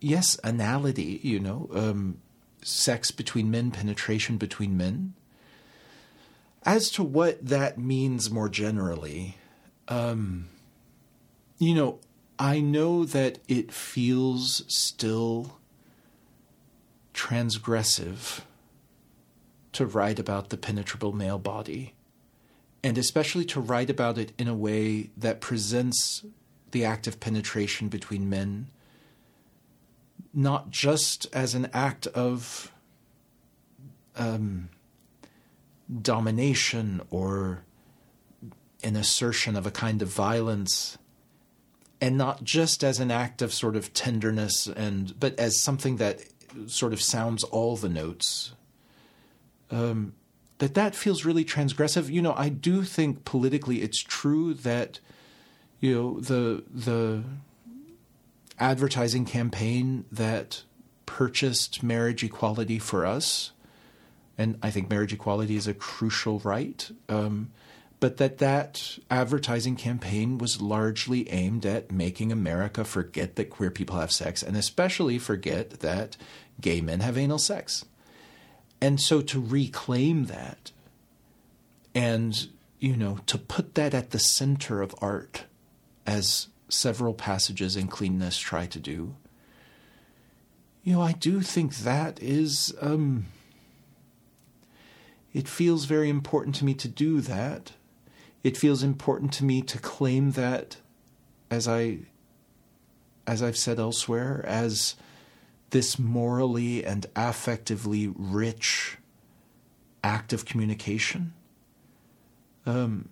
yes, 0.00 0.38
anality, 0.42 1.22
you 1.22 1.40
know, 1.40 1.68
um, 1.74 2.22
sex 2.64 3.10
between 3.10 3.50
men, 3.50 3.70
penetration 3.70 4.38
between 4.38 4.76
men. 4.76 5.14
As 6.64 6.90
to 6.92 7.04
what 7.04 7.44
that 7.46 7.78
means 7.78 8.30
more 8.30 8.48
generally, 8.48 9.36
um, 9.86 10.48
you 11.58 11.74
know, 11.74 11.98
I 12.38 12.60
know 12.60 13.04
that 13.04 13.38
it 13.46 13.70
feels 13.70 14.64
still 14.66 15.58
transgressive 17.12 18.40
to 19.72 19.86
write 19.86 20.18
about 20.18 20.48
the 20.48 20.56
penetrable 20.56 21.12
male 21.12 21.38
body, 21.38 21.94
and 22.82 22.96
especially 22.96 23.44
to 23.46 23.60
write 23.60 23.90
about 23.90 24.18
it 24.18 24.32
in 24.38 24.48
a 24.48 24.54
way 24.54 25.10
that 25.16 25.40
presents 25.40 26.24
the 26.70 26.84
act 26.84 27.06
of 27.06 27.20
penetration 27.20 27.88
between 27.88 28.28
men 28.28 28.68
not 30.34 30.70
just 30.70 31.26
as 31.32 31.54
an 31.54 31.68
act 31.72 32.06
of 32.08 32.72
um, 34.16 34.68
domination 36.02 37.00
or 37.10 37.62
an 38.82 38.96
assertion 38.96 39.56
of 39.56 39.66
a 39.66 39.70
kind 39.70 40.02
of 40.02 40.08
violence 40.08 40.98
and 42.00 42.18
not 42.18 42.44
just 42.44 42.84
as 42.84 43.00
an 43.00 43.10
act 43.10 43.40
of 43.40 43.52
sort 43.52 43.76
of 43.76 43.94
tenderness 43.94 44.66
and 44.66 45.18
but 45.18 45.38
as 45.38 45.62
something 45.62 45.96
that 45.96 46.20
sort 46.66 46.92
of 46.92 47.00
sounds 47.00 47.44
all 47.44 47.76
the 47.76 47.88
notes. 47.88 48.52
Um, 49.70 50.14
that 50.58 50.74
that 50.74 50.94
feels 50.94 51.24
really 51.24 51.44
transgressive. 51.44 52.10
You 52.10 52.22
know, 52.22 52.34
I 52.36 52.48
do 52.48 52.82
think 52.82 53.24
politically 53.24 53.82
it's 53.82 54.02
true 54.02 54.54
that 54.54 55.00
you 55.80 55.94
know 55.94 56.20
the 56.20 56.62
the 56.72 57.24
advertising 58.58 59.24
campaign 59.24 60.04
that 60.12 60.62
purchased 61.06 61.82
marriage 61.82 62.24
equality 62.24 62.78
for 62.78 63.04
us, 63.04 63.52
and 64.36 64.58
I 64.62 64.70
think 64.70 64.90
marriage 64.90 65.12
equality 65.12 65.56
is 65.56 65.66
a 65.66 65.74
crucial 65.74 66.40
right. 66.40 66.90
Um, 67.08 67.50
but 68.00 68.18
that 68.18 68.38
that 68.38 68.98
advertising 69.10 69.76
campaign 69.76 70.36
was 70.38 70.60
largely 70.60 71.30
aimed 71.30 71.64
at 71.64 71.90
making 71.90 72.32
America 72.32 72.84
forget 72.84 73.36
that 73.36 73.50
queer 73.50 73.70
people 73.70 73.96
have 73.96 74.12
sex, 74.12 74.42
and 74.42 74.56
especially 74.56 75.18
forget 75.18 75.80
that 75.80 76.16
gay 76.60 76.80
men 76.80 77.00
have 77.00 77.16
anal 77.16 77.38
sex. 77.38 77.84
And 78.80 79.00
so 79.00 79.22
to 79.22 79.40
reclaim 79.40 80.26
that 80.26 80.70
and, 81.94 82.48
you 82.80 82.94
know, 82.96 83.20
to 83.26 83.38
put 83.38 83.74
that 83.76 83.94
at 83.94 84.10
the 84.10 84.18
center 84.18 84.82
of 84.82 84.94
art, 85.00 85.44
as 86.06 86.48
several 86.74 87.14
passages 87.14 87.76
in 87.76 87.88
Cleanness 87.88 88.38
try 88.38 88.66
to 88.66 88.78
do, 88.78 89.16
you 90.82 90.92
know, 90.92 91.00
I 91.00 91.12
do 91.12 91.40
think 91.40 91.76
that 91.76 92.22
is, 92.22 92.74
um, 92.80 93.26
it 95.32 95.48
feels 95.48 95.86
very 95.86 96.10
important 96.10 96.54
to 96.56 96.64
me 96.64 96.74
to 96.74 96.88
do 96.88 97.22
that. 97.22 97.72
It 98.42 98.58
feels 98.58 98.82
important 98.82 99.32
to 99.34 99.44
me 99.44 99.62
to 99.62 99.78
claim 99.78 100.32
that, 100.32 100.76
as 101.50 101.66
I, 101.66 102.00
as 103.26 103.42
I've 103.42 103.56
said 103.56 103.80
elsewhere, 103.80 104.44
as 104.46 104.96
this 105.70 105.98
morally 105.98 106.84
and 106.84 107.06
affectively 107.16 108.12
rich 108.14 108.98
act 110.04 110.34
of 110.34 110.44
communication. 110.44 111.32
Um, 112.66 113.08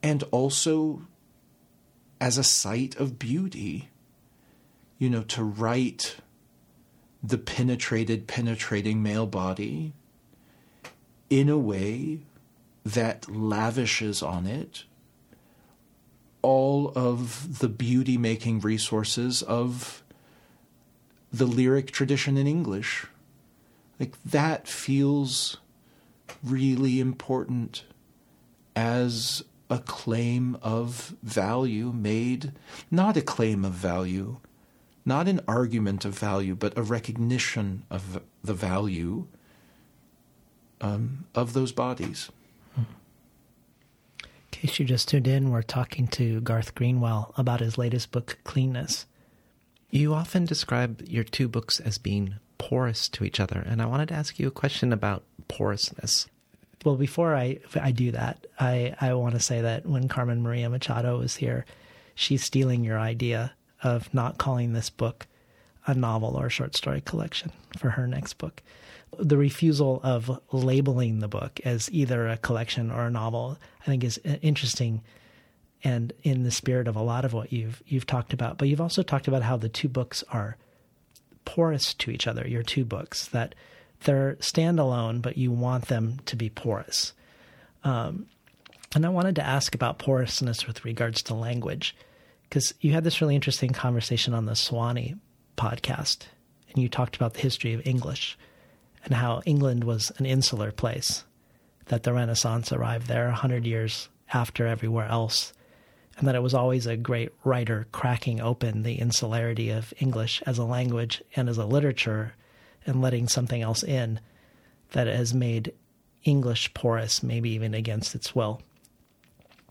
and 0.00 0.22
also 0.30 1.02
as 2.20 2.38
a 2.38 2.44
site 2.44 2.96
of 2.96 3.18
beauty, 3.18 3.90
you 4.98 5.10
know, 5.10 5.22
to 5.22 5.42
write 5.42 6.16
the 7.22 7.38
penetrated, 7.38 8.26
penetrating 8.26 9.02
male 9.02 9.26
body 9.26 9.92
in 11.28 11.48
a 11.48 11.58
way 11.58 12.20
that 12.84 13.28
lavishes 13.28 14.22
on 14.22 14.46
it 14.46 14.84
all 16.46 16.92
of 16.94 17.58
the 17.58 17.68
beauty 17.68 18.16
making 18.16 18.60
resources 18.60 19.42
of 19.42 20.04
the 21.32 21.44
lyric 21.44 21.90
tradition 21.90 22.36
in 22.36 22.46
English. 22.46 23.04
Like 23.98 24.14
that 24.22 24.68
feels 24.68 25.56
really 26.44 27.00
important 27.00 27.82
as 28.76 29.42
a 29.68 29.78
claim 29.78 30.56
of 30.62 31.14
value 31.22 31.92
made, 31.92 32.52
not 32.90 33.16
a 33.16 33.22
claim 33.22 33.64
of 33.64 33.72
value, 33.72 34.38
not 35.04 35.28
an 35.28 35.40
argument 35.46 36.04
of 36.04 36.18
value, 36.18 36.54
but 36.54 36.76
a 36.76 36.82
recognition 36.82 37.84
of 37.90 38.20
the 38.42 38.54
value 38.54 39.26
um, 40.80 41.24
of 41.34 41.52
those 41.52 41.72
bodies. 41.72 42.30
In 42.76 44.24
case 44.50 44.78
you 44.78 44.86
just 44.86 45.08
tuned 45.08 45.26
in, 45.26 45.50
we're 45.50 45.62
talking 45.62 46.06
to 46.08 46.40
Garth 46.40 46.74
Greenwell 46.74 47.34
about 47.36 47.60
his 47.60 47.76
latest 47.76 48.10
book, 48.10 48.38
Cleanness. 48.44 49.04
You 49.90 50.14
often 50.14 50.44
describe 50.44 51.02
your 51.06 51.24
two 51.24 51.46
books 51.46 51.78
as 51.78 51.98
being 51.98 52.36
porous 52.58 53.08
to 53.10 53.24
each 53.24 53.38
other, 53.38 53.62
and 53.66 53.82
I 53.82 53.86
wanted 53.86 54.08
to 54.08 54.14
ask 54.14 54.38
you 54.38 54.48
a 54.48 54.52
question 54.52 54.92
about 54.92 55.24
porousness. 55.46 56.26
Well, 56.84 56.96
before 56.96 57.34
I 57.34 57.58
I 57.74 57.90
do 57.92 58.12
that, 58.12 58.46
I 58.58 58.94
I 59.00 59.14
want 59.14 59.34
to 59.34 59.40
say 59.40 59.60
that 59.60 59.86
when 59.86 60.08
Carmen 60.08 60.42
Maria 60.42 60.68
Machado 60.70 61.18
was 61.18 61.36
here, 61.36 61.64
she's 62.14 62.44
stealing 62.44 62.84
your 62.84 62.98
idea 62.98 63.52
of 63.82 64.12
not 64.14 64.38
calling 64.38 64.72
this 64.72 64.90
book 64.90 65.26
a 65.86 65.94
novel 65.94 66.36
or 66.36 66.46
a 66.46 66.50
short 66.50 66.76
story 66.76 67.00
collection 67.00 67.52
for 67.78 67.90
her 67.90 68.06
next 68.06 68.34
book. 68.34 68.62
The 69.18 69.36
refusal 69.36 70.00
of 70.02 70.40
labeling 70.52 71.20
the 71.20 71.28
book 71.28 71.60
as 71.64 71.88
either 71.92 72.28
a 72.28 72.36
collection 72.36 72.90
or 72.90 73.06
a 73.06 73.10
novel, 73.10 73.56
I 73.82 73.84
think, 73.84 74.02
is 74.04 74.18
uh, 74.26 74.36
interesting 74.42 75.02
and 75.84 76.12
in 76.22 76.42
the 76.42 76.50
spirit 76.50 76.88
of 76.88 76.96
a 76.96 77.02
lot 77.02 77.24
of 77.24 77.32
what 77.32 77.52
you've 77.52 77.82
you've 77.86 78.06
talked 78.06 78.32
about. 78.32 78.58
But 78.58 78.68
you've 78.68 78.80
also 78.80 79.02
talked 79.02 79.28
about 79.28 79.42
how 79.42 79.56
the 79.56 79.68
two 79.68 79.88
books 79.88 80.24
are 80.30 80.56
porous 81.44 81.94
to 81.94 82.10
each 82.10 82.26
other. 82.26 82.46
Your 82.46 82.62
two 82.62 82.84
books 82.84 83.28
that 83.28 83.54
they're 84.04 84.36
standalone, 84.36 85.22
but 85.22 85.38
you 85.38 85.50
want 85.50 85.86
them 85.86 86.20
to 86.26 86.36
be 86.36 86.50
porous. 86.50 87.12
Um, 87.84 88.26
and 88.94 89.04
I 89.04 89.10
wanted 89.10 89.36
to 89.36 89.46
ask 89.46 89.74
about 89.74 89.98
porousness 89.98 90.66
with 90.66 90.84
regards 90.84 91.22
to 91.24 91.34
language, 91.34 91.96
because 92.48 92.74
you 92.80 92.92
had 92.92 93.04
this 93.04 93.20
really 93.20 93.34
interesting 93.34 93.70
conversation 93.70 94.34
on 94.34 94.46
the 94.46 94.52
Sewanee 94.52 95.18
podcast, 95.56 96.26
and 96.70 96.82
you 96.82 96.88
talked 96.88 97.16
about 97.16 97.34
the 97.34 97.40
history 97.40 97.74
of 97.74 97.86
English 97.86 98.38
and 99.04 99.14
how 99.14 99.42
England 99.46 99.84
was 99.84 100.12
an 100.18 100.26
insular 100.26 100.72
place, 100.72 101.24
that 101.86 102.02
the 102.02 102.12
Renaissance 102.12 102.72
arrived 102.72 103.06
there 103.06 103.26
100 103.26 103.66
years 103.66 104.08
after 104.32 104.66
everywhere 104.66 105.06
else, 105.06 105.52
and 106.18 106.26
that 106.26 106.34
it 106.34 106.42
was 106.42 106.54
always 106.54 106.86
a 106.86 106.96
great 106.96 107.30
writer 107.44 107.86
cracking 107.92 108.40
open 108.40 108.82
the 108.82 108.98
insularity 108.98 109.70
of 109.70 109.92
English 109.98 110.42
as 110.46 110.58
a 110.58 110.64
language 110.64 111.22
and 111.36 111.48
as 111.48 111.58
a 111.58 111.66
literature 111.66 112.34
and 112.86 113.02
letting 113.02 113.28
something 113.28 113.62
else 113.62 113.82
in 113.82 114.20
that 114.92 115.06
has 115.06 115.34
made 115.34 115.72
English 116.24 116.72
porous, 116.74 117.22
maybe 117.22 117.50
even 117.50 117.74
against 117.74 118.14
its 118.14 118.34
will. 118.34 118.60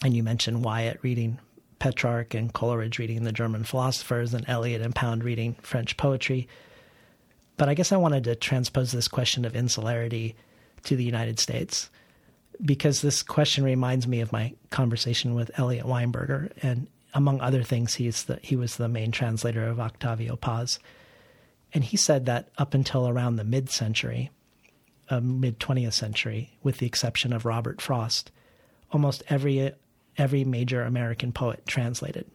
And 0.03 0.15
you 0.15 0.23
mentioned 0.23 0.63
Wyatt 0.63 0.99
reading 1.01 1.39
Petrarch 1.79 2.33
and 2.33 2.53
Coleridge 2.53 2.99
reading 2.99 3.23
the 3.23 3.31
German 3.31 3.63
philosophers 3.63 4.33
and 4.33 4.47
Eliot 4.47 4.81
and 4.81 4.95
Pound 4.95 5.23
reading 5.23 5.55
French 5.61 5.97
poetry. 5.97 6.47
But 7.57 7.69
I 7.69 7.73
guess 7.73 7.91
I 7.91 7.97
wanted 7.97 8.25
to 8.25 8.35
transpose 8.35 8.91
this 8.91 9.07
question 9.07 9.45
of 9.45 9.55
insularity 9.55 10.35
to 10.83 10.95
the 10.95 11.03
United 11.03 11.39
States 11.39 11.89
because 12.63 13.01
this 13.01 13.23
question 13.23 13.63
reminds 13.63 14.07
me 14.07 14.21
of 14.21 14.31
my 14.31 14.53
conversation 14.69 15.35
with 15.35 15.51
Eliot 15.59 15.85
Weinberger, 15.85 16.51
and 16.61 16.87
among 17.13 17.41
other 17.41 17.63
things, 17.63 17.95
he's 17.95 18.25
the, 18.25 18.39
he 18.41 18.55
was 18.55 18.77
the 18.77 18.87
main 18.87 19.11
translator 19.11 19.65
of 19.67 19.79
Octavio 19.79 20.35
Paz, 20.35 20.79
and 21.76 21.84
he 21.84 21.97
said 21.97 22.26
that 22.26 22.47
up 22.57 22.73
until 22.73 23.07
around 23.07 23.35
the 23.35 23.43
mid-century, 23.43 24.31
uh, 25.10 25.19
mid 25.19 25.60
twentieth 25.60 25.93
century, 25.93 26.57
with 26.64 26.77
the 26.77 26.88
exception 26.88 27.34
of 27.34 27.45
Robert 27.45 27.81
Frost, 27.81 28.31
almost 28.91 29.22
every 29.30 29.73
every 30.18 30.45
major 30.45 30.81
American 30.81 31.34
poet 31.34 31.68
translated. 31.68 32.26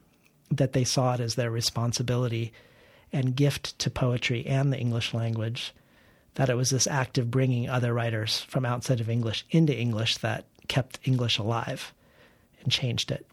That 0.51 0.75
they 0.75 0.85
saw 0.85 1.15
it 1.15 1.21
as 1.21 1.35
their 1.35 1.51
responsibility 1.51 2.53
and 3.13 3.35
gift 3.35 3.79
to 3.81 3.91
poetry 3.91 4.47
and 4.47 4.73
the 4.73 4.79
English 4.79 5.15
language 5.15 5.75
that 6.35 6.49
it 6.51 6.57
was 6.57 6.71
this 6.71 6.87
act 6.87 7.19
of 7.19 7.31
bringing 7.31 7.69
other 7.69 7.93
writers 7.93 8.41
from 8.43 8.65
outside 8.65 9.01
of 9.01 9.11
English 9.11 9.45
into 9.51 9.77
English 9.77 10.19
that 10.19 10.45
kept 10.69 11.01
English 11.05 11.39
alive 11.39 11.93
and 12.63 12.71
changed 12.71 13.11
it. 13.11 13.27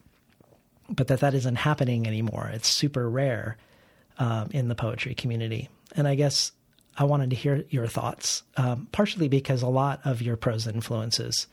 But 0.90 1.08
that 1.08 1.20
that 1.20 1.34
isn't 1.34 1.58
happening 1.58 2.08
anymore. 2.08 2.50
It's 2.54 2.68
super 2.68 3.10
rare 3.10 3.58
um, 4.18 4.50
in 4.52 4.68
the 4.68 4.76
poetry 4.76 5.14
community. 5.14 5.70
And 5.96 6.08
I 6.08 6.16
guess 6.16 6.52
I 6.98 7.04
wanted 7.04 7.30
to 7.30 7.36
hear 7.36 7.64
your 7.70 7.88
thoughts, 7.88 8.44
um, 8.58 8.88
partially 8.92 9.28
because 9.28 9.62
a 9.62 9.68
lot 9.68 10.02
of 10.04 10.22
your 10.22 10.36
prose 10.36 10.68
influences, 10.68 11.48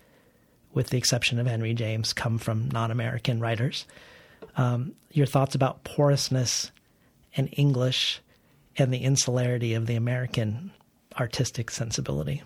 with 0.73 0.89
the 0.89 0.99
exception 0.99 1.39
of 1.39 1.47
Henry 1.47 1.75
James, 1.75 2.13
come 2.13 2.39
from 2.39 2.71
non 2.71 2.91
American 2.91 3.41
writers. 3.41 3.87
Um, 4.57 4.95
your 5.11 5.27
thoughts 5.27 5.55
about 5.55 5.85
porousness 5.85 6.71
and 7.37 7.49
English 7.53 8.21
and 8.77 8.93
the 8.93 8.99
insularity 8.99 9.75
of 9.75 9.87
the 9.87 9.97
American 9.97 10.73
artistic 11.19 11.71
sensibility. 11.71 12.43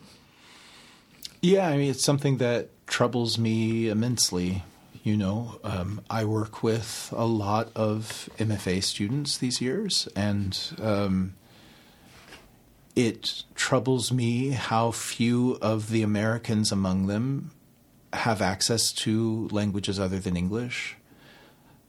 Yeah, 1.40 1.68
I 1.68 1.76
mean, 1.76 1.90
it's 1.90 2.04
something 2.04 2.38
that 2.38 2.68
troubles 2.86 3.38
me 3.38 3.88
immensely. 3.88 4.64
You 5.04 5.16
know, 5.16 5.60
um, 5.62 6.02
I 6.10 6.24
work 6.24 6.62
with 6.62 7.14
a 7.16 7.24
lot 7.24 7.70
of 7.74 8.28
MFA 8.38 8.82
students 8.82 9.38
these 9.38 9.60
years, 9.60 10.08
and 10.16 10.58
um, 10.82 11.34
it 12.98 13.44
troubles 13.54 14.10
me 14.10 14.48
how 14.48 14.90
few 14.90 15.56
of 15.62 15.88
the 15.88 16.02
Americans 16.02 16.72
among 16.72 17.06
them 17.06 17.52
have 18.12 18.42
access 18.42 18.90
to 18.90 19.46
languages 19.52 20.00
other 20.00 20.18
than 20.18 20.36
English, 20.36 20.96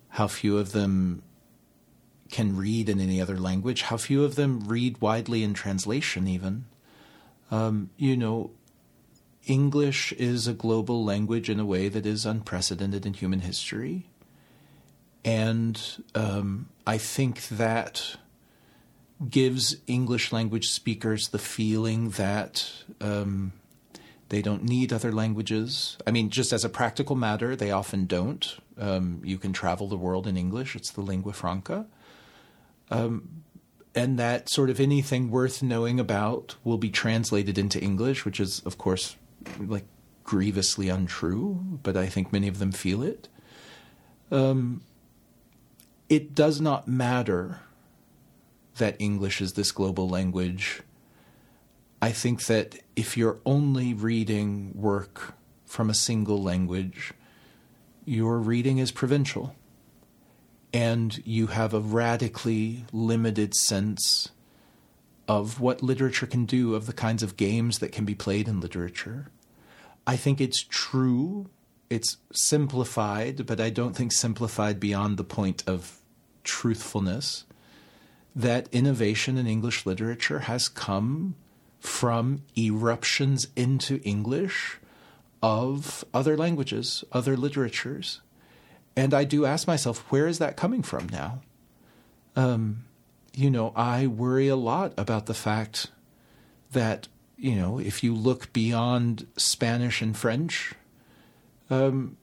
how 0.10 0.28
few 0.28 0.60
of 0.60 0.72
them 0.72 1.24
can 2.30 2.56
read 2.56 2.88
in 2.88 3.00
any 3.00 3.20
other 3.20 3.40
language, 3.40 3.82
how 3.82 3.98
few 3.98 4.24
of 4.24 4.36
them 4.36 4.68
read 4.68 5.02
widely 5.02 5.42
in 5.42 5.56
translation, 5.56 6.28
even. 6.28 6.66
Um, 7.50 7.90
you 7.98 8.16
know, 8.16 8.52
English 9.48 10.12
is 10.14 10.46
a 10.46 10.54
global 10.54 11.04
language 11.04 11.50
in 11.50 11.60
a 11.60 11.66
way 11.66 11.90
that 11.90 12.06
is 12.06 12.24
unprecedented 12.24 13.08
in 13.08 13.16
human 13.16 13.40
history. 13.40 14.12
And 15.26 15.82
um, 16.14 16.70
I 16.86 17.00
think 17.00 17.48
that 17.48 18.18
gives 19.28 19.76
English 19.88 20.32
language 20.32 20.70
speakers 20.70 21.30
the 21.30 21.40
feeling 21.40 22.12
that 22.12 22.70
um, 23.02 23.52
they 24.30 24.42
don't 24.42 24.64
need 24.64 24.94
other 24.94 25.12
languages. 25.12 25.98
I 26.08 26.12
mean, 26.12 26.30
just 26.30 26.54
as 26.54 26.64
a 26.64 26.70
practical 26.70 27.16
matter, 27.16 27.56
they 27.56 27.72
often 27.72 28.06
don't. 28.06 28.58
Um, 28.78 29.22
you 29.24 29.38
can 29.38 29.52
travel 29.52 29.88
the 29.88 29.98
world 29.98 30.26
in 30.26 30.38
English, 30.38 30.76
it's 30.76 30.92
the 30.92 31.02
lingua 31.02 31.34
franca. 31.34 31.86
Um, 32.90 33.44
and 33.94 34.18
that 34.18 34.50
sort 34.50 34.70
of 34.70 34.80
anything 34.80 35.30
worth 35.32 35.62
knowing 35.62 36.00
about 36.00 36.56
will 36.64 36.78
be 36.78 36.90
translated 36.90 37.58
into 37.58 37.82
English, 37.82 38.24
which 38.24 38.40
is, 38.40 38.62
of 38.62 38.78
course, 38.78 39.18
like 39.60 39.86
grievously 40.24 40.90
untrue, 40.90 41.80
but 41.84 41.98
I 41.98 42.06
think 42.06 42.32
many 42.32 42.48
of 42.48 42.60
them 42.60 42.72
feel 42.72 43.02
it. 43.02 43.28
Um, 44.32 44.82
it 46.08 46.36
does 46.36 46.62
not 46.62 46.88
matter 46.88 47.62
that 48.80 48.96
English 49.00 49.40
is 49.40 49.54
this 49.54 49.72
global 49.72 50.10
language. 50.10 50.82
I 52.02 52.12
think 52.12 52.46
that 52.46 52.80
if 52.96 53.16
you're 53.16 53.40
only 53.46 53.94
reading 53.94 54.72
work 54.74 55.36
from 55.66 55.90
a 55.90 55.94
single 55.94 56.42
language, 56.42 57.14
your 58.06 58.40
reading 58.40 58.80
is 58.80 58.92
provincial 58.92 59.56
and 60.74 61.26
you 61.26 61.48
have 61.48 61.74
a 61.74 61.80
radically 61.80 62.86
limited 62.92 63.56
sense 63.56 64.30
of 65.28 65.60
what 65.60 65.84
literature 65.84 66.26
can 66.26 66.46
do, 66.46 66.74
of 66.74 66.86
the 66.86 66.94
kinds 66.94 67.22
of 67.22 67.38
games 67.38 67.80
that 67.80 67.92
can 67.92 68.06
be 68.06 68.16
played 68.16 68.48
in 68.48 68.60
literature. 68.60 69.30
I 70.08 70.16
think 70.16 70.42
it's 70.42 70.64
true, 70.64 71.50
it's 71.90 72.18
simplified, 72.34 73.46
but 73.46 73.60
I 73.60 73.70
don't 73.70 73.96
think 73.96 74.12
simplified 74.12 74.80
beyond 74.80 75.18
the 75.18 75.24
point 75.24 75.64
of 75.68 76.00
truthfulness, 76.44 77.46
that 78.36 78.70
innovation 78.72 79.38
in 79.38 79.48
English 79.48 79.86
literature 79.86 80.40
has 80.40 80.68
come 80.68 81.36
from 81.80 82.44
eruptions 82.58 83.48
into 83.56 84.02
English 84.04 84.78
of 85.42 86.04
other 86.14 86.36
languages, 86.36 87.04
other 87.12 87.38
literatures. 87.38 88.22
And 88.96 89.14
I 89.14 89.24
do 89.24 89.46
ask 89.46 89.68
myself, 89.68 90.00
where 90.12 90.28
is 90.28 90.40
that 90.40 90.58
coming 90.58 90.84
from 90.84 91.08
now? 91.08 91.42
Um, 92.36 92.86
you 93.34 93.50
know, 93.50 93.72
I 93.76 94.08
worry 94.08 94.48
a 94.48 94.56
lot 94.56 94.94
about 94.98 95.26
the 95.26 95.34
fact 95.34 95.88
that, 96.72 97.08
you 97.38 97.56
know, 97.56 97.80
if 97.80 98.04
you 98.04 98.14
look 98.14 98.52
beyond 98.52 99.26
Spanish 99.38 100.02
and 100.02 100.16
French, 100.16 100.74
um, 101.70 102.18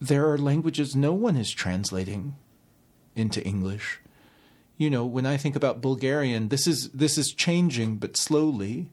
there 0.00 0.30
are 0.30 0.38
languages 0.38 0.96
no 0.96 1.12
one 1.12 1.36
is 1.36 1.50
translating 1.50 2.36
into 3.14 3.44
English. 3.44 4.00
You 4.76 4.90
know, 4.90 5.06
when 5.06 5.24
I 5.26 5.36
think 5.36 5.54
about 5.56 5.80
Bulgarian, 5.80 6.48
this 6.48 6.66
is 6.66 6.90
this 6.90 7.16
is 7.16 7.32
changing, 7.32 7.96
but 7.96 8.16
slowly. 8.16 8.90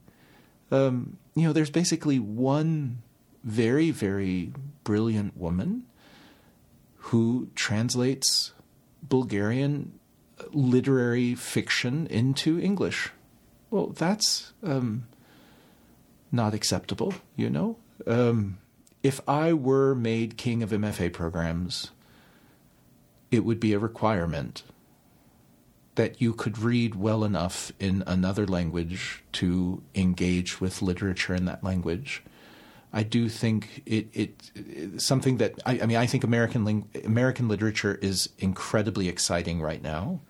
um, 0.72 1.18
you 1.36 1.44
know, 1.44 1.54
there's 1.54 1.70
basically 1.70 2.20
one 2.20 3.02
very, 3.44 3.92
very 3.92 4.52
brilliant 4.84 5.38
woman 5.38 5.84
who 6.96 7.50
translates 7.56 8.54
Bulgarian 9.02 10.00
literary 10.52 11.36
fiction 11.36 12.08
into 12.08 12.60
English. 12.60 13.10
Well, 13.70 13.88
that's 13.88 14.54
um, 14.64 15.08
not 16.32 16.54
acceptable, 16.54 17.14
you 17.36 17.50
know? 17.50 17.78
Um, 18.06 18.58
if 19.04 19.22
I 19.28 19.54
were 19.54 19.96
made 19.96 20.38
king 20.38 20.62
of 20.62 20.70
MFA 20.72 21.12
programs, 21.12 21.92
it 23.32 23.46
would 23.46 23.60
be 23.60 23.74
a 23.74 23.80
requirement 23.80 24.64
that 25.96 26.22
you 26.22 26.34
could 26.34 26.58
read 26.58 26.96
well 26.96 27.24
enough 27.24 27.72
in 27.80 28.04
another 28.08 28.48
language 28.48 29.24
to 29.34 29.84
engage 29.94 30.62
with 30.62 30.82
literature 30.82 31.36
in 31.36 31.46
that 31.46 31.64
language. 31.64 32.24
I 32.94 33.04
do 33.04 33.30
think 33.30 33.84
it, 33.86 34.08
it, 34.14 34.52
it 34.56 35.02
something 35.02 35.38
that 35.38 35.56
I, 35.66 35.80
I, 35.82 35.86
mean 35.86 35.98
I 35.98 36.06
think 36.06 36.24
American 36.24 36.66
ling, 36.66 36.90
American 37.06 37.48
literature 37.48 37.98
is 38.02 38.30
incredibly 38.40 39.08
exciting 39.08 39.62
right 39.62 39.82
now. 39.82 40.22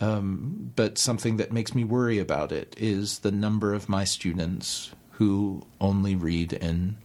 Um, 0.00 0.72
but 0.76 0.98
something 0.98 1.38
that 1.38 1.52
makes 1.52 1.74
me 1.74 1.82
worry 1.82 2.18
about 2.18 2.52
it 2.52 2.74
is 2.76 3.20
the 3.20 3.32
number 3.32 3.72
of 3.72 3.88
my 3.88 4.04
students 4.04 4.90
who 5.12 5.64
only 5.80 6.14
read 6.14 6.52
in 6.52 6.98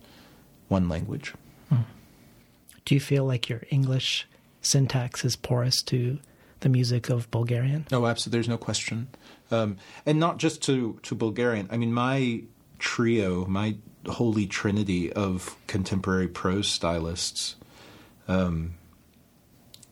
one 0.68 0.90
language. 0.90 1.34
Hmm. 1.70 1.84
Do 2.84 2.96
you 2.96 3.00
feel 3.00 3.24
like 3.24 3.48
your 3.48 3.62
English 3.70 4.28
syntax 4.62 5.24
is 5.24 5.36
porous 5.36 5.82
to 5.84 6.20
the 6.62 6.70
music 6.70 7.10
of 7.10 7.30
Bulgarian? 7.32 7.86
Oh, 7.92 8.06
absolutely. 8.06 8.38
There's 8.38 8.50
no 8.50 8.58
question. 8.58 9.10
Um, 9.52 9.78
and 10.06 10.20
not 10.20 10.38
just 10.38 10.62
to, 10.64 11.00
to 11.04 11.16
Bulgarian. 11.16 11.68
I 11.72 11.78
mean, 11.78 11.94
my 11.94 12.44
trio, 12.80 13.46
my 13.46 13.76
holy 14.08 14.48
trinity 14.48 15.12
of 15.14 15.56
contemporary 15.68 16.28
prose 16.28 16.68
stylists, 16.68 17.56
um, 18.28 18.76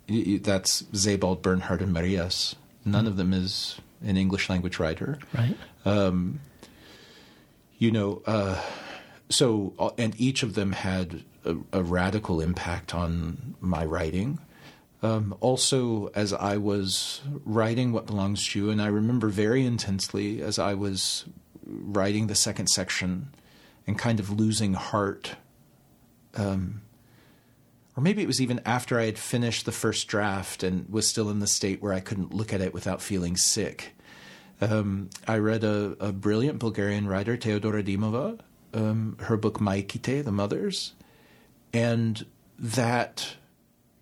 that's 0.07 0.85
Sebald, 0.93 1.41
Bernhard, 1.41 1.81
and 1.81 1.93
Marias. 1.93 2.55
None 2.85 3.05
mm 3.05 3.07
of 3.09 3.17
them 3.17 3.33
is 3.33 3.79
an 4.01 4.17
English 4.17 4.49
language 4.49 4.79
writer. 4.79 5.19
Right. 5.33 5.55
Um, 5.85 6.39
you 7.77 7.91
know, 7.91 8.21
uh, 8.25 8.61
so, 9.29 9.73
uh, 9.77 9.91
and 9.97 10.19
each 10.19 10.41
of 10.43 10.55
them 10.55 10.71
had 10.71 11.23
a, 11.45 11.57
a 11.71 11.83
radical 11.83 12.41
impact 12.41 12.95
on 12.95 13.55
my 13.59 13.85
writing. 13.85 14.39
Um, 15.01 15.35
also, 15.39 16.07
as 16.07 16.33
I 16.33 16.57
was 16.57 17.21
writing 17.45 17.93
What 17.93 18.05
Belongs 18.05 18.45
to 18.49 18.59
You, 18.59 18.69
and 18.69 18.81
I 18.81 18.87
remember 18.87 19.29
very 19.29 19.65
intensely 19.65 20.41
as 20.41 20.59
I 20.59 20.73
was 20.73 21.25
writing 21.65 22.27
the 22.27 22.35
second 22.35 22.67
section 22.67 23.29
and 23.87 23.97
kind 23.97 24.19
of 24.19 24.29
losing 24.29 24.73
heart. 24.73 25.35
Um, 26.35 26.81
or 27.95 28.03
maybe 28.03 28.21
it 28.21 28.27
was 28.27 28.41
even 28.41 28.61
after 28.65 28.99
I 28.99 29.05
had 29.05 29.17
finished 29.17 29.65
the 29.65 29.71
first 29.71 30.07
draft 30.07 30.63
and 30.63 30.89
was 30.89 31.07
still 31.07 31.29
in 31.29 31.39
the 31.39 31.47
state 31.47 31.81
where 31.81 31.93
I 31.93 31.99
couldn't 31.99 32.33
look 32.33 32.53
at 32.53 32.61
it 32.61 32.73
without 32.73 33.01
feeling 33.01 33.37
sick. 33.37 33.93
Um, 34.61 35.09
I 35.27 35.37
read 35.37 35.63
a, 35.63 35.95
a, 35.99 36.11
brilliant 36.11 36.59
Bulgarian 36.59 37.07
writer, 37.07 37.37
Teodora 37.37 37.81
Dimova, 37.81 38.39
um, 38.73 39.17
her 39.21 39.37
book 39.37 39.59
Maikite, 39.59 40.23
The 40.23 40.31
Mothers, 40.31 40.93
and 41.73 42.25
that 42.57 43.35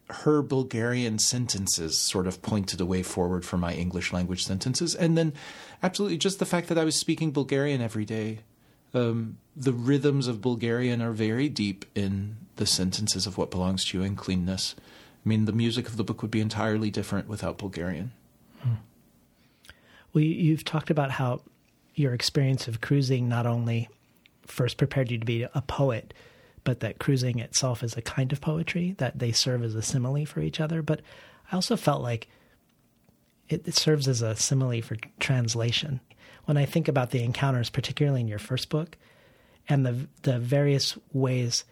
her 0.10 0.42
Bulgarian 0.42 1.20
sentences 1.20 1.98
sort 1.98 2.28
of 2.28 2.42
pointed 2.42 2.80
a 2.80 2.86
way 2.86 3.04
forward 3.04 3.44
for 3.44 3.58
my 3.58 3.74
English 3.74 4.14
language 4.14 4.46
sentences. 4.46 4.96
And 4.96 5.18
then, 5.18 5.34
absolutely, 5.84 6.18
just 6.18 6.40
the 6.40 6.46
fact 6.46 6.70
that 6.70 6.78
I 6.78 6.86
was 6.86 6.96
speaking 6.96 7.32
Bulgarian 7.32 7.82
every 7.82 8.06
day. 8.06 8.40
Um, 8.94 9.38
the 9.56 9.74
rhythms 9.74 10.28
of 10.28 10.42
Bulgarian 10.42 11.02
are 11.02 11.12
very 11.12 11.50
deep 11.50 11.86
in 11.94 12.38
the 12.56 12.66
sentences 12.66 13.28
of 13.28 13.38
what 13.38 13.52
belongs 13.52 13.84
to 13.86 13.98
you 13.98 14.04
and 14.04 14.18
cleanness. 14.18 14.76
I 14.78 15.30
mean, 15.30 15.46
the 15.46 15.52
music 15.52 15.88
of 15.88 15.98
the 15.98 16.04
book 16.04 16.22
would 16.22 16.32
be 16.32 16.40
entirely 16.40 16.90
different 16.90 17.28
without 17.28 17.58
Bulgarian. 17.58 18.12
Hmm. 18.62 18.76
Well, 20.14 20.24
you've 20.24 20.64
talked 20.64 20.90
about 20.90 21.12
how 21.12 21.42
your 21.96 22.14
experience 22.14 22.68
of 22.68 22.80
cruising 22.80 23.28
not 23.28 23.46
only 23.46 23.90
first 24.46 24.78
prepared 24.78 25.12
you 25.12 25.18
to 25.18 25.26
be 25.26 25.44
a 25.44 25.62
poet, 25.68 26.14
but 26.68 26.82
that 26.82 27.00
cruising 27.00 27.40
itself 27.40 27.82
is 27.82 27.96
a 27.96 28.02
kind 28.02 28.34
of 28.34 28.42
poetry, 28.42 28.94
that 28.98 29.20
they 29.20 29.32
serve 29.32 29.64
as 29.64 29.74
a 29.74 29.82
simile 29.82 30.26
for 30.26 30.42
each 30.42 30.60
other. 30.60 30.82
But 30.82 31.00
I 31.50 31.56
also 31.56 31.78
felt 31.78 32.02
like 32.02 32.28
it, 33.48 33.66
it 33.66 33.74
serves 33.74 34.06
as 34.06 34.22
a 34.22 34.36
simile 34.36 34.82
for 34.82 34.98
translation. 35.18 36.02
When 36.44 36.58
I 36.58 36.66
think 36.66 36.90
about 36.90 37.12
the 37.12 37.24
encounters, 37.24 37.70
particularly 37.70 38.20
in 38.20 38.28
your 38.28 38.38
first 38.38 38.68
book, 38.68 38.98
and 39.70 39.86
the 39.86 40.10
the 40.24 40.40
various 40.40 40.98
ways 41.14 41.64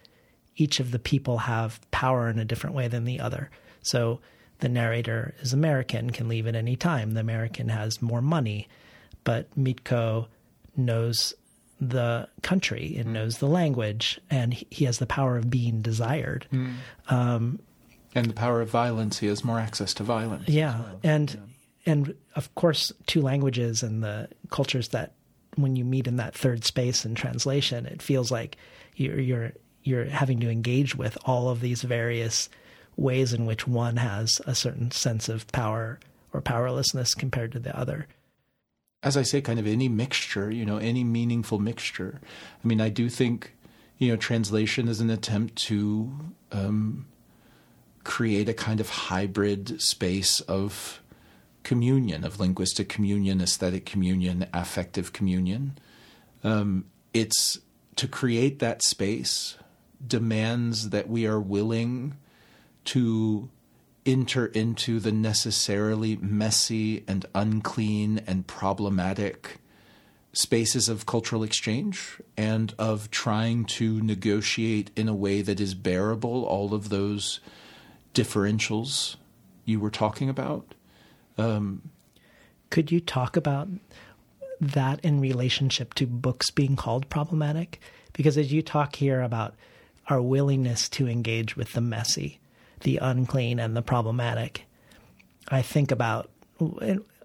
each 0.56 0.80
of 0.80 0.92
the 0.92 0.98
people 0.98 1.36
have 1.36 1.78
power 1.90 2.30
in 2.30 2.38
a 2.38 2.46
different 2.46 2.74
way 2.74 2.88
than 2.88 3.04
the 3.04 3.20
other. 3.20 3.50
So 3.82 4.20
the 4.60 4.70
narrator 4.70 5.34
is 5.42 5.52
American, 5.52 6.08
can 6.08 6.26
leave 6.26 6.46
at 6.46 6.56
any 6.56 6.74
time. 6.74 7.10
The 7.10 7.20
American 7.20 7.68
has 7.68 8.00
more 8.00 8.22
money, 8.22 8.66
but 9.24 9.54
Mitko 9.58 10.28
knows 10.74 11.34
the 11.80 12.28
country 12.42 12.96
and 12.96 13.08
mm. 13.08 13.12
knows 13.12 13.38
the 13.38 13.46
language, 13.46 14.20
and 14.30 14.54
he 14.54 14.84
has 14.84 14.98
the 14.98 15.06
power 15.06 15.36
of 15.36 15.50
being 15.50 15.82
desired. 15.82 16.46
Mm. 16.52 16.74
Um, 17.08 17.58
and 18.14 18.26
the 18.26 18.34
power 18.34 18.62
of 18.62 18.70
violence, 18.70 19.18
he 19.18 19.26
has 19.26 19.44
more 19.44 19.58
access 19.58 19.92
to 19.94 20.02
violence. 20.02 20.48
Yeah, 20.48 20.80
well. 20.80 21.00
and 21.02 21.30
yeah. 21.30 21.92
and 21.92 22.14
of 22.34 22.54
course, 22.54 22.92
two 23.06 23.20
languages 23.20 23.82
and 23.82 24.02
the 24.02 24.28
cultures 24.50 24.88
that 24.88 25.12
when 25.56 25.76
you 25.76 25.84
meet 25.84 26.06
in 26.06 26.16
that 26.16 26.34
third 26.34 26.64
space 26.64 27.04
in 27.04 27.14
translation, 27.14 27.86
it 27.86 28.00
feels 28.00 28.30
like 28.30 28.56
you're 28.94 29.20
you're 29.20 29.52
you're 29.82 30.06
having 30.06 30.40
to 30.40 30.50
engage 30.50 30.96
with 30.96 31.18
all 31.24 31.48
of 31.50 31.60
these 31.60 31.82
various 31.82 32.48
ways 32.96 33.32
in 33.34 33.44
which 33.44 33.68
one 33.68 33.96
has 33.96 34.40
a 34.46 34.54
certain 34.54 34.90
sense 34.90 35.28
of 35.28 35.46
power 35.48 36.00
or 36.32 36.40
powerlessness 36.40 37.14
compared 37.14 37.52
to 37.52 37.58
the 37.58 37.78
other 37.78 38.06
as 39.06 39.16
I 39.16 39.22
say, 39.22 39.40
kind 39.40 39.60
of 39.60 39.68
any 39.68 39.88
mixture, 39.88 40.50
you 40.50 40.66
know, 40.66 40.78
any 40.78 41.04
meaningful 41.04 41.60
mixture. 41.60 42.20
I 42.64 42.66
mean, 42.66 42.80
I 42.80 42.88
do 42.88 43.08
think, 43.08 43.54
you 43.98 44.08
know, 44.08 44.16
translation 44.16 44.88
is 44.88 45.00
an 45.00 45.10
attempt 45.10 45.54
to 45.66 46.12
um, 46.50 47.06
create 48.02 48.48
a 48.48 48.52
kind 48.52 48.80
of 48.80 48.88
hybrid 48.90 49.80
space 49.80 50.40
of 50.40 51.00
communion, 51.62 52.24
of 52.24 52.40
linguistic 52.40 52.88
communion, 52.88 53.40
aesthetic 53.40 53.86
communion, 53.86 54.48
affective 54.52 55.12
communion. 55.12 55.78
Um, 56.42 56.86
it's 57.14 57.60
to 57.94 58.08
create 58.08 58.58
that 58.58 58.82
space 58.82 59.56
demands 60.04 60.90
that 60.90 61.08
we 61.08 61.28
are 61.28 61.40
willing 61.40 62.16
to 62.86 63.50
enter 64.06 64.46
into 64.46 65.00
the 65.00 65.12
necessarily 65.12 66.16
messy 66.16 67.04
and 67.08 67.26
unclean 67.34 68.22
and 68.26 68.46
problematic 68.46 69.58
spaces 70.32 70.88
of 70.88 71.06
cultural 71.06 71.42
exchange 71.42 72.20
and 72.36 72.74
of 72.78 73.10
trying 73.10 73.64
to 73.64 74.00
negotiate 74.02 74.90
in 74.94 75.08
a 75.08 75.14
way 75.14 75.42
that 75.42 75.60
is 75.60 75.74
bearable 75.74 76.44
all 76.44 76.74
of 76.74 76.90
those 76.90 77.40
differentials 78.14 79.16
you 79.64 79.80
were 79.80 79.90
talking 79.90 80.28
about. 80.28 80.74
Um, 81.38 81.90
Could 82.70 82.92
you 82.92 83.00
talk 83.00 83.36
about 83.36 83.68
that 84.60 85.00
in 85.00 85.20
relationship 85.20 85.94
to 85.94 86.06
books 86.06 86.50
being 86.50 86.76
called 86.76 87.08
problematic? 87.08 87.80
Because 88.12 88.38
as 88.38 88.52
you 88.52 88.62
talk 88.62 88.96
here 88.96 89.22
about 89.22 89.54
our 90.08 90.22
willingness 90.22 90.88
to 90.90 91.08
engage 91.08 91.56
with 91.56 91.72
the 91.72 91.80
messy, 91.80 92.40
the 92.86 92.98
unclean 93.02 93.58
and 93.58 93.76
the 93.76 93.82
problematic. 93.82 94.62
I 95.48 95.60
think 95.60 95.90
about 95.90 96.30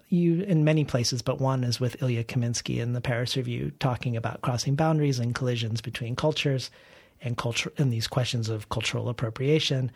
you 0.08 0.42
in 0.42 0.64
many 0.64 0.84
places, 0.84 1.22
but 1.22 1.40
one 1.40 1.62
is 1.62 1.78
with 1.78 2.02
Ilya 2.02 2.24
Kaminsky 2.24 2.80
in 2.80 2.94
the 2.94 3.00
Paris 3.00 3.36
Review, 3.36 3.70
talking 3.78 4.16
about 4.16 4.42
crossing 4.42 4.74
boundaries 4.74 5.20
and 5.20 5.36
collisions 5.36 5.80
between 5.80 6.16
cultures 6.16 6.72
and 7.20 7.36
culture 7.36 7.72
and 7.78 7.92
these 7.92 8.08
questions 8.08 8.48
of 8.48 8.70
cultural 8.70 9.08
appropriation. 9.08 9.92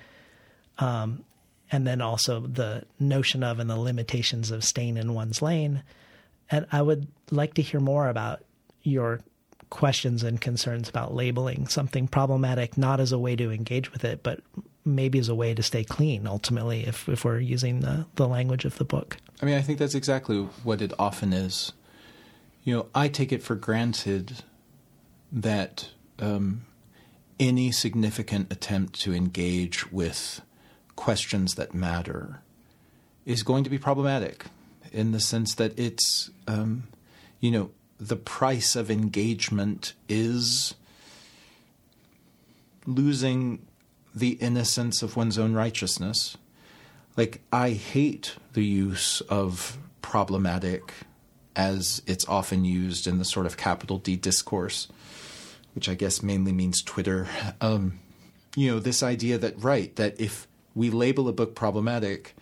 Um, 0.79 1.25
and 1.73 1.85
then 1.85 2.01
also 2.01 2.39
the 2.39 2.85
notion 3.01 3.43
of 3.43 3.59
and 3.59 3.69
the 3.69 3.77
limitations 3.77 4.53
of 4.53 4.63
staying 4.63 4.97
in 4.97 5.15
one's 5.15 5.43
lane. 5.43 5.83
And 6.49 6.65
I 6.71 6.81
would 6.81 7.09
like 7.33 7.55
to 7.55 7.63
hear 7.63 7.81
more 7.81 8.09
about 8.09 8.45
your 8.85 9.21
questions 9.71 10.23
and 10.23 10.41
concerns 10.41 10.89
about 10.89 11.13
labeling 11.13 11.67
something 11.67 12.07
problematic, 12.07 12.79
not 12.79 13.01
as 13.01 13.11
a 13.11 13.19
way 13.19 13.35
to 13.35 13.51
engage 13.51 13.91
with 13.91 14.05
it, 14.05 14.23
but 14.23 14.45
maybe 14.87 15.19
as 15.19 15.29
a 15.29 15.35
way 15.35 15.53
to 15.53 15.63
stay 15.63 15.85
clean 15.85 16.27
ultimately 16.27 16.87
if, 16.87 17.09
if 17.09 17.25
we're 17.25 17.41
using 17.41 17.81
the, 17.81 18.07
the 18.15 18.29
language 18.29 18.65
of 18.65 18.79
the 18.79 18.85
book. 18.85 19.17
I 19.43 19.47
mean, 19.47 19.57
I 19.57 19.61
think 19.61 19.79
that's 19.79 19.95
exactly 19.95 20.39
what 20.63 20.81
it 20.81 20.93
often 20.99 21.33
is. 21.33 21.73
You 22.65 22.75
know, 22.75 22.87
I 22.95 23.09
take 23.09 23.33
it 23.33 23.43
for 23.43 23.55
granted 23.55 24.43
that 25.31 25.91
um, 26.19 26.65
any 27.39 27.71
significant 27.71 28.53
attempt 28.53 29.01
to 29.01 29.13
engage 29.13 29.91
with 29.93 30.41
questions 30.95 31.57
that 31.57 31.75
matter 31.75 32.41
is 33.25 33.43
going 33.43 33.65
to 33.65 33.71
be 33.71 33.79
problematic 33.79 34.47
in 34.93 35.13
the 35.13 35.21
sense 35.21 35.55
that 35.57 35.79
it's, 35.79 36.31
um, 36.47 36.85
you 37.41 37.51
know, 37.51 37.71
the 37.99 38.17
price 38.17 38.77
of 38.77 38.91
engagement 38.91 39.95
is 40.09 40.75
losing 42.87 43.67
the 44.17 44.31
innocence 44.31 45.03
of 45.03 45.15
one's 45.15 45.39
own 45.39 45.53
righteousness. 45.53 46.39
Like, 47.19 47.43
I 47.53 47.71
hate 47.71 48.35
the 48.55 48.65
use 48.65 49.21
of 49.29 49.77
problematic 50.01 50.95
as 51.55 52.03
it's 52.07 52.27
often 52.27 52.65
used 52.65 53.07
in 53.07 53.19
the 53.19 53.25
sort 53.25 53.47
of 53.47 53.57
capital 53.57 53.99
D 53.99 54.17
discourse, 54.17 54.89
which 55.75 55.89
I 55.89 55.95
guess 55.95 56.23
mainly 56.23 56.53
means 56.53 56.83
Twitter. 56.83 57.29
Um, 57.61 58.01
you 58.55 58.71
know, 58.71 58.81
this 58.81 59.03
idea 59.03 59.37
that, 59.39 59.63
right, 59.63 59.95
that 59.97 60.19
if 60.19 60.49
we 60.75 60.91
label 60.91 61.29
a 61.29 61.33
book 61.33 61.55
problematic, 61.55 62.35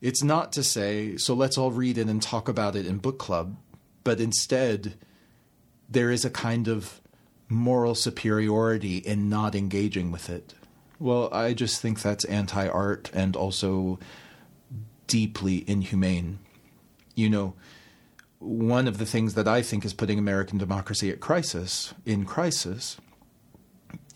it's 0.00 0.22
not 0.22 0.52
to 0.52 0.64
say, 0.64 1.16
so 1.16 1.34
let's 1.34 1.56
all 1.56 1.70
read 1.70 1.96
it 1.96 2.08
and 2.08 2.20
talk 2.20 2.48
about 2.48 2.74
it 2.74 2.86
in 2.86 2.98
book 2.98 3.18
club, 3.18 3.56
but 4.02 4.20
instead, 4.20 4.94
there 5.88 6.10
is 6.10 6.24
a 6.24 6.30
kind 6.30 6.66
of 6.68 7.00
moral 7.48 7.94
superiority 7.94 8.98
in 8.98 9.28
not 9.28 9.54
engaging 9.54 10.10
with 10.10 10.28
it. 10.28 10.54
Well, 10.98 11.28
I 11.32 11.54
just 11.54 11.80
think 11.80 12.00
that's 12.00 12.24
anti 12.24 12.68
art 12.68 13.10
and 13.12 13.36
also 13.36 13.98
deeply 15.06 15.64
inhumane. 15.66 16.38
You 17.14 17.30
know, 17.30 17.54
one 18.38 18.86
of 18.86 18.98
the 18.98 19.06
things 19.06 19.34
that 19.34 19.48
I 19.48 19.62
think 19.62 19.84
is 19.84 19.94
putting 19.94 20.18
American 20.18 20.58
democracy 20.58 21.10
at 21.10 21.20
crisis, 21.20 21.94
in 22.04 22.24
crisis, 22.24 22.96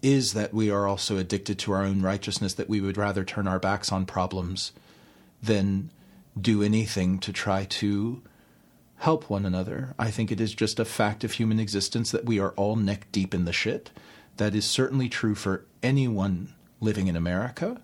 is 0.02 0.32
that 0.34 0.54
we 0.54 0.70
are 0.70 0.86
also 0.86 1.16
addicted 1.16 1.58
to 1.58 1.72
our 1.72 1.82
own 1.82 2.02
righteousness, 2.02 2.54
that 2.54 2.68
we 2.68 2.80
would 2.80 2.96
rather 2.96 3.24
turn 3.24 3.48
our 3.48 3.58
backs 3.58 3.90
on 3.90 4.06
problems 4.06 4.72
than 5.42 5.90
do 6.40 6.62
anything 6.62 7.18
to 7.18 7.32
try 7.32 7.64
to 7.64 8.22
help 8.98 9.28
one 9.28 9.44
another. 9.44 9.94
I 9.98 10.10
think 10.10 10.30
it 10.30 10.40
is 10.40 10.54
just 10.54 10.78
a 10.78 10.84
fact 10.84 11.24
of 11.24 11.32
human 11.32 11.58
existence 11.58 12.10
that 12.12 12.26
we 12.26 12.38
are 12.38 12.50
all 12.50 12.76
neck 12.76 13.08
deep 13.10 13.34
in 13.34 13.44
the 13.44 13.52
shit. 13.52 13.90
That 14.36 14.54
is 14.54 14.64
certainly 14.64 15.08
true 15.08 15.34
for 15.34 15.64
anyone 15.82 16.54
living 16.80 17.06
in 17.06 17.16
America. 17.16 17.80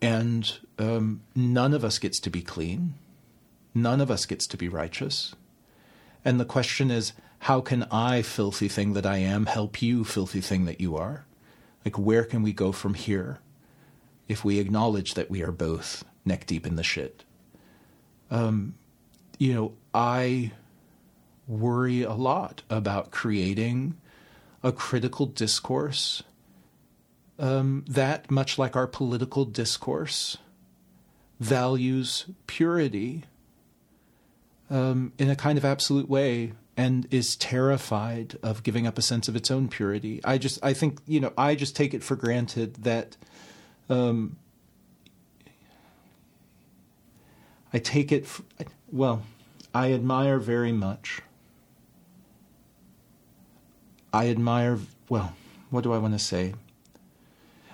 And 0.00 0.58
um, 0.78 1.22
none 1.34 1.74
of 1.74 1.84
us 1.84 1.98
gets 1.98 2.20
to 2.20 2.30
be 2.30 2.42
clean. 2.42 2.94
None 3.74 4.00
of 4.00 4.10
us 4.10 4.26
gets 4.26 4.46
to 4.48 4.56
be 4.56 4.68
righteous. 4.68 5.34
And 6.24 6.38
the 6.38 6.44
question 6.44 6.90
is, 6.90 7.12
how 7.40 7.60
can 7.60 7.84
I, 7.90 8.22
filthy 8.22 8.68
thing 8.68 8.92
that 8.94 9.06
I 9.06 9.18
am, 9.18 9.46
help 9.46 9.80
you, 9.80 10.04
filthy 10.04 10.40
thing 10.40 10.64
that 10.64 10.80
you 10.80 10.96
are? 10.96 11.24
Like, 11.84 11.98
where 11.98 12.24
can 12.24 12.42
we 12.42 12.52
go 12.52 12.72
from 12.72 12.94
here 12.94 13.38
if 14.26 14.44
we 14.44 14.58
acknowledge 14.58 15.14
that 15.14 15.30
we 15.30 15.42
are 15.42 15.52
both 15.52 16.04
neck 16.24 16.46
deep 16.46 16.66
in 16.66 16.76
the 16.76 16.82
shit? 16.82 17.24
Um, 18.30 18.74
you 19.38 19.54
know, 19.54 19.72
I 19.94 20.52
worry 21.46 22.02
a 22.02 22.12
lot 22.12 22.62
about 22.68 23.10
creating 23.10 23.96
a 24.62 24.72
critical 24.72 25.26
discourse 25.26 26.22
um, 27.38 27.84
that, 27.88 28.30
much 28.30 28.58
like 28.58 28.76
our 28.76 28.86
political 28.86 29.44
discourse, 29.44 30.38
values 31.40 32.26
purity 32.46 33.24
um, 34.70 35.12
in 35.18 35.30
a 35.30 35.36
kind 35.36 35.56
of 35.56 35.64
absolute 35.64 36.08
way 36.08 36.52
and 36.76 37.06
is 37.10 37.36
terrified 37.36 38.38
of 38.42 38.62
giving 38.62 38.86
up 38.86 38.98
a 38.98 39.02
sense 39.02 39.28
of 39.28 39.36
its 39.36 39.50
own 39.50 39.68
purity. 39.68 40.20
I 40.24 40.38
just, 40.38 40.58
I 40.64 40.72
think, 40.72 41.00
you 41.06 41.20
know, 41.20 41.32
I 41.36 41.54
just 41.54 41.74
take 41.74 41.94
it 41.94 42.02
for 42.02 42.16
granted 42.16 42.74
that. 42.84 43.16
Um, 43.88 44.36
I 47.72 47.78
take 47.78 48.12
it, 48.12 48.26
well, 48.90 49.22
I 49.74 49.92
admire 49.92 50.38
very 50.38 50.72
much. 50.72 51.20
I 54.12 54.28
admire, 54.28 54.78
well, 55.08 55.34
what 55.70 55.84
do 55.84 55.92
I 55.92 55.98
want 55.98 56.14
to 56.14 56.18
say? 56.18 56.54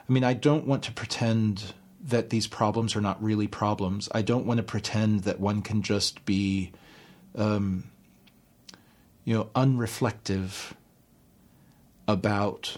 I 0.09 0.13
mean, 0.13 0.25
I 0.25 0.35
don't 0.35 0.67
want 0.67 0.83
to 0.85 0.93
pretend 0.93 1.75
that 2.05 2.29
these 2.31 2.47
problems 2.47 2.95
are 2.95 3.01
not 3.01 3.23
really 3.23 3.47
problems. 3.47 4.09
I 4.13 4.23
don't 4.23 4.45
want 4.45 4.59
to 4.59 4.63
pretend 4.65 5.21
that 5.21 5.41
one 5.41 5.63
can 5.63 5.83
just 5.83 6.25
be, 6.27 6.73
um, 7.35 7.85
you 9.25 9.35
know, 9.35 9.45
unreflective 9.55 10.73
about 12.07 12.77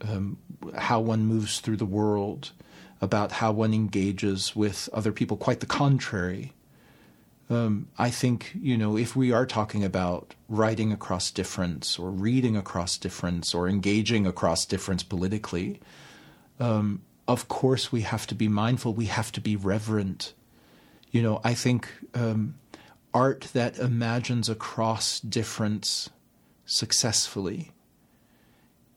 um, 0.00 0.38
how 0.74 1.00
one 1.00 1.26
moves 1.26 1.60
through 1.60 1.76
the 1.76 1.84
world, 1.84 2.52
about 3.02 3.32
how 3.32 3.52
one 3.52 3.74
engages 3.74 4.56
with 4.56 4.88
other 4.94 5.12
people. 5.12 5.36
Quite 5.36 5.60
the 5.60 5.66
contrary. 5.66 6.54
Um, 7.50 7.88
I 7.98 8.10
think, 8.10 8.52
you 8.58 8.76
know, 8.78 8.96
if 8.96 9.14
we 9.14 9.30
are 9.30 9.46
talking 9.46 9.84
about 9.84 10.34
writing 10.48 10.92
across 10.92 11.30
difference 11.30 11.98
or 11.98 12.10
reading 12.10 12.56
across 12.56 12.96
difference 12.96 13.54
or 13.54 13.68
engaging 13.68 14.26
across 14.26 14.64
difference 14.64 15.02
politically, 15.02 15.78
um, 16.60 17.02
of 17.28 17.48
course 17.48 17.90
we 17.90 18.02
have 18.02 18.26
to 18.28 18.34
be 18.34 18.48
mindful, 18.48 18.94
we 18.94 19.06
have 19.06 19.32
to 19.32 19.40
be 19.40 19.56
reverent. 19.56 20.32
You 21.10 21.22
know, 21.22 21.40
I 21.44 21.54
think 21.54 21.88
um, 22.14 22.56
art 23.14 23.48
that 23.52 23.78
imagines 23.78 24.48
across 24.48 25.20
difference 25.20 26.10
successfully 26.64 27.72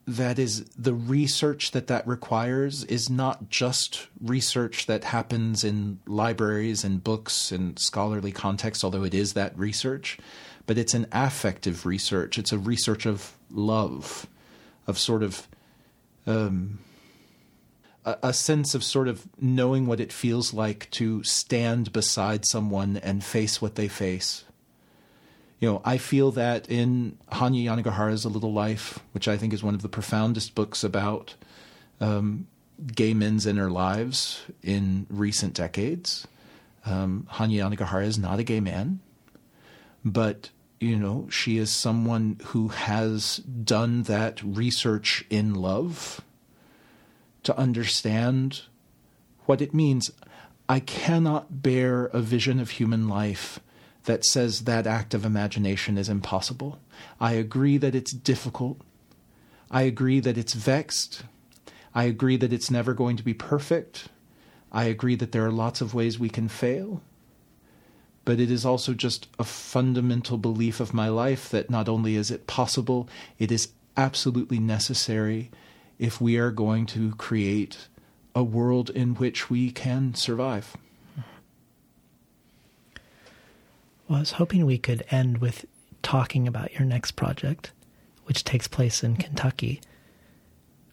that 0.10 0.40
is 0.40 0.66
the 0.70 0.94
research 0.94 1.70
that 1.70 1.86
that 1.86 2.08
requires 2.08 2.84
is 2.86 3.12
not 3.12 3.48
just 3.48 4.08
research 4.20 4.88
that 4.88 5.04
happens 5.04 5.64
in 5.64 6.00
libraries 6.08 6.84
and 6.84 7.04
books 7.04 7.52
and 7.52 7.78
scholarly 7.78 8.32
contexts 8.32 8.84
although 8.84 9.04
it 9.04 9.14
is 9.14 9.34
that 9.34 9.56
research 9.58 10.18
but 10.66 10.80
it's 10.80 10.96
an 10.96 11.06
affective 11.12 11.86
research 11.86 12.40
it's 12.40 12.52
a 12.52 12.58
research 12.58 13.06
of 13.06 13.38
love 13.52 14.26
of 14.88 14.98
sort 14.98 15.22
of 15.22 15.48
um, 16.26 16.80
a, 18.24 18.34
sense 18.34 18.74
of 18.76 18.84
sort 18.84 19.08
of 19.08 19.28
knowing 19.40 19.86
what 19.86 20.00
it 20.00 20.14
feels 20.14 20.54
like 20.54 20.90
to 20.92 21.24
stand 21.24 21.92
beside 21.94 22.46
someone 22.46 22.98
and 22.98 23.24
face 23.24 23.62
what 23.62 23.76
they 23.76 23.88
face 23.88 24.44
you 25.60 25.70
know, 25.70 25.82
I 25.84 25.98
feel 25.98 26.32
that 26.32 26.70
in 26.70 27.18
Hanya 27.32 27.66
Yanagihara's 27.66 28.24
A 28.24 28.30
Little 28.30 28.54
Life, 28.54 29.00
which 29.12 29.28
I 29.28 29.38
think 29.38 29.54
is 29.54 29.62
one 29.62 29.76
of 29.76 29.82
the 29.82 29.90
profoundest 29.90 30.56
books 30.56 30.84
about 30.84 31.36
um, 32.00 32.48
gay 32.96 33.14
men's 33.14 33.46
inner 33.46 33.70
lives 33.70 34.42
in 34.64 35.06
recent 35.10 35.54
decades. 35.54 36.28
Um, 36.86 37.28
Hanya 37.34 37.70
Yanagihara 37.70 38.06
is 38.06 38.18
not 38.18 38.40
a 38.40 38.44
gay 38.44 38.62
man, 38.62 39.02
but 40.06 40.50
you 40.80 40.96
know, 40.96 41.28
she 41.30 41.58
is 41.58 41.72
someone 41.72 42.40
who 42.46 42.70
has 42.70 43.38
done 43.38 44.04
that 44.04 44.42
research 44.42 45.26
in 45.30 45.54
love 45.54 46.22
to 47.44 47.58
understand 47.58 48.64
what 49.46 49.62
it 49.62 49.74
means. 49.74 50.12
I 50.68 50.80
cannot 50.80 51.64
bear 51.64 52.06
a 52.08 52.20
vision 52.20 52.60
of 52.60 52.72
human 52.72 53.08
life 53.08 53.60
that 54.06 54.26
says 54.26 54.62
that 54.62 54.88
act 54.88 55.14
of 55.14 55.26
imagination 55.26 55.98
is 55.98 56.10
impossible. 56.10 56.80
I 57.20 57.34
agree 57.34 57.78
that 57.78 57.96
it's 57.96 58.12
difficult. 58.12 58.80
I 59.72 59.84
agree 59.84 60.20
that 60.20 60.38
it's 60.38 60.54
vexed. 60.54 61.24
I 61.94 62.06
agree 62.06 62.38
that 62.38 62.54
it's 62.54 62.72
never 62.72 62.94
going 62.94 63.18
to 63.18 63.24
be 63.24 63.34
perfect. 63.34 64.08
I 64.72 64.86
agree 64.86 65.16
that 65.16 65.32
there 65.32 65.46
are 65.46 65.52
lots 65.52 65.82
of 65.82 65.94
ways 65.94 66.20
we 66.20 66.30
can 66.30 66.48
fail. 66.48 67.02
But 68.26 68.40
it 68.40 68.52
is 68.52 68.66
also 68.66 68.94
just 68.94 69.28
a 69.40 69.44
fundamental 69.44 70.38
belief 70.38 70.80
of 70.80 70.94
my 70.94 71.10
life 71.10 71.50
that 71.50 71.70
not 71.70 71.90
only 71.90 72.16
is 72.16 72.30
it 72.30 72.48
possible, 72.48 73.10
it 73.40 73.52
is 73.52 73.70
absolutely 73.98 74.60
necessary 74.60 75.50
if 76.00 76.20
we 76.20 76.38
are 76.38 76.52
going 76.52 76.86
to 76.88 77.14
create 77.16 77.90
a 78.34 78.44
world 78.44 78.90
in 78.90 79.16
which 79.16 79.50
we 79.50 79.70
can 79.70 80.16
survive. 80.16 80.76
Well, 84.08 84.18
I 84.18 84.22
was 84.22 84.32
hoping 84.32 84.66
we 84.66 84.78
could 84.78 85.04
end 85.12 85.40
with 85.40 85.66
talking 86.02 86.48
about 86.48 86.74
your 86.74 86.86
next 86.86 87.12
project, 87.12 87.72
which 88.24 88.44
takes 88.44 88.68
place 88.68 89.04
in 89.04 89.18
Kentucky, 89.18 89.82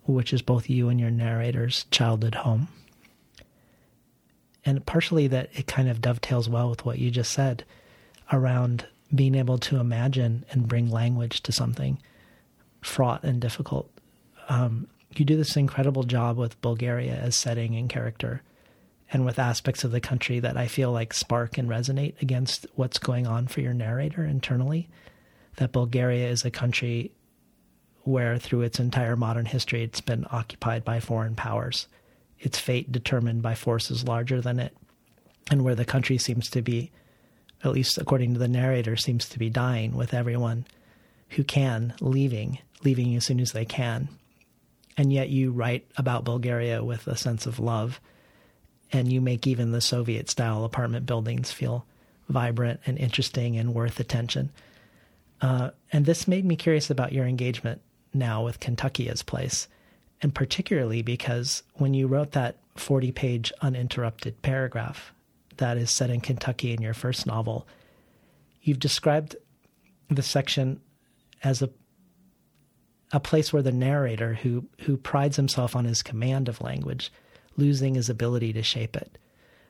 which 0.04 0.32
is 0.32 0.42
both 0.42 0.68
you 0.68 0.88
and 0.88 1.00
your 1.00 1.10
narrator's 1.10 1.86
childhood 1.90 2.34
home. 2.34 2.68
And 4.64 4.84
partially 4.84 5.28
that 5.28 5.50
it 5.54 5.66
kind 5.66 5.88
of 5.88 6.00
dovetails 6.00 6.48
well 6.48 6.68
with 6.68 6.84
what 6.84 6.98
you 6.98 7.10
just 7.10 7.32
said 7.32 7.64
around 8.32 8.86
being 9.14 9.36
able 9.36 9.58
to 9.58 9.78
imagine 9.78 10.44
and 10.50 10.66
bring 10.66 10.90
language 10.90 11.40
to 11.42 11.52
something 11.52 11.98
fraught 12.82 13.22
and 13.22 13.40
difficult. 13.40 13.88
Um, 14.48 14.88
you 15.18 15.26
do 15.26 15.36
this 15.36 15.56
incredible 15.56 16.04
job 16.04 16.36
with 16.36 16.60
Bulgaria 16.60 17.14
as 17.14 17.36
setting 17.36 17.76
and 17.76 17.88
character 17.88 18.42
and 19.12 19.24
with 19.24 19.38
aspects 19.38 19.84
of 19.84 19.92
the 19.92 20.00
country 20.00 20.40
that 20.40 20.56
I 20.56 20.66
feel 20.66 20.90
like 20.90 21.14
spark 21.14 21.58
and 21.58 21.68
resonate 21.68 22.20
against 22.20 22.66
what's 22.74 22.98
going 22.98 23.26
on 23.26 23.46
for 23.46 23.60
your 23.60 23.74
narrator 23.74 24.24
internally. 24.24 24.88
That 25.56 25.72
Bulgaria 25.72 26.28
is 26.28 26.44
a 26.44 26.50
country 26.50 27.12
where, 28.02 28.38
through 28.38 28.62
its 28.62 28.78
entire 28.78 29.16
modern 29.16 29.46
history, 29.46 29.82
it's 29.82 30.00
been 30.00 30.26
occupied 30.30 30.84
by 30.84 31.00
foreign 31.00 31.34
powers, 31.34 31.88
its 32.38 32.58
fate 32.58 32.92
determined 32.92 33.42
by 33.42 33.54
forces 33.54 34.04
larger 34.04 34.40
than 34.40 34.58
it, 34.58 34.76
and 35.50 35.64
where 35.64 35.74
the 35.74 35.84
country 35.84 36.18
seems 36.18 36.50
to 36.50 36.62
be, 36.62 36.90
at 37.64 37.72
least 37.72 37.98
according 37.98 38.32
to 38.32 38.38
the 38.38 38.48
narrator, 38.48 38.96
seems 38.96 39.28
to 39.28 39.38
be 39.38 39.50
dying 39.50 39.96
with 39.96 40.14
everyone 40.14 40.66
who 41.30 41.44
can 41.44 41.94
leaving, 42.00 42.58
leaving 42.84 43.14
as 43.16 43.24
soon 43.24 43.40
as 43.40 43.52
they 43.52 43.64
can. 43.64 44.08
And 44.96 45.12
yet 45.12 45.28
you 45.28 45.50
write 45.52 45.86
about 45.96 46.24
Bulgaria 46.24 46.82
with 46.82 47.06
a 47.06 47.16
sense 47.16 47.46
of 47.46 47.58
love, 47.58 48.00
and 48.92 49.12
you 49.12 49.20
make 49.20 49.46
even 49.46 49.72
the 49.72 49.80
Soviet 49.80 50.30
style 50.30 50.64
apartment 50.64 51.06
buildings 51.06 51.52
feel 51.52 51.84
vibrant 52.28 52.80
and 52.86 52.98
interesting 52.98 53.56
and 53.56 53.74
worth 53.74 54.00
attention. 54.00 54.50
Uh, 55.40 55.70
and 55.92 56.06
this 56.06 56.26
made 56.26 56.44
me 56.44 56.56
curious 56.56 56.90
about 56.90 57.12
your 57.12 57.26
engagement 57.26 57.80
now 58.14 58.42
with 58.42 58.60
Kentucky 58.60 59.08
as 59.08 59.22
place, 59.22 59.68
and 60.22 60.34
particularly 60.34 61.02
because 61.02 61.62
when 61.74 61.94
you 61.94 62.06
wrote 62.06 62.32
that 62.32 62.56
40 62.76 63.12
page 63.12 63.52
uninterrupted 63.60 64.40
paragraph 64.42 65.12
that 65.58 65.76
is 65.76 65.90
set 65.90 66.10
in 66.10 66.20
Kentucky 66.20 66.72
in 66.72 66.82
your 66.82 66.94
first 66.94 67.26
novel, 67.26 67.66
you've 68.62 68.78
described 68.78 69.36
the 70.08 70.22
section 70.22 70.80
as 71.42 71.62
a 71.62 71.70
a 73.12 73.20
place 73.20 73.52
where 73.52 73.62
the 73.62 73.72
narrator 73.72 74.34
who 74.34 74.66
who 74.82 74.96
prides 74.96 75.36
himself 75.36 75.76
on 75.76 75.84
his 75.84 76.02
command 76.02 76.48
of 76.48 76.60
language 76.60 77.12
losing 77.56 77.94
his 77.94 78.08
ability 78.08 78.52
to 78.52 78.62
shape 78.62 78.96
it 78.96 79.18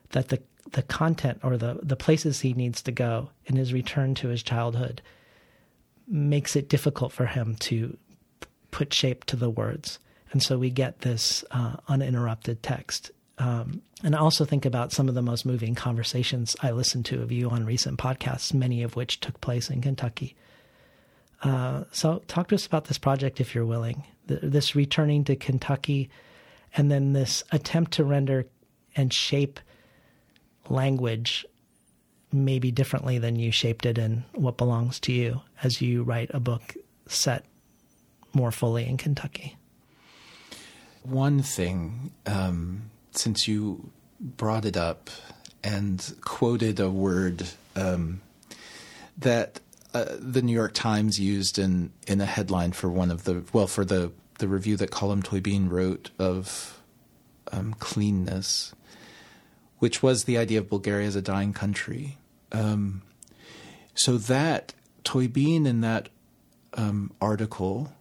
that 0.09 0.29
the 0.29 0.41
the 0.71 0.81
content 0.83 1.39
or 1.43 1.57
the 1.57 1.79
the 1.81 1.95
places 1.95 2.41
he 2.41 2.53
needs 2.53 2.81
to 2.81 2.91
go 2.91 3.29
in 3.45 3.55
his 3.55 3.73
return 3.73 4.15
to 4.15 4.27
his 4.27 4.43
childhood 4.43 5.01
makes 6.07 6.55
it 6.55 6.69
difficult 6.69 7.11
for 7.11 7.25
him 7.25 7.55
to 7.55 7.97
put 8.71 8.93
shape 8.93 9.23
to 9.25 9.35
the 9.35 9.49
words 9.49 9.99
and 10.31 10.43
so 10.43 10.57
we 10.57 10.69
get 10.69 10.99
this 10.99 11.43
uh, 11.51 11.77
uninterrupted 11.87 12.61
text 12.61 13.11
um, 13.37 13.81
and 14.03 14.15
I 14.15 14.19
also 14.19 14.45
think 14.45 14.65
about 14.65 14.91
some 14.91 15.07
of 15.09 15.15
the 15.15 15.21
most 15.21 15.45
moving 15.45 15.75
conversations 15.75 16.55
I 16.61 16.71
listened 16.71 17.05
to 17.05 17.21
of 17.21 17.31
you 17.31 17.49
on 17.49 17.65
recent 17.65 17.99
podcasts, 17.99 18.53
many 18.53 18.81
of 18.83 18.95
which 18.95 19.19
took 19.19 19.39
place 19.41 19.69
in 19.69 19.81
Kentucky. 19.81 20.35
Uh, 21.43 21.83
so, 21.91 22.21
talk 22.27 22.47
to 22.47 22.55
us 22.55 22.65
about 22.65 22.85
this 22.85 22.97
project 22.97 23.39
if 23.39 23.53
you're 23.53 23.65
willing. 23.65 24.03
this 24.25 24.75
returning 24.75 25.23
to 25.23 25.35
Kentucky, 25.35 26.09
and 26.75 26.91
then 26.91 27.13
this 27.13 27.43
attempt 27.51 27.93
to 27.93 28.03
render 28.03 28.45
and 28.95 29.13
shape 29.13 29.59
language 30.69 31.45
maybe 32.31 32.71
differently 32.71 33.17
than 33.19 33.37
you 33.37 33.51
shaped 33.51 33.85
it 33.85 33.97
in 33.97 34.25
What 34.33 34.57
Belongs 34.57 34.99
to 35.01 35.13
You 35.13 35.41
as 35.63 35.81
you 35.81 36.03
write 36.03 36.29
a 36.33 36.39
book 36.39 36.75
set 37.07 37.45
more 38.33 38.51
fully 38.51 38.85
in 38.85 38.97
Kentucky. 38.97 39.55
One 41.03 41.41
thing, 41.41 42.11
um, 42.25 42.89
since 43.11 43.47
you 43.47 43.91
brought 44.19 44.65
it 44.65 44.75
up 44.75 45.09
and 45.63 46.15
quoted 46.21 46.79
a 46.79 46.89
word 46.89 47.47
um, 47.75 48.21
that 49.17 49.61
uh, 49.93 50.05
the 50.19 50.41
New 50.41 50.53
York 50.53 50.73
Times 50.73 51.19
used 51.19 51.57
in 51.57 51.91
in 52.07 52.21
a 52.21 52.25
headline 52.25 52.71
for 52.71 52.89
one 52.89 53.11
of 53.11 53.23
the 53.23 53.43
well 53.53 53.67
for 53.67 53.85
the 53.85 54.11
the 54.39 54.47
review 54.47 54.77
that 54.77 54.91
Colm 54.91 55.23
Tóibín 55.23 55.69
wrote 55.69 56.11
of 56.19 56.81
um, 57.51 57.73
cleanness, 57.79 58.73
which 59.79 60.03
was 60.03 60.25
the 60.25 60.37
idea 60.37 60.59
of 60.59 60.69
Bulgaria 60.69 61.07
as 61.07 61.15
a 61.15 61.21
dying 61.21 61.53
country. 61.53 62.17
Um, 62.51 63.01
so 63.95 64.17
that 64.17 64.73
Tóibín 65.03 65.65
in 65.65 65.81
that 65.81 66.09
um, 66.73 67.11
article 67.19 67.91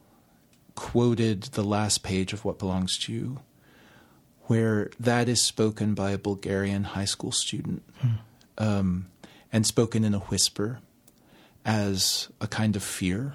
quoted 0.74 1.42
the 1.42 1.64
last 1.64 2.02
page 2.02 2.32
of 2.32 2.44
What 2.44 2.58
Belongs 2.58 2.98
to 2.98 3.12
You, 3.12 3.40
where 4.42 4.90
that 5.00 5.28
is 5.28 5.42
spoken 5.42 5.94
by 5.94 6.10
a 6.10 6.18
Bulgarian 6.18 6.84
high 6.84 7.06
school 7.06 7.32
student, 7.32 7.82
hmm. 8.00 9.00
and 9.52 9.66
spoken 9.66 10.04
in 10.04 10.14
a 10.14 10.18
whisper 10.18 10.80
as 11.66 12.28
a 12.40 12.46
kind 12.46 12.76
of 12.76 12.82
fear. 12.82 13.34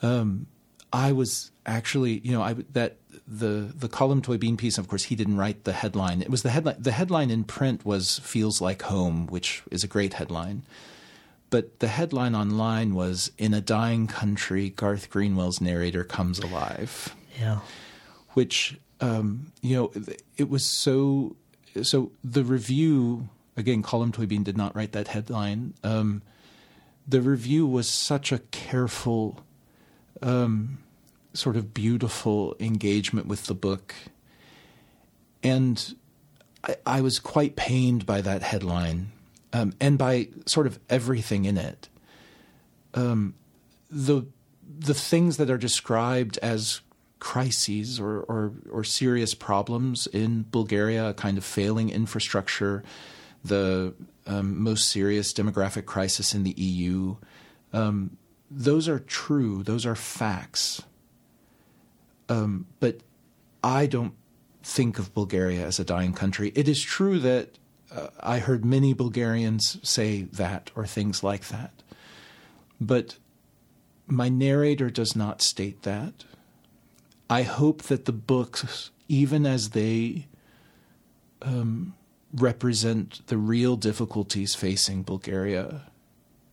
Um, 0.00 0.46
I 0.92 1.12
was 1.12 1.52
actually, 1.64 2.18
you 2.24 2.32
know, 2.32 2.42
I 2.42 2.54
that 2.72 2.96
the 3.28 3.72
the 3.74 3.88
Colm 3.88 4.20
Tóibín 4.22 4.58
piece. 4.58 4.78
Of 4.78 4.88
course, 4.88 5.04
he 5.04 5.14
didn't 5.14 5.36
write 5.36 5.64
the 5.64 5.72
headline. 5.72 6.22
It 6.22 6.30
was 6.30 6.42
the 6.42 6.50
headline. 6.50 6.76
The 6.78 6.92
headline 6.92 7.30
in 7.30 7.44
print 7.44 7.84
was 7.84 8.18
"Feels 8.20 8.60
Like 8.60 8.82
Home," 8.82 9.26
which 9.26 9.62
is 9.70 9.84
a 9.84 9.88
great 9.88 10.14
headline. 10.14 10.64
But 11.50 11.80
the 11.80 11.88
headline 11.88 12.34
online 12.34 12.94
was 12.94 13.30
"In 13.38 13.54
a 13.54 13.60
Dying 13.60 14.06
Country, 14.06 14.70
Garth 14.70 15.10
Greenwell's 15.10 15.60
narrator 15.60 16.02
comes 16.02 16.38
alive." 16.38 17.14
Yeah, 17.38 17.60
which 18.30 18.78
um, 19.00 19.52
you 19.60 19.76
know, 19.76 19.92
it 20.36 20.48
was 20.48 20.64
so. 20.64 21.36
So 21.82 22.12
the 22.22 22.44
review 22.44 23.28
again, 23.56 23.82
Colm 23.82 24.12
Tóibín 24.12 24.44
did 24.44 24.56
not 24.56 24.74
write 24.74 24.92
that 24.92 25.08
headline. 25.08 25.74
Um, 25.82 26.22
the 27.06 27.20
review 27.20 27.66
was 27.66 27.88
such 27.88 28.32
a 28.32 28.38
careful, 28.38 29.44
um, 30.20 30.78
sort 31.34 31.56
of 31.56 31.74
beautiful 31.74 32.56
engagement 32.60 33.26
with 33.26 33.46
the 33.46 33.54
book. 33.54 33.94
And 35.42 35.94
I, 36.64 36.76
I 36.86 37.00
was 37.00 37.18
quite 37.18 37.56
pained 37.56 38.06
by 38.06 38.20
that 38.20 38.42
headline 38.42 39.12
um, 39.52 39.74
and 39.80 39.98
by 39.98 40.28
sort 40.46 40.66
of 40.66 40.78
everything 40.88 41.44
in 41.44 41.58
it. 41.58 41.88
Um, 42.94 43.34
the 43.90 44.26
the 44.78 44.94
things 44.94 45.36
that 45.36 45.50
are 45.50 45.58
described 45.58 46.38
as 46.38 46.80
crises 47.18 48.00
or, 48.00 48.20
or, 48.22 48.52
or 48.70 48.82
serious 48.82 49.32
problems 49.32 50.08
in 50.08 50.44
Bulgaria, 50.50 51.10
a 51.10 51.14
kind 51.14 51.38
of 51.38 51.44
failing 51.44 51.88
infrastructure, 51.88 52.82
the 53.44 53.94
um, 54.26 54.62
most 54.62 54.88
serious 54.88 55.32
demographic 55.32 55.86
crisis 55.86 56.34
in 56.34 56.42
the 56.42 56.52
EU. 56.52 57.16
Um, 57.72 58.16
those 58.50 58.88
are 58.88 58.98
true, 58.98 59.62
those 59.62 59.86
are 59.86 59.94
facts. 59.94 60.82
Um, 62.28 62.66
but 62.80 63.00
I 63.64 63.86
don't 63.86 64.14
think 64.62 64.98
of 64.98 65.14
Bulgaria 65.14 65.66
as 65.66 65.78
a 65.78 65.84
dying 65.84 66.12
country. 66.12 66.52
It 66.54 66.68
is 66.68 66.82
true 66.82 67.18
that 67.20 67.58
uh, 67.94 68.08
I 68.20 68.38
heard 68.38 68.64
many 68.64 68.92
Bulgarians 68.94 69.78
say 69.82 70.22
that 70.32 70.70
or 70.74 70.86
things 70.86 71.22
like 71.22 71.48
that. 71.48 71.82
But 72.80 73.16
my 74.06 74.28
narrator 74.28 74.90
does 74.90 75.14
not 75.14 75.42
state 75.42 75.82
that. 75.82 76.24
I 77.28 77.42
hope 77.42 77.84
that 77.84 78.04
the 78.04 78.12
books, 78.12 78.90
even 79.08 79.46
as 79.46 79.70
they 79.70 80.26
um, 81.40 81.94
represent 82.34 83.26
the 83.26 83.36
real 83.36 83.76
difficulties 83.76 84.54
facing 84.54 85.02
Bulgaria, 85.02 85.82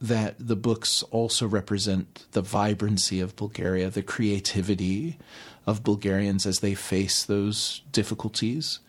that 0.01 0.35
the 0.39 0.55
books 0.55 1.03
also 1.11 1.47
represent 1.47 2.25
the 2.31 2.41
vibrancy 2.41 3.19
of 3.19 3.35
Bulgaria, 3.35 3.89
the 3.89 4.03
creativity 4.03 5.17
of 5.65 5.83
Bulgarians 5.83 6.45
as 6.45 6.59
they 6.59 6.73
face 6.73 7.23
those 7.23 7.81
difficulties. 7.91 8.79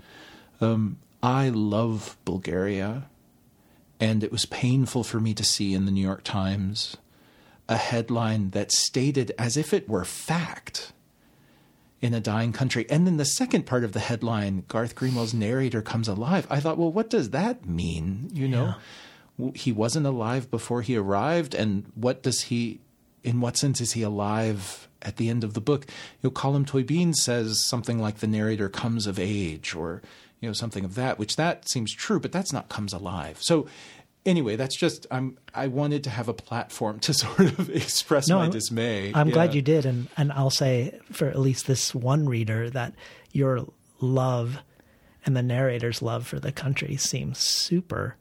Um, 0.61 0.99
I 1.23 1.49
love 1.49 2.17
Bulgaria, 2.25 3.09
and 3.99 4.23
it 4.23 4.33
was 4.33 4.47
painful 4.47 5.05
for 5.05 5.21
me 5.21 5.35
to 5.35 5.45
see 5.45 5.75
in 5.75 5.85
the 5.85 5.93
New 5.93 6.01
York 6.03 6.23
Times 6.25 6.97
a 7.69 7.77
headline 7.77 8.51
that 8.51 8.73
stated 8.73 9.33
as 9.39 9.57
if 9.57 9.73
it 9.73 9.89
were 9.89 10.05
fact 10.05 10.93
in 12.01 12.15
a 12.15 12.21
dying 12.21 12.53
country. 12.53 12.87
And 12.89 13.07
then 13.07 13.19
the 13.19 13.25
second 13.25 13.67
part 13.67 13.85
of 13.85 13.93
the 13.93 14.01
headline, 14.01 14.65
Garth 14.69 14.95
Greenwell's 14.95 15.35
narrator 15.35 15.83
comes 15.83 16.09
alive. 16.09 16.47
I 16.49 16.61
thought, 16.61 16.79
well, 16.79 16.93
what 16.93 17.11
does 17.11 17.31
that 17.31 17.67
mean? 17.67 18.31
You 18.33 18.49
know, 18.49 18.75
yeah. 19.39 19.51
he 19.55 19.71
wasn't 19.71 20.07
alive 20.07 20.51
before 20.51 20.83
he 20.83 20.97
arrived. 20.97 21.55
And 21.55 21.91
what 21.95 22.23
does 22.23 22.43
he, 22.43 22.81
in 23.23 23.41
what 23.41 23.59
sense 23.59 23.81
is 23.81 23.93
he 23.93 24.03
alive 24.03 24.89
at 25.03 25.17
the 25.17 25.29
end 25.29 25.45
of 25.45 25.53
the 25.53 25.61
book? 25.61 25.87
You 26.23 26.29
know, 26.29 26.31
Colm 26.31 26.65
Tóibín 26.65 27.15
says 27.15 27.63
something 27.69 27.99
like 27.99 28.19
the 28.19 28.27
narrator 28.27 28.71
comes 28.71 29.07
of 29.07 29.19
age 29.19 29.75
or, 29.75 30.01
you 30.41 30.49
know, 30.49 30.55
something 30.55 30.87
of 30.87 30.95
that, 30.95 31.19
which 31.19 31.37
that 31.37 31.69
seems 31.69 31.93
true, 31.93 32.19
but 32.19 32.33
that's 32.33 32.53
not 32.53 32.71
comes 32.71 32.95
alive. 32.95 33.43
So 33.43 33.67
anyway, 34.27 34.57
that's 34.57 34.77
just 34.77 35.07
I'm 35.11 35.39
I 35.55 35.69
wanted 35.69 36.05
to 36.05 36.11
have 36.11 36.29
a 36.29 36.35
platform 36.35 37.01
to 37.01 37.15
sort 37.15 37.41
of 37.41 37.71
express 37.71 38.29
no, 38.29 38.39
my 38.39 38.45
I'm, 38.45 38.51
dismay. 38.51 39.13
I'm 39.15 39.29
yeah. 39.29 39.35
glad 39.35 39.55
you 39.55 39.63
did, 39.63 39.87
and 39.87 40.09
and 40.17 40.33
I'll 40.33 40.51
say 40.51 40.99
for 41.13 41.29
at 41.29 41.39
least 41.39 41.67
this 41.67 41.95
one 41.95 42.29
reader 42.29 42.71
that 42.71 42.95
your 43.33 43.67
love 44.01 44.59
and 45.27 45.37
the 45.37 45.43
narrator's 45.43 46.01
love 46.03 46.27
for 46.27 46.41
the 46.41 46.53
country 46.53 46.97
seems 46.97 47.39
super 47.39 48.17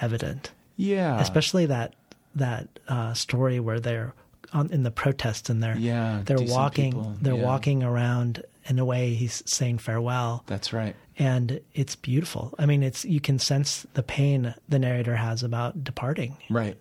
evident. 0.00 0.52
Yeah, 0.76 1.20
especially 1.20 1.66
that 1.66 1.94
that 2.34 2.68
uh, 2.88 3.14
story 3.14 3.58
where 3.60 3.80
they're 3.80 4.14
on, 4.52 4.70
in 4.70 4.82
the 4.82 4.90
protests 4.90 5.50
and 5.50 5.62
they're 5.62 5.76
yeah, 5.76 6.22
they're 6.24 6.38
walking 6.40 6.92
people. 6.92 7.16
they're 7.20 7.34
yeah. 7.34 7.44
walking 7.44 7.82
around 7.82 8.44
in 8.66 8.78
a 8.78 8.84
way 8.84 9.14
he's 9.14 9.42
saying 9.46 9.78
farewell. 9.78 10.44
That's 10.46 10.72
right 10.72 10.94
and 11.18 11.60
it's 11.74 11.96
beautiful. 11.96 12.54
I 12.58 12.66
mean, 12.66 12.82
it's 12.82 13.04
you 13.04 13.20
can 13.20 13.38
sense 13.38 13.86
the 13.94 14.02
pain 14.02 14.54
the 14.68 14.78
narrator 14.78 15.16
has 15.16 15.42
about 15.42 15.82
departing. 15.82 16.36
Right. 16.48 16.78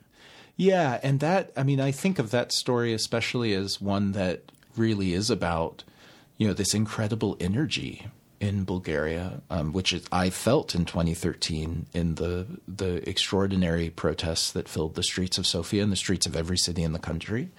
Yeah, 0.56 1.00
and 1.04 1.20
that 1.20 1.52
I 1.58 1.64
mean, 1.64 1.82
I 1.82 1.92
think 1.92 2.20
of 2.20 2.32
that 2.32 2.54
story 2.54 2.94
especially 2.94 3.54
as 3.54 3.82
one 3.82 4.14
that 4.14 4.52
really 4.76 5.14
is 5.14 5.30
about 5.30 5.84
you 6.38 6.48
know 6.48 6.54
this 6.54 6.74
incredible 6.74 7.36
energy 7.40 8.06
in 8.40 8.64
Bulgaria, 8.64 9.42
um, 9.50 9.74
which 9.74 9.94
is, 9.94 10.06
I 10.12 10.30
felt 10.30 10.76
in 10.76 10.86
2013 10.86 11.88
in 11.94 12.16
the 12.16 12.46
the 12.68 13.08
extraordinary 13.10 13.90
protests 13.90 14.52
that 14.52 14.70
filled 14.70 14.96
the 14.96 15.04
streets 15.04 15.38
of 15.38 15.48
Sofia 15.48 15.84
and 15.84 15.92
the 15.92 15.96
streets 15.96 16.28
of 16.28 16.36
every 16.36 16.58
city 16.58 16.84
in 16.84 16.94
the 16.94 17.00
country. 17.00 17.50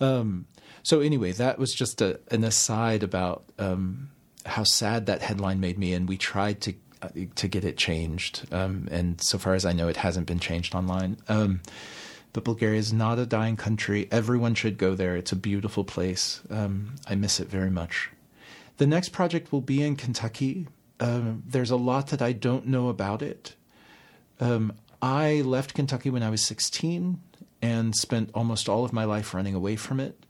Um, 0.00 0.46
so 0.82 1.00
anyway, 1.00 1.30
that 1.32 1.58
was 1.58 1.72
just 1.72 2.00
a, 2.00 2.18
an 2.32 2.42
aside 2.42 3.04
about 3.04 3.44
um, 3.58 4.10
how 4.46 4.64
sad 4.64 5.06
that 5.06 5.22
headline 5.22 5.60
made 5.60 5.78
me, 5.78 5.92
and 5.92 6.08
we 6.08 6.16
tried 6.16 6.60
to 6.62 6.74
uh, 7.02 7.08
to 7.34 7.48
get 7.48 7.64
it 7.64 7.76
changed. 7.76 8.46
Um, 8.52 8.88
and 8.90 9.20
so 9.20 9.38
far 9.38 9.54
as 9.54 9.64
I 9.64 9.72
know, 9.72 9.88
it 9.88 9.96
hasn't 9.96 10.26
been 10.26 10.38
changed 10.38 10.74
online. 10.74 11.16
Um, 11.28 11.60
but 12.32 12.44
Bulgaria 12.44 12.78
is 12.78 12.92
not 12.92 13.18
a 13.18 13.26
dying 13.26 13.56
country. 13.56 14.08
Everyone 14.10 14.54
should 14.54 14.78
go 14.78 14.94
there. 14.94 15.16
It's 15.16 15.32
a 15.32 15.36
beautiful 15.36 15.84
place. 15.84 16.40
Um, 16.48 16.94
I 17.06 17.14
miss 17.14 17.40
it 17.40 17.48
very 17.48 17.70
much. 17.70 18.10
The 18.78 18.86
next 18.86 19.10
project 19.10 19.52
will 19.52 19.60
be 19.60 19.82
in 19.82 19.96
Kentucky. 19.96 20.66
Um, 20.98 21.42
there's 21.46 21.70
a 21.70 21.76
lot 21.76 22.08
that 22.08 22.22
I 22.22 22.32
don't 22.32 22.66
know 22.66 22.88
about 22.88 23.20
it. 23.20 23.54
Um, 24.40 24.72
I 25.02 25.42
left 25.42 25.74
Kentucky 25.74 26.10
when 26.10 26.22
I 26.22 26.30
was 26.30 26.42
16 26.42 27.20
and 27.60 27.94
spent 27.94 28.30
almost 28.34 28.68
all 28.68 28.84
of 28.84 28.92
my 28.92 29.04
life 29.04 29.34
running 29.34 29.54
away 29.54 29.76
from 29.76 30.00
it. 30.00 30.24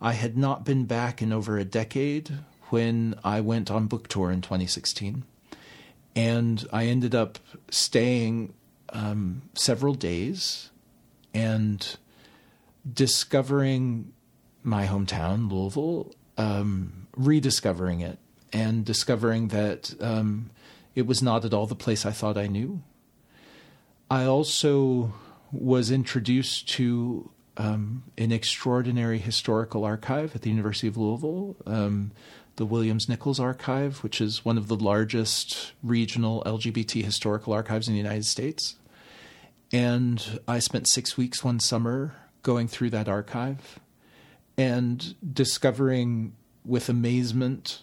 I 0.00 0.12
had 0.12 0.36
not 0.36 0.64
been 0.64 0.84
back 0.84 1.20
in 1.20 1.32
over 1.32 1.58
a 1.58 1.64
decade 1.64 2.38
when 2.70 3.14
I 3.22 3.40
went 3.40 3.70
on 3.70 3.86
book 3.86 4.08
tour 4.08 4.30
in 4.30 4.40
2016. 4.40 5.24
And 6.16 6.66
I 6.72 6.86
ended 6.86 7.14
up 7.14 7.38
staying 7.70 8.54
um, 8.92 9.42
several 9.54 9.94
days 9.94 10.70
and 11.32 11.96
discovering 12.90 14.12
my 14.62 14.86
hometown, 14.86 15.50
Louisville, 15.50 16.12
um, 16.36 17.06
rediscovering 17.16 18.00
it, 18.00 18.18
and 18.52 18.84
discovering 18.84 19.48
that 19.48 19.94
um, 20.00 20.50
it 20.94 21.06
was 21.06 21.22
not 21.22 21.44
at 21.44 21.54
all 21.54 21.66
the 21.66 21.74
place 21.74 22.04
I 22.04 22.10
thought 22.10 22.36
I 22.36 22.46
knew. 22.46 22.82
I 24.10 24.24
also 24.24 25.14
was 25.52 25.90
introduced 25.90 26.68
to 26.70 27.30
um, 27.56 28.04
an 28.18 28.32
extraordinary 28.32 29.18
historical 29.18 29.84
archive 29.84 30.34
at 30.34 30.42
the 30.42 30.50
University 30.50 30.88
of 30.88 30.96
Louisville, 30.96 31.56
um, 31.66 32.12
the 32.56 32.66
Williams 32.66 33.08
Nichols 33.08 33.40
Archive, 33.40 34.02
which 34.02 34.20
is 34.20 34.44
one 34.44 34.58
of 34.58 34.68
the 34.68 34.76
largest 34.76 35.72
regional 35.82 36.42
LGBT 36.44 37.02
historical 37.04 37.52
archives 37.52 37.88
in 37.88 37.94
the 37.94 38.00
United 38.00 38.26
States. 38.26 38.76
And 39.72 40.40
I 40.48 40.58
spent 40.58 40.88
six 40.88 41.16
weeks 41.16 41.44
one 41.44 41.60
summer 41.60 42.14
going 42.42 42.68
through 42.68 42.90
that 42.90 43.08
archive 43.08 43.78
and 44.58 45.14
discovering 45.32 46.34
with 46.64 46.88
amazement 46.88 47.82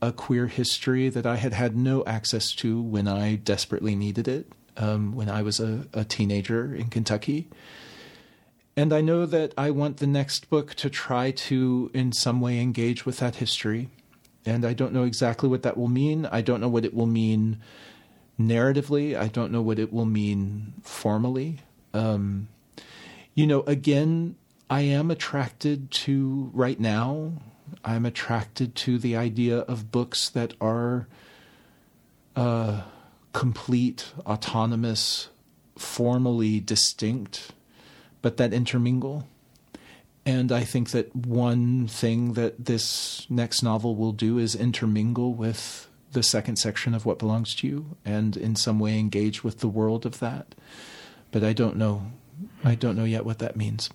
a 0.00 0.12
queer 0.12 0.46
history 0.46 1.08
that 1.08 1.26
I 1.26 1.36
had 1.36 1.52
had 1.52 1.76
no 1.76 2.04
access 2.04 2.54
to 2.56 2.80
when 2.80 3.08
I 3.08 3.36
desperately 3.36 3.96
needed 3.96 4.28
it 4.28 4.52
um, 4.76 5.14
when 5.14 5.28
I 5.28 5.42
was 5.42 5.60
a, 5.60 5.86
a 5.92 6.04
teenager 6.04 6.74
in 6.74 6.88
Kentucky. 6.88 7.48
And 8.76 8.92
I 8.92 9.00
know 9.00 9.24
that 9.26 9.54
I 9.56 9.70
want 9.70 9.98
the 9.98 10.06
next 10.06 10.50
book 10.50 10.74
to 10.74 10.90
try 10.90 11.30
to, 11.30 11.90
in 11.94 12.12
some 12.12 12.40
way, 12.40 12.60
engage 12.60 13.06
with 13.06 13.18
that 13.18 13.36
history. 13.36 13.88
And 14.46 14.64
I 14.64 14.74
don't 14.74 14.92
know 14.92 15.04
exactly 15.04 15.48
what 15.48 15.62
that 15.62 15.76
will 15.76 15.88
mean. 15.88 16.26
I 16.26 16.42
don't 16.42 16.60
know 16.60 16.68
what 16.68 16.84
it 16.84 16.94
will 16.94 17.06
mean 17.06 17.58
narratively. 18.38 19.16
I 19.16 19.28
don't 19.28 19.52
know 19.52 19.62
what 19.62 19.78
it 19.78 19.92
will 19.92 20.04
mean 20.04 20.74
formally. 20.82 21.60
Um, 21.92 22.48
you 23.34 23.46
know, 23.46 23.62
again, 23.62 24.36
I 24.68 24.82
am 24.82 25.10
attracted 25.10 25.90
to, 25.90 26.50
right 26.52 26.78
now, 26.78 27.32
I'm 27.84 28.04
attracted 28.04 28.74
to 28.76 28.98
the 28.98 29.16
idea 29.16 29.58
of 29.60 29.90
books 29.90 30.28
that 30.30 30.54
are 30.60 31.06
uh, 32.36 32.82
complete, 33.32 34.12
autonomous, 34.26 35.28
formally 35.76 36.60
distinct, 36.60 37.52
but 38.22 38.36
that 38.36 38.52
intermingle. 38.52 39.28
And 40.26 40.50
I 40.50 40.64
think 40.64 40.90
that 40.90 41.14
one 41.14 41.86
thing 41.86 42.32
that 42.32 42.64
this 42.64 43.26
next 43.28 43.62
novel 43.62 43.94
will 43.94 44.12
do 44.12 44.38
is 44.38 44.54
intermingle 44.54 45.34
with 45.34 45.88
the 46.12 46.22
second 46.22 46.56
section 46.56 46.94
of 46.94 47.04
What 47.04 47.18
Belongs 47.18 47.54
to 47.56 47.66
You 47.66 47.96
and 48.04 48.36
in 48.36 48.56
some 48.56 48.78
way 48.78 48.98
engage 48.98 49.44
with 49.44 49.60
the 49.60 49.68
world 49.68 50.06
of 50.06 50.20
that. 50.20 50.54
But 51.30 51.44
I 51.44 51.52
don't 51.52 51.76
know. 51.76 52.10
I 52.62 52.74
don't 52.74 52.96
know 52.96 53.04
yet 53.04 53.24
what 53.24 53.38
that 53.40 53.56
means. 53.56 53.90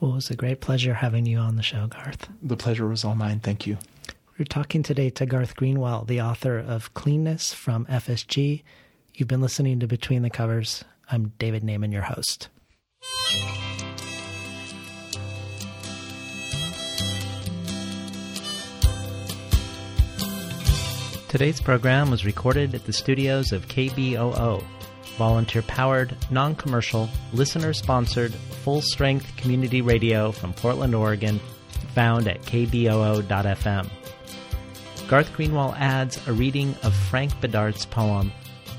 Well, 0.00 0.12
it 0.12 0.16
was 0.16 0.30
a 0.30 0.36
great 0.36 0.60
pleasure 0.60 0.94
having 0.94 1.26
you 1.26 1.38
on 1.38 1.56
the 1.56 1.62
show, 1.62 1.86
Garth. 1.86 2.28
The 2.42 2.56
pleasure 2.56 2.88
was 2.88 3.04
all 3.04 3.14
mine. 3.14 3.40
Thank 3.40 3.66
you. 3.66 3.78
We're 4.38 4.44
talking 4.44 4.82
today 4.82 5.10
to 5.10 5.26
Garth 5.26 5.54
Greenwell, 5.54 6.04
the 6.04 6.20
author 6.20 6.58
of 6.58 6.92
Cleanness 6.94 7.54
from 7.54 7.86
FSG. 7.86 8.62
You've 9.14 9.28
been 9.28 9.40
listening 9.40 9.78
to 9.80 9.86
Between 9.86 10.22
the 10.22 10.30
Covers. 10.30 10.84
I'm 11.08 11.32
David 11.38 11.62
Naimon, 11.62 11.92
your 11.92 12.02
host. 12.02 12.48
Today's 21.32 21.62
program 21.62 22.10
was 22.10 22.26
recorded 22.26 22.74
at 22.74 22.84
the 22.84 22.92
studios 22.92 23.52
of 23.52 23.66
KBOO, 23.66 24.62
volunteer 25.16 25.62
powered, 25.62 26.14
non 26.30 26.54
commercial, 26.54 27.08
listener 27.32 27.72
sponsored, 27.72 28.34
full 28.34 28.82
strength 28.82 29.34
community 29.38 29.80
radio 29.80 30.30
from 30.30 30.52
Portland, 30.52 30.94
Oregon, 30.94 31.40
found 31.94 32.28
at 32.28 32.42
kboo.fm. 32.42 33.88
Garth 35.08 35.32
Greenwell 35.32 35.74
adds 35.78 36.20
a 36.28 36.34
reading 36.34 36.76
of 36.82 36.94
Frank 36.94 37.32
Bidart's 37.40 37.86
poem, 37.86 38.30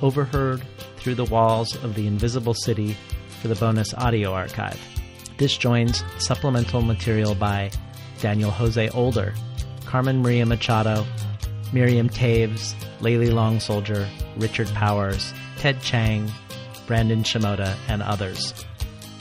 Overheard 0.04 0.62
Through 0.98 1.16
the 1.16 1.26
Walls 1.26 1.76
of 1.78 1.96
the 1.96 2.06
Invisible 2.06 2.54
City, 2.54 2.96
for 3.42 3.48
the 3.48 3.56
bonus 3.56 3.96
audio 3.96 4.32
archive. 4.32 4.80
This 5.38 5.58
joins 5.58 6.04
supplemental 6.20 6.84
material 6.84 7.34
by 7.34 7.72
Daniel 8.22 8.52
Jose 8.52 8.90
Older, 8.90 9.34
Carmen 9.88 10.22
Maria 10.22 10.46
Machado, 10.46 11.04
Miriam 11.74 12.08
Toews, 12.08 12.76
Layli 13.00 13.34
Long 13.34 13.60
Soldier, 13.60 14.08
Richard 14.38 14.68
Powers, 14.70 15.34
Ted 15.58 15.82
Chiang, 15.82 16.32
Brandon 16.88 17.24
Shimoda, 17.24 17.76
and 17.88 18.02
others. 18.04 18.54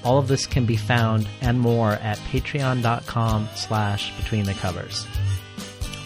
All 0.05 0.19
of 0.19 0.29
this 0.29 0.47
can 0.47 0.67
be 0.67 0.77
found 0.77 1.29
and 1.41 1.59
more 1.59 1.93
at 1.93 2.19
patreon.com 2.19 3.49
slash 3.55 4.15
between 4.19 4.45
the 4.45 4.55
covers. 4.55 5.07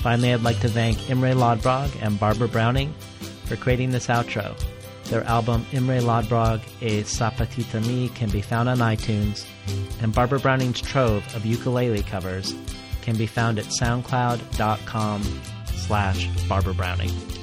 Finally, 0.01 0.35
I'd 0.35 0.43
like 0.43 0.61
to 0.61 0.69
thank 0.69 1.11
Imre 1.11 1.35
Lodbrog 1.35 1.91
and 2.01 2.21
Barbara 2.21 2.49
Browning 2.49 2.95
for 3.47 3.57
creating 3.57 3.91
this 3.91 4.07
outro. 4.07 4.57
Their 5.05 5.25
album 5.25 5.65
Imre 5.73 6.01
Lodbrog 6.01 6.61
A 6.83 7.03
Sapatita 7.03 7.85
Me 7.87 8.09
can 8.11 8.29
be 8.29 8.43
found 8.43 8.69
on 8.69 8.79
iTunes, 8.79 9.47
and 10.03 10.15
Barbara 10.15 10.41
Browning's 10.41 10.81
trove 10.81 11.25
of 11.35 11.47
ukulele 11.47 12.03
covers 12.03 12.55
can 13.03 13.17
be 13.17 13.27
found 13.27 13.59
at 13.59 13.67
soundcloud.com 13.67 15.23
slash 15.87 16.27
Barbara 16.49 16.75
Browning. 16.75 17.36